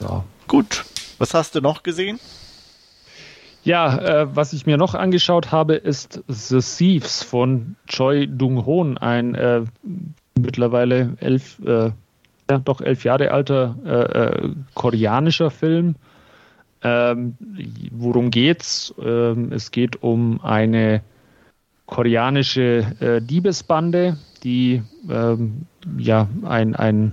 Ja. 0.00 0.24
Gut. 0.50 0.84
Was 1.18 1.32
hast 1.32 1.54
du 1.54 1.60
noch 1.60 1.84
gesehen? 1.84 2.18
Ja, 3.62 3.98
äh, 4.22 4.34
was 4.34 4.52
ich 4.52 4.66
mir 4.66 4.78
noch 4.78 4.96
angeschaut 4.96 5.52
habe, 5.52 5.76
ist 5.76 6.24
The 6.26 6.58
Thieves 6.58 7.22
von 7.22 7.76
Choi 7.86 8.26
Dung-hoon, 8.26 8.98
ein 8.98 9.36
äh, 9.36 9.62
mittlerweile 10.36 11.16
elf, 11.20 11.60
äh, 11.64 11.92
ja, 12.50 12.58
doch 12.64 12.80
elf 12.80 13.04
Jahre 13.04 13.30
alter 13.30 13.76
äh, 13.84 13.90
äh, 13.90 14.54
koreanischer 14.74 15.52
Film. 15.52 15.94
Ähm, 16.82 17.36
worum 17.92 18.32
geht's? 18.32 18.92
Ähm, 19.00 19.52
es 19.52 19.70
geht 19.70 20.02
um 20.02 20.40
eine 20.42 21.02
koreanische 21.86 22.96
äh, 22.98 23.22
Diebesbande, 23.22 24.16
die 24.42 24.82
ähm, 25.08 25.66
ja 25.96 26.28
ein, 26.42 26.74
ein, 26.74 27.12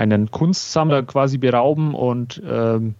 einen 0.00 0.30
Kunstsammler 0.30 1.02
quasi 1.02 1.36
berauben 1.36 1.94
und 1.94 2.42
ähm, 2.48 2.94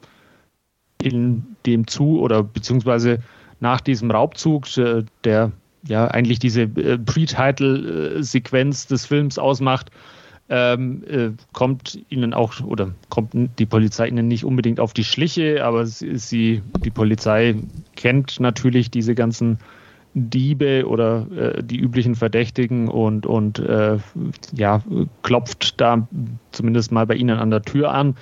in 1.02 1.56
dem 1.64 1.86
zu 1.86 2.20
oder 2.20 2.42
beziehungsweise 2.42 3.20
nach 3.58 3.80
diesem 3.80 4.10
Raubzug, 4.10 4.76
äh, 4.76 5.04
der 5.24 5.52
ja 5.86 6.06
eigentlich 6.08 6.38
diese 6.38 6.62
äh, 6.62 6.98
Pre-Title-Sequenz 6.98 8.86
des 8.86 9.06
Films 9.06 9.38
ausmacht, 9.38 9.90
ähm, 10.50 11.02
äh, 11.08 11.30
kommt 11.52 11.98
ihnen 12.10 12.34
auch 12.34 12.60
oder 12.60 12.90
kommt 13.08 13.32
die 13.58 13.66
Polizei 13.66 14.08
ihnen 14.08 14.28
nicht 14.28 14.44
unbedingt 14.44 14.78
auf 14.78 14.92
die 14.92 15.04
Schliche, 15.04 15.64
aber 15.64 15.86
sie, 15.86 16.18
sie 16.18 16.62
die 16.84 16.90
Polizei 16.90 17.54
kennt 17.96 18.40
natürlich 18.40 18.90
diese 18.90 19.14
ganzen 19.14 19.58
Diebe 20.14 20.86
oder 20.86 21.26
äh, 21.30 21.62
die 21.62 21.78
üblichen 21.78 22.14
Verdächtigen 22.14 22.88
und, 22.88 23.26
und 23.26 23.58
äh, 23.60 23.98
ja, 24.52 24.82
klopft 25.22 25.80
da 25.80 26.08
zumindest 26.50 26.90
mal 26.90 27.06
bei 27.06 27.14
ihnen 27.14 27.38
an 27.38 27.50
der 27.50 27.62
Tür 27.62 27.92
an. 27.92 28.16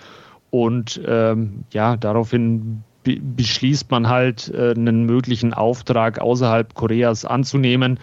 Und 0.51 1.01
ähm, 1.06 1.65
ja, 1.73 1.97
daraufhin 1.97 2.82
be 3.05 3.19
beschließt 3.20 3.90
man 3.90 4.09
halt, 4.09 4.52
äh, 4.55 4.73
einen 4.73 5.05
möglichen 5.05 5.55
Auftrag 5.55 6.20
außerhalb 6.20 6.74
Koreas 6.74 7.24
anzunehmen 7.24 7.98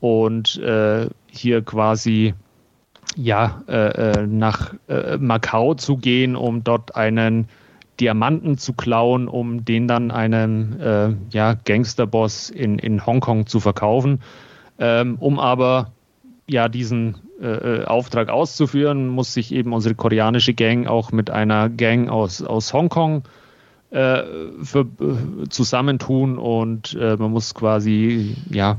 und 0.00 0.58
äh, 0.58 1.08
hier 1.28 1.62
quasi 1.62 2.34
ja, 3.16 3.62
äh, 3.68 4.20
äh, 4.20 4.26
nach 4.26 4.74
Macau 5.18 5.74
zu 5.74 5.96
gehen, 5.96 6.36
um 6.36 6.62
dort 6.62 6.94
einen 6.94 7.48
Diamanten 8.00 8.58
zu 8.58 8.72
klauen, 8.72 9.28
um 9.28 9.64
den 9.64 9.86
dann 9.86 10.10
einem 10.10 10.80
äh, 10.80 11.08
ja, 11.30 11.54
Gangsterboss 11.54 12.50
in, 12.50 12.78
in 12.78 13.04
Hongkong 13.04 13.46
zu 13.46 13.60
verkaufen. 13.60 14.20
Ähm, 14.78 15.16
um 15.20 15.38
aber 15.38 15.92
ja 16.48 16.68
diesen 16.68 17.16
äh, 17.40 17.46
äh, 17.46 17.84
Auftrag 17.84 18.30
auszuführen, 18.30 19.08
muss 19.08 19.34
sich 19.34 19.52
eben 19.52 19.72
unsere 19.72 19.94
koreanische 19.94 20.54
Gang 20.54 20.86
auch 20.86 21.12
mit 21.12 21.30
einer 21.30 21.68
Gang 21.68 22.08
aus, 22.08 22.42
aus 22.42 22.72
Hongkong 22.72 23.22
äh, 23.90 24.22
für, 24.62 24.80
äh, 24.80 25.48
zusammentun 25.48 26.38
und 26.38 26.96
äh, 27.00 27.16
man 27.16 27.30
muss 27.30 27.54
quasi 27.54 28.36
ja, 28.50 28.78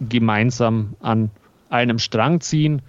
gemeinsam 0.00 0.94
an 1.00 1.30
einem 1.70 1.98
Strang 1.98 2.40
ziehen 2.40 2.82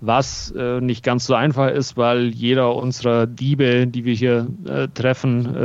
was 0.00 0.50
äh, 0.56 0.80
nicht 0.80 1.04
ganz 1.04 1.26
so 1.26 1.34
einfach 1.34 1.70
ist, 1.70 1.96
weil 1.96 2.28
jeder 2.28 2.74
unserer 2.74 3.26
Diebe, 3.26 3.86
die 3.86 4.04
wir 4.04 4.14
hier 4.14 4.46
äh, 4.66 4.88
treffen, 4.88 5.56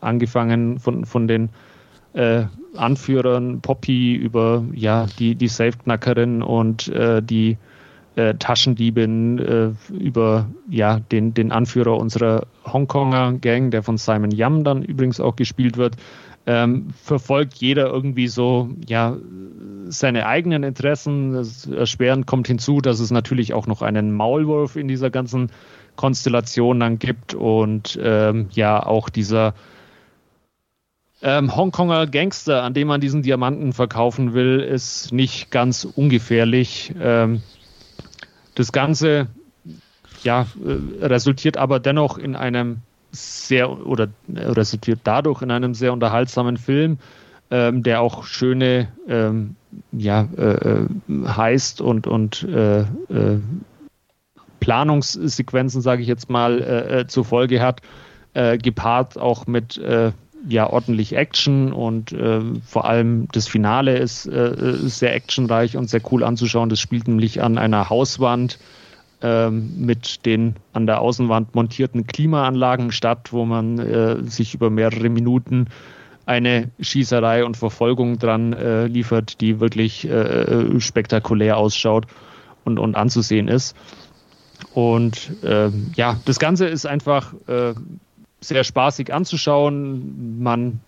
äh, 0.00 0.04
angefangen 0.04 0.78
von, 0.78 1.04
von 1.04 1.28
den 1.28 1.50
äh, 2.14 2.44
Anführern 2.74 3.60
Poppy 3.60 4.14
über 4.14 4.64
ja, 4.72 5.06
die, 5.18 5.34
die 5.34 5.48
Safe-Knackerin 5.48 6.42
und 6.42 6.88
äh, 6.88 7.22
die 7.22 7.58
äh, 8.16 8.34
Taschendiebin 8.34 9.76
über 9.90 10.46
ja, 10.68 11.00
den, 11.00 11.32
den 11.32 11.50
Anführer 11.50 11.96
unserer 11.96 12.46
Hongkonger 12.64 13.32
Gang, 13.40 13.70
der 13.70 13.82
von 13.82 13.96
Simon 13.96 14.30
Yam 14.30 14.64
dann 14.64 14.82
übrigens 14.82 15.20
auch 15.20 15.36
gespielt 15.36 15.76
wird, 15.78 15.96
ähm, 16.46 16.88
verfolgt 17.02 17.54
jeder 17.54 17.86
irgendwie 17.86 18.28
so, 18.28 18.70
ja, 18.86 19.16
seine 19.86 20.26
eigenen 20.26 20.62
Interessen. 20.62 21.32
Das 21.32 21.66
erschwerend 21.66 22.26
kommt 22.26 22.48
hinzu, 22.48 22.80
dass 22.80 23.00
es 23.00 23.10
natürlich 23.10 23.54
auch 23.54 23.66
noch 23.66 23.82
einen 23.82 24.12
Maulwurf 24.12 24.76
in 24.76 24.88
dieser 24.88 25.10
ganzen 25.10 25.50
Konstellation 25.96 26.80
dann 26.80 26.98
gibt 26.98 27.34
und 27.34 27.98
ähm, 28.02 28.48
ja, 28.52 28.84
auch 28.84 29.08
dieser 29.08 29.54
ähm, 31.20 31.54
Hongkonger 31.54 32.06
Gangster, 32.06 32.62
an 32.64 32.74
dem 32.74 32.88
man 32.88 33.00
diesen 33.00 33.22
Diamanten 33.22 33.72
verkaufen 33.72 34.34
will, 34.34 34.58
ist 34.58 35.12
nicht 35.12 35.50
ganz 35.50 35.84
ungefährlich. 35.84 36.92
Ähm, 37.00 37.42
das 38.54 38.72
Ganze 38.72 39.28
ja, 40.24 40.46
äh, 40.64 41.04
resultiert 41.04 41.56
aber 41.56 41.78
dennoch 41.78 42.18
in 42.18 42.34
einem 42.34 42.80
sehr 43.12 43.86
oder 43.86 44.08
resultiert 44.34 45.00
dadurch 45.04 45.42
in 45.42 45.50
einem 45.50 45.74
sehr 45.74 45.92
unterhaltsamen 45.92 46.56
Film, 46.56 46.98
ähm, 47.50 47.82
der 47.82 48.00
auch 48.00 48.24
schöne 48.24 48.88
ähm, 49.06 49.56
ja, 49.92 50.28
äh, 50.36 50.42
äh, 50.42 50.86
heißt 51.26 51.80
und, 51.80 52.06
und 52.06 52.42
äh, 52.44 52.80
äh, 52.80 52.86
Planungssequenzen, 54.60 55.82
sage 55.82 56.02
ich 56.02 56.08
jetzt 56.08 56.30
mal, 56.30 56.60
äh, 56.60 57.00
äh, 57.00 57.06
zur 57.06 57.24
Folge 57.24 57.60
hat, 57.60 57.80
gepaart 58.34 59.18
auch 59.18 59.46
mit 59.46 59.78
ja, 60.48 60.66
ordentlich 60.66 61.14
Action 61.14 61.70
und 61.70 62.16
vor 62.64 62.86
allem 62.86 63.28
das 63.32 63.46
Finale 63.46 63.98
ist 63.98 64.22
sehr 64.22 65.14
actionreich 65.14 65.76
und 65.76 65.90
sehr 65.90 66.00
cool 66.10 66.24
anzuschauen. 66.24 66.70
Das 66.70 66.80
spielt 66.80 67.08
nämlich 67.08 67.42
an 67.42 67.58
einer 67.58 67.90
Hauswand 67.90 68.58
ähm, 69.22 69.72
mit 69.78 70.26
den 70.26 70.56
an 70.72 70.86
der 70.86 71.00
Außenwand 71.00 71.54
montierten 71.54 72.06
Klimaanlagen 72.06 72.92
statt, 72.92 73.32
wo 73.32 73.44
man 73.44 73.78
äh, 73.78 74.22
sich 74.24 74.54
über 74.54 74.70
mehrere 74.70 75.08
Minuten 75.08 75.68
eine 76.26 76.70
Schießerei 76.80 77.44
und 77.44 77.56
Verfolgung 77.56 78.18
dran 78.18 78.52
äh, 78.52 78.86
liefert, 78.86 79.40
die 79.40 79.60
wirklich 79.60 80.08
äh, 80.08 80.80
spektakulär 80.80 81.56
ausschaut 81.56 82.06
und, 82.64 82.78
und 82.78 82.94
anzusehen 82.94 83.48
ist. 83.48 83.76
Und 84.74 85.32
ähm, 85.44 85.90
ja, 85.96 86.18
das 86.24 86.38
Ganze 86.38 86.66
ist 86.66 86.86
einfach 86.86 87.34
äh, 87.48 87.74
sehr 88.40 88.64
spaßig 88.64 89.12
anzuschauen. 89.12 90.40
Man 90.42 90.80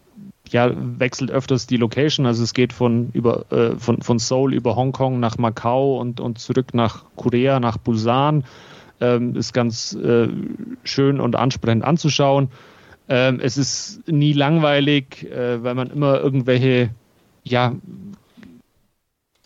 ja, 0.49 0.71
wechselt 0.75 1.31
öfters 1.31 1.67
die 1.67 1.77
Location. 1.77 2.27
Also 2.27 2.43
es 2.43 2.55
geht 2.55 2.73
von, 2.73 3.11
über, 3.13 3.51
äh, 3.51 3.77
von, 3.77 4.03
von 4.03 4.19
Seoul 4.19 4.55
über 4.55 4.77
Hongkong 4.77 5.21
nach 5.21 5.39
Macau 5.39 5.99
und, 5.99 6.21
und 6.21 6.39
zurück 6.39 6.75
nach 6.75 7.05
Korea, 7.17 7.61
nach 7.61 7.79
Busan. 7.79 8.45
Ähm, 9.01 9.35
ist 9.35 9.53
ganz 9.53 9.95
äh, 9.95 10.29
schön 10.85 11.21
und 11.21 11.37
ansprechend 11.37 11.85
anzuschauen. 11.85 12.49
Ähm, 13.09 13.41
es 13.43 13.57
ist 13.57 14.09
nie 14.09 14.33
langweilig, 14.33 15.31
äh, 15.31 15.63
weil 15.63 15.75
man 15.75 15.91
immer 15.91 16.21
irgendwelche 16.21 16.91
ja, 17.43 17.75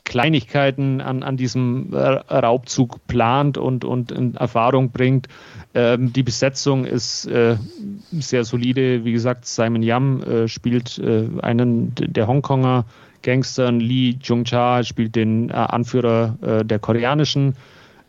Kleinigkeiten 0.09 1.02
an, 1.02 1.22
an 1.22 1.36
diesem 1.36 1.93
Raubzug 1.93 3.06
plant 3.06 3.59
und, 3.59 3.85
und 3.85 4.10
in 4.10 4.35
Erfahrung 4.36 4.90
bringt. 4.90 5.28
Ähm, 5.74 6.12
die 6.14 6.22
Besetzung 6.22 6.86
ist 6.86 7.26
äh, 7.26 7.56
sehr 8.12 8.44
solide. 8.44 9.05
Wie 9.05 9.12
gesagt, 9.12 9.44
Simon 9.44 9.82
Yam 9.82 10.22
äh, 10.22 10.48
spielt 10.48 10.98
äh, 10.98 11.28
einen 11.43 11.93
der 11.94 12.26
Hongkonger 12.26 12.86
Gangster. 13.22 13.70
Lee 13.70 14.16
Jung-cha 14.22 14.82
spielt 14.82 15.14
den 15.14 15.51
äh, 15.51 15.52
Anführer 15.52 16.39
äh, 16.40 16.64
der 16.64 16.78
koreanischen 16.78 17.55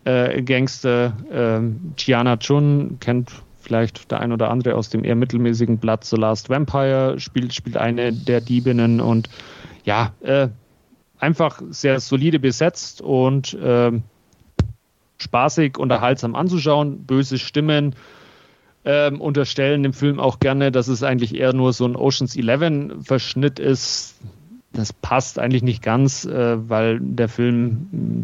äh, 0.05 0.41
Gangster. 0.41 1.17
Ähm, 1.31 1.93
Chiana 1.97 2.37
Chun 2.37 2.97
kennt 3.01 3.29
vielleicht 3.59 4.09
der 4.09 4.21
ein 4.21 4.31
oder 4.31 4.49
andere 4.49 4.75
aus 4.75 4.89
dem 4.89 5.03
eher 5.03 5.15
mittelmäßigen 5.15 5.79
Blatt 5.79 6.05
The 6.05 6.15
Last 6.15 6.49
Vampire, 6.49 7.19
spielt, 7.19 7.53
spielt 7.53 7.75
eine 7.75 8.13
der 8.13 8.39
Diebinnen 8.39 9.01
und 9.01 9.29
ja, 9.83 10.13
einfach 11.19 11.61
sehr 11.69 11.99
solide 11.99 12.39
besetzt 12.39 13.01
und 13.01 13.57
ähm, 13.61 14.03
spaßig, 15.17 15.77
unterhaltsam 15.77 16.35
anzuschauen. 16.35 17.03
Böse 17.05 17.37
Stimmen 17.37 17.95
ähm, 18.85 19.21
unterstellen 19.21 19.83
dem 19.83 19.93
Film 19.93 20.19
auch 20.19 20.39
gerne, 20.39 20.71
dass 20.71 20.87
es 20.87 21.03
eigentlich 21.03 21.35
eher 21.35 21.53
nur 21.53 21.73
so 21.73 21.85
ein 21.85 21.95
Oceans 21.95 22.35
11 22.35 23.05
Verschnitt 23.05 23.59
ist. 23.59 24.15
Das 24.73 24.93
passt 24.93 25.39
eigentlich 25.39 25.63
nicht 25.63 25.83
ganz, 25.83 26.25
äh, 26.25 26.69
weil 26.69 26.99
der 27.01 27.27
Film 27.27 28.23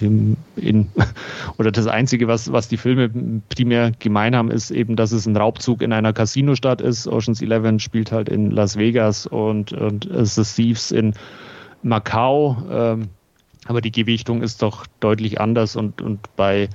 in, 0.00 0.36
oder 1.58 1.72
das 1.72 1.86
Einzige, 1.86 2.28
was, 2.28 2.52
was 2.52 2.68
die 2.68 2.76
Filme 2.76 3.10
primär 3.48 3.92
gemein 3.98 4.36
haben, 4.36 4.50
ist 4.50 4.70
eben, 4.70 4.96
dass 4.96 5.12
es 5.12 5.26
ein 5.26 5.36
Raubzug 5.36 5.82
in 5.82 5.92
einer 5.92 6.12
Casino-Stadt 6.12 6.80
ist. 6.80 7.06
Oceans 7.06 7.42
11 7.42 7.82
spielt 7.82 8.12
halt 8.12 8.28
in 8.28 8.50
Las 8.50 8.76
Vegas 8.76 9.26
und, 9.26 9.72
und 9.72 10.08
The 10.10 10.42
Thieves 10.42 10.92
in 10.92 11.14
Macau. 11.82 12.56
Ähm, 12.70 13.08
aber 13.66 13.80
die 13.80 13.92
Gewichtung 13.92 14.42
ist 14.42 14.62
doch 14.62 14.86
deutlich 15.00 15.40
anders 15.40 15.76
und, 15.76 16.00
und 16.00 16.34
bei 16.36 16.68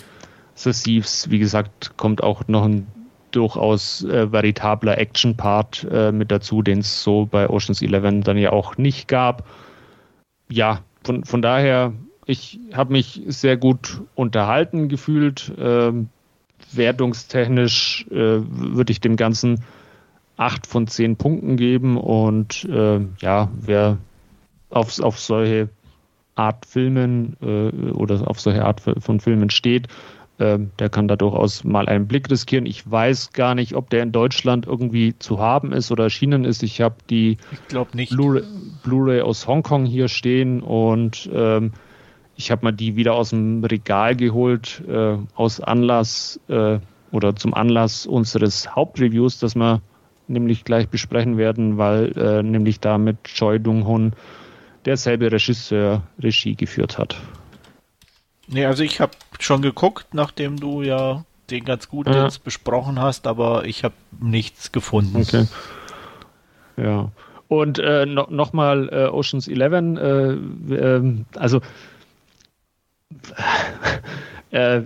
The 0.55 0.71
Thieves, 0.71 1.29
wie 1.31 1.39
gesagt, 1.39 1.97
kommt 1.97 2.21
auch 2.23 2.47
noch 2.47 2.65
ein 2.65 2.87
durchaus 3.31 4.03
äh, 4.03 4.31
veritabler 4.31 4.97
Action-Part 4.99 5.87
äh, 5.91 6.11
mit 6.11 6.29
dazu, 6.29 6.61
den 6.61 6.79
es 6.79 7.03
so 7.03 7.25
bei 7.25 7.49
Oceans 7.49 7.81
11 7.81 8.23
dann 8.23 8.37
ja 8.37 8.51
auch 8.51 8.77
nicht 8.77 9.07
gab. 9.07 9.47
Ja, 10.49 10.81
von, 11.03 11.25
von 11.25 11.41
daher, 11.41 11.93
ich 12.25 12.59
habe 12.73 12.93
mich 12.93 13.21
sehr 13.27 13.57
gut 13.57 14.01
unterhalten 14.15 14.89
gefühlt. 14.89 15.51
Ähm, 15.57 16.09
wertungstechnisch 16.71 18.05
äh, 18.09 18.39
würde 18.41 18.91
ich 18.91 19.01
dem 19.01 19.15
Ganzen 19.15 19.63
acht 20.37 20.65
von 20.65 20.87
zehn 20.87 21.17
Punkten 21.17 21.57
geben 21.57 21.97
und 21.97 22.65
äh, 22.65 22.99
ja, 23.19 23.49
wer 23.59 23.97
auf, 24.69 24.99
auf 24.99 25.19
solche 25.19 25.69
Art 26.35 26.65
Filmen 26.65 27.37
äh, 27.41 27.91
oder 27.91 28.27
auf 28.27 28.39
solche 28.39 28.65
Art 28.65 28.81
von 28.81 29.19
Filmen 29.19 29.51
steht, 29.51 29.87
ähm, 30.39 30.71
der 30.79 30.89
kann 30.89 31.07
da 31.07 31.15
durchaus 31.15 31.63
mal 31.63 31.87
einen 31.87 32.07
Blick 32.07 32.31
riskieren. 32.31 32.65
Ich 32.65 32.89
weiß 32.89 33.33
gar 33.33 33.53
nicht, 33.53 33.75
ob 33.75 33.91
der 33.91 34.01
in 34.01 34.11
Deutschland 34.11 34.65
irgendwie 34.65 35.17
zu 35.19 35.39
haben 35.39 35.71
ist 35.71 35.91
oder 35.91 36.05
erschienen 36.05 36.43
ist. 36.43 36.63
Ich 36.63 36.81
habe 36.81 36.95
die 37.09 37.37
Blu-ray 37.69 38.43
Blu 38.83 39.21
aus 39.21 39.45
Hongkong 39.45 39.85
hier 39.85 40.07
stehen 40.07 40.61
und 40.61 41.29
ähm, 41.31 41.73
ich 42.43 42.51
habe 42.51 42.65
mal 42.65 42.73
die 42.73 42.97
wieder 42.97 43.13
aus 43.13 43.29
dem 43.29 43.63
Regal 43.63 44.17
geholt, 44.17 44.83
äh, 44.87 45.15
aus 45.33 45.61
Anlass 45.61 46.39
äh, 46.49 46.79
oder 47.11 47.35
zum 47.37 47.53
Anlass 47.53 48.05
unseres 48.05 48.75
Hauptreviews, 48.75 49.39
das 49.39 49.55
wir 49.55 49.81
nämlich 50.27 50.65
gleich 50.65 50.89
besprechen 50.89 51.37
werden, 51.37 51.77
weil 51.77 52.11
äh, 52.17 52.43
nämlich 52.43 52.81
da 52.81 52.97
mit 52.97 53.23
Choi 53.23 53.59
Dong-hun 53.59 54.13
derselbe 54.83 55.31
Regisseur 55.31 56.03
Regie 56.21 56.55
geführt 56.55 56.97
hat. 56.97 57.15
Nee, 58.47 58.65
also 58.65 58.83
ich 58.83 58.99
habe 58.99 59.13
schon 59.39 59.61
geguckt, 59.61 60.07
nachdem 60.13 60.57
du 60.59 60.81
ja 60.81 61.23
den 61.49 61.63
ganz 61.63 61.87
gut 61.87 62.07
ja. 62.07 62.25
jetzt 62.25 62.43
besprochen 62.43 62.99
hast, 62.99 63.25
aber 63.25 63.65
ich 63.65 63.85
habe 63.85 63.95
nichts 64.19 64.73
gefunden. 64.73 65.21
Okay. 65.21 65.47
Ja. 66.75 67.09
Und 67.47 67.79
äh, 67.79 68.05
no, 68.05 68.27
nochmal 68.29 68.89
äh, 68.91 69.07
Oceans 69.07 69.47
11, 69.47 69.73
äh, 69.73 70.31
ähm, 70.75 71.25
also 71.35 71.61
äh, 74.51 74.81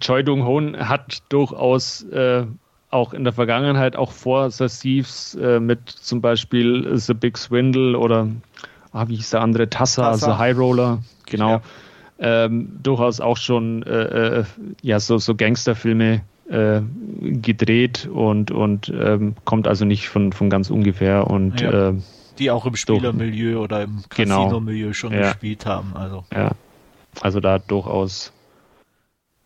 Choi 0.00 0.22
Dong-hoon 0.22 0.76
hat 0.88 1.22
durchaus 1.28 2.02
äh, 2.04 2.44
auch 2.90 3.14
in 3.14 3.24
der 3.24 3.32
Vergangenheit, 3.32 3.96
auch 3.96 4.12
vor 4.12 4.50
The 4.50 4.66
Thieves, 4.66 5.34
äh, 5.34 5.60
mit 5.60 5.88
zum 5.88 6.20
Beispiel 6.20 6.96
The 6.96 7.14
Big 7.14 7.38
Swindle 7.38 7.98
oder 7.98 8.28
ah, 8.92 9.08
wie 9.08 9.16
hieß 9.16 9.30
der 9.30 9.40
andere, 9.40 9.70
Tassa, 9.70 10.10
Tassa. 10.10 10.32
The 10.32 10.38
High 10.38 10.56
Roller, 10.56 10.98
genau. 11.26 11.48
Ja 11.48 11.62
ähm, 12.22 12.78
durchaus 12.82 13.20
auch 13.20 13.36
schon 13.36 13.82
äh, 13.82 14.38
äh, 14.38 14.44
ja 14.80 15.00
so, 15.00 15.18
so 15.18 15.34
Gangsterfilme 15.34 16.22
äh, 16.48 16.80
gedreht 17.20 18.08
und, 18.12 18.50
und 18.50 18.92
ähm, 18.94 19.34
kommt 19.44 19.66
also 19.66 19.84
nicht 19.84 20.08
von, 20.08 20.32
von 20.32 20.48
ganz 20.48 20.70
ungefähr 20.70 21.26
und 21.26 21.60
ja. 21.60 21.88
äh, 21.88 21.94
die 22.38 22.50
auch 22.50 22.64
im 22.64 22.76
Spielermilieu 22.76 23.58
oder 23.58 23.82
im 23.82 24.04
genau. 24.08 24.44
Casino-Milieu 24.44 24.92
schon 24.92 25.12
ja. 25.12 25.32
gespielt 25.32 25.66
haben. 25.66 25.92
Also. 25.94 26.24
Ja, 26.32 26.52
also 27.20 27.40
da 27.40 27.58
durchaus 27.58 28.32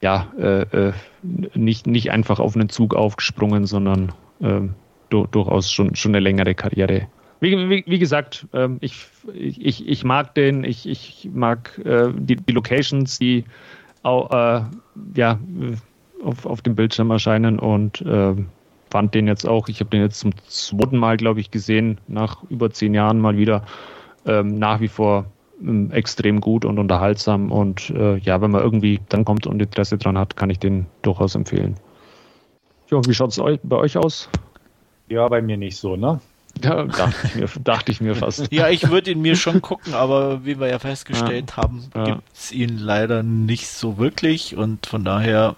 ja, 0.02 0.30
äh, 0.38 0.62
äh, 0.62 0.93
nicht, 1.55 1.86
nicht 1.86 2.10
einfach 2.10 2.38
auf 2.38 2.55
einen 2.55 2.68
Zug 2.68 2.94
aufgesprungen, 2.94 3.66
sondern 3.66 4.12
äh, 4.40 4.60
du, 5.09 5.26
durchaus 5.26 5.72
schon, 5.72 5.94
schon 5.94 6.10
eine 6.10 6.20
längere 6.20 6.55
Karriere. 6.55 7.09
Wie, 7.40 7.56
wie, 7.68 7.84
wie 7.86 7.98
gesagt, 7.98 8.47
ähm, 8.52 8.78
ich, 8.80 9.06
ich, 9.34 9.86
ich 9.86 10.05
mag 10.05 10.34
den, 10.34 10.64
ich, 10.64 10.88
ich 10.88 11.28
mag 11.32 11.78
äh, 11.84 12.12
die, 12.14 12.36
die 12.36 12.52
Locations, 12.52 13.18
die 13.18 13.44
äh, 14.05 14.60
ja, 15.14 15.38
auf, 16.22 16.47
auf 16.47 16.62
dem 16.62 16.74
Bildschirm 16.74 17.10
erscheinen 17.10 17.59
und 17.59 18.01
äh, 18.02 18.34
fand 18.90 19.14
den 19.14 19.26
jetzt 19.26 19.47
auch, 19.47 19.68
ich 19.68 19.80
habe 19.80 19.90
den 19.90 20.02
jetzt 20.02 20.20
zum 20.20 20.32
zweiten 20.47 20.97
Mal, 20.97 21.16
glaube 21.16 21.40
ich, 21.40 21.51
gesehen, 21.51 21.98
nach 22.06 22.43
über 22.48 22.70
zehn 22.70 22.94
Jahren 22.94 23.20
mal 23.20 23.36
wieder, 23.36 23.64
ähm, 24.24 24.59
nach 24.59 24.80
wie 24.80 24.88
vor 24.88 25.26
ähm, 25.26 25.35
extrem 25.90 26.40
gut 26.40 26.64
und 26.64 26.78
unterhaltsam 26.78 27.50
und 27.50 27.90
äh, 27.90 28.18
ja, 28.18 28.40
wenn 28.40 28.50
man 28.50 28.62
irgendwie 28.62 29.00
dann 29.08 29.24
kommt 29.24 29.46
und 29.46 29.60
Interesse 29.60 29.96
dran 29.96 30.18
hat, 30.18 30.36
kann 30.36 30.50
ich 30.50 30.58
den 30.58 30.86
durchaus 31.02 31.34
empfehlen. 31.34 31.76
Ja, 32.90 33.00
wie 33.06 33.14
schaut 33.14 33.36
es 33.36 33.42
bei 33.62 33.76
euch 33.76 33.96
aus? 33.96 34.28
Ja, 35.08 35.26
bei 35.28 35.40
mir 35.40 35.56
nicht 35.56 35.76
so, 35.76 35.96
ne? 35.96 36.20
Ja, 36.62 36.84
dachte 36.84 37.26
ich 37.26 37.34
mir, 37.34 37.48
dachte 37.62 37.92
ich 37.92 38.00
mir 38.00 38.14
fast. 38.14 38.52
Ja, 38.52 38.68
ich 38.68 38.88
würde 38.88 39.10
ihn 39.10 39.20
mir 39.20 39.36
schon 39.36 39.60
gucken, 39.60 39.94
aber 39.94 40.44
wie 40.44 40.58
wir 40.58 40.68
ja 40.68 40.78
festgestellt 40.78 41.52
ja, 41.56 41.62
haben, 41.62 41.84
ja. 41.94 42.04
gibt 42.04 42.22
es 42.34 42.52
ihn 42.52 42.78
leider 42.78 43.22
nicht 43.22 43.68
so 43.68 43.98
wirklich 43.98 44.56
und 44.56 44.86
von 44.86 45.04
daher, 45.04 45.54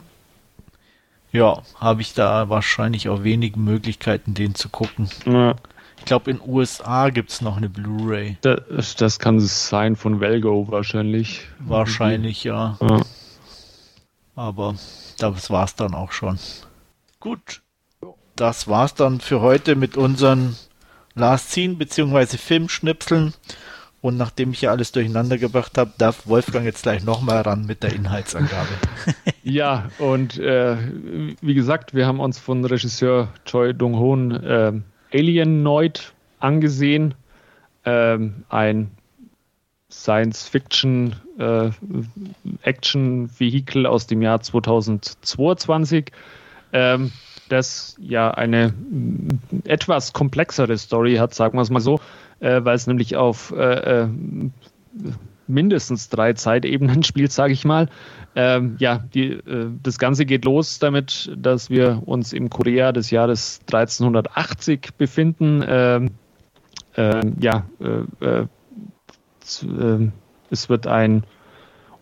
ja, 1.33 1.63
habe 1.77 2.03
ich 2.03 2.15
da 2.15 2.49
wahrscheinlich 2.49 3.09
auch 3.09 3.23
wenig 3.23 3.57
Möglichkeiten, 3.57 4.35
den 4.35 4.55
zu 4.55 4.69
gucken. 4.69 5.09
Ja. 5.25 5.55
Ich 6.09 6.11
glaube, 6.11 6.31
in 6.31 6.41
USA 6.41 7.11
gibt 7.11 7.29
es 7.29 7.43
noch 7.43 7.59
eine 7.59 7.69
Blu-ray. 7.69 8.39
Das, 8.41 8.97
das, 8.97 9.19
kann 9.19 9.41
sein 9.41 9.95
von 9.95 10.21
Velgo 10.21 10.67
wahrscheinlich. 10.71 11.43
Wahrscheinlich, 11.59 12.45
ja. 12.45 12.79
ja. 12.81 13.03
Aber 14.35 14.75
das 15.19 15.51
war's 15.51 15.77
dann 15.77 15.93
auch 15.93 16.13
schon. 16.13 16.39
Gut. 17.21 17.61
Das 18.37 18.69
war's 18.69 18.95
dann 18.95 19.21
für 19.21 19.43
heute 19.43 19.77
mit 19.77 19.99
unseren 19.99 20.57
Last 21.15 21.51
Scene 21.51 21.75
bzw. 21.75 22.39
Filmschnipseln. 22.39 23.35
Und 24.01 24.17
nachdem 24.17 24.53
ich 24.53 24.63
ja 24.63 24.71
alles 24.71 24.93
durcheinander 24.93 25.37
gebracht 25.37 25.77
habe, 25.77 25.93
darf 25.99 26.27
Wolfgang 26.27 26.65
jetzt 26.65 26.85
gleich 26.85 27.05
nochmal 27.05 27.43
ran 27.43 27.67
mit 27.67 27.83
der 27.83 27.93
Inhaltsangabe. 27.93 28.71
ja, 29.43 29.91
und 29.99 30.39
äh, 30.39 30.79
wie 31.43 31.55
gesagt, 31.55 31.93
wir 31.93 32.07
haben 32.07 32.21
uns 32.21 32.39
von 32.39 32.65
Regisseur 32.65 33.29
Choi 33.45 33.75
Dong-hoon 33.75 34.31
äh, 34.43 34.73
Alienoid 35.13 36.13
angesehen. 36.39 37.15
Ähm, 37.85 38.45
ein 38.49 38.91
Science-Fiction 39.91 41.17
äh, 41.39 41.71
aus 43.87 44.07
dem 44.07 44.23
Jahr 44.23 44.41
2022. 44.41 46.13
Ähm, 46.73 47.13
das 47.49 47.97
ja 47.99 48.31
eine 48.31 48.75
etwas 49.65 50.13
komplexere 50.13 50.77
Story 50.77 51.17
hat, 51.17 51.35
sagen 51.35 51.57
wir 51.57 51.63
es 51.63 51.71
mal 51.71 51.81
so, 51.81 52.01
äh, 52.41 52.63
weil 52.63 52.77
es 52.77 52.87
nämlich 52.87 53.17
auf 53.17 53.53
äh, 53.57 54.03
äh, 54.03 54.09
mindestens 55.49 56.09
drei 56.09 56.33
Zeitebenen 56.35 57.03
spielt, 57.03 57.33
sage 57.33 57.53
ich 57.53 57.65
mal. 57.65 57.89
Ähm, 58.35 58.77
ja, 58.79 59.05
die, 59.15 59.33
äh, 59.33 59.71
das 59.83 59.99
Ganze 59.99 60.27
geht 60.27 60.45
los 60.45 60.79
damit, 60.79 61.33
dass 61.37 61.71
wir 61.71 62.03
uns 62.07 62.33
im 62.33 62.51
Korea 62.51 62.93
des 62.93 63.11
Jahres 63.11 63.61
1380 63.67 64.91
befinden. 64.97 65.65
Ähm, 65.67 66.11
ähm, 66.97 67.37
ja, 67.41 67.67
äh, 67.81 68.25
äh, 68.25 68.47
es 70.51 70.69
wird 70.69 70.87
ein 70.87 71.25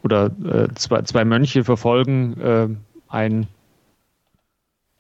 oder 0.03 0.31
zwei, 0.75 1.03
zwei 1.03 1.25
Mönche 1.25 1.65
verfolgen 1.65 2.79
ein 3.09 3.49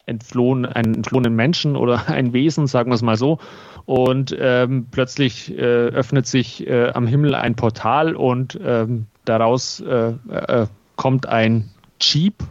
entflohen, 0.06 0.64
einen 0.64 0.94
entflohenen 0.94 1.34
Menschen 1.36 1.76
oder 1.76 2.08
ein 2.08 2.32
Wesen, 2.32 2.66
sagen 2.66 2.90
wir 2.90 2.94
es 2.94 3.02
mal 3.02 3.16
so. 3.16 3.38
Und 3.84 4.36
ähm, 4.38 4.86
plötzlich 4.90 5.56
äh, 5.56 5.60
öffnet 5.60 6.26
sich 6.26 6.66
äh, 6.66 6.90
am 6.90 7.06
Himmel 7.06 7.34
ein 7.34 7.54
Portal 7.54 8.16
und 8.16 8.58
ähm, 8.64 9.06
daraus 9.24 9.80
äh, 9.80 10.12
äh 10.30 10.66
kommt 10.96 11.28
ein 11.28 11.68
Jeep 12.00 12.42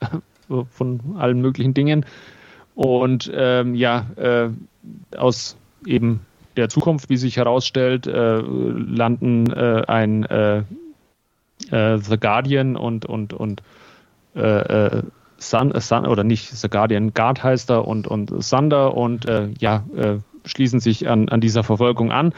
von 0.70 1.00
allen 1.18 1.40
möglichen 1.40 1.74
Dingen. 1.74 2.06
Und 2.76 3.28
ähm, 3.34 3.74
ja, 3.74 4.06
äh, 4.14 4.50
aus 5.16 5.56
eben 5.84 6.20
der 6.56 6.68
Zukunft, 6.68 7.10
wie 7.10 7.16
sich 7.16 7.36
herausstellt, 7.38 8.06
äh, 8.06 8.38
landen 8.38 9.52
ein 9.52 10.64
The 11.70 12.16
Guardian 12.20 12.76
und, 12.76 13.04
und, 13.04 13.32
und 13.32 13.62
äh, 14.34 15.02
Sun 15.38 15.72
oder 15.72 16.24
nicht 16.24 16.50
The 16.50 16.68
Guardian, 16.68 17.14
Guard 17.14 17.42
heißt 17.42 17.70
er 17.70 17.86
und, 17.86 18.06
und 18.06 18.32
Thunder 18.48 18.96
und 18.96 19.26
äh, 19.26 19.48
ja, 19.58 19.84
äh, 19.96 20.16
schließen 20.44 20.80
sich 20.80 21.08
an, 21.08 21.28
an 21.28 21.40
dieser 21.40 21.62
Verfolgung 21.62 22.10
an. 22.10 22.32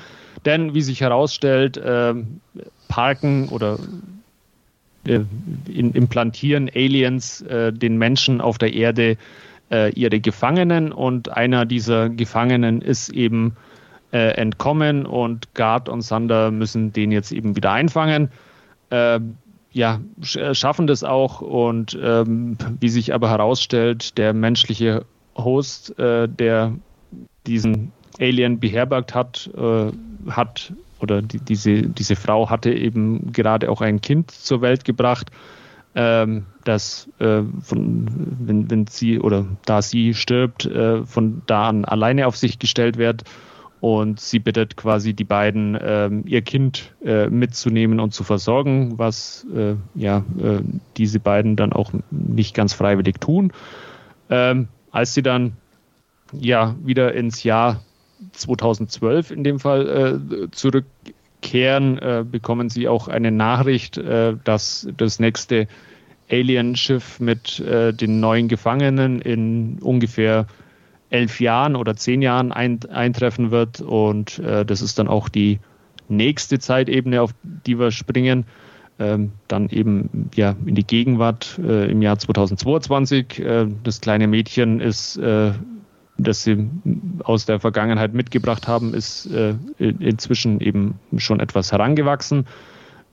Denn 0.45 0.75
wie 0.75 0.83
sich 0.83 1.01
herausstellt, 1.01 1.77
äh, 1.77 2.15
parken 2.89 3.49
oder 3.49 3.79
äh, 5.07 5.21
in, 5.69 5.93
implantieren 5.93 6.71
Aliens 6.75 7.43
äh, 7.43 7.73
den 7.73 7.99
Menschen 7.99 8.41
auf 8.41 8.59
der 8.59 8.73
Erde 8.73 9.17
ihre 9.95 10.19
Gefangenen 10.19 10.91
und 10.91 11.29
einer 11.29 11.65
dieser 11.65 12.09
Gefangenen 12.09 12.83
ist 12.83 13.09
eben 13.11 13.55
entkommen 14.11 15.07
und 15.07 15.55
Guard 15.55 15.89
und 15.89 16.09
Thunder 16.09 16.51
müssen 16.51 16.93
den 16.93 17.13
jetzt 17.13 17.31
eben 17.31 17.55
wieder 17.55 17.71
einfangen. 17.71 18.33
Ja, 19.73 20.01
äh, 20.35 20.55
schaffen 20.55 20.87
das 20.87 21.05
auch 21.05 21.41
und 21.41 21.99
ähm, 22.03 22.57
wie 22.81 22.89
sich 22.89 23.15
aber 23.15 23.31
herausstellt, 23.31 24.19
der 24.19 24.33
menschliche 24.33 25.05
Host, 25.37 25.99
äh, 25.99 26.29
der 26.29 26.75
diesen 27.47 27.93
Alien 28.19 28.59
beherbergt 28.59 29.15
hat, 29.15 29.49
äh, 29.57 29.93
hat 30.31 30.73
oder 31.01 31.23
die, 31.23 31.39
diese, 31.39 31.83
diese 31.83 32.17
Frau 32.17 32.51
hatte 32.51 32.73
eben 32.73 33.33
gerade 33.33 33.71
auch 33.71 33.81
ein 33.81 34.01
Kind 34.01 34.31
zur 34.31 34.61
Welt 34.61 34.85
gebracht, 34.85 35.31
ähm, 35.95 36.47
das 36.65 37.09
äh, 37.19 37.43
von, 37.63 38.07
wenn, 38.41 38.71
wenn 38.71 38.87
sie 38.87 39.19
oder 39.19 39.47
da 39.65 39.83
sie 39.83 40.15
stirbt, 40.15 40.67
äh, 40.67 41.05
von 41.05 41.43
da 41.47 41.69
an 41.69 41.85
alleine 41.85 42.27
auf 42.27 42.37
sich 42.37 42.59
gestellt 42.59 42.99
wird 42.99 43.25
und 43.81 44.21
sie 44.21 44.39
bittet 44.39 44.77
quasi 44.77 45.15
die 45.15 45.25
beiden, 45.25 45.79
ähm, 45.81 46.25
ihr 46.27 46.43
Kind 46.43 46.95
äh, 47.05 47.29
mitzunehmen 47.29 47.99
und 47.99 48.13
zu 48.13 48.25
versorgen, 48.25 48.99
was 48.99 49.47
äh, 49.55 49.75
ja 49.95 50.19
äh, 50.39 50.61
diese 50.97 51.19
beiden 51.19 51.57
dann 51.57 51.73
auch 51.73 51.93
nicht 52.11 52.55
ganz 52.55 52.75
freiwillig 52.75 53.21
tun. 53.21 53.53
Ähm, 54.29 54.69
als 54.91 55.15
sie 55.15 55.23
dann 55.23 55.53
ja 56.33 56.77
wieder 56.85 57.15
ins 57.15 57.43
Jahr 57.43 57.81
2012 58.33 59.31
in 59.31 59.45
dem 59.45 59.59
Fall 59.59 59.89
äh, 59.89 60.51
zurückkehren, 60.51 61.99
äh, 61.99 62.25
bekommen 62.31 62.69
sie 62.69 62.89
auch 62.89 63.09
eine 63.09 63.31
Nachricht, 63.31 63.97
äh, 63.97 64.35
dass 64.45 64.89
das 64.97 65.21
nächste 65.21 65.69
Alien-Schiff 66.31 67.19
mit 67.19 67.59
den 67.59 68.21
neuen 68.21 68.47
Gefangenen 68.47 69.21
in 69.21 69.81
ungefähr 69.81 70.47
elf 71.11 71.41
Jahren 71.41 71.77
oder 71.77 71.97
zehn 71.97 72.23
Jahren 72.23 72.53
ein, 72.53 72.81
eintreffen 72.91 73.51
wird. 73.51 73.81
Und 73.81 74.39
äh, 74.39 74.65
das 74.65 74.81
ist 74.81 74.99
dann 74.99 75.09
auch 75.09 75.29
die 75.29 75.59
nächste 76.09 76.59
Zeitebene, 76.59 77.21
auf 77.21 77.35
die 77.43 77.79
wir 77.79 77.91
springen. 77.91 78.47
Ähm, 78.99 79.33
dann 79.49 79.71
eben 79.71 80.31
ja 80.35 80.55
in 80.67 80.75
die 80.75 80.87
Gegenwart 80.87 81.59
äh, 81.59 81.91
im 81.91 82.03
Jahr 82.03 82.19
2022. 82.19 83.39
Äh, 83.39 83.67
das 83.83 84.01
kleine 84.01 84.27
Mädchen 84.27 84.81
ist, 84.81 85.17
äh, 85.17 85.53
das 86.19 86.45
sie 86.45 86.69
aus 87.25 87.47
der 87.47 87.61
Vergangenheit 87.61 88.13
mitgebracht 88.13 88.69
haben, 88.69 88.93
ist 88.93 89.27
äh, 89.27 89.55
inzwischen 89.79 90.61
eben 90.61 90.99
schon 91.17 91.41
etwas 91.41 91.73
herangewachsen, 91.73 92.47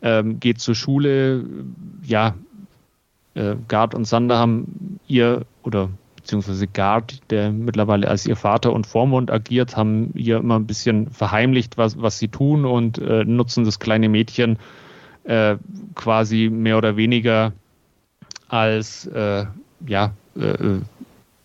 ähm, 0.02 0.41
geht 0.41 0.60
zur 0.60 0.76
Schule. 0.76 1.45
Ja, 2.03 2.36
äh, 3.34 3.56
Gard 3.69 3.95
und 3.95 4.06
Sander 4.06 4.38
haben 4.38 4.99
ihr 5.07 5.45
oder 5.64 5.90
beziehungsweise 6.28 6.68
Gard, 6.68 7.22
der 7.32 7.52
mittlerweile 7.52 8.10
als 8.10 8.26
ihr 8.26 8.36
Vater 8.36 8.74
und 8.74 8.86
Vormund 8.86 9.32
agiert, 9.32 9.78
haben 9.78 10.12
ihr 10.14 10.38
immer 10.38 10.60
ein 10.60 10.68
bisschen 10.68 11.10
verheimlicht, 11.10 11.78
was, 11.78 12.02
was 12.02 12.20
sie 12.20 12.28
tun 12.28 12.66
und 12.66 12.98
äh, 12.98 13.24
nutzen 13.24 13.64
das 13.64 13.80
kleine 13.80 14.10
Mädchen 14.10 14.60
äh, 15.24 15.56
quasi 15.95 16.49
mehr 16.52 16.78
oder 16.78 16.98
weniger 16.98 17.54
als 18.49 19.08
äh, 19.08 19.45
ja, 19.88 20.12
äh, 20.36 20.80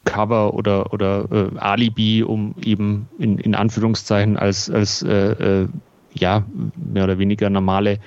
Cover 0.04 0.54
oder, 0.54 0.92
oder 0.92 1.28
äh, 1.30 1.58
Alibi, 1.58 2.24
um 2.24 2.56
eben 2.64 3.08
in, 3.20 3.38
in 3.38 3.54
Anführungszeichen 3.54 4.36
als, 4.36 4.68
als 4.68 5.02
äh, 5.02 5.68
ja, 6.12 6.44
mehr 6.92 7.04
oder 7.04 7.18
weniger 7.18 7.50
normale 7.50 8.00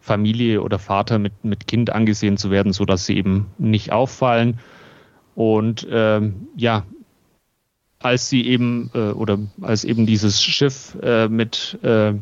Familie 0.00 0.62
oder 0.62 0.78
Vater 0.78 1.18
mit, 1.18 1.44
mit 1.44 1.66
Kind 1.66 1.90
angesehen 1.90 2.38
zu 2.38 2.50
werden, 2.50 2.72
sodass 2.72 3.04
sie 3.04 3.18
eben 3.18 3.48
nicht 3.58 3.92
auffallen. 3.92 4.58
Und 5.34 5.86
ähm, 5.90 6.48
ja, 6.56 6.84
als 8.02 8.28
sie 8.28 8.46
eben 8.46 8.90
äh, 8.94 9.10
oder 9.12 9.38
als 9.60 9.84
eben 9.84 10.06
dieses 10.06 10.42
Schiff 10.42 10.96
äh, 11.02 11.28
mit 11.28 11.78
äh, 11.82 12.14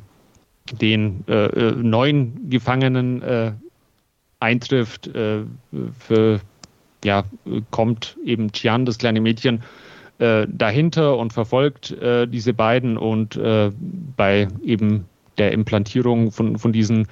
den 0.73 1.25
äh, 1.27 1.47
äh, 1.47 1.73
neuen 1.73 2.49
Gefangenen 2.51 3.23
äh, 3.23 3.53
eintrifft, 4.39 5.11
für, 5.99 6.41
ja, 7.05 7.25
kommt 7.71 8.17
eben 8.25 8.53
Tian, 8.53 8.87
das 8.87 8.97
kleine 8.97 9.21
Mädchen, 9.21 9.63
dahinter 10.19 11.19
und 11.19 11.35
verfolgt 11.35 11.95
diese 12.01 12.55
beiden 12.55 12.97
und 12.97 13.39
bei 14.17 14.49
eben 14.65 15.05
der 15.37 15.53
Implantierung 15.53 16.33
von, 16.33 16.59
von 16.59 16.73
diesen 16.73 17.07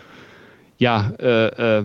ja, 0.79 1.11
äh, 1.19 1.85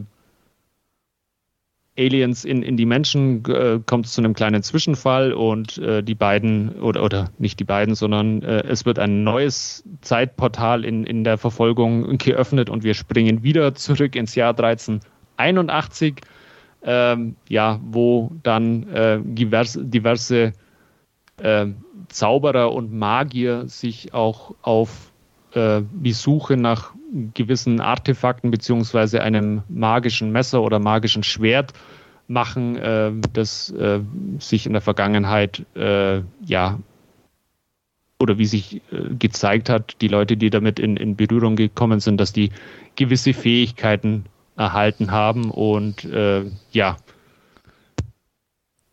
Aliens 1.97 2.43
in, 2.43 2.63
in 2.63 2.75
die 2.75 2.85
Menschen 2.85 3.43
äh, 3.45 3.79
kommt 3.85 4.07
es 4.07 4.13
zu 4.13 4.21
einem 4.21 4.33
kleinen 4.33 4.63
Zwischenfall 4.63 5.31
und 5.31 5.77
äh, 5.77 6.01
die 6.01 6.15
beiden, 6.15 6.79
oder, 6.79 7.03
oder 7.03 7.29
nicht 7.37 7.59
die 7.59 7.65
beiden, 7.65 7.93
sondern 7.93 8.41
äh, 8.41 8.63
es 8.63 8.85
wird 8.85 8.97
ein 8.97 9.23
neues 9.23 9.83
Zeitportal 10.01 10.85
in, 10.85 11.05
in 11.05 11.23
der 11.23 11.37
Verfolgung 11.37 12.17
geöffnet 12.17 12.69
und 12.69 12.83
wir 12.83 12.95
springen 12.95 13.43
wieder 13.43 13.75
zurück 13.75 14.15
ins 14.15 14.33
Jahr 14.33 14.51
1381, 14.51 16.21
ähm, 16.83 17.35
ja, 17.47 17.79
wo 17.83 18.31
dann 18.41 18.89
äh, 18.89 19.19
diverse, 19.23 19.85
diverse 19.85 20.53
äh, 21.41 21.67
Zauberer 22.07 22.73
und 22.73 22.91
Magier 22.91 23.67
sich 23.67 24.13
auch 24.15 24.55
auf 24.63 25.11
äh, 25.53 25.81
die 25.93 26.13
Suche 26.13 26.57
nach 26.57 26.93
gewissen 27.33 27.79
Artefakten 27.79 28.51
beziehungsweise 28.51 29.21
einem 29.21 29.63
magischen 29.69 30.31
Messer 30.31 30.61
oder 30.61 30.79
magischen 30.79 31.23
Schwert 31.23 31.73
machen, 32.27 32.75
äh, 32.77 33.11
das 33.33 33.69
äh, 33.71 33.99
sich 34.39 34.65
in 34.65 34.73
der 34.73 34.81
Vergangenheit 34.81 35.65
äh, 35.75 36.21
ja 36.45 36.79
oder 38.19 38.37
wie 38.37 38.45
sich 38.45 38.81
äh, 38.91 39.13
gezeigt 39.19 39.69
hat, 39.69 39.97
die 40.01 40.07
Leute, 40.07 40.37
die 40.37 40.49
damit 40.49 40.79
in, 40.79 40.97
in 40.97 41.15
Berührung 41.15 41.55
gekommen 41.55 41.99
sind, 41.99 42.19
dass 42.19 42.31
die 42.31 42.51
gewisse 42.95 43.33
Fähigkeiten 43.33 44.25
erhalten 44.55 45.11
haben 45.11 45.51
und 45.51 46.05
äh, 46.05 46.45
ja, 46.71 46.97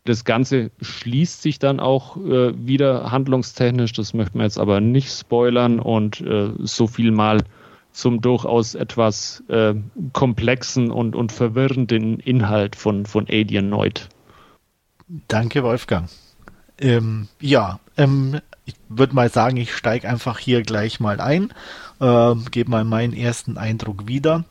das 0.03 0.25
Ganze 0.25 0.71
schließt 0.81 1.41
sich 1.41 1.59
dann 1.59 1.79
auch 1.79 2.17
äh, 2.17 2.53
wieder 2.65 3.11
handlungstechnisch, 3.11 3.93
das 3.93 4.13
möchten 4.13 4.39
wir 4.39 4.45
jetzt 4.45 4.59
aber 4.59 4.81
nicht 4.81 5.11
spoilern 5.11 5.79
und 5.79 6.21
äh, 6.21 6.49
so 6.59 6.87
viel 6.87 7.11
mal 7.11 7.39
zum 7.91 8.21
durchaus 8.21 8.75
etwas 8.75 9.43
äh, 9.49 9.73
komplexen 10.13 10.91
und, 10.91 11.15
und 11.15 11.31
verwirrenden 11.31 12.19
Inhalt 12.19 12.75
von, 12.75 13.05
von 13.05 13.27
Alienoid. 13.27 14.09
Danke, 15.27 15.63
Wolfgang. 15.63 16.09
Ähm, 16.79 17.27
ja, 17.39 17.79
ähm, 17.97 18.39
ich 18.65 18.75
würde 18.89 19.13
mal 19.13 19.29
sagen, 19.29 19.57
ich 19.57 19.75
steige 19.75 20.07
einfach 20.07 20.39
hier 20.39 20.61
gleich 20.61 20.99
mal 20.99 21.19
ein, 21.19 21.53
äh, 21.99 22.35
gebe 22.49 22.71
mal 22.71 22.85
meinen 22.85 23.13
ersten 23.13 23.57
Eindruck 23.57 24.07
wieder 24.07 24.45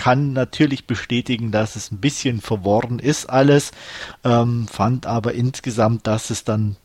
kann 0.00 0.32
natürlich 0.32 0.86
bestätigen, 0.86 1.50
dass 1.52 1.76
es 1.76 1.92
ein 1.92 1.98
bisschen 1.98 2.40
verworren 2.40 3.00
ist 3.00 3.28
alles, 3.28 3.70
ähm, 4.24 4.66
fand 4.66 5.04
aber 5.04 5.34
insgesamt, 5.34 6.06
dass 6.06 6.30
es 6.30 6.42
dann 6.42 6.76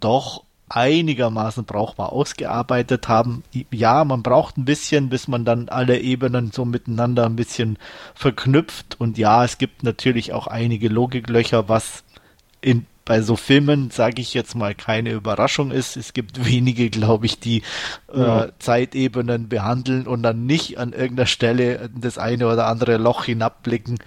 doch 0.00 0.44
einigermaßen 0.74 1.64
brauchbar 1.64 2.12
ausgearbeitet 2.12 3.08
haben. 3.08 3.44
Ja, 3.70 4.04
man 4.04 4.22
braucht 4.22 4.56
ein 4.56 4.64
bisschen, 4.64 5.10
bis 5.10 5.28
man 5.28 5.44
dann 5.44 5.68
alle 5.68 6.00
Ebenen 6.00 6.50
so 6.50 6.64
miteinander 6.64 7.26
ein 7.26 7.36
bisschen 7.36 7.78
verknüpft. 8.14 8.96
Und 8.98 9.18
ja, 9.18 9.44
es 9.44 9.58
gibt 9.58 9.82
natürlich 9.82 10.32
auch 10.32 10.46
einige 10.46 10.88
Logiklöcher, 10.88 11.68
was 11.68 12.04
in 12.60 12.86
bei 13.04 13.20
so 13.20 13.34
Filmen, 13.34 13.90
sage 13.90 14.22
ich 14.22 14.32
jetzt 14.32 14.54
mal, 14.54 14.74
keine 14.74 15.10
Überraschung 15.10 15.70
ist. 15.70 15.96
Es 15.96 16.12
gibt 16.12 16.44
wenige, 16.46 16.88
glaube 16.88 17.26
ich, 17.26 17.40
die 17.40 17.62
äh, 18.12 18.20
ja. 18.20 18.44
äh, 18.44 18.52
Zeitebenen 18.58 19.48
behandeln 19.48 20.06
und 20.06 20.22
dann 20.22 20.46
nicht 20.46 20.78
an 20.78 20.92
irgendeiner 20.92 21.26
Stelle 21.26 21.90
das 21.94 22.18
eine 22.18 22.46
oder 22.46 22.66
andere 22.66 22.96
Loch 22.96 23.24
hinabblicken. 23.24 23.98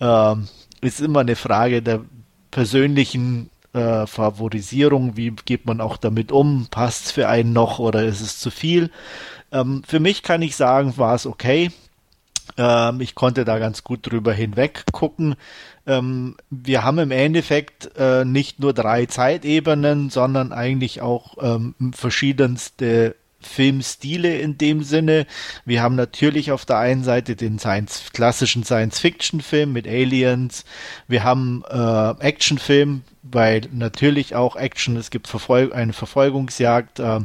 Ähm, 0.00 0.48
ist 0.80 1.00
immer 1.00 1.20
eine 1.20 1.36
Frage 1.36 1.82
der 1.82 2.00
persönlichen 2.50 3.50
äh, 3.72 4.06
Favorisierung. 4.06 5.16
Wie 5.16 5.30
geht 5.30 5.66
man 5.66 5.80
auch 5.80 5.96
damit 5.96 6.32
um? 6.32 6.68
Passt 6.70 7.06
es 7.06 7.12
für 7.12 7.28
einen 7.28 7.52
noch 7.52 7.78
oder 7.78 8.04
ist 8.04 8.20
es 8.20 8.38
zu 8.38 8.50
viel? 8.50 8.90
Ähm, 9.52 9.82
für 9.86 10.00
mich 10.00 10.22
kann 10.22 10.42
ich 10.42 10.56
sagen, 10.56 10.96
war 10.96 11.14
es 11.14 11.26
okay. 11.26 11.70
Ähm, 12.56 13.00
ich 13.00 13.14
konnte 13.14 13.44
da 13.44 13.58
ganz 13.58 13.84
gut 13.84 14.10
drüber 14.10 14.32
hinweg 14.32 14.84
gucken. 14.92 15.34
Ähm, 15.86 16.36
wir 16.50 16.84
haben 16.84 16.98
im 16.98 17.10
Endeffekt 17.10 17.90
äh, 17.96 18.24
nicht 18.24 18.60
nur 18.60 18.72
drei 18.72 19.06
Zeitebenen, 19.06 20.10
sondern 20.10 20.52
eigentlich 20.52 21.00
auch 21.00 21.36
ähm, 21.40 21.74
verschiedenste 21.94 23.16
Filmstile 23.40 24.38
in 24.38 24.58
dem 24.58 24.82
Sinne. 24.82 25.26
Wir 25.64 25.82
haben 25.82 25.96
natürlich 25.96 26.52
auf 26.52 26.64
der 26.64 26.78
einen 26.78 27.04
Seite 27.04 27.36
den 27.36 27.58
Science, 27.58 28.10
klassischen 28.12 28.64
Science-Fiction-Film 28.64 29.72
mit 29.72 29.86
Aliens. 29.86 30.64
Wir 31.08 31.24
haben 31.24 31.64
äh, 31.68 32.10
Actionfilm, 32.20 33.02
weil 33.22 33.62
natürlich 33.72 34.34
auch 34.34 34.56
Action, 34.56 34.96
es 34.96 35.10
gibt 35.10 35.28
Verfol 35.28 35.72
eine 35.72 35.92
Verfolgungsjagd. 35.92 37.00
Äh, 37.00 37.20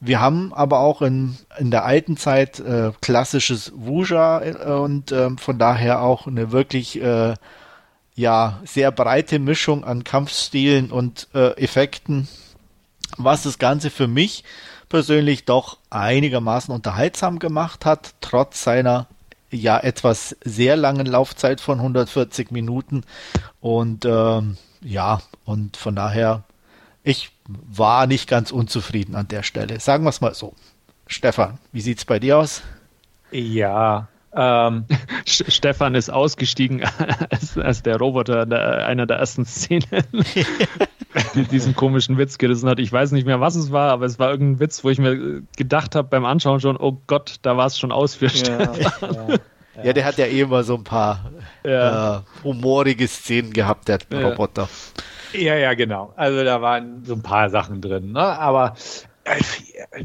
wir 0.00 0.20
haben 0.20 0.52
aber 0.52 0.80
auch 0.80 1.00
in, 1.00 1.38
in 1.58 1.70
der 1.70 1.84
alten 1.84 2.16
Zeit 2.16 2.60
äh, 2.60 2.92
klassisches 3.00 3.72
Wuja 3.74 4.42
äh, 4.42 4.72
und 4.72 5.12
äh, 5.12 5.30
von 5.38 5.58
daher 5.58 6.02
auch 6.02 6.26
eine 6.26 6.52
wirklich 6.52 7.00
äh, 7.00 7.34
ja 8.14 8.60
sehr 8.64 8.92
breite 8.92 9.38
Mischung 9.38 9.84
an 9.84 10.04
Kampfstilen 10.04 10.90
und 10.90 11.28
äh, 11.34 11.52
Effekten, 11.52 12.28
was 13.16 13.44
das 13.44 13.58
Ganze 13.58 13.90
für 13.90 14.06
mich 14.06 14.44
persönlich 14.94 15.44
doch 15.44 15.78
einigermaßen 15.90 16.72
unterhaltsam 16.72 17.40
gemacht 17.40 17.84
hat, 17.84 18.14
trotz 18.20 18.62
seiner 18.62 19.08
ja 19.50 19.76
etwas 19.76 20.36
sehr 20.44 20.76
langen 20.76 21.06
Laufzeit 21.06 21.60
von 21.60 21.80
140 21.80 22.52
Minuten 22.52 23.02
und 23.60 24.04
ähm, 24.04 24.56
ja 24.82 25.20
und 25.44 25.76
von 25.76 25.96
daher 25.96 26.44
ich 27.02 27.32
war 27.48 28.06
nicht 28.06 28.28
ganz 28.28 28.52
unzufrieden 28.52 29.16
an 29.16 29.26
der 29.26 29.42
Stelle. 29.42 29.80
Sagen 29.80 30.04
wir 30.04 30.10
es 30.10 30.20
mal 30.20 30.32
so. 30.32 30.54
Stefan, 31.08 31.58
wie 31.72 31.80
sieht 31.80 31.98
es 31.98 32.04
bei 32.04 32.20
dir 32.20 32.38
aus? 32.38 32.62
Ja, 33.32 34.06
ähm, 34.36 34.84
Stefan 35.26 35.94
ist 35.94 36.10
ausgestiegen 36.10 36.84
als, 37.30 37.56
als 37.56 37.82
der 37.82 37.96
Roboter 37.96 38.46
der, 38.46 38.86
einer 38.86 39.06
der 39.06 39.18
ersten 39.18 39.44
Szenen, 39.44 40.04
diesen 41.50 41.74
komischen 41.74 42.18
Witz 42.18 42.38
gerissen 42.38 42.68
hat. 42.68 42.78
Ich 42.78 42.92
weiß 42.92 43.12
nicht 43.12 43.26
mehr, 43.26 43.40
was 43.40 43.54
es 43.54 43.72
war, 43.72 43.92
aber 43.92 44.06
es 44.06 44.18
war 44.18 44.30
irgendein 44.30 44.60
Witz, 44.60 44.84
wo 44.84 44.90
ich 44.90 44.98
mir 44.98 45.42
gedacht 45.56 45.94
habe 45.94 46.08
beim 46.08 46.24
Anschauen 46.24 46.60
schon, 46.60 46.76
oh 46.76 47.00
Gott, 47.06 47.36
da 47.42 47.56
war 47.56 47.66
es 47.66 47.78
schon 47.78 47.92
aus 47.92 48.14
für 48.14 48.28
Stefan. 48.28 48.80
Ja, 48.80 49.28
ja. 49.28 49.38
Ja, 49.82 49.92
der 49.92 50.04
hat 50.04 50.18
ja 50.18 50.26
eh 50.26 50.40
immer 50.40 50.62
so 50.62 50.76
ein 50.76 50.84
paar 50.84 51.32
ja. 51.64 52.18
äh, 52.18 52.20
humorige 52.44 53.08
Szenen 53.08 53.52
gehabt, 53.52 53.88
der 53.88 53.98
ja. 54.12 54.28
Roboter. 54.28 54.68
Ja, 55.32 55.56
ja, 55.56 55.74
genau. 55.74 56.12
Also 56.16 56.44
da 56.44 56.62
waren 56.62 57.04
so 57.04 57.14
ein 57.14 57.22
paar 57.22 57.50
Sachen 57.50 57.80
drin. 57.80 58.12
Ne? 58.12 58.20
Aber 58.20 58.76
äh, 59.24 60.04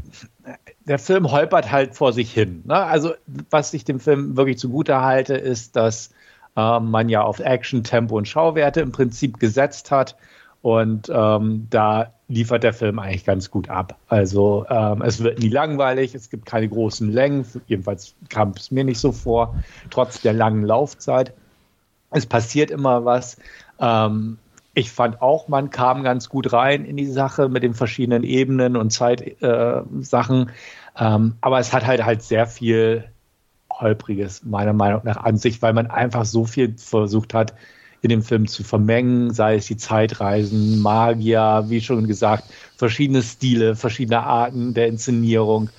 der 0.80 0.98
Film 0.98 1.30
holpert 1.30 1.70
halt 1.70 1.94
vor 1.94 2.12
sich 2.12 2.32
hin. 2.32 2.64
Ne? 2.66 2.74
Also 2.74 3.14
was 3.50 3.72
ich 3.72 3.84
dem 3.84 4.00
Film 4.00 4.36
wirklich 4.36 4.58
zugute 4.58 5.00
halte, 5.02 5.34
ist, 5.34 5.76
dass 5.76 6.10
äh, 6.56 6.80
man 6.80 7.08
ja 7.08 7.22
auf 7.22 7.38
Action, 7.38 7.84
Tempo 7.84 8.16
und 8.16 8.26
Schauwerte 8.26 8.80
im 8.80 8.90
Prinzip 8.90 9.38
gesetzt 9.38 9.90
hat. 9.90 10.16
Und 10.62 11.10
ähm, 11.12 11.66
da 11.70 12.12
liefert 12.28 12.62
der 12.62 12.74
Film 12.74 12.98
eigentlich 12.98 13.24
ganz 13.24 13.50
gut 13.50 13.70
ab. 13.70 13.96
Also 14.08 14.66
ähm, 14.68 15.02
es 15.02 15.22
wird 15.22 15.38
nie 15.38 15.48
langweilig, 15.48 16.14
es 16.14 16.30
gibt 16.30 16.46
keine 16.46 16.68
großen 16.68 17.10
Längen, 17.10 17.46
jedenfalls 17.66 18.14
kam 18.28 18.50
es 18.56 18.70
mir 18.70 18.84
nicht 18.84 19.00
so 19.00 19.10
vor, 19.10 19.54
trotz 19.90 20.20
der 20.20 20.34
langen 20.34 20.64
Laufzeit. 20.64 21.32
Es 22.10 22.26
passiert 22.26 22.70
immer 22.70 23.04
was. 23.04 23.38
Ähm, 23.80 24.38
ich 24.74 24.92
fand 24.92 25.20
auch, 25.22 25.48
man 25.48 25.70
kam 25.70 26.02
ganz 26.04 26.28
gut 26.28 26.52
rein 26.52 26.84
in 26.84 26.96
die 26.96 27.06
Sache 27.06 27.48
mit 27.48 27.62
den 27.62 27.74
verschiedenen 27.74 28.22
Ebenen 28.22 28.76
und 28.76 28.90
Zeitsachen. 28.90 30.48
Äh, 30.96 31.04
ähm, 31.04 31.34
aber 31.40 31.58
es 31.58 31.72
hat 31.72 31.86
halt 31.86 32.04
halt 32.04 32.22
sehr 32.22 32.46
viel 32.46 33.04
holpriges, 33.72 34.44
meiner 34.44 34.72
Meinung 34.72 35.00
nach, 35.04 35.16
an 35.16 35.38
sich, 35.38 35.62
weil 35.62 35.72
man 35.72 35.88
einfach 35.88 36.24
so 36.24 36.44
viel 36.44 36.76
versucht 36.76 37.34
hat, 37.34 37.54
in 38.02 38.08
dem 38.08 38.22
Film 38.22 38.46
zu 38.46 38.64
vermengen, 38.64 39.32
sei 39.32 39.56
es 39.56 39.66
die 39.66 39.76
Zeitreisen, 39.76 40.80
Magier, 40.80 41.64
wie 41.68 41.80
schon 41.80 42.06
gesagt, 42.06 42.44
verschiedene 42.76 43.22
Stile, 43.22 43.76
verschiedene 43.76 44.22
Arten 44.22 44.74
der 44.74 44.88
Inszenierung, 44.88 45.70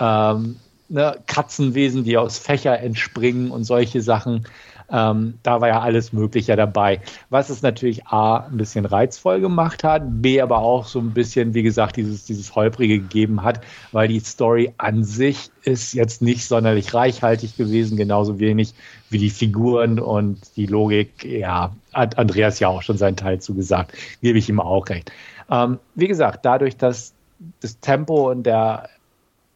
ähm, 0.00 0.56
ne, 0.88 1.18
Katzenwesen, 1.26 2.04
die 2.04 2.16
aus 2.16 2.38
Fächer 2.38 2.80
entspringen 2.80 3.50
und 3.50 3.64
solche 3.64 4.00
Sachen. 4.00 4.46
Ähm, 4.90 5.34
da 5.42 5.60
war 5.60 5.68
ja 5.68 5.80
alles 5.80 6.12
Mögliche 6.12 6.54
dabei. 6.56 7.00
Was 7.30 7.50
es 7.50 7.62
natürlich 7.62 8.06
A, 8.06 8.46
ein 8.46 8.56
bisschen 8.56 8.84
reizvoll 8.84 9.40
gemacht 9.40 9.84
hat, 9.84 10.02
B, 10.22 10.40
aber 10.40 10.58
auch 10.58 10.86
so 10.86 11.00
ein 11.00 11.12
bisschen, 11.12 11.54
wie 11.54 11.62
gesagt, 11.62 11.96
dieses, 11.96 12.24
dieses 12.24 12.54
Holprige 12.54 13.00
gegeben 13.00 13.42
hat, 13.42 13.60
weil 13.92 14.08
die 14.08 14.20
Story 14.20 14.72
an 14.78 15.04
sich 15.04 15.50
ist 15.62 15.92
jetzt 15.92 16.22
nicht 16.22 16.46
sonderlich 16.46 16.94
reichhaltig 16.94 17.56
gewesen, 17.56 17.96
genauso 17.96 18.38
wenig 18.38 18.74
wie 19.10 19.18
die 19.18 19.30
Figuren 19.30 19.98
und 19.98 20.56
die 20.56 20.66
Logik. 20.66 21.24
Ja, 21.24 21.74
hat 21.92 22.18
Andreas 22.18 22.60
ja 22.60 22.68
auch 22.68 22.82
schon 22.82 22.98
seinen 22.98 23.16
Teil 23.16 23.40
zugesagt, 23.40 23.92
gebe 24.22 24.38
ich 24.38 24.48
ihm 24.48 24.60
auch 24.60 24.88
recht. 24.88 25.10
Ähm, 25.50 25.78
wie 25.94 26.08
gesagt, 26.08 26.44
dadurch, 26.44 26.76
dass 26.76 27.14
das 27.60 27.80
Tempo 27.80 28.30
und 28.30 28.44
der 28.44 28.88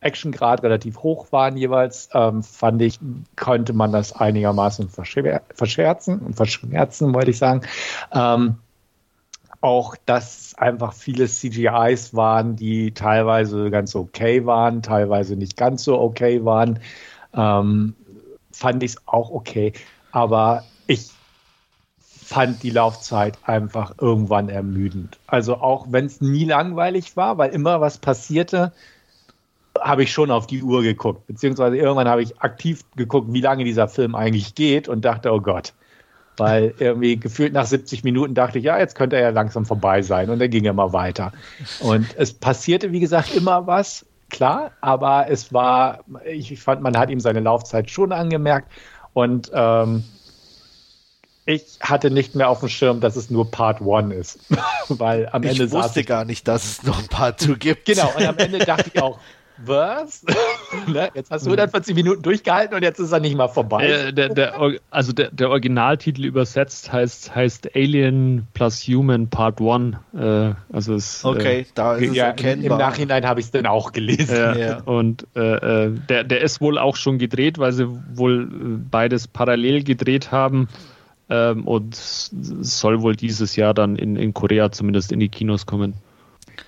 Actiongrad 0.00 0.62
relativ 0.62 0.98
hoch 0.98 1.30
waren 1.30 1.56
jeweils, 1.56 2.08
ähm, 2.14 2.42
fand 2.42 2.80
ich, 2.82 2.98
konnte 3.36 3.72
man 3.72 3.92
das 3.92 4.12
einigermaßen 4.12 4.88
verschwer 4.88 5.42
verscherzen 5.54 6.20
und 6.20 6.34
verschmerzen, 6.34 7.12
wollte 7.12 7.30
ich 7.30 7.38
sagen. 7.38 7.62
Ähm, 8.12 8.56
auch, 9.60 9.94
dass 10.06 10.54
einfach 10.56 10.94
viele 10.94 11.28
CGIs 11.28 12.14
waren, 12.14 12.56
die 12.56 12.92
teilweise 12.92 13.70
ganz 13.70 13.94
okay 13.94 14.46
waren, 14.46 14.82
teilweise 14.82 15.36
nicht 15.36 15.56
ganz 15.56 15.84
so 15.84 16.00
okay 16.00 16.44
waren, 16.46 16.80
ähm, 17.34 17.94
fand 18.52 18.82
ich 18.82 18.92
es 18.92 19.02
auch 19.06 19.30
okay. 19.30 19.74
Aber 20.12 20.64
ich 20.86 21.10
fand 22.30 22.62
die 22.62 22.70
Laufzeit 22.70 23.38
einfach 23.44 23.94
irgendwann 24.00 24.48
ermüdend. 24.48 25.18
Also 25.26 25.56
auch 25.56 25.88
wenn 25.90 26.06
es 26.06 26.22
nie 26.22 26.46
langweilig 26.46 27.16
war, 27.16 27.36
weil 27.36 27.50
immer 27.50 27.82
was 27.82 27.98
passierte, 27.98 28.72
habe 29.80 30.02
ich 30.02 30.12
schon 30.12 30.30
auf 30.30 30.46
die 30.46 30.62
Uhr 30.62 30.82
geguckt, 30.82 31.26
beziehungsweise 31.26 31.76
irgendwann 31.76 32.08
habe 32.08 32.22
ich 32.22 32.40
aktiv 32.40 32.84
geguckt, 32.96 33.32
wie 33.32 33.40
lange 33.40 33.64
dieser 33.64 33.88
Film 33.88 34.14
eigentlich 34.14 34.54
geht 34.54 34.88
und 34.88 35.04
dachte, 35.04 35.32
oh 35.32 35.40
Gott. 35.40 35.72
Weil 36.36 36.74
irgendwie 36.78 37.18
gefühlt 37.18 37.52
nach 37.52 37.66
70 37.66 38.02
Minuten 38.02 38.34
dachte 38.34 38.58
ich, 38.58 38.64
ja, 38.64 38.78
jetzt 38.78 38.94
könnte 38.94 39.16
er 39.16 39.22
ja 39.22 39.28
langsam 39.30 39.66
vorbei 39.66 40.00
sein. 40.00 40.30
Und 40.30 40.38
dann 40.38 40.48
ging 40.48 40.64
er 40.64 40.72
mal 40.72 40.92
weiter. 40.92 41.32
Und 41.80 42.06
es 42.16 42.32
passierte, 42.32 42.92
wie 42.92 43.00
gesagt, 43.00 43.34
immer 43.34 43.66
was, 43.66 44.06
klar, 44.30 44.70
aber 44.80 45.26
es 45.28 45.52
war, 45.52 46.00
ich 46.24 46.58
fand, 46.60 46.80
man 46.80 46.96
hat 46.96 47.10
ihm 47.10 47.20
seine 47.20 47.40
Laufzeit 47.40 47.90
schon 47.90 48.12
angemerkt. 48.12 48.70
Und 49.12 49.50
ähm, 49.52 50.04
ich 51.44 51.78
hatte 51.80 52.10
nicht 52.10 52.34
mehr 52.34 52.48
auf 52.48 52.60
dem 52.60 52.68
Schirm, 52.68 53.00
dass 53.00 53.16
es 53.16 53.28
nur 53.28 53.50
Part 53.50 53.82
1 53.82 54.14
ist. 54.14 54.38
Weil 54.88 55.28
am 55.32 55.42
ich 55.42 55.50
Ende 55.50 55.64
Ich 55.64 55.72
wusste 55.72 56.04
gar 56.04 56.24
nicht, 56.24 56.48
dass 56.48 56.64
es 56.64 56.82
noch 56.84 56.98
ein 56.98 57.08
Part 57.08 57.40
2 57.40 57.54
gibt. 57.54 57.86
Genau, 57.86 58.10
und 58.16 58.24
am 58.24 58.38
Ende 58.38 58.58
dachte 58.60 58.90
ich 58.92 59.02
auch, 59.02 59.18
was? 59.64 60.24
ne? 60.86 61.10
Jetzt 61.14 61.30
hast 61.30 61.46
du 61.46 61.50
140 61.50 61.94
Minuten 61.94 62.22
durchgehalten 62.22 62.74
und 62.74 62.82
jetzt 62.82 62.98
ist 62.98 63.12
er 63.12 63.20
nicht 63.20 63.36
mal 63.36 63.48
vorbei. 63.48 63.86
Äh, 63.86 64.12
der, 64.12 64.28
der, 64.30 64.78
also 64.90 65.12
der, 65.12 65.30
der, 65.30 65.50
Originaltitel 65.50 66.24
übersetzt 66.24 66.92
heißt, 66.92 67.34
heißt 67.34 67.74
Alien 67.74 68.46
plus 68.54 68.82
Human 68.82 69.28
Part 69.28 69.60
1. 69.60 69.96
Äh, 70.14 70.54
also 70.72 70.94
es, 70.94 71.24
äh, 71.24 71.26
okay, 71.26 71.66
da 71.74 71.94
ist 71.94 72.14
ja, 72.14 72.30
es 72.30 72.42
erkennbar. 72.42 72.72
Im 72.72 72.78
Nachhinein 72.78 73.26
habe 73.26 73.40
ich 73.40 73.46
es 73.46 73.52
dann 73.52 73.66
auch 73.66 73.92
gelesen. 73.92 74.36
Ja, 74.36 74.80
Und 74.82 75.26
äh, 75.36 75.86
äh, 75.86 75.90
der, 76.08 76.24
der 76.24 76.40
ist 76.40 76.60
wohl 76.60 76.78
auch 76.78 76.96
schon 76.96 77.18
gedreht, 77.18 77.58
weil 77.58 77.72
sie 77.72 77.88
wohl 78.14 78.46
beides 78.90 79.28
parallel 79.28 79.84
gedreht 79.84 80.32
haben. 80.32 80.68
Ähm, 81.28 81.66
und 81.66 81.94
soll 81.94 83.02
wohl 83.02 83.14
dieses 83.14 83.54
Jahr 83.54 83.72
dann 83.72 83.94
in, 83.94 84.16
in 84.16 84.34
Korea 84.34 84.72
zumindest 84.72 85.12
in 85.12 85.20
die 85.20 85.28
Kinos 85.28 85.64
kommen. 85.64 85.94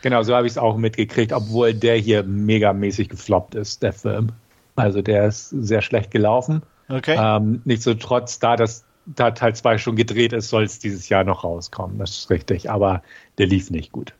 Genau, 0.02 0.22
so 0.22 0.34
habe 0.34 0.46
ich 0.46 0.52
es 0.52 0.58
auch 0.58 0.76
mitgekriegt, 0.76 1.32
obwohl 1.32 1.74
der 1.74 1.96
hier 1.96 2.22
megamäßig 2.24 3.08
gefloppt 3.08 3.54
ist, 3.54 3.82
der 3.82 3.92
Film. 3.92 4.30
Also 4.76 5.00
der 5.00 5.26
ist 5.26 5.50
sehr 5.50 5.82
schlecht 5.82 6.10
gelaufen. 6.10 6.62
Okay. 6.88 7.16
Ähm, 7.18 7.62
Nichtsdestotrotz, 7.64 8.38
da 8.38 8.56
das 8.56 8.84
da 9.06 9.30
Teil 9.32 9.54
2 9.54 9.78
schon 9.78 9.96
gedreht 9.96 10.32
ist, 10.32 10.48
soll 10.48 10.64
es 10.64 10.78
dieses 10.78 11.08
Jahr 11.08 11.24
noch 11.24 11.44
rauskommen. 11.44 11.98
Das 11.98 12.10
ist 12.10 12.30
richtig, 12.30 12.70
aber 12.70 13.02
der 13.38 13.46
lief 13.46 13.70
nicht 13.70 13.92
gut. 13.92 14.14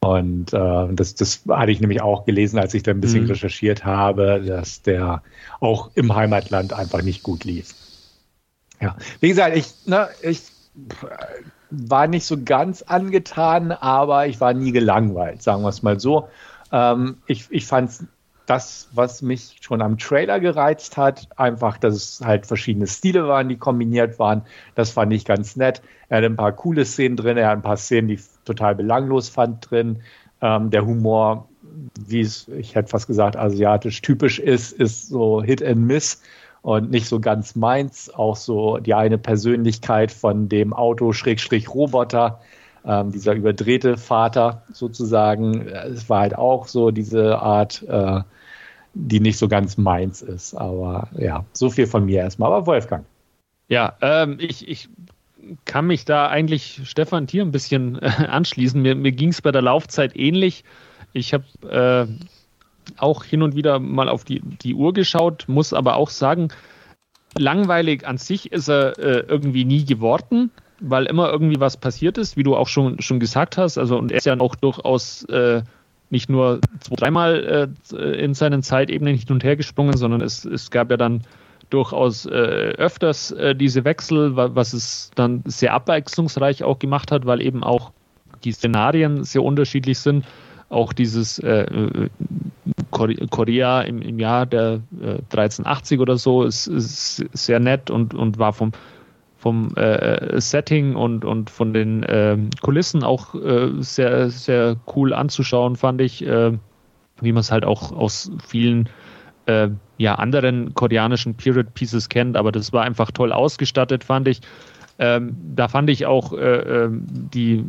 Und 0.00 0.54
äh, 0.54 0.88
das, 0.92 1.14
das 1.14 1.42
hatte 1.48 1.72
ich 1.72 1.80
nämlich 1.80 2.00
auch 2.00 2.24
gelesen, 2.24 2.58
als 2.58 2.72
ich 2.72 2.82
da 2.82 2.90
ein 2.92 3.02
bisschen 3.02 3.24
mhm. 3.24 3.30
recherchiert 3.30 3.84
habe, 3.84 4.42
dass 4.42 4.80
der 4.80 5.22
auch 5.60 5.90
im 5.94 6.14
Heimatland 6.14 6.72
einfach 6.72 7.02
nicht 7.02 7.22
gut 7.22 7.44
lief. 7.44 7.74
Ja, 8.80 8.96
wie 9.20 9.28
gesagt, 9.28 9.56
ich, 9.56 9.74
ne, 9.84 10.08
ich 10.22 10.40
war 11.70 12.06
nicht 12.06 12.26
so 12.26 12.42
ganz 12.42 12.82
angetan, 12.82 13.72
aber 13.72 14.26
ich 14.26 14.40
war 14.40 14.54
nie 14.54 14.72
gelangweilt, 14.72 15.42
sagen 15.42 15.62
wir 15.62 15.68
es 15.68 15.82
mal 15.82 16.00
so. 16.00 16.28
Ähm, 16.72 17.18
ich 17.26 17.46
ich 17.50 17.66
fand 17.66 17.90
das, 18.46 18.88
was 18.92 19.22
mich 19.22 19.58
schon 19.60 19.80
am 19.80 19.96
Trailer 19.96 20.40
gereizt 20.40 20.96
hat, 20.96 21.28
einfach, 21.36 21.78
dass 21.78 21.94
es 21.94 22.20
halt 22.24 22.46
verschiedene 22.46 22.88
Stile 22.88 23.28
waren, 23.28 23.48
die 23.48 23.56
kombiniert 23.56 24.18
waren. 24.18 24.42
Das 24.74 24.90
fand 24.90 25.12
ich 25.12 25.24
ganz 25.24 25.54
nett. 25.54 25.82
Er 26.08 26.18
hat 26.18 26.24
ein 26.24 26.36
paar 26.36 26.50
coole 26.50 26.84
Szenen 26.84 27.16
drin, 27.16 27.36
er 27.36 27.48
hat 27.48 27.58
ein 27.58 27.62
paar 27.62 27.76
Szenen, 27.76 28.08
die 28.08 28.14
ich 28.14 28.24
total 28.44 28.74
belanglos 28.74 29.28
fand 29.28 29.70
drin. 29.70 30.02
Ähm, 30.40 30.70
der 30.70 30.84
Humor, 30.84 31.48
wie 32.04 32.22
es, 32.22 32.48
ich 32.48 32.74
hätte 32.74 32.88
fast 32.88 33.06
gesagt, 33.06 33.36
asiatisch 33.36 34.02
typisch 34.02 34.40
ist, 34.40 34.72
ist 34.72 35.08
so 35.08 35.40
Hit 35.40 35.62
and 35.62 35.86
Miss 35.86 36.20
und 36.62 36.90
nicht 36.90 37.06
so 37.06 37.20
ganz 37.20 37.56
meins. 37.56 38.12
Auch 38.12 38.36
so 38.36 38.78
die 38.78 38.94
eine 38.94 39.18
Persönlichkeit 39.18 40.12
von 40.12 40.48
dem 40.48 40.72
Auto-Roboter, 40.72 42.40
ähm, 42.84 43.12
dieser 43.12 43.34
überdrehte 43.34 43.96
Vater 43.96 44.62
sozusagen. 44.72 45.68
Es 45.68 46.08
war 46.08 46.20
halt 46.20 46.36
auch 46.36 46.66
so 46.66 46.90
diese 46.90 47.38
Art, 47.38 47.82
äh, 47.88 48.20
die 48.94 49.20
nicht 49.20 49.38
so 49.38 49.48
ganz 49.48 49.76
meins 49.76 50.22
ist. 50.22 50.54
Aber 50.54 51.08
ja, 51.16 51.44
so 51.52 51.70
viel 51.70 51.86
von 51.86 52.04
mir 52.06 52.20
erstmal. 52.20 52.52
Aber 52.52 52.66
Wolfgang. 52.66 53.04
Ja, 53.68 53.96
ähm, 54.00 54.38
ich, 54.40 54.68
ich 54.68 54.88
kann 55.64 55.86
mich 55.86 56.04
da 56.04 56.28
eigentlich 56.28 56.80
Stefan 56.84 57.26
Tier 57.26 57.42
ein 57.42 57.52
bisschen 57.52 57.98
äh, 58.02 58.08
anschließen. 58.28 58.80
Mir, 58.80 58.94
mir 58.94 59.12
ging 59.12 59.30
es 59.30 59.42
bei 59.42 59.52
der 59.52 59.62
Laufzeit 59.62 60.16
ähnlich. 60.16 60.64
Ich 61.12 61.34
habe 61.34 61.44
äh, 61.68 62.06
auch 62.96 63.24
hin 63.24 63.42
und 63.42 63.54
wieder 63.54 63.78
mal 63.78 64.08
auf 64.08 64.24
die, 64.24 64.40
die 64.40 64.74
Uhr 64.74 64.92
geschaut, 64.92 65.44
muss 65.48 65.72
aber 65.72 65.96
auch 65.96 66.10
sagen, 66.10 66.48
langweilig 67.38 68.06
an 68.06 68.18
sich 68.18 68.52
ist 68.52 68.68
er 68.68 68.98
äh, 68.98 69.24
irgendwie 69.28 69.64
nie 69.64 69.84
geworden, 69.84 70.50
weil 70.80 71.06
immer 71.06 71.30
irgendwie 71.30 71.60
was 71.60 71.76
passiert 71.76 72.18
ist, 72.18 72.36
wie 72.36 72.42
du 72.42 72.56
auch 72.56 72.68
schon, 72.68 73.00
schon 73.00 73.20
gesagt 73.20 73.58
hast. 73.58 73.78
Also, 73.78 73.98
und 73.98 74.10
er 74.10 74.18
ist 74.18 74.26
ja 74.26 74.38
auch 74.40 74.54
durchaus 74.54 75.24
äh, 75.24 75.62
nicht 76.10 76.28
nur 76.28 76.60
zwei, 76.80 76.96
dreimal 76.96 77.72
äh, 77.92 78.22
in 78.24 78.34
seinen 78.34 78.62
Zeitebenen 78.62 79.16
hin 79.16 79.28
und 79.30 79.44
her 79.44 79.56
gesprungen, 79.56 79.96
sondern 79.96 80.20
es, 80.20 80.44
es 80.44 80.70
gab 80.70 80.90
ja 80.90 80.96
dann 80.96 81.22
durchaus 81.68 82.26
äh, 82.26 82.30
öfters 82.30 83.30
äh, 83.30 83.54
diese 83.54 83.84
Wechsel, 83.84 84.34
was 84.34 84.72
es 84.72 85.12
dann 85.14 85.42
sehr 85.46 85.72
abwechslungsreich 85.72 86.64
auch 86.64 86.80
gemacht 86.80 87.12
hat, 87.12 87.26
weil 87.26 87.40
eben 87.40 87.62
auch 87.62 87.92
die 88.42 88.52
Szenarien 88.52 89.22
sehr 89.22 89.44
unterschiedlich 89.44 90.00
sind 90.00 90.24
auch 90.70 90.92
dieses 90.92 91.38
äh, 91.40 91.62
äh 91.62 92.08
Korea 92.90 93.82
im, 93.82 94.02
im 94.02 94.18
Jahr 94.18 94.46
der 94.46 94.80
äh, 95.00 95.18
1380 95.30 96.00
oder 96.00 96.16
so 96.18 96.44
ist, 96.44 96.66
ist, 96.66 97.24
sehr 97.32 97.60
nett 97.60 97.90
und, 97.90 98.14
und 98.14 98.38
war 98.38 98.52
vom, 98.52 98.72
vom 99.36 99.74
äh, 99.76 100.40
Setting 100.40 100.96
und, 100.96 101.24
und 101.24 101.50
von 101.50 101.72
den 101.72 102.02
äh, 102.02 102.36
Kulissen 102.62 103.04
auch 103.04 103.34
äh, 103.34 103.70
sehr, 103.78 104.30
sehr 104.30 104.76
cool 104.94 105.12
anzuschauen, 105.12 105.76
fand 105.76 106.00
ich, 106.00 106.26
äh, 106.26 106.52
wie 107.20 107.32
man 107.32 107.40
es 107.40 107.52
halt 107.52 107.64
auch 107.64 107.92
aus 107.92 108.32
vielen 108.44 108.88
äh, 109.46 109.68
ja, 109.98 110.16
anderen 110.16 110.74
koreanischen 110.74 111.34
Period 111.34 111.74
Pieces 111.74 112.08
kennt, 112.08 112.36
aber 112.36 112.52
das 112.52 112.72
war 112.72 112.82
einfach 112.82 113.10
toll 113.10 113.32
ausgestattet, 113.32 114.04
fand 114.04 114.28
ich. 114.28 114.40
Ähm, 114.98 115.36
da 115.54 115.68
fand 115.68 115.88
ich 115.88 116.04
auch 116.04 116.34
die 116.36 117.64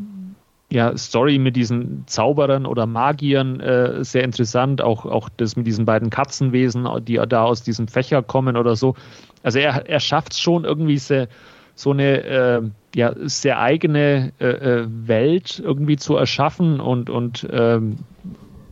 ja, 0.71 0.97
Story 0.97 1.37
mit 1.37 1.57
diesen 1.57 2.03
Zauberern 2.07 2.65
oder 2.65 2.85
Magiern 2.85 3.59
äh, 3.59 4.03
sehr 4.03 4.23
interessant. 4.23 4.81
Auch, 4.81 5.05
auch 5.05 5.27
das 5.35 5.57
mit 5.57 5.67
diesen 5.67 5.85
beiden 5.85 6.09
Katzenwesen, 6.09 6.87
die 7.03 7.19
da 7.27 7.43
aus 7.43 7.61
diesem 7.61 7.89
Fächer 7.89 8.23
kommen 8.23 8.55
oder 8.55 8.75
so. 8.77 8.95
Also 9.43 9.59
er, 9.59 9.87
er 9.89 9.99
schafft 9.99 10.31
es 10.31 10.39
schon 10.39 10.63
irgendwie 10.63 10.97
sehr, 10.97 11.27
so 11.75 11.91
eine 11.91 12.23
äh, 12.23 12.61
ja, 12.95 13.13
sehr 13.23 13.59
eigene 13.59 14.31
äh, 14.39 14.45
äh, 14.45 14.87
Welt 14.87 15.59
irgendwie 15.63 15.97
zu 15.97 16.15
erschaffen 16.15 16.79
und, 16.79 17.09
und 17.09 17.47
ähm, 17.51 17.97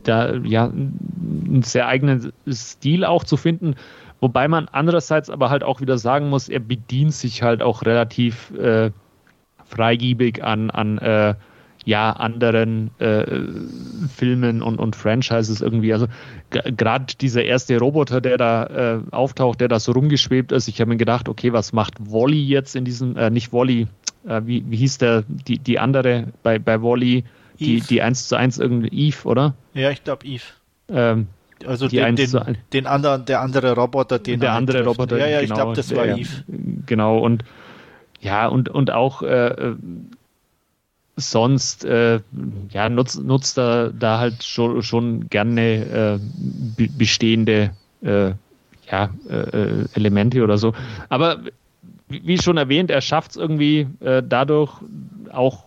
da 0.04 0.34
ja 0.36 0.64
einen 0.64 1.62
sehr 1.62 1.86
eigenen 1.86 2.32
Stil 2.48 3.04
auch 3.04 3.24
zu 3.24 3.36
finden. 3.36 3.74
Wobei 4.20 4.48
man 4.48 4.68
andererseits 4.68 5.28
aber 5.28 5.50
halt 5.50 5.64
auch 5.64 5.80
wieder 5.80 5.98
sagen 5.98 6.28
muss, 6.28 6.48
er 6.48 6.60
bedient 6.60 7.12
sich 7.12 7.42
halt 7.42 7.62
auch 7.62 7.82
relativ 7.82 8.52
äh, 8.52 8.90
freigiebig 9.64 10.44
an, 10.44 10.70
an 10.70 10.98
äh, 10.98 11.34
ja, 11.90 12.12
anderen 12.12 12.92
äh, 13.00 13.24
Filmen 14.14 14.62
und, 14.62 14.78
und 14.78 14.94
Franchises 14.94 15.60
irgendwie. 15.60 15.92
Also 15.92 16.06
gerade 16.50 17.16
dieser 17.20 17.42
erste 17.42 17.80
Roboter, 17.80 18.20
der 18.20 18.38
da 18.38 18.66
äh, 18.66 19.00
auftaucht, 19.10 19.60
der 19.60 19.66
da 19.66 19.80
so 19.80 19.90
rumgeschwebt 19.90 20.52
ist, 20.52 20.68
ich 20.68 20.80
habe 20.80 20.90
mir 20.90 20.98
gedacht, 20.98 21.28
okay, 21.28 21.52
was 21.52 21.72
macht 21.72 21.94
Wally 21.98 22.44
jetzt 22.44 22.76
in 22.76 22.84
diesem, 22.84 23.16
äh, 23.16 23.28
nicht 23.28 23.52
Wally, 23.52 23.88
äh, 24.24 24.40
wie, 24.44 24.64
wie 24.68 24.76
hieß 24.76 24.98
der, 24.98 25.24
die, 25.26 25.58
die 25.58 25.80
andere 25.80 26.28
bei, 26.44 26.60
bei 26.60 26.80
Wally, 26.80 27.24
die, 27.58 27.80
die 27.80 28.00
1 28.00 28.28
zu 28.28 28.36
1 28.36 28.58
irgendwie 28.58 29.08
Eve, 29.08 29.26
oder? 29.26 29.54
Ja, 29.74 29.90
ich 29.90 30.04
glaube 30.04 30.24
Eve. 30.24 30.44
Ähm, 30.88 31.26
also 31.66 31.88
den, 31.88 32.14
den, 32.14 32.56
den, 32.72 32.86
anderen, 32.86 33.24
der 33.24 33.40
andere 33.40 33.74
Roboter, 33.74 34.20
den 34.20 34.38
der 34.38 34.52
andere 34.52 34.84
Roboter, 34.84 35.18
ja, 35.18 35.26
ja, 35.26 35.40
genau, 35.40 35.54
ich 35.54 35.60
glaube, 35.60 35.74
das 35.74 35.94
war 35.96 36.04
der, 36.04 36.18
Eve. 36.18 36.44
Genau 36.86 37.18
und 37.18 37.42
ja 38.20 38.46
und 38.46 38.68
und 38.68 38.92
auch 38.92 39.22
äh, 39.22 39.48
äh 39.48 39.76
sonst 41.20 41.84
äh, 41.84 42.20
ja, 42.70 42.88
nutzt, 42.88 43.22
nutzt 43.22 43.58
er 43.58 43.90
da 43.90 44.18
halt 44.18 44.42
schon, 44.42 44.82
schon 44.82 45.28
gerne 45.28 46.18
äh, 46.76 46.86
bestehende 46.96 47.70
äh, 48.02 48.32
ja, 48.90 49.10
äh, 49.28 49.84
Elemente 49.94 50.42
oder 50.42 50.58
so. 50.58 50.72
Aber 51.08 51.40
wie 52.08 52.38
schon 52.38 52.56
erwähnt, 52.56 52.90
er 52.90 53.00
schafft 53.00 53.32
es 53.32 53.36
irgendwie 53.36 53.86
äh, 54.00 54.22
dadurch 54.26 54.72
auch 55.32 55.64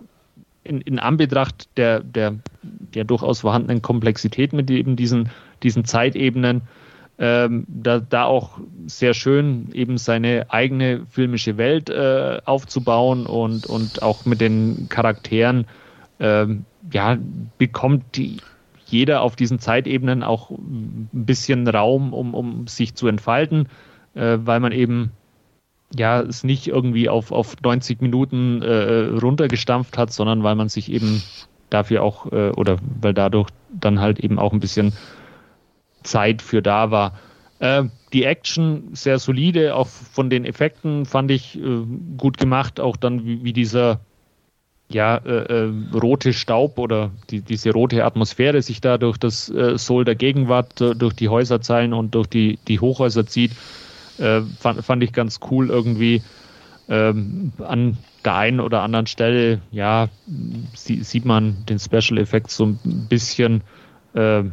in, 0.63 0.81
in 0.81 0.99
Anbetracht 0.99 1.67
der, 1.77 2.01
der, 2.01 2.35
der 2.61 3.03
durchaus 3.03 3.41
vorhandenen 3.41 3.81
Komplexität 3.81 4.53
mit 4.53 4.69
eben 4.69 4.95
diesen, 4.95 5.29
diesen 5.61 5.85
Zeitebenen 5.85 6.61
ähm, 7.19 7.65
da, 7.67 7.99
da 7.99 8.25
auch 8.25 8.59
sehr 8.87 9.13
schön 9.13 9.69
eben 9.73 9.97
seine 9.97 10.47
eigene 10.49 11.05
filmische 11.09 11.57
Welt 11.57 11.89
äh, 11.89 12.41
aufzubauen 12.45 13.25
und, 13.25 13.65
und 13.65 14.01
auch 14.01 14.25
mit 14.25 14.41
den 14.41 14.87
Charakteren, 14.89 15.67
ähm, 16.19 16.65
ja, 16.91 17.17
bekommt 17.57 18.03
die, 18.15 18.37
jeder 18.87 19.21
auf 19.21 19.35
diesen 19.35 19.59
Zeitebenen 19.59 20.23
auch 20.23 20.49
ein 20.49 21.09
bisschen 21.11 21.67
Raum, 21.67 22.13
um, 22.13 22.33
um 22.33 22.67
sich 22.67 22.95
zu 22.95 23.07
entfalten, 23.07 23.67
äh, 24.15 24.37
weil 24.41 24.59
man 24.59 24.71
eben 24.71 25.11
ja 25.95 26.21
es 26.21 26.43
nicht 26.43 26.67
irgendwie 26.67 27.09
auf, 27.09 27.31
auf 27.31 27.55
90 27.61 28.01
Minuten 28.01 28.61
äh, 28.63 29.09
runtergestampft 29.21 29.97
hat, 29.97 30.11
sondern 30.11 30.43
weil 30.43 30.55
man 30.55 30.69
sich 30.69 30.91
eben 30.91 31.21
dafür 31.69 32.03
auch 32.03 32.31
äh, 32.31 32.49
oder 32.51 32.77
weil 33.01 33.13
dadurch 33.13 33.49
dann 33.71 33.99
halt 33.99 34.19
eben 34.19 34.39
auch 34.39 34.53
ein 34.53 34.59
bisschen 34.59 34.93
Zeit 36.03 36.41
für 36.41 36.61
da 36.61 36.91
war. 36.91 37.13
Äh, 37.59 37.83
die 38.11 38.25
Action 38.25 38.89
sehr 38.93 39.19
solide, 39.19 39.75
auch 39.75 39.87
von 39.87 40.29
den 40.29 40.45
Effekten 40.45 41.05
fand 41.05 41.31
ich 41.31 41.57
äh, 41.57 41.83
gut 42.17 42.37
gemacht, 42.37 42.79
auch 42.79 42.97
dann 42.97 43.25
wie, 43.25 43.43
wie 43.43 43.53
dieser 43.53 44.01
ja, 44.89 45.17
äh, 45.17 45.65
äh 45.65 45.71
rote 45.93 46.33
Staub 46.33 46.77
oder 46.77 47.11
die, 47.29 47.41
diese 47.41 47.71
rote 47.71 48.03
Atmosphäre 48.05 48.61
sich 48.61 48.81
da 48.81 48.97
durch 48.97 49.17
das 49.17 49.49
äh, 49.49 49.77
Soul 49.77 50.05
der 50.05 50.15
Gegenwart, 50.15 50.81
äh, 50.81 50.95
durch 50.95 51.13
die 51.13 51.29
Häuserzeilen 51.29 51.93
und 51.93 52.13
durch 52.15 52.27
die, 52.27 52.59
die 52.67 52.79
Hochhäuser 52.79 53.25
zieht, 53.25 53.51
fand, 54.59 54.85
fand 54.85 55.01
ich 55.03 55.11
ganz 55.11 55.39
cool 55.49 55.71
irgendwie. 55.71 56.21
Ähm, 56.87 57.51
an 57.57 57.97
der 58.23 58.35
einen 58.35 58.59
oder 58.59 58.81
anderen 58.81 59.07
Stelle, 59.07 59.61
ja, 59.71 60.09
sie, 60.75 61.03
sieht 61.03 61.25
man 61.25 61.65
den 61.67 61.79
Special 61.79 62.19
Effekt 62.19 62.51
so 62.51 62.65
ein 62.65 63.07
bisschen 63.09 63.61
äh, 64.13 64.43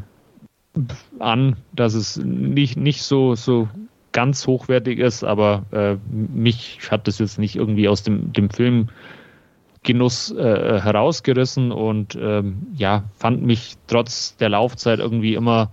an, 1.19 1.57
dass 1.73 1.95
es 1.95 2.17
nicht, 2.17 2.77
nicht 2.77 3.03
so, 3.03 3.35
so 3.35 3.69
ganz 4.13 4.47
hochwertig 4.47 4.99
ist, 4.99 5.25
aber 5.25 5.65
äh, 5.73 5.97
mich 6.11 6.81
hat 6.91 7.07
das 7.07 7.19
jetzt 7.19 7.39
nicht 7.39 7.57
irgendwie 7.57 7.89
aus 7.89 8.03
dem, 8.03 8.33
dem 8.33 8.51
Filmgenuss 8.51 10.33
äh, 10.33 10.81
herausgerissen 10.81 11.73
und 11.73 12.17
ähm, 12.21 12.67
ja, 12.75 13.05
fand 13.15 13.43
mich 13.43 13.77
trotz 13.87 14.37
der 14.37 14.49
Laufzeit 14.49 14.99
irgendwie 14.99 15.35
immer 15.35 15.71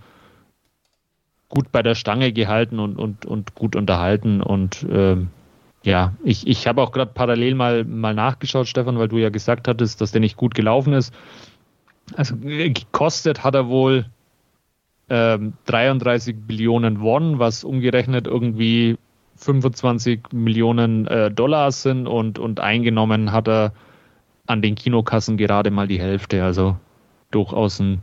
gut 1.49 1.71
bei 1.71 1.81
der 1.81 1.95
Stange 1.95 2.33
gehalten 2.33 2.79
und, 2.79 2.97
und, 2.97 3.25
und 3.25 3.55
gut 3.55 3.75
unterhalten 3.75 4.41
und 4.41 4.85
ähm, 4.89 5.29
ja, 5.83 6.13
ich, 6.23 6.45
ich 6.47 6.67
habe 6.67 6.81
auch 6.81 6.91
gerade 6.91 7.11
parallel 7.13 7.55
mal, 7.55 7.85
mal 7.85 8.13
nachgeschaut, 8.13 8.67
Stefan, 8.67 8.99
weil 8.99 9.07
du 9.07 9.17
ja 9.17 9.29
gesagt 9.29 9.67
hattest, 9.67 10.01
dass 10.01 10.11
der 10.11 10.19
nicht 10.19 10.35
gut 10.35 10.53
gelaufen 10.53 10.91
ist. 10.93 11.13
Also 12.15 12.35
gekostet 12.35 13.43
hat 13.43 13.55
er 13.55 13.67
wohl 13.67 14.05
33 15.09 16.35
ähm, 16.35 16.41
Billionen 16.47 17.01
Won, 17.01 17.39
was 17.39 17.63
umgerechnet 17.63 18.27
irgendwie 18.27 18.97
25 19.38 20.34
Millionen 20.34 21.07
äh, 21.07 21.31
Dollar 21.31 21.71
sind 21.71 22.07
und, 22.07 22.39
und 22.39 22.59
eingenommen 22.59 23.31
hat 23.31 23.47
er 23.47 23.73
an 24.47 24.61
den 24.61 24.75
Kinokassen 24.75 25.38
gerade 25.38 25.71
mal 25.71 25.88
die 25.88 25.99
Hälfte, 25.99 26.43
also 26.43 26.77
durchaus 27.31 27.79
ein 27.79 28.01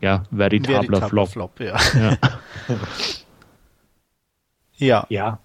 ja, 0.00 0.24
veritabler, 0.30 0.88
veritabler 0.88 1.08
Flop. 1.08 1.28
Flop 1.28 1.60
ja. 1.60 1.76
Ja. 1.94 2.16
ja. 4.76 5.06
ja. 5.08 5.38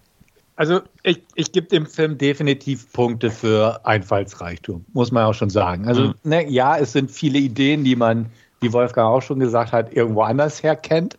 Also 0.56 0.82
ich, 1.02 1.22
ich 1.36 1.52
gebe 1.52 1.68
dem 1.68 1.86
Film 1.86 2.18
definitiv 2.18 2.92
Punkte 2.92 3.30
für 3.30 3.80
Einfallsreichtum, 3.86 4.84
muss 4.92 5.10
man 5.10 5.24
auch 5.24 5.32
schon 5.32 5.50
sagen. 5.50 5.88
Also 5.88 6.08
mhm. 6.08 6.14
ne, 6.24 6.50
ja, 6.50 6.76
es 6.76 6.92
sind 6.92 7.10
viele 7.10 7.38
Ideen, 7.38 7.82
die 7.82 7.96
man 7.96 8.26
wie 8.60 8.72
Wolfgang 8.72 9.08
auch 9.08 9.22
schon 9.22 9.40
gesagt 9.40 9.72
hat, 9.72 9.92
irgendwo 9.92 10.22
anders 10.22 10.62
her 10.62 10.76
kennt. 10.76 11.18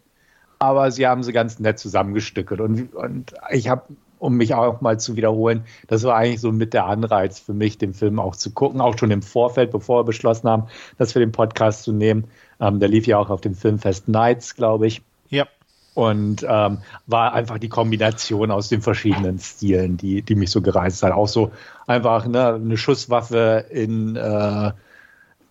Aber 0.59 0.91
sie 0.91 1.07
haben 1.07 1.23
sie 1.23 1.33
ganz 1.33 1.59
nett 1.59 1.79
zusammengestückelt. 1.79 2.61
Und, 2.61 2.93
und 2.93 3.33
ich 3.49 3.67
habe, 3.67 3.83
um 4.19 4.37
mich 4.37 4.53
auch 4.53 4.79
mal 4.81 4.99
zu 4.99 5.15
wiederholen, 5.15 5.65
das 5.87 6.03
war 6.03 6.15
eigentlich 6.15 6.39
so 6.39 6.51
mit 6.51 6.73
der 6.75 6.85
Anreiz 6.85 7.39
für 7.39 7.53
mich, 7.53 7.79
den 7.79 7.95
Film 7.95 8.19
auch 8.19 8.35
zu 8.35 8.51
gucken, 8.51 8.79
auch 8.79 8.97
schon 8.97 9.09
im 9.09 9.23
Vorfeld, 9.23 9.71
bevor 9.71 10.01
wir 10.01 10.05
beschlossen 10.05 10.47
haben, 10.47 10.67
das 10.99 11.13
für 11.13 11.19
den 11.19 11.31
Podcast 11.31 11.83
zu 11.83 11.91
nehmen. 11.91 12.25
Ähm, 12.59 12.79
der 12.79 12.89
lief 12.89 13.07
ja 13.07 13.17
auch 13.17 13.31
auf 13.31 13.41
dem 13.41 13.55
Filmfest 13.55 14.07
Nights, 14.07 14.55
glaube 14.55 14.85
ich. 14.85 15.01
Ja. 15.29 15.47
Und 15.95 16.45
ähm, 16.47 16.77
war 17.07 17.33
einfach 17.33 17.57
die 17.57 17.67
Kombination 17.67 18.51
aus 18.51 18.69
den 18.69 18.81
verschiedenen 18.81 19.39
Stilen, 19.39 19.97
die, 19.97 20.21
die 20.21 20.35
mich 20.35 20.51
so 20.51 20.61
gereizt 20.61 21.01
hat. 21.01 21.11
Auch 21.11 21.27
so 21.27 21.51
einfach 21.87 22.27
ne, 22.27 22.53
eine 22.53 22.77
Schusswaffe 22.77 23.65
in 23.71 24.15
äh, 24.15 24.71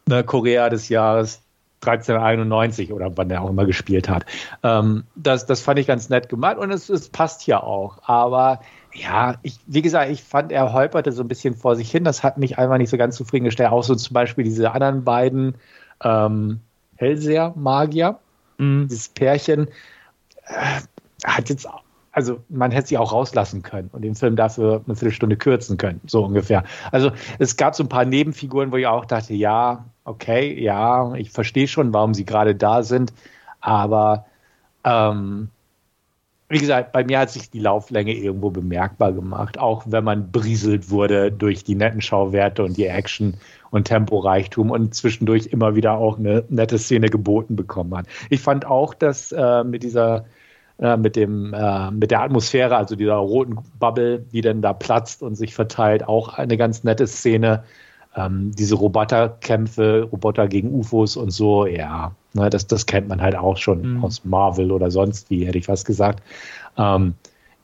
ne, 0.07 0.25
Korea 0.25 0.71
des 0.71 0.89
Jahres 0.89 1.43
1391 1.83 2.93
oder 2.93 3.17
wann 3.17 3.29
der 3.29 3.43
auch 3.43 3.51
immer 3.51 3.65
gespielt 3.65 4.09
hat. 4.09 4.27
Ähm, 4.63 5.05
das, 5.15 5.47
das 5.47 5.61
fand 5.61 5.79
ich 5.79 5.87
ganz 5.87 6.09
nett 6.11 6.29
gemacht 6.29 6.59
und 6.59 6.71
es, 6.71 6.89
es 6.89 7.09
passt 7.09 7.47
ja 7.47 7.63
auch. 7.63 7.99
Aber 8.07 8.61
ja, 8.93 9.37
ich, 9.43 9.59
wie 9.67 9.83
gesagt, 9.83 10.11
ich 10.11 10.23
fand, 10.23 10.53
er 10.53 10.73
holperte 10.73 11.13
so 11.13 11.23
ein 11.23 11.29
bisschen 11.29 11.55
vor 11.55 11.77
sich 11.77 11.91
hin. 11.91 12.05
Das 12.05 12.23
hat 12.23 12.39
mich 12.39 12.59
einfach 12.59 12.79
nicht 12.79 12.91
so 12.91 12.99
ganz 12.99 13.17
zufriedengestellt. 13.17 13.71
Auch 13.71 13.83
so 13.83 13.95
zum 13.95 14.15
Beispiel 14.15 14.45
diese 14.45 14.71
anderen 14.73 15.05
beiden 15.05 15.55
ähm, 16.03 16.61
Hellseher-Magier, 16.97 18.19
mhm. 18.59 18.89
dieses 18.89 19.09
Pärchen, 19.09 19.69
äh, 20.47 20.81
hat 21.25 21.49
jetzt 21.49 21.67
also 22.13 22.41
man 22.49 22.71
hätte 22.71 22.89
sie 22.89 22.99
auch 22.99 23.13
rauslassen 23.13 23.63
können 23.63 23.89
und 23.93 24.03
den 24.03 24.15
Film 24.15 24.37
dafür 24.37 24.83
eine 24.85 24.97
Viertelstunde 24.97 25.37
kürzen 25.37 25.77
können, 25.77 26.01
so 26.07 26.25
ungefähr. 26.25 26.65
Also 26.91 27.13
es 27.39 27.57
gab 27.57 27.75
so 27.75 27.85
ein 27.85 27.89
paar 27.89 28.05
Nebenfiguren, 28.05 28.73
wo 28.73 28.77
ich 28.77 28.87
auch 28.87 29.05
dachte, 29.05 29.35
ja, 29.35 29.85
okay, 30.05 30.61
ja, 30.61 31.15
ich 31.15 31.31
verstehe 31.31 31.69
schon, 31.69 31.93
warum 31.93 32.15
sie 32.15 32.25
gerade 32.25 32.55
da 32.55 32.83
sind, 32.83 33.13
aber 33.61 34.27
ähm, 34.85 35.49
wie 36.49 36.59
gesagt, 36.59 36.91
bei 36.91 37.05
mir 37.05 37.21
hat 37.21 37.31
sich 37.31 37.49
die 37.49 37.61
Lauflänge 37.61 38.13
irgendwo 38.13 38.51
bemerkbar 38.51 39.13
gemacht, 39.13 39.57
auch 39.57 39.85
wenn 39.87 40.03
man 40.03 40.33
brieselt 40.33 40.91
wurde 40.91 41.31
durch 41.31 41.63
die 41.63 41.77
netten 41.77 42.01
Schauwerte 42.01 42.65
und 42.65 42.77
die 42.77 42.87
Action 42.87 43.35
und 43.71 43.85
Temporeichtum 43.85 44.73
und 44.73 44.93
zwischendurch 44.93 45.47
immer 45.47 45.77
wieder 45.77 45.93
auch 45.93 46.19
eine 46.19 46.43
nette 46.49 46.79
Szene 46.79 47.09
geboten 47.09 47.55
bekommen 47.55 47.97
hat. 47.97 48.07
Ich 48.31 48.41
fand 48.41 48.67
auch, 48.67 48.95
dass 48.95 49.31
äh, 49.31 49.63
mit 49.63 49.85
dieser 49.85 50.25
äh, 50.81 50.97
mit 50.97 51.15
dem 51.15 51.53
äh, 51.53 51.91
mit 51.91 52.11
der 52.11 52.23
Atmosphäre, 52.23 52.77
also 52.77 52.97
dieser 52.97 53.17
roten 53.17 53.59
Bubble, 53.79 54.21
die 54.33 54.41
dann 54.41 54.63
da 54.63 54.73
platzt 54.73 55.23
und 55.23 55.35
sich 55.35 55.55
verteilt, 55.55 56.09
auch 56.09 56.35
eine 56.35 56.57
ganz 56.57 56.85
nette 56.85 57.07
Szene. 57.07 57.65
Ähm, 58.17 58.51
diese 58.57 58.75
Roboterkämpfe, 58.75 60.09
Roboter 60.11 60.49
gegen 60.49 60.75
UFOs 60.75 61.17
und 61.17 61.31
so, 61.31 61.67
ja, 61.67 62.13
ne, 62.33 62.51
das, 62.51 62.67
das 62.67 62.87
kennt 62.87 63.09
man 63.09 63.21
halt 63.21 63.37
auch 63.37 63.57
schon 63.57 63.99
mhm. 63.99 64.05
aus 64.05 64.25
Marvel 64.25 64.73
oder 64.73 64.91
sonst 64.91 65.31
wie, 65.31 65.47
hätte 65.47 65.59
ich 65.59 65.67
fast 65.67 65.87
gesagt. 65.87 66.23
Ähm, 66.77 67.15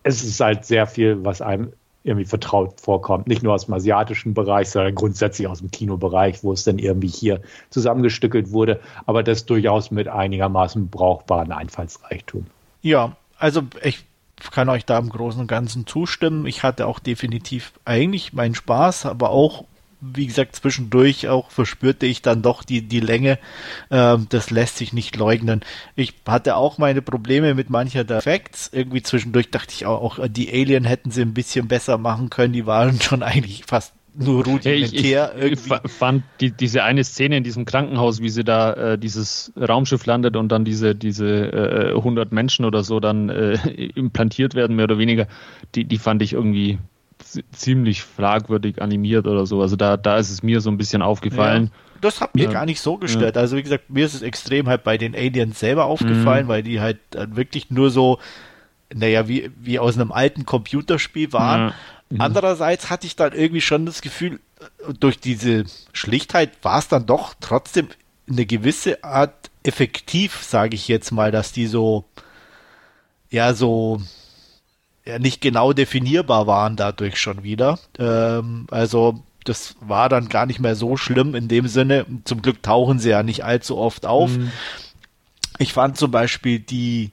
es 0.05 0.23
ist 0.23 0.39
halt 0.39 0.65
sehr 0.65 0.87
viel, 0.87 1.25
was 1.25 1.41
einem 1.41 1.73
irgendwie 2.05 2.27
vertraut 2.27 2.81
vorkommt. 2.81 3.27
Nicht 3.27 3.43
nur 3.43 3.55
aus 3.55 3.67
dem 3.67 3.75
asiatischen 3.75 4.35
Bereich, 4.35 4.71
sondern 4.71 4.95
grundsätzlich 4.95 5.49
aus 5.49 5.59
dem 5.59 5.73
Kinobereich, 5.73 6.45
wo 6.45 6.53
es 6.53 6.63
dann 6.63 6.79
irgendwie 6.79 7.09
hier 7.09 7.41
zusammengestückelt 7.71 8.53
wurde, 8.53 8.79
aber 9.07 9.25
das 9.25 9.47
durchaus 9.47 9.91
mit 9.91 10.07
einigermaßen 10.07 10.89
brauchbaren 10.89 11.51
Einfallsreichtum. 11.51 12.47
Ja, 12.87 13.17
also 13.37 13.63
ich 13.83 14.05
kann 14.53 14.69
euch 14.69 14.85
da 14.85 14.97
im 14.97 15.09
Großen 15.09 15.41
und 15.41 15.49
Ganzen 15.49 15.89
zustimmen. 15.89 16.47
Ich 16.47 16.63
hatte 16.63 16.87
auch 16.87 17.01
definitiv 17.01 17.73
eigentlich 17.85 18.33
meinen 18.33 18.55
Spaß, 18.55 19.07
aber 19.07 19.31
auch 19.31 19.65
wie 20.01 20.27
gesagt, 20.27 20.55
zwischendurch 20.55 21.27
auch 21.27 21.51
verspürte 21.51 22.07
ich 22.07 22.23
dann 22.23 22.43
doch 22.43 22.63
die, 22.63 22.83
die 22.83 23.01
Länge. 23.01 23.41
Ähm, 23.91 24.27
das 24.29 24.51
lässt 24.51 24.77
sich 24.77 24.93
nicht 24.93 25.17
leugnen. 25.17 25.63
Ich 25.97 26.15
hatte 26.29 26.55
auch 26.55 26.79
meine 26.79 27.03
Probleme 27.03 27.55
mit 27.55 27.71
mancher 27.71 28.05
der 28.05 28.23
Facts. 28.23 28.71
Irgendwie 28.73 29.03
zwischendurch 29.03 29.51
dachte 29.51 29.73
ich 29.75 29.85
auch, 29.85 30.19
auch, 30.19 30.29
die 30.29 30.53
Alien 30.53 30.85
hätten 30.85 31.11
sie 31.11 31.23
ein 31.23 31.35
bisschen 31.35 31.67
besser 31.67 31.99
machen 31.99 32.31
können. 32.31 32.53
Die 32.53 32.67
waren 32.67 33.01
schon 33.01 33.25
eigentlich 33.25 33.65
fast 33.67 33.95
nur 34.19 34.45
rudimentär. 34.45 35.35
Ich, 35.37 35.53
ich, 35.53 35.71
ich 35.85 35.93
fand 35.93 36.25
die, 36.41 36.51
diese 36.51 36.83
eine 36.83 37.05
Szene 37.05 37.37
in 37.37 37.45
diesem 37.45 37.65
Krankenhaus, 37.65 38.21
wie 38.21 38.29
sie 38.29 38.45
da 38.45 38.73
äh, 38.73 38.99
dieses 38.99 39.53
Raumschiff 39.57 40.07
landet 40.07 40.37
und 40.37 40.51
dann 40.51 40.65
diese, 40.65 40.95
diese 40.95 41.27
äh, 41.27 41.95
100 41.97 42.33
Menschen 42.33 42.65
oder 42.65 42.83
so 42.83 43.01
dann 43.01 43.29
äh, 43.29 43.55
implantiert 43.95 44.55
werden, 44.55 44.77
mehr 44.77 44.85
oder 44.85 44.99
weniger, 44.99 45.27
die, 45.75 45.85
die 45.85 45.99
fand 45.99 46.23
ich 46.23 46.33
irgendwie 46.33 46.79
ziemlich 47.53 48.03
fragwürdig 48.03 48.81
animiert 48.81 49.27
oder 49.27 49.47
so. 49.47 49.61
Also 49.61 49.77
da, 49.77 49.97
da 49.97 50.17
ist 50.17 50.31
es 50.31 50.43
mir 50.43 50.61
so 50.61 50.71
ein 50.71 50.79
bisschen 50.79 51.03
aufgefallen. 51.03 51.71
Ja, 51.73 52.01
das 52.01 52.21
hat 52.21 52.35
mir 52.35 52.45
ja. 52.45 52.53
gar 52.53 52.67
nicht 52.67 52.81
so 52.81 52.99
gestört. 52.99 53.37
Ja. 53.37 53.43
Also 53.43 53.57
wie 53.57 53.63
gesagt, 53.63 53.91
mir 53.91 54.05
ist 54.05 54.15
es 54.15 54.23
extrem 54.23 54.69
halt 54.69 54.85
bei 54.85 54.99
den 54.99 55.15
Aliens 55.15 55.59
selber 55.59 55.87
aufgefallen, 55.87 56.47
mhm. 56.47 56.49
weil 56.49 56.63
die 56.63 56.81
halt 56.81 56.99
wirklich 57.13 57.71
nur 57.71 57.91
so, 57.91 58.19
naja, 58.95 59.29
wie, 59.29 59.51
wie 59.59 59.79
aus 59.79 59.99
einem 59.99 60.13
alten 60.13 60.47
Computerspiel 60.47 61.33
waren. 61.33 61.73
Mhm. 62.11 62.21
Andererseits 62.21 62.91
hatte 62.91 63.07
ich 63.07 63.17
dann 63.17 63.33
irgendwie 63.33 63.61
schon 63.61 63.87
das 63.87 64.01
Gefühl, 64.01 64.41
durch 65.01 65.19
diese 65.19 65.65
Schlichtheit 65.93 66.53
war 66.63 66.79
es 66.79 66.89
dann 66.89 67.07
doch 67.07 67.35
trotzdem 67.41 67.89
eine 68.29 68.47
gewisse 68.47 69.03
Art 69.05 69.51
effektiv, 69.63 70.43
sage 70.43 70.75
ich 70.75 70.89
jetzt 70.89 71.11
mal, 71.11 71.31
dass 71.31 71.53
die 71.53 71.67
so, 71.67 72.05
ja, 73.31 73.55
so 73.55 74.01
ja, 75.05 75.19
nicht 75.19 75.41
genau 75.41 75.73
definierbar 75.73 76.47
waren 76.47 76.77
dadurch 76.77 77.21
schon 77.21 77.43
wieder. 77.43 77.79
Ähm, 77.99 78.67
also 78.71 79.23
das 79.45 79.77
war 79.81 80.09
dann 80.09 80.29
gar 80.29 80.47
nicht 80.47 80.61
mehr 80.61 80.75
so 80.75 80.97
schlimm 80.97 81.35
in 81.35 81.49
dem 81.49 81.69
Sinne. 81.69 82.07
Zum 82.25 82.43
Glück 82.43 82.63
tauchen 82.63 82.99
sie 82.99 83.11
ja 83.11 83.23
nicht 83.23 83.45
allzu 83.45 83.77
oft 83.79 84.07
auf. 84.07 84.37
Mhm. 84.37 84.51
Ich 85.59 85.73
fand 85.73 85.97
zum 85.97 86.11
Beispiel 86.11 86.59
die 86.59 87.13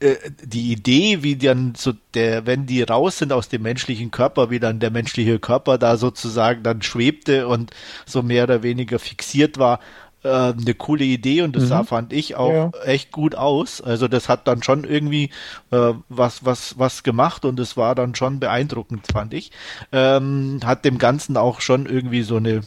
äh, 0.00 0.16
die 0.42 0.72
Idee, 0.72 1.22
wie 1.22 1.36
dann 1.36 1.74
so 1.76 1.92
der, 2.14 2.46
wenn 2.46 2.66
die 2.66 2.82
raus 2.82 3.18
sind 3.18 3.32
aus 3.32 3.48
dem 3.48 3.62
menschlichen 3.62 4.10
Körper, 4.10 4.50
wie 4.50 4.58
dann 4.58 4.80
der 4.80 4.90
menschliche 4.90 5.38
Körper 5.38 5.78
da 5.78 5.96
sozusagen 5.96 6.62
dann 6.62 6.82
schwebte 6.82 7.46
und 7.46 7.70
so 8.06 8.22
mehr 8.22 8.44
oder 8.44 8.62
weniger 8.62 8.98
fixiert 8.98 9.58
war, 9.58 9.78
äh, 10.22 10.28
eine 10.28 10.74
coole 10.74 11.04
Idee 11.04 11.42
und 11.42 11.54
das 11.56 11.64
mhm. 11.64 11.68
sah, 11.68 11.84
fand 11.84 12.12
ich, 12.12 12.36
auch 12.36 12.52
ja. 12.52 12.70
echt 12.84 13.12
gut 13.12 13.34
aus. 13.34 13.80
Also 13.80 14.08
das 14.08 14.28
hat 14.28 14.48
dann 14.48 14.62
schon 14.62 14.84
irgendwie 14.84 15.30
äh, 15.70 15.92
was, 16.08 16.44
was, 16.44 16.78
was 16.78 17.02
gemacht 17.02 17.44
und 17.44 17.60
es 17.60 17.76
war 17.76 17.94
dann 17.94 18.14
schon 18.14 18.40
beeindruckend, 18.40 19.06
fand 19.12 19.34
ich. 19.34 19.50
Ähm, 19.92 20.60
hat 20.64 20.84
dem 20.84 20.98
Ganzen 20.98 21.36
auch 21.36 21.60
schon 21.60 21.86
irgendwie 21.86 22.22
so 22.22 22.36
eine, 22.36 22.62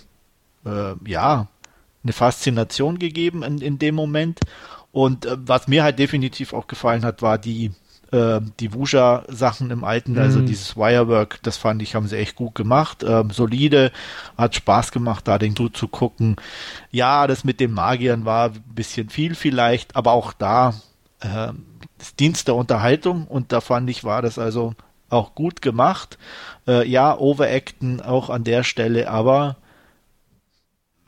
äh, 0.66 0.94
ja, 1.06 1.48
eine 2.04 2.14
Faszination 2.14 3.00
gegeben 3.00 3.44
in, 3.44 3.60
in 3.60 3.80
dem 3.80 3.96
Moment. 3.96 4.40
Und 4.94 5.26
äh, 5.26 5.36
was 5.38 5.68
mir 5.68 5.84
halt 5.84 6.00
definitiv 6.00 6.54
auch 6.54 6.68
gefallen 6.68 7.04
hat, 7.04 7.22
war 7.22 7.38
die 7.38 7.72
äh, 8.14 8.40
die 8.60 8.74
Wuja-Sachen 8.74 9.72
im 9.72 9.84
Alten, 9.84 10.18
also 10.20 10.40
mhm. 10.40 10.46
dieses 10.46 10.78
Wirework, 10.78 11.40
das 11.42 11.58
fand 11.58 11.82
ich, 11.82 11.96
haben 11.96 12.08
sie 12.08 12.18
echt 12.18 12.36
gut 12.36 12.54
gemacht. 12.56 13.04
Ähm, 13.04 13.32
solide, 13.32 13.92
hat 14.38 14.56
Spaß 14.56 14.92
gemacht, 14.92 15.28
da 15.28 15.40
den 15.40 15.56
gut 15.56 15.76
zu 15.76 15.88
gucken. 15.88 16.36
Ja, 16.92 17.28
das 17.28 17.44
mit 17.44 17.60
den 17.60 17.74
Magiern 17.74 18.24
war 18.24 18.52
ein 18.52 18.64
bisschen 18.76 19.10
viel 19.10 19.34
vielleicht, 19.36 19.96
aber 19.96 20.12
auch 20.12 20.32
da 20.32 20.76
äh, 21.22 21.52
das 21.98 22.16
Dienst 22.16 22.48
der 22.48 22.56
Unterhaltung 22.56 23.26
und 23.26 23.52
da 23.52 23.62
fand 23.62 23.90
ich, 23.90 24.04
war 24.04 24.22
das 24.22 24.38
also 24.38 24.76
auch 25.10 25.34
gut 25.34 25.62
gemacht. 25.62 26.20
Äh, 26.68 26.88
ja, 26.88 27.18
Overacten 27.18 28.00
auch 28.00 28.30
an 28.30 28.44
der 28.44 28.64
Stelle, 28.64 29.10
aber 29.10 29.58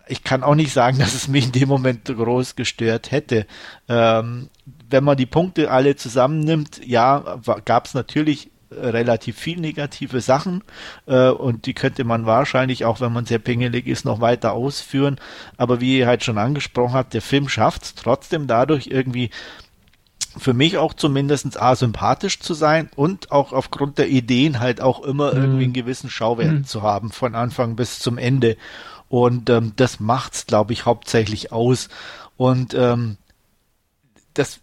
ich 0.07 0.23
kann 0.23 0.43
auch 0.43 0.55
nicht 0.55 0.73
sagen, 0.73 0.97
dass 0.99 1.13
es 1.13 1.27
mich 1.27 1.45
in 1.47 1.51
dem 1.51 1.69
Moment 1.69 2.05
groß 2.05 2.55
gestört 2.55 3.11
hätte. 3.11 3.45
Ähm, 3.87 4.49
wenn 4.89 5.03
man 5.03 5.17
die 5.17 5.25
Punkte 5.25 5.71
alle 5.71 5.95
zusammennimmt, 5.95 6.85
ja, 6.85 7.39
gab 7.65 7.85
es 7.85 7.93
natürlich 7.93 8.49
relativ 8.71 9.37
viel 9.37 9.59
negative 9.59 10.21
Sachen 10.21 10.63
äh, 11.05 11.29
und 11.29 11.65
die 11.65 11.73
könnte 11.73 12.03
man 12.03 12.25
wahrscheinlich 12.25 12.85
auch, 12.85 12.99
wenn 12.99 13.13
man 13.13 13.25
sehr 13.25 13.39
pingelig 13.39 13.87
ist, 13.87 14.05
noch 14.05 14.21
weiter 14.21 14.53
ausführen. 14.53 15.19
Aber 15.57 15.81
wie 15.81 15.99
ihr 15.99 16.07
halt 16.07 16.23
schon 16.23 16.37
angesprochen 16.37 16.93
habt, 16.93 17.13
der 17.13 17.21
Film 17.21 17.47
schafft 17.47 17.83
es 17.83 17.95
trotzdem 17.95 18.47
dadurch 18.47 18.87
irgendwie 18.87 19.29
für 20.37 20.53
mich 20.53 20.77
auch 20.77 20.93
zumindest 20.93 21.61
asympathisch 21.61 22.39
zu 22.39 22.53
sein 22.53 22.89
und 22.95 23.31
auch 23.31 23.53
aufgrund 23.53 23.97
der 23.97 24.09
Ideen 24.09 24.59
halt 24.59 24.81
auch 24.81 25.01
immer 25.03 25.33
mhm. 25.33 25.41
irgendwie 25.41 25.63
einen 25.65 25.73
gewissen 25.73 26.09
Schauwert 26.09 26.51
mhm. 26.51 26.65
zu 26.65 26.81
haben, 26.81 27.11
von 27.11 27.35
Anfang 27.35 27.75
bis 27.75 27.99
zum 27.99 28.17
Ende. 28.17 28.57
Und 29.09 29.49
ähm, 29.49 29.73
das 29.75 29.99
macht's, 29.99 30.45
glaube 30.45 30.73
ich, 30.73 30.85
hauptsächlich 30.85 31.51
aus. 31.51 31.89
Und 32.37 32.73
ähm, 32.73 33.17
das 34.33 34.61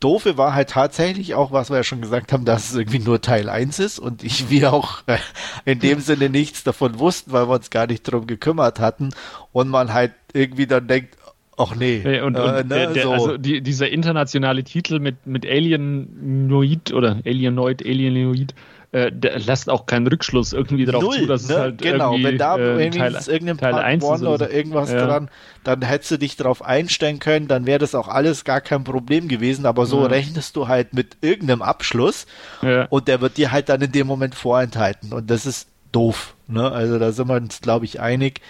Doofe 0.00 0.38
war 0.38 0.54
halt 0.54 0.70
tatsächlich 0.70 1.34
auch, 1.34 1.52
was 1.52 1.68
wir 1.68 1.76
ja 1.76 1.84
schon 1.84 2.00
gesagt 2.00 2.32
haben, 2.32 2.46
dass 2.46 2.70
es 2.70 2.76
irgendwie 2.76 2.98
nur 2.98 3.20
Teil 3.20 3.50
1 3.50 3.78
ist 3.78 3.98
und 3.98 4.24
ich 4.24 4.50
wir 4.50 4.72
auch 4.72 5.02
äh, 5.06 5.18
in 5.66 5.78
dem 5.78 6.00
Sinne 6.00 6.30
nichts 6.30 6.64
davon 6.64 6.98
wussten, 6.98 7.32
weil 7.32 7.48
wir 7.48 7.54
uns 7.54 7.70
gar 7.70 7.86
nicht 7.86 8.02
drum 8.02 8.26
gekümmert 8.26 8.80
hatten 8.80 9.10
und 9.52 9.68
man 9.68 9.92
halt 9.92 10.12
irgendwie 10.32 10.66
dann 10.66 10.88
denkt, 10.88 11.16
ach 11.58 11.74
nee. 11.76 12.20
Und, 12.20 12.36
und 12.36 12.46
äh, 12.46 12.52
ne, 12.52 12.64
der, 12.64 12.90
der, 12.92 13.02
so. 13.02 13.12
also 13.12 13.36
die, 13.36 13.60
dieser 13.60 13.90
internationale 13.90 14.64
Titel 14.64 14.98
mit, 14.98 15.26
mit 15.26 15.44
Alienoid 15.44 16.92
oder 16.92 17.18
Alienoid, 17.26 17.84
Alienoid, 17.84 18.54
äh, 18.92 19.10
lässt 19.10 19.70
auch 19.70 19.86
keinen 19.86 20.06
Rückschluss 20.08 20.52
irgendwie 20.52 20.84
darauf 20.84 21.04
Null, 21.04 21.18
zu, 21.18 21.26
dass 21.26 21.46
ne? 21.48 21.54
es 21.54 21.60
halt 21.60 21.82
genau, 21.82 22.12
wenn 22.20 22.38
da 22.38 22.56
äh, 22.56 22.90
Teil, 22.90 23.16
irgendein 23.26 23.58
Teil 23.58 23.72
Part 23.72 23.84
1 23.84 24.04
One 24.04 24.28
oder 24.28 24.50
irgendwas 24.50 24.90
ja. 24.90 25.06
dran, 25.06 25.30
dann 25.62 25.82
hättest 25.82 26.10
du 26.10 26.18
dich 26.18 26.36
darauf 26.36 26.64
einstellen 26.64 27.20
können, 27.20 27.46
dann 27.46 27.66
wäre 27.66 27.78
das 27.78 27.94
auch 27.94 28.08
alles 28.08 28.44
gar 28.44 28.60
kein 28.60 28.82
Problem 28.82 29.28
gewesen, 29.28 29.64
aber 29.64 29.86
so 29.86 30.00
ja. 30.00 30.06
rechnest 30.06 30.56
du 30.56 30.66
halt 30.66 30.92
mit 30.92 31.18
irgendeinem 31.20 31.62
Abschluss 31.62 32.26
ja. 32.62 32.86
und 32.86 33.06
der 33.06 33.20
wird 33.20 33.36
dir 33.36 33.52
halt 33.52 33.68
dann 33.68 33.80
in 33.80 33.92
dem 33.92 34.08
Moment 34.08 34.34
vorenthalten 34.34 35.12
und 35.12 35.30
das 35.30 35.46
ist 35.46 35.68
doof, 35.92 36.34
ne? 36.48 36.70
Also 36.70 36.98
da 36.98 37.12
sind 37.12 37.28
wir 37.28 37.36
uns, 37.36 37.60
glaube 37.60 37.84
ich, 37.84 38.00
einig 38.00 38.40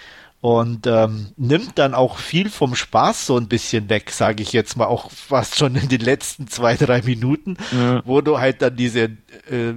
und 0.41 0.87
ähm, 0.87 1.27
nimmt 1.37 1.77
dann 1.77 1.93
auch 1.93 2.17
viel 2.17 2.49
vom 2.49 2.73
Spaß 2.73 3.27
so 3.27 3.37
ein 3.37 3.47
bisschen 3.47 3.89
weg, 3.89 4.09
sage 4.09 4.41
ich 4.41 4.53
jetzt 4.53 4.75
mal, 4.75 4.87
auch 4.87 5.11
fast 5.11 5.57
schon 5.57 5.75
in 5.75 5.87
den 5.87 6.01
letzten 6.01 6.47
zwei, 6.47 6.75
drei 6.75 7.03
Minuten, 7.03 7.57
ja. 7.71 8.01
wo 8.05 8.21
du 8.21 8.39
halt 8.39 8.63
dann 8.63 8.75
diese 8.75 9.03
äh, 9.49 9.75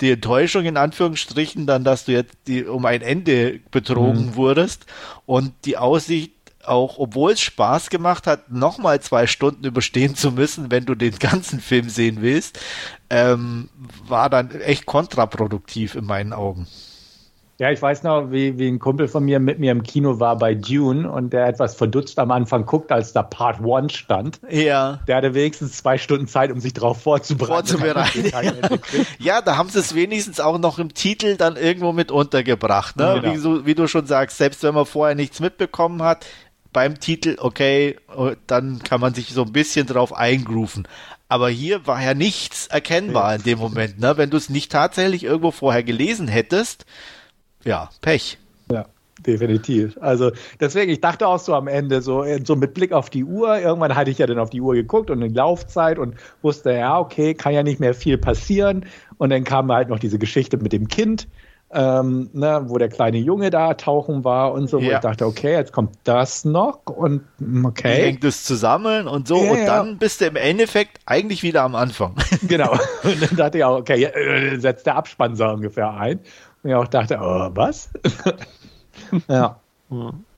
die 0.00 0.12
Enttäuschung 0.12 0.64
in 0.64 0.76
Anführungsstrichen 0.76 1.66
dann, 1.66 1.84
dass 1.84 2.04
du 2.04 2.12
jetzt 2.12 2.36
die, 2.46 2.64
um 2.64 2.84
ein 2.86 3.02
Ende 3.02 3.60
betrogen 3.70 4.26
mhm. 4.26 4.36
wurdest 4.36 4.86
und 5.26 5.52
die 5.64 5.76
Aussicht 5.76 6.32
auch, 6.64 6.98
obwohl 6.98 7.32
es 7.32 7.40
Spaß 7.40 7.90
gemacht 7.90 8.26
hat, 8.26 8.50
nochmal 8.50 9.00
zwei 9.00 9.26
Stunden 9.26 9.64
überstehen 9.64 10.14
zu 10.14 10.32
müssen, 10.32 10.70
wenn 10.70 10.84
du 10.84 10.94
den 10.94 11.18
ganzen 11.18 11.60
Film 11.60 11.88
sehen 11.88 12.18
willst, 12.20 12.60
ähm, 13.10 13.70
war 14.06 14.28
dann 14.30 14.50
echt 14.50 14.86
kontraproduktiv 14.86 15.94
in 15.94 16.04
meinen 16.04 16.32
Augen. 16.32 16.66
Ja, 17.60 17.72
ich 17.72 17.82
weiß 17.82 18.04
noch, 18.04 18.30
wie, 18.30 18.56
wie 18.56 18.68
ein 18.68 18.78
Kumpel 18.78 19.08
von 19.08 19.24
mir 19.24 19.40
mit 19.40 19.58
mir 19.58 19.72
im 19.72 19.82
Kino 19.82 20.20
war 20.20 20.38
bei 20.38 20.54
Dune 20.54 21.10
und 21.10 21.32
der 21.32 21.48
etwas 21.48 21.74
verdutzt 21.74 22.20
am 22.20 22.30
Anfang 22.30 22.64
guckt, 22.66 22.92
als 22.92 23.12
da 23.12 23.24
Part 23.24 23.60
One 23.60 23.90
stand. 23.90 24.38
Ja. 24.48 25.00
Der 25.08 25.16
hatte 25.16 25.34
wenigstens 25.34 25.76
zwei 25.76 25.98
Stunden 25.98 26.28
Zeit, 26.28 26.52
um 26.52 26.60
sich 26.60 26.72
darauf 26.72 27.02
vorzubereiten. 27.02 27.66
vorzubereiten. 27.66 28.26
Ja. 28.28 29.02
ja, 29.18 29.42
da 29.42 29.56
haben 29.56 29.68
sie 29.70 29.80
es 29.80 29.94
wenigstens 29.94 30.38
auch 30.38 30.58
noch 30.58 30.78
im 30.78 30.94
Titel 30.94 31.36
dann 31.36 31.56
irgendwo 31.56 31.92
mit 31.92 32.12
untergebracht. 32.12 32.96
Ne? 32.96 33.20
Genau. 33.20 33.34
Wie, 33.34 33.36
so, 33.38 33.66
wie 33.66 33.74
du 33.74 33.88
schon 33.88 34.06
sagst, 34.06 34.38
selbst 34.38 34.62
wenn 34.62 34.74
man 34.74 34.86
vorher 34.86 35.16
nichts 35.16 35.40
mitbekommen 35.40 36.02
hat, 36.02 36.26
beim 36.72 37.00
Titel, 37.00 37.36
okay, 37.40 37.96
dann 38.46 38.80
kann 38.84 39.00
man 39.00 39.14
sich 39.14 39.30
so 39.30 39.42
ein 39.42 39.52
bisschen 39.52 39.86
drauf 39.86 40.14
eingrooven. 40.14 40.86
Aber 41.28 41.48
hier 41.48 41.86
war 41.86 42.00
ja 42.00 42.14
nichts 42.14 42.68
erkennbar 42.68 43.34
in 43.34 43.42
dem 43.42 43.58
Moment. 43.58 43.98
Ne? 43.98 44.16
Wenn 44.16 44.30
du 44.30 44.36
es 44.36 44.48
nicht 44.48 44.70
tatsächlich 44.70 45.24
irgendwo 45.24 45.50
vorher 45.50 45.82
gelesen 45.82 46.28
hättest, 46.28 46.84
ja, 47.64 47.90
Pech. 48.00 48.38
Ja, 48.70 48.86
definitiv. 49.26 49.96
Also 50.00 50.30
deswegen, 50.60 50.90
ich 50.92 51.00
dachte 51.00 51.26
auch 51.26 51.38
so 51.38 51.54
am 51.54 51.68
Ende, 51.68 52.02
so, 52.02 52.22
äh, 52.24 52.40
so 52.44 52.56
mit 52.56 52.74
Blick 52.74 52.92
auf 52.92 53.10
die 53.10 53.24
Uhr, 53.24 53.58
irgendwann 53.58 53.94
hatte 53.94 54.10
ich 54.10 54.18
ja 54.18 54.26
dann 54.26 54.38
auf 54.38 54.50
die 54.50 54.60
Uhr 54.60 54.74
geguckt 54.74 55.10
und 55.10 55.22
eine 55.22 55.32
Laufzeit 55.32 55.98
und 55.98 56.14
wusste, 56.42 56.72
ja, 56.72 56.98
okay, 56.98 57.34
kann 57.34 57.52
ja 57.54 57.62
nicht 57.62 57.80
mehr 57.80 57.94
viel 57.94 58.18
passieren. 58.18 58.86
Und 59.18 59.30
dann 59.30 59.44
kam 59.44 59.70
halt 59.72 59.88
noch 59.88 59.98
diese 59.98 60.18
Geschichte 60.18 60.56
mit 60.58 60.72
dem 60.72 60.88
Kind. 60.88 61.28
ähm, 61.70 62.30
ne, 62.32 62.62
wo 62.68 62.78
der 62.78 62.88
kleine 62.88 63.18
Junge 63.18 63.50
da 63.50 63.74
tauchen 63.74 64.24
war 64.24 64.52
und 64.54 64.68
so, 64.68 64.82
wo 64.82 64.90
Ja. 64.90 64.94
ich 64.94 65.00
dachte, 65.00 65.26
okay, 65.26 65.52
jetzt 65.52 65.70
kommt 65.70 65.96
das 66.04 66.46
noch 66.46 66.86
und 66.86 67.20
mm, 67.40 67.62
Wie 67.62 67.66
okay, 67.66 68.02
hängt 68.04 68.24
es 68.24 68.42
zusammen 68.44 69.06
und 69.06 69.28
so 69.28 69.44
Ja, 69.44 69.50
und 69.52 69.58
ja. 69.58 69.66
dann 69.66 69.98
bist 69.98 70.22
du 70.22 70.24
im 70.24 70.36
Endeffekt 70.36 70.98
eigentlich 71.04 71.42
wieder 71.42 71.64
am 71.64 71.74
Anfang. 71.74 72.14
genau. 72.48 72.72
Und 73.02 73.20
dann 73.22 73.36
dachte 73.36 73.58
ich 73.58 73.64
auch, 73.64 73.76
okay, 73.80 74.04
äh, 74.04 74.58
setzt 74.58 74.86
der 74.86 74.96
Abspann 74.96 75.36
so 75.36 75.44
ungefähr 75.44 75.90
ein. 75.92 76.20
Ich 76.68 76.74
auch 76.74 76.86
dachte, 76.88 77.18
oh, 77.20 77.50
was? 77.54 77.88
ja. 79.28 79.58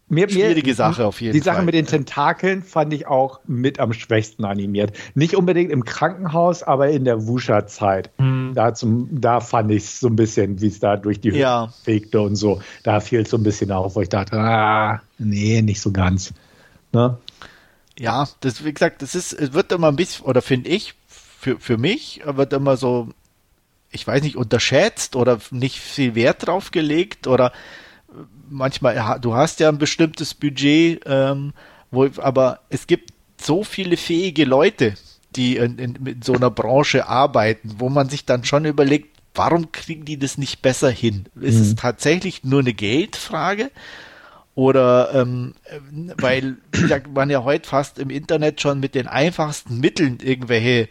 Mir, 0.09 0.29
Schwierige 0.29 0.75
Sache 0.75 1.07
auf 1.07 1.21
jeden 1.21 1.33
Die 1.35 1.41
Sache 1.41 1.57
Fall. 1.57 1.65
mit 1.67 1.75
den 1.75 1.87
Tentakeln 1.87 2.63
fand 2.63 2.93
ich 2.93 3.07
auch 3.07 3.41
mit 3.47 3.79
am 3.79 3.93
schwächsten 3.93 4.45
animiert. 4.45 4.93
Nicht 5.15 5.37
unbedingt 5.37 5.71
im 5.71 5.85
Krankenhaus, 5.85 6.63
aber 6.65 6.89
in 6.91 7.05
der 7.05 7.27
Wuscher-Zeit. 7.29 8.11
Hm. 8.19 8.53
Da, 8.55 8.75
zum, 8.75 9.09
da 9.21 9.41
fand 9.41 9.71
ich 9.71 9.85
es 9.85 10.01
so 10.01 10.09
ein 10.09 10.17
bisschen, 10.17 10.61
wie 10.61 10.67
es 10.69 10.81
da 10.81 10.97
durch 10.97 11.21
die 11.21 11.31
Höhe 11.33 11.39
Ja. 11.41 11.73
fegte 11.85 12.21
und 12.21 12.35
so. 12.37 12.61
Da 12.83 12.99
fiel 13.01 13.21
es 13.21 13.31
so 13.31 13.37
ein 13.37 13.43
bisschen 13.45 13.71
auf, 13.73 13.95
wo 13.97 14.01
ich 14.03 14.09
dachte, 14.09 14.37
ah, 14.37 15.01
nee, 15.19 15.63
nicht 15.63 15.81
so 15.81 15.93
ganz. 15.93 16.33
Ne? 16.93 17.17
Ja, 17.99 18.29
das, 18.41 18.65
wie 18.65 18.73
gesagt, 18.73 19.03
das 19.03 19.15
ist, 19.15 19.33
es 19.33 19.53
wird 19.53 19.71
immer 19.73 19.89
ein 19.89 19.97
bisschen, 19.97 20.27
oder 20.27 20.43
finde 20.43 20.71
ich, 20.71 20.95
für, 21.07 21.59
für 21.61 21.79
mich 21.79 22.21
wird 22.25 22.53
immer 22.53 22.77
so, 22.77 23.09
ich 23.91 24.07
weiß 24.07 24.23
nicht, 24.23 24.37
unterschätzt 24.37 25.17
oder 25.17 25.41
nicht 25.51 25.79
viel 25.79 26.15
Wert 26.15 26.47
drauf 26.47 26.71
gelegt 26.71 27.27
oder 27.27 27.53
manchmal, 28.49 28.97
ja, 28.97 29.19
du 29.19 29.35
hast 29.35 29.61
ja 29.61 29.69
ein 29.69 29.79
bestimmtes 29.79 30.35
Budget, 30.35 31.03
ähm, 31.07 31.53
wo, 31.91 32.09
aber 32.19 32.61
es 32.69 32.87
gibt 32.87 33.13
so 33.41 33.65
viele 33.65 33.97
fähige 33.97 34.45
Leute, 34.45 34.95
die 35.37 35.57
in, 35.57 35.79
in, 35.79 36.07
in 36.07 36.23
so 36.23 36.35
einer 36.35 36.51
Branche 36.51 37.09
arbeiten, 37.09 37.77
wo 37.79 37.89
man 37.89 38.09
sich 38.09 38.25
dann 38.25 38.45
schon 38.45 38.65
überlegt, 38.65 39.21
warum 39.35 39.73
kriegen 39.73 40.05
die 40.05 40.19
das 40.19 40.39
nicht 40.39 40.61
besser 40.61 40.91
hin? 40.91 41.27
Ist 41.41 41.61
es 41.61 41.75
tatsächlich 41.77 42.45
nur 42.45 42.61
eine 42.61 42.75
Geldfrage? 42.75 43.71
Oder 44.57 45.15
ähm, 45.15 45.55
äh, 45.65 46.13
weil 46.21 46.57
man 47.15 47.31
ja 47.31 47.45
heute 47.45 47.69
fast 47.69 47.99
im 47.99 48.11
Internet 48.11 48.61
schon 48.61 48.81
mit 48.81 48.95
den 48.95 49.07
einfachsten 49.07 49.79
Mitteln 49.79 50.19
irgendwelche 50.21 50.89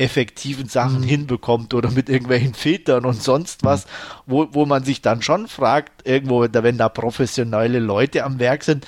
effektiven 0.00 0.68
Sachen 0.68 1.02
hinbekommt 1.02 1.74
oder 1.74 1.90
mit 1.90 2.08
irgendwelchen 2.08 2.54
Filtern 2.54 3.04
und 3.04 3.22
sonst 3.22 3.64
was, 3.64 3.86
wo, 4.26 4.48
wo 4.52 4.66
man 4.66 4.82
sich 4.84 5.02
dann 5.02 5.22
schon 5.22 5.46
fragt, 5.46 6.06
irgendwo, 6.06 6.46
da- 6.46 6.62
wenn 6.62 6.78
da 6.78 6.88
professionelle 6.88 7.78
Leute 7.78 8.24
am 8.24 8.38
Werk 8.38 8.64
sind, 8.64 8.86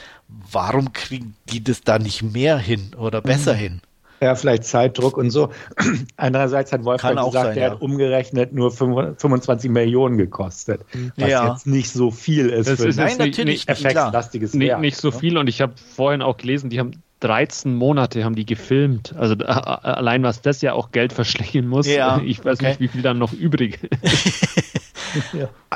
warum 0.51 0.93
kriegen 0.93 1.34
die 1.51 1.62
das 1.62 1.82
da 1.82 1.98
nicht 1.98 2.22
mehr 2.22 2.56
hin 2.59 2.93
oder 2.97 3.20
besser 3.20 3.55
hin? 3.55 3.80
Ja, 4.20 4.36
vielleicht 4.36 4.62
Zeitdruck 4.64 5.16
und 5.16 5.30
so. 5.30 5.51
Andererseits 6.16 6.72
hat 6.72 6.84
Wolfgang 6.84 7.18
auch 7.18 7.26
gesagt, 7.32 7.47
sein, 7.47 7.55
der 7.56 7.64
ja. 7.64 7.70
hat 7.72 7.80
umgerechnet 7.82 8.52
nur 8.52 8.70
25 8.70 9.68
Millionen 9.70 10.16
gekostet. 10.16 10.82
Was 11.16 11.28
Ja. 11.28 11.52
jetzt 11.52 11.66
nicht 11.66 11.90
so 11.90 12.10
viel 12.12 12.48
ist 12.48 12.68
Das 12.68 12.80
für 12.80 12.89
ist 12.89 12.98
ein 13.01 13.06
Nein, 13.06 13.18
nicht- 13.18 13.39
natürlich 13.39 13.68
effektlastiges 13.68 14.55
Nicht, 14.55 14.78
nicht 14.78 14.97
so 14.97 15.10
ne? 15.10 15.18
viel 15.18 15.36
und 15.39 15.48
ich 15.48 15.60
habe 15.60 15.72
vorhin 15.97 16.22
auch 16.22 16.36
gelesen, 16.36 16.70
die 16.70 16.78
haben 16.78 17.02
13 17.23 17.74
Monate 17.74 18.24
haben 18.24 18.35
die 18.35 18.44
gefilmt. 18.47 19.15
Also 19.16 19.35
äh, 19.35 19.44
allein 19.44 20.23
was 20.23 20.43
das 20.43 20.61
ja 20.61 20.73
auch 20.73 20.90
Geld 20.90 21.12
verschlingen 21.12 21.69
muss. 21.69 21.86
Ja, 21.86 22.20
ich 22.24 22.44
weiß 22.44 22.59
okay. 22.59 22.69
nicht, 22.70 22.81
wie 22.81 22.89
viel 22.89 23.03
dann 23.03 23.19
noch 23.19 23.32
übrig 23.32 23.78
ist. 24.03 24.49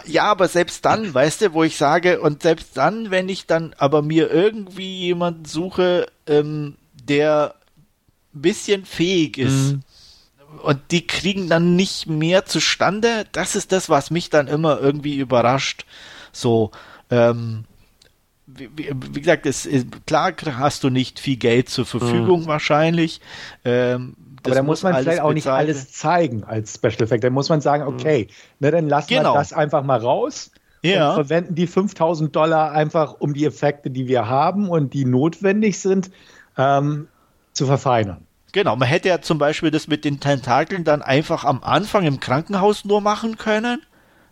Ja, 0.07 0.25
aber 0.25 0.49
selbst 0.49 0.83
dann, 0.87 1.13
weißt 1.13 1.43
du, 1.43 1.53
wo 1.53 1.63
ich 1.63 1.77
sage, 1.77 2.21
und 2.23 2.43
selbst 2.43 2.75
dann, 2.75 3.11
wenn 3.11 3.29
ich 3.29 3.47
dann 3.47 3.75
aber 3.77 4.01
mir 4.01 4.31
irgendwie 4.31 4.97
jemanden 4.97 5.45
suche, 5.45 6.07
ähm, 6.27 6.77
der 6.95 7.55
ein 8.35 8.41
bisschen 8.41 8.87
fähig 8.87 9.37
ist, 9.37 9.73
Mhm. 9.75 9.83
und 10.63 10.81
die 10.91 11.07
kriegen 11.07 11.51
dann 11.51 11.77
nicht 11.77 12.07
mehr 12.07 12.47
zustande, 12.47 13.27
das 13.33 13.57
ist 13.57 13.73
das, 13.73 13.91
was 13.91 14.11
mich 14.11 14.31
dann 14.31 14.49
immer 14.49 14.81
irgendwie 14.81 15.17
überrascht. 15.17 15.85
So, 16.33 16.71
ähm, 17.11 17.65
wie, 18.47 18.71
wie, 18.77 19.21
gesagt, 19.21 19.45
es 19.47 19.67
ist, 19.67 20.07
klar 20.07 20.33
hast 20.59 20.85
du 20.85 20.91
nicht 20.91 21.19
viel 21.19 21.37
Geld 21.37 21.69
zur 21.69 21.85
Verfügung 21.85 22.47
wahrscheinlich. 22.47 23.21
Ähm, 23.65 24.15
Aber 24.45 24.55
da 24.55 24.63
muss 24.63 24.83
man 24.83 24.95
alles 24.95 25.05
vielleicht 25.05 25.23
auch 25.23 25.33
nicht 25.33 25.49
alles 25.49 25.93
zeigen 25.93 26.45
als 26.45 26.75
Special 26.75 27.03
Effect. 27.03 27.25
Da 27.25 27.31
muss 27.31 27.49
man 27.49 27.61
sagen, 27.61 27.83
okay, 27.85 28.29
ne, 28.61 28.71
dann 28.71 28.89
lassen 28.89 29.09
Genau. 29.09 29.35
wir 29.35 29.39
das 29.39 29.53
einfach 29.53 29.83
mal 29.83 29.99
raus 29.99 30.53
Ja. 30.83 31.11
und 31.11 31.15
verwenden 31.27 31.55
die 31.57 31.67
5000 31.67 32.35
Dollar 32.35 32.71
einfach, 32.71 33.17
um 33.19 33.35
die 33.35 33.45
Effekte, 33.45 33.91
die 33.91 34.07
wir 34.07 34.29
haben 34.29 34.69
und 34.69 34.95
die 34.95 35.05
notwendig 35.05 35.81
sind, 35.81 36.11
ähm, 36.57 37.09
zu 37.53 37.67
verfeinern. 37.67 38.27
Genau, 38.53 38.77
man 38.77 38.89
hätte 38.89 39.09
ja 39.09 39.21
zum 39.21 39.39
Beispiel 39.39 39.71
das 39.73 39.89
mit 39.89 40.05
den 40.05 40.21
Tentakeln 40.21 40.85
dann 40.85 41.03
einfach 41.03 41.45
am 41.45 41.63
Anfang 41.65 42.07
im 42.07 42.21
Krankenhaus 42.21 42.85
nur 42.85 43.01
machen 43.01 43.37
können. 43.39 43.83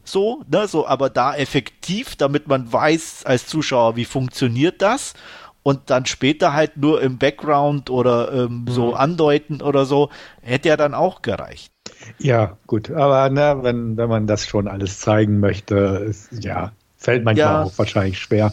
So, 0.05 0.45
ne, 0.49 0.69
so, 0.69 0.87
aber 0.87 1.11
da 1.11 1.35
effektiv, 1.35 2.17
damit 2.17 2.47
man 2.47 2.71
weiß 2.73 3.25
als 3.25 3.47
Zuschauer, 3.47 3.97
wie 3.97 4.05
funktioniert 4.05 4.83
das 4.83 5.15
und 5.63 5.89
dann 5.91 6.05
später 6.07 6.53
halt 6.53 6.77
nur 6.77 7.01
im 7.01 7.19
Background 7.19 7.89
oder 7.91 8.33
ähm, 8.33 8.67
so 8.69 8.95
andeuten 8.95 9.63
oder 9.63 9.87
so, 9.87 10.11
hätte 10.43 10.69
ja 10.69 10.77
dann 10.77 10.95
auch 10.95 11.23
gereicht. 11.23 11.73
Ja, 12.19 12.59
gut. 12.67 12.91
Aber 12.91 13.31
ne, 13.31 13.59
wenn, 13.63 13.97
wenn 13.97 14.09
man 14.09 14.27
das 14.27 14.47
schon 14.47 14.69
alles 14.69 15.01
zeigen 15.01 15.41
möchte, 15.41 15.75
ist, 16.07 16.29
ja, 16.45 16.73
fällt 16.99 17.25
manchmal 17.25 17.47
Ja. 17.47 17.63
auch 17.63 17.73
wahrscheinlich 17.79 18.19
schwer. 18.19 18.53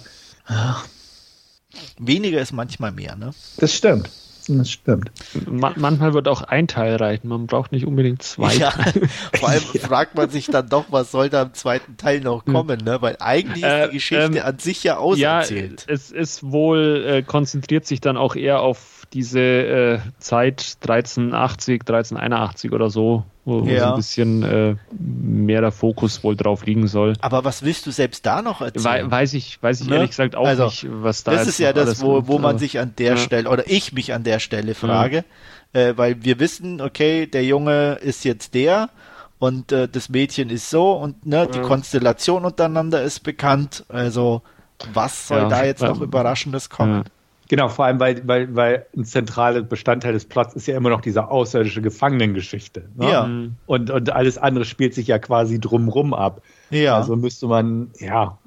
Weniger 1.98 2.40
ist 2.40 2.54
manchmal 2.54 2.92
mehr, 2.92 3.16
ne? 3.16 3.32
Das 3.58 3.74
stimmt. 3.74 4.10
Das 4.48 4.70
stimmt. 4.72 5.12
Ma 5.50 5.74
manchmal 5.76 6.14
wird 6.14 6.28
auch 6.28 6.42
ein 6.42 6.68
Teil 6.68 6.96
reichen. 6.96 7.28
Man 7.28 7.48
braucht 7.48 7.72
nicht 7.72 7.86
unbedingt 7.86 8.22
zwei. 8.24 8.54
Ja, 8.56 8.72
vor 9.40 9.50
allem 9.50 9.62
fragt 9.62 10.16
man 10.16 10.30
sich 10.30 10.48
dann 10.48 10.68
doch, 10.70 10.86
was 10.90 11.12
soll 11.12 11.30
da 11.30 11.44
im 11.44 11.54
zweiten 11.54 11.98
Teil 11.98 12.22
noch 12.22 12.46
kommen, 12.46 12.84
ne? 12.84 13.02
Weil 13.02 13.18
eigentlich 13.20 13.64
ist 13.64 13.70
Äh, 13.70 13.88
die 13.90 13.94
Geschichte 13.94 14.24
ähm, 14.38 14.42
an 14.46 14.60
sich 14.60 14.84
ja 14.84 14.94
Ja, 14.94 15.00
auserzählt. 15.00 15.86
es 15.88 16.12
ist 16.12 16.44
wohl, 16.44 17.06
äh, 17.08 17.22
konzentriert 17.24 17.86
sich 17.86 18.02
dann 18.02 18.18
auch 18.18 18.36
eher 18.36 18.62
auf 18.62 19.01
diese 19.14 19.40
äh, 19.40 20.00
Zeit 20.20 20.78
1380, 20.82 21.82
1381 21.82 22.72
oder 22.72 22.90
so, 22.90 23.24
wo, 23.46 23.66
Ja. 23.66 23.82
so 23.82 23.90
ein 23.90 23.96
bisschen 23.96 24.44
äh, 24.44 24.76
mehr 24.98 25.62
der 25.62 25.72
Fokus 25.72 26.24
wohl 26.24 26.36
drauf 26.36 26.66
liegen 26.66 26.88
soll. 26.88 27.14
Aber 27.22 27.44
was 27.44 27.64
willst 27.64 27.86
du 27.86 27.92
selbst 27.92 28.26
da 28.26 28.42
noch 28.42 28.62
erzählen? 28.62 28.86
Wei 28.86 29.12
weiß 29.12 29.34
ich, 29.34 29.62
weiß 29.62 29.82
ich 29.82 29.88
Ne? 29.88 29.96
ehrlich 29.96 30.12
gesagt 30.12 30.36
auch 30.36 30.48
Also, 30.48 30.66
nicht, 30.66 30.88
was 30.90 31.24
da 31.24 31.32
das 31.32 31.42
jetzt 31.42 31.50
ist 31.50 31.60
ja 31.60 31.70
noch 31.74 31.76
das, 31.86 32.02
wo, 32.02 32.28
wo 32.28 32.40
man 32.40 32.58
sich 32.58 32.80
an 32.80 32.94
der 32.98 33.12
Ja. 33.12 33.18
Stelle, 33.18 33.50
oder 33.50 33.70
ich 33.70 33.92
mich 33.94 34.14
an 34.14 34.24
der 34.24 34.40
Stelle 34.40 34.76
frage, 34.76 35.26
äh, 35.74 35.94
weil 35.98 36.24
wir 36.24 36.40
wissen, 36.40 36.80
okay, 36.82 37.26
der 37.28 37.44
Junge 37.44 37.94
ist 38.02 38.24
jetzt 38.24 38.54
der 38.54 38.90
und 39.40 39.72
äh, 39.72 39.88
das 39.88 40.08
Mädchen 40.10 40.50
ist 40.50 40.70
so 40.70 40.94
und 40.94 41.26
ne, 41.26 41.48
die 41.54 41.58
Ja. 41.58 41.64
Konstellation 41.64 42.46
untereinander 42.46 43.02
ist 43.04 43.22
bekannt. 43.22 43.84
Also, 43.90 44.42
was 44.94 45.28
soll 45.28 45.40
Ja. 45.42 45.48
da 45.50 45.66
jetzt 45.66 45.82
noch 45.82 45.98
Ähm, 45.98 46.04
Überraschendes 46.04 46.70
kommen? 46.70 47.04
Genau, 47.52 47.68
vor 47.68 47.84
allem, 47.84 48.00
weil, 48.00 48.26
weil, 48.26 48.56
weil 48.56 48.86
ein 48.96 49.04
zentraler 49.04 49.62
Bestandteil 49.62 50.14
des 50.14 50.24
Plots 50.24 50.56
ist 50.56 50.68
ja 50.68 50.78
immer 50.78 50.90
noch 50.90 51.02
diese 51.02 51.30
außerirdische 51.30 51.82
Gefangenengeschichte. 51.82 52.84
Ne? 52.96 53.12
Ja. 53.12 53.28
Mhm. 53.28 53.56
Und, 53.66 53.92
und 53.92 54.10
alles 54.10 54.38
andere 54.38 54.64
spielt 54.64 54.94
sich 54.94 55.08
ja 55.08 55.20
quasi 55.20 55.60
drumrum 55.60 56.14
ab. 56.14 56.42
Ja, 56.70 56.96
Also 56.96 57.18
müsste 57.18 57.48
man, 57.48 57.92
ja, 58.00 58.38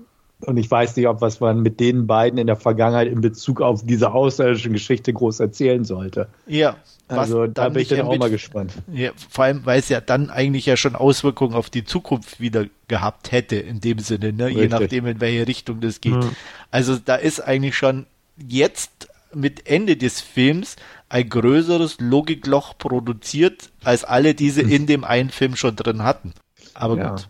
und 0.40 0.56
ich 0.56 0.70
weiß 0.70 0.96
nicht, 0.96 1.06
ob 1.06 1.20
was 1.20 1.38
man 1.38 1.60
mit 1.60 1.80
den 1.80 2.06
beiden 2.06 2.38
in 2.38 2.46
der 2.46 2.56
Vergangenheit 2.56 3.08
in 3.08 3.20
Bezug 3.20 3.60
auf 3.60 3.84
diese 3.84 4.10
außerirdische 4.10 4.70
Geschichte 4.70 5.12
groß 5.12 5.38
erzählen 5.38 5.84
sollte. 5.84 6.28
ja. 6.46 6.76
Also 7.06 7.46
da 7.46 7.68
bin 7.68 7.82
ich 7.82 7.88
dann 7.88 8.00
auch 8.00 8.16
mal 8.16 8.30
gespannt. 8.30 8.72
Ja, 8.90 9.10
vor 9.28 9.44
allem, 9.44 9.66
weil 9.66 9.78
es 9.78 9.90
ja 9.90 10.00
dann 10.00 10.30
eigentlich 10.30 10.64
ja 10.64 10.78
schon 10.78 10.96
Auswirkungen 10.96 11.52
auf 11.52 11.68
die 11.68 11.84
Zukunft 11.84 12.40
wieder 12.40 12.64
gehabt 12.88 13.30
hätte, 13.30 13.56
in 13.56 13.82
dem 13.82 13.98
Sinne, 13.98 14.32
ne? 14.32 14.48
je 14.48 14.68
nachdem, 14.68 15.06
in 15.06 15.20
welche 15.20 15.46
Richtung 15.46 15.82
das 15.82 16.00
geht. 16.00 16.14
Ja. 16.14 16.30
Also 16.70 16.96
da 16.96 17.16
ist 17.16 17.40
eigentlich 17.40 17.76
schon 17.76 18.06
jetzt 18.36 19.08
mit 19.32 19.66
Ende 19.68 19.96
des 19.96 20.20
Films 20.20 20.76
ein 21.08 21.28
größeres 21.28 21.96
Logikloch 22.00 22.78
produziert, 22.78 23.70
als 23.82 24.04
alle 24.04 24.34
diese 24.34 24.62
in 24.62 24.86
dem 24.86 25.04
einen 25.04 25.30
Film 25.30 25.56
schon 25.56 25.76
drin 25.76 26.02
hatten. 26.04 26.32
Aber 26.74 26.96
Ja. 26.96 27.10
gut. 27.10 27.28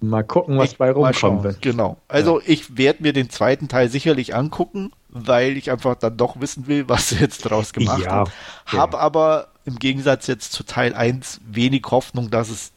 Mal 0.00 0.24
gucken, 0.24 0.56
was 0.56 0.72
Ich- 0.72 0.78
bei 0.78 0.92
schauen. 1.12 1.42
wird. 1.44 1.60
Genau. 1.60 1.98
Also 2.08 2.40
ich 2.44 2.76
werde 2.78 3.02
mir 3.02 3.12
den 3.12 3.28
zweiten 3.28 3.68
Teil 3.68 3.88
sicherlich 3.90 4.34
angucken, 4.34 4.92
weil 5.10 5.56
ich 5.58 5.70
einfach 5.70 5.94
dann 5.96 6.16
doch 6.16 6.40
wissen 6.40 6.66
will, 6.68 6.88
was 6.88 7.10
sie 7.10 7.16
jetzt 7.20 7.38
draus 7.40 7.72
gemacht 7.72 8.02
Ja, 8.04 8.10
haben. 8.10 8.30
okay. 8.66 8.76
Hab 8.78 8.94
aber 8.94 9.48
im 9.66 9.78
Gegensatz 9.78 10.26
jetzt 10.26 10.52
zu 10.52 10.64
Teil 10.64 10.94
1 10.94 11.40
wenig 11.46 11.82
Hoffnung, 11.90 12.30
dass 12.30 12.48
es 12.48 12.72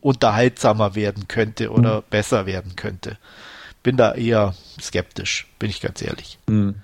unterhaltsamer 0.00 0.94
werden 0.94 1.28
könnte 1.28 1.70
oder 1.70 1.96
Hm. 1.98 2.02
besser 2.10 2.46
werden 2.46 2.76
könnte. 2.76 3.18
Bin 3.82 3.96
da 3.96 4.12
eher 4.14 4.54
skeptisch, 4.80 5.46
bin 5.58 5.70
ich 5.70 5.80
ganz 5.80 6.02
ehrlich. 6.02 6.38
Hm. 6.48 6.74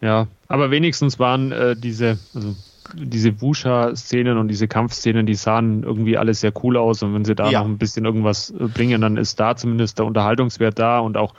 Ja, 0.00 0.26
aber 0.48 0.70
wenigstens 0.72 1.18
waren 1.20 1.52
äh, 1.52 1.76
diese, 1.76 2.18
also 2.34 2.56
diese 2.94 3.40
Wusha-Szenen 3.40 4.36
und 4.36 4.48
diese 4.48 4.66
Kampfszenen, 4.66 5.24
die 5.24 5.36
sahen 5.36 5.84
irgendwie 5.84 6.18
alles 6.18 6.40
sehr 6.40 6.52
cool 6.64 6.76
aus 6.76 7.02
und 7.04 7.14
wenn 7.14 7.24
sie 7.24 7.36
da 7.36 7.48
Ja. 7.50 7.60
noch 7.60 7.68
ein 7.68 7.78
bisschen 7.78 8.04
irgendwas 8.04 8.50
äh, 8.50 8.64
bringen, 8.66 9.00
dann 9.00 9.16
ist 9.16 9.38
da 9.38 9.54
zumindest 9.54 9.98
der 9.98 10.06
Unterhaltungswert 10.06 10.78
da 10.80 10.98
und 10.98 11.16
auch, 11.16 11.34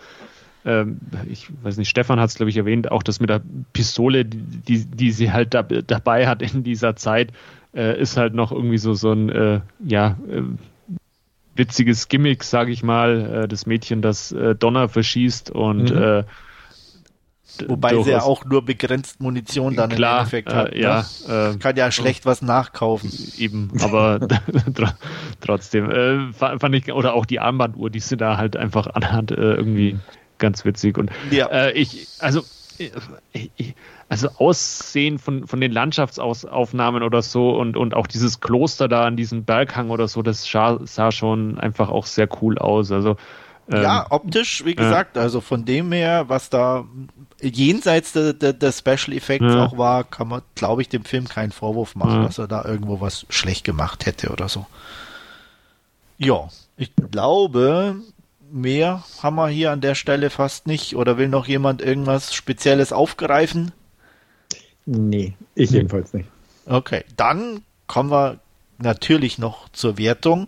ähm, 0.63 0.99
ich 1.29 1.49
weiß 1.61 1.75
nicht, 1.75 1.89
Stefan 1.89 2.19
hat 2.21 2.29
es 2.29 2.35
glaube 2.35 2.49
ich 2.49 2.57
erwähnt, 2.57 2.89
auch 2.89 3.03
das 3.03 3.19
mit 3.19 3.29
der 3.29 3.41
Pistole, 3.73 4.23
die, 4.23 4.85
die 4.85 5.11
sie 5.11 5.33
halt 5.33 5.53
da, 5.53 5.63
dabei 5.63 6.27
hat 6.27 6.41
in 6.41 6.63
dieser 6.63 6.95
Zeit, 6.95 7.33
äh, 7.75 7.99
ist 7.99 8.15
halt 8.15 8.33
noch 8.33 8.53
irgendwie 8.53 8.77
so, 8.77 8.93
so 8.93 9.11
ein, 9.11 9.27
äh, 9.27 9.59
ja, 9.85 10.17
äh, 10.29 10.41
witziges 11.55 12.07
Gimmick, 12.07 12.43
sage 12.43 12.71
ich 12.71 12.83
mal, 12.83 13.43
äh, 13.43 13.47
das 13.47 13.65
Mädchen, 13.65 14.01
das 14.01 14.31
äh, 14.31 14.55
Donner 14.55 14.89
verschießt 14.89 15.51
und 15.51 15.91
mhm. 15.91 16.01
äh, 16.01 16.23
Wobei 17.67 18.01
sie 18.01 18.09
ja 18.09 18.23
auch 18.23 18.45
nur 18.45 18.65
begrenzt 18.65 19.19
Munition 19.19 19.75
dann 19.75 19.91
klar, 19.91 20.13
im 20.13 20.19
Endeffekt 20.19 20.53
hat. 20.53 20.73
Äh, 20.73 20.81
ja, 20.81 21.05
ne? 21.27 21.53
äh, 21.53 21.57
Kann 21.57 21.75
ja 21.75 21.91
schlecht 21.91 22.25
was 22.25 22.41
nachkaufen. 22.41 23.11
Eben, 23.37 23.71
aber 23.81 24.19
trotzdem 25.39 25.91
äh, 25.91 26.33
fand 26.33 26.73
ich, 26.75 26.91
oder 26.91 27.13
auch 27.13 27.25
die 27.25 27.39
Armbanduhr, 27.39 27.89
die 27.89 27.99
sie 27.99 28.17
da 28.17 28.37
halt 28.37 28.57
einfach 28.57 28.87
anhat, 28.87 29.31
äh, 29.31 29.35
irgendwie 29.35 29.99
ganz 30.39 30.65
witzig. 30.65 30.97
Und 30.97 31.11
ja. 31.29 31.47
Äh, 31.47 31.73
ich, 31.73 32.07
also 32.19 32.43
also 34.09 34.29
Aussehen 34.37 35.19
von, 35.19 35.47
von 35.47 35.61
den 35.61 35.71
Landschaftsaufnahmen 35.71 37.03
oder 37.03 37.21
so 37.21 37.51
und, 37.51 37.77
und 37.77 37.93
auch 37.93 38.07
dieses 38.07 38.39
Kloster 38.39 38.87
da 38.87 39.05
an 39.05 39.17
diesem 39.17 39.43
Berghang 39.43 39.89
oder 39.89 40.07
so, 40.07 40.21
das 40.21 40.45
sah, 40.49 40.79
sah 40.83 41.11
schon 41.11 41.59
einfach 41.59 41.89
auch 41.89 42.05
sehr 42.05 42.27
cool 42.41 42.57
aus. 42.57 42.91
Also 42.91 43.17
ja, 43.71 44.01
ähm, 44.01 44.07
optisch, 44.09 44.65
wie 44.65 44.75
gesagt, 44.75 45.15
äh, 45.15 45.21
also 45.21 45.39
von 45.39 45.63
dem 45.63 45.91
her, 45.91 46.25
was 46.27 46.49
da 46.49 46.85
jenseits 47.41 48.11
der, 48.11 48.33
der, 48.33 48.53
der 48.53 48.71
Special 48.71 49.15
Effects 49.15 49.45
ja. 49.45 49.65
auch 49.65 49.77
war, 49.77 50.03
kann 50.03 50.27
man, 50.27 50.41
glaube 50.55 50.81
ich, 50.81 50.89
dem 50.89 51.05
Film 51.05 51.27
keinen 51.27 51.51
Vorwurf 51.51 51.95
machen, 51.95 52.21
ja. 52.21 52.23
dass 52.23 52.37
er 52.37 52.47
da 52.47 52.65
irgendwo 52.65 52.99
was 52.99 53.25
schlecht 53.29 53.63
gemacht 53.63 54.05
hätte 54.05 54.31
oder 54.31 54.49
so. 54.49 54.65
Ja, 56.17 56.49
ich 56.77 56.91
glaube, 57.11 57.95
mehr 58.53 59.03
haben 59.21 59.35
wir 59.35 59.47
hier 59.47 59.71
an 59.71 59.81
der 59.81 59.95
Stelle 59.95 60.29
fast 60.29 60.67
nicht. 60.67 60.95
Oder 60.95 61.17
will 61.17 61.27
noch 61.27 61.47
jemand 61.47 61.81
irgendwas 61.81 62.33
Spezielles 62.33 62.93
aufgreifen? 62.93 63.71
Nee, 64.85 65.33
ich 65.55 65.71
jedenfalls 65.71 66.13
nicht. 66.13 66.29
Okay, 66.65 67.03
dann 67.17 67.61
kommen 67.87 68.11
wir 68.11 68.39
natürlich 68.77 69.37
noch 69.37 69.69
zur 69.69 69.97
Wertung. 69.97 70.47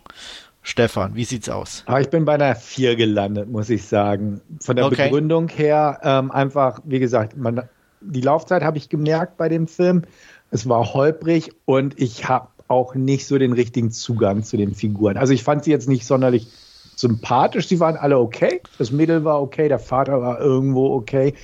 Stefan, 0.62 1.14
wie 1.14 1.24
sieht's 1.24 1.48
aus? 1.48 1.84
Aber 1.86 1.96
ah, 1.96 2.00
ich 2.00 2.10
bin 2.10 2.24
bei 2.24 2.34
einer 2.34 2.56
4 2.56 2.96
gelandet, 2.96 3.48
muss 3.48 3.70
ich 3.70 3.84
sagen. 3.84 4.40
Von 4.60 4.76
der 4.76 4.86
okay. 4.86 5.04
Begründung 5.04 5.48
her 5.48 6.00
ähm, 6.02 6.30
einfach, 6.30 6.80
wie 6.84 6.98
gesagt, 6.98 7.36
man, 7.36 7.68
die 8.00 8.20
Laufzeit 8.20 8.62
habe 8.62 8.76
ich 8.78 8.88
gemerkt 8.88 9.36
bei 9.36 9.48
dem 9.48 9.68
Film. 9.68 10.02
Es 10.50 10.68
war 10.68 10.92
holprig 10.92 11.52
und 11.66 12.00
ich 12.00 12.28
habe 12.28 12.48
auch 12.68 12.94
nicht 12.94 13.26
so 13.26 13.38
den 13.38 13.52
richtigen 13.52 13.92
Zugang 13.92 14.42
zu 14.42 14.56
den 14.56 14.74
Figuren. 14.74 15.16
Also 15.16 15.32
ich 15.32 15.44
fand 15.44 15.64
sie 15.64 15.70
jetzt 15.70 15.88
nicht 15.88 16.04
sonderlich 16.04 16.48
sympathisch. 16.96 17.68
Sie 17.68 17.78
waren 17.78 17.96
alle 17.96 18.18
okay. 18.18 18.60
Das 18.78 18.90
Mädel 18.90 19.22
war 19.24 19.40
okay, 19.40 19.68
der 19.68 19.78
Vater 19.78 20.20
war 20.20 20.40
irgendwo 20.40 20.92
okay. 20.94 21.34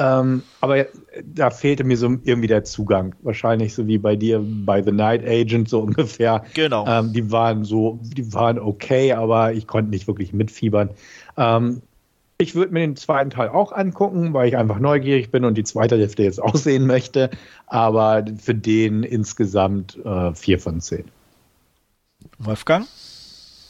Ähm, 0.00 0.44
aber 0.60 0.86
da 1.24 1.50
fehlte 1.50 1.82
mir 1.82 1.96
so 1.96 2.06
irgendwie 2.22 2.46
der 2.46 2.62
Zugang. 2.62 3.16
Wahrscheinlich 3.22 3.74
so 3.74 3.88
wie 3.88 3.98
bei 3.98 4.14
dir 4.14 4.40
bei 4.40 4.80
The 4.80 4.92
Night 4.92 5.26
Agent 5.26 5.68
so 5.68 5.80
ungefähr. 5.82 6.44
Genau. 6.54 6.86
Ähm, 6.86 7.12
die 7.12 7.32
waren 7.32 7.64
so, 7.64 7.98
die 8.02 8.32
waren 8.32 8.60
okay, 8.60 9.12
aber 9.12 9.52
ich 9.54 9.66
konnte 9.66 9.90
nicht 9.90 10.06
wirklich 10.06 10.32
mitfiebern. 10.32 10.90
Ähm, 11.36 11.82
ich 12.40 12.54
würde 12.54 12.72
mir 12.72 12.80
den 12.80 12.94
zweiten 12.94 13.30
Teil 13.30 13.48
auch 13.48 13.72
angucken, 13.72 14.32
weil 14.32 14.46
ich 14.46 14.56
einfach 14.56 14.78
neugierig 14.78 15.32
bin 15.32 15.44
und 15.44 15.58
die 15.58 15.64
zweite 15.64 15.98
Hälfte 15.98 16.22
jetzt 16.22 16.40
auch 16.42 16.54
sehen 16.54 16.86
möchte. 16.86 17.30
Aber 17.66 18.24
für 18.40 18.54
den 18.54 19.02
insgesamt 19.02 19.98
äh, 20.04 20.32
vier 20.34 20.60
von 20.60 20.80
zehn. 20.80 21.06
Wolfgang? 22.38 22.86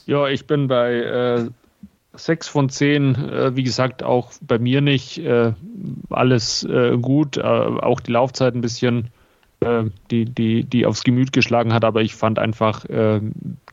Ja, 0.09 0.27
ich 0.27 0.47
bin 0.47 0.69
bei 0.69 0.95
äh, 0.95 1.51
sechs 2.15 2.49
von 2.49 2.71
zehn. 2.71 3.15
Äh, 3.15 3.57
wie 3.57 3.63
gesagt, 3.63 4.03
auch 4.03 4.33
bei 4.41 4.59
mir 4.59 4.81
nicht 4.81 5.19
äh, 5.19 5.53
alles 6.09 6.65
äh, 6.65 6.97
gut. 6.97 7.37
Äh, 7.37 7.43
auch 7.43 8.01
die 8.01 8.13
Laufzeit 8.13 8.55
ein 8.55 8.63
bisschen, 8.63 9.09
äh, 9.61 9.85
die, 10.11 10.25
die, 10.25 10.65
die 10.65 10.87
aufs 10.87 11.05
Gemüt 11.05 11.35
geschlagen 11.35 11.75
hat. 11.75 11.85
Aber 11.85 12.01
ich 12.01 12.15
fand 12.15 12.39
einfach 12.39 12.87
äh, 12.87 13.21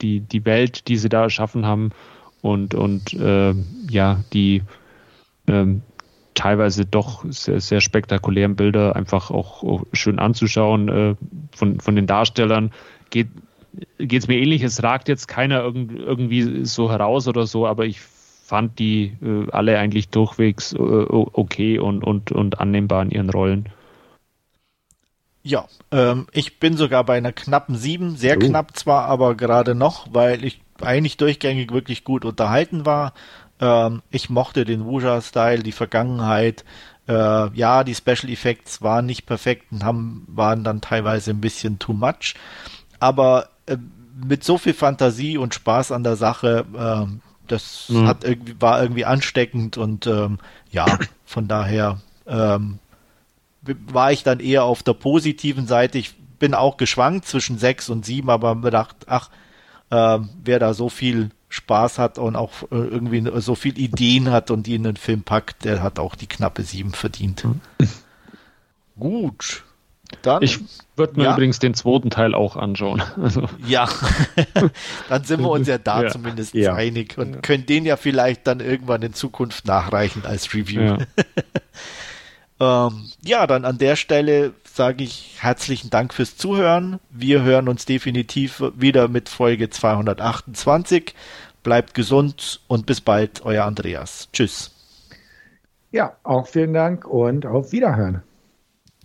die, 0.01 0.19
die 0.19 0.43
Welt, 0.43 0.89
die 0.89 0.97
sie 0.97 1.07
da 1.07 1.23
erschaffen 1.23 1.65
haben 1.65 1.91
und, 2.41 2.75
und 2.75 3.13
ja, 3.89 4.19
die 4.33 4.61
ähm, 5.47 5.83
teilweise 6.33 6.85
doch 6.85 7.23
sehr, 7.29 7.61
sehr 7.61 7.79
spektakulären 7.79 8.57
Bilder 8.57 8.97
einfach 8.97 9.31
auch, 9.31 9.63
auch 9.63 9.85
schön 9.93 10.19
anzuschauen 10.19 11.17
von, 11.55 11.79
von 11.79 11.95
den 11.95 12.05
Darstellern. 12.05 12.71
Geht 13.09 13.29
geht 13.97 14.21
es 14.23 14.27
mir 14.27 14.37
ähnlich. 14.37 14.63
Es 14.63 14.83
ragt 14.83 15.07
jetzt 15.07 15.27
keiner 15.27 15.63
irgendwie 15.63 16.65
so 16.65 16.91
heraus 16.91 17.27
oder 17.27 17.47
so, 17.47 17.65
aber 17.67 17.85
ich 17.85 17.99
fand 17.99 18.77
die 18.77 19.17
äh, 19.23 19.49
alle 19.51 19.79
eigentlich 19.79 20.09
durchwegs 20.09 20.73
äh, 20.73 20.77
okay 20.77 21.79
und, 21.79 22.03
und, 22.03 22.31
und 22.31 22.59
annehmbar 22.59 23.01
in 23.03 23.11
ihren 23.11 23.29
Rollen. 23.29 23.69
Ja, 25.41 25.65
ähm, 25.91 26.27
ich 26.31 26.59
bin 26.59 26.77
sogar 26.77 27.03
bei 27.03 27.17
einer 27.17 27.31
knappen 27.31 27.75
7, 27.75 28.15
sehr 28.15 28.37
oh. 28.37 28.39
knapp 28.39 28.75
zwar, 28.77 29.05
aber 29.05 29.35
gerade 29.35 29.75
noch, 29.75 30.07
weil 30.11 30.43
ich 30.43 30.61
eigentlich 30.81 31.17
durchgängig 31.17 31.71
wirklich 31.71 32.03
gut 32.03 32.25
unterhalten 32.25 32.85
war. 32.85 33.13
Ähm, 33.59 34.01
ich 34.11 34.29
mochte 34.29 34.65
den 34.65 34.85
Wuja-Style, 34.85 35.63
die 35.63 35.71
Vergangenheit. 35.71 36.65
Äh, 37.07 37.49
ja, 37.55 37.83
die 37.83 37.95
Special 37.95 38.29
Effects 38.31 38.81
waren 38.81 39.05
nicht 39.05 39.25
perfekt 39.25 39.71
und 39.71 39.83
haben, 39.83 40.25
waren 40.27 40.63
dann 40.63 40.81
teilweise 40.81 41.31
ein 41.31 41.41
bisschen 41.41 41.79
too 41.79 41.93
much. 41.93 42.35
Aber 42.99 43.49
mit 44.23 44.43
so 44.43 44.57
viel 44.57 44.73
Fantasie 44.73 45.37
und 45.37 45.53
Spaß 45.53 45.91
an 45.91 46.03
der 46.03 46.15
Sache, 46.15 46.65
äh, 46.73 47.19
das 47.47 47.89
mhm. 47.89 48.07
hat 48.07 48.23
irgendwie, 48.23 48.55
war 48.59 48.81
irgendwie 48.81 49.05
ansteckend 49.05 49.77
und 49.77 50.07
ähm, 50.07 50.39
ja, 50.71 50.85
von 51.25 51.47
daher 51.47 52.01
ähm, 52.25 52.79
war 53.61 54.11
ich 54.11 54.23
dann 54.23 54.39
eher 54.39 54.63
auf 54.63 54.83
der 54.83 54.93
positiven 54.93 55.67
Seite. 55.67 55.97
Ich 55.97 56.15
bin 56.15 56.53
auch 56.53 56.77
geschwankt 56.77 57.25
zwischen 57.25 57.57
sechs 57.57 57.89
und 57.89 58.05
sieben, 58.05 58.29
aber 58.29 58.55
mir 58.55 58.61
gedacht, 58.61 58.95
ach, 59.07 59.29
äh, 59.89 60.19
wer 60.43 60.59
da 60.59 60.73
so 60.73 60.89
viel 60.89 61.29
Spaß 61.49 61.99
hat 61.99 62.17
und 62.17 62.35
auch 62.35 62.63
äh, 62.63 62.75
irgendwie 62.75 63.23
so 63.39 63.55
viel 63.55 63.77
Ideen 63.79 64.31
hat 64.31 64.51
und 64.51 64.67
die 64.67 64.75
in 64.75 64.83
den 64.83 64.97
Film 64.97 65.23
packt, 65.23 65.63
der 65.63 65.81
hat 65.81 65.99
auch 65.99 66.15
die 66.15 66.27
knappe 66.27 66.63
sieben 66.63 66.91
verdient. 66.91 67.45
Mhm. 67.45 67.61
Gut. 68.99 69.63
Dann, 70.21 70.41
ich 70.41 70.59
würde 70.95 71.17
mir 71.17 71.25
ja. 71.25 71.33
übrigens 71.33 71.59
den 71.59 71.73
zweiten 71.73 72.09
Teil 72.09 72.33
auch 72.33 72.55
anschauen. 72.55 73.03
Also. 73.21 73.47
Ja, 73.65 73.87
dann 75.09 75.23
sind 75.23 75.41
wir 75.41 75.49
uns 75.49 75.67
ja 75.67 75.77
da 75.77 76.03
ja. 76.03 76.09
zumindest 76.09 76.53
ja. 76.53 76.73
einig 76.73 77.17
und 77.17 77.43
können 77.43 77.65
den 77.65 77.85
ja 77.85 77.97
vielleicht 77.97 78.47
dann 78.47 78.59
irgendwann 78.59 79.01
in 79.01 79.13
Zukunft 79.13 79.65
nachreichen 79.65 80.25
als 80.25 80.53
Review. 80.53 80.97
ähm, 82.59 83.09
ja, 83.23 83.47
dann 83.47 83.65
an 83.65 83.77
der 83.77 83.95
Stelle 83.95 84.53
sage 84.63 85.03
ich 85.03 85.35
herzlichen 85.39 85.89
Dank 85.89 86.13
fürs 86.13 86.37
Zuhören. 86.37 86.99
Wir 87.09 87.43
hören 87.43 87.69
uns 87.69 87.85
definitiv 87.85 88.63
wieder 88.75 89.07
mit 89.07 89.29
Folge 89.29 89.69
228. 89.69 91.13
Bleibt 91.63 91.93
gesund 91.93 92.61
und 92.67 92.85
bis 92.85 93.01
bald, 93.01 93.43
euer 93.43 93.65
Andreas. 93.65 94.29
Tschüss. 94.33 94.71
Ja, 95.91 96.17
auch 96.23 96.47
vielen 96.47 96.73
Dank 96.73 97.07
und 97.07 97.45
auf 97.45 97.71
Wiederhören. 97.71 98.21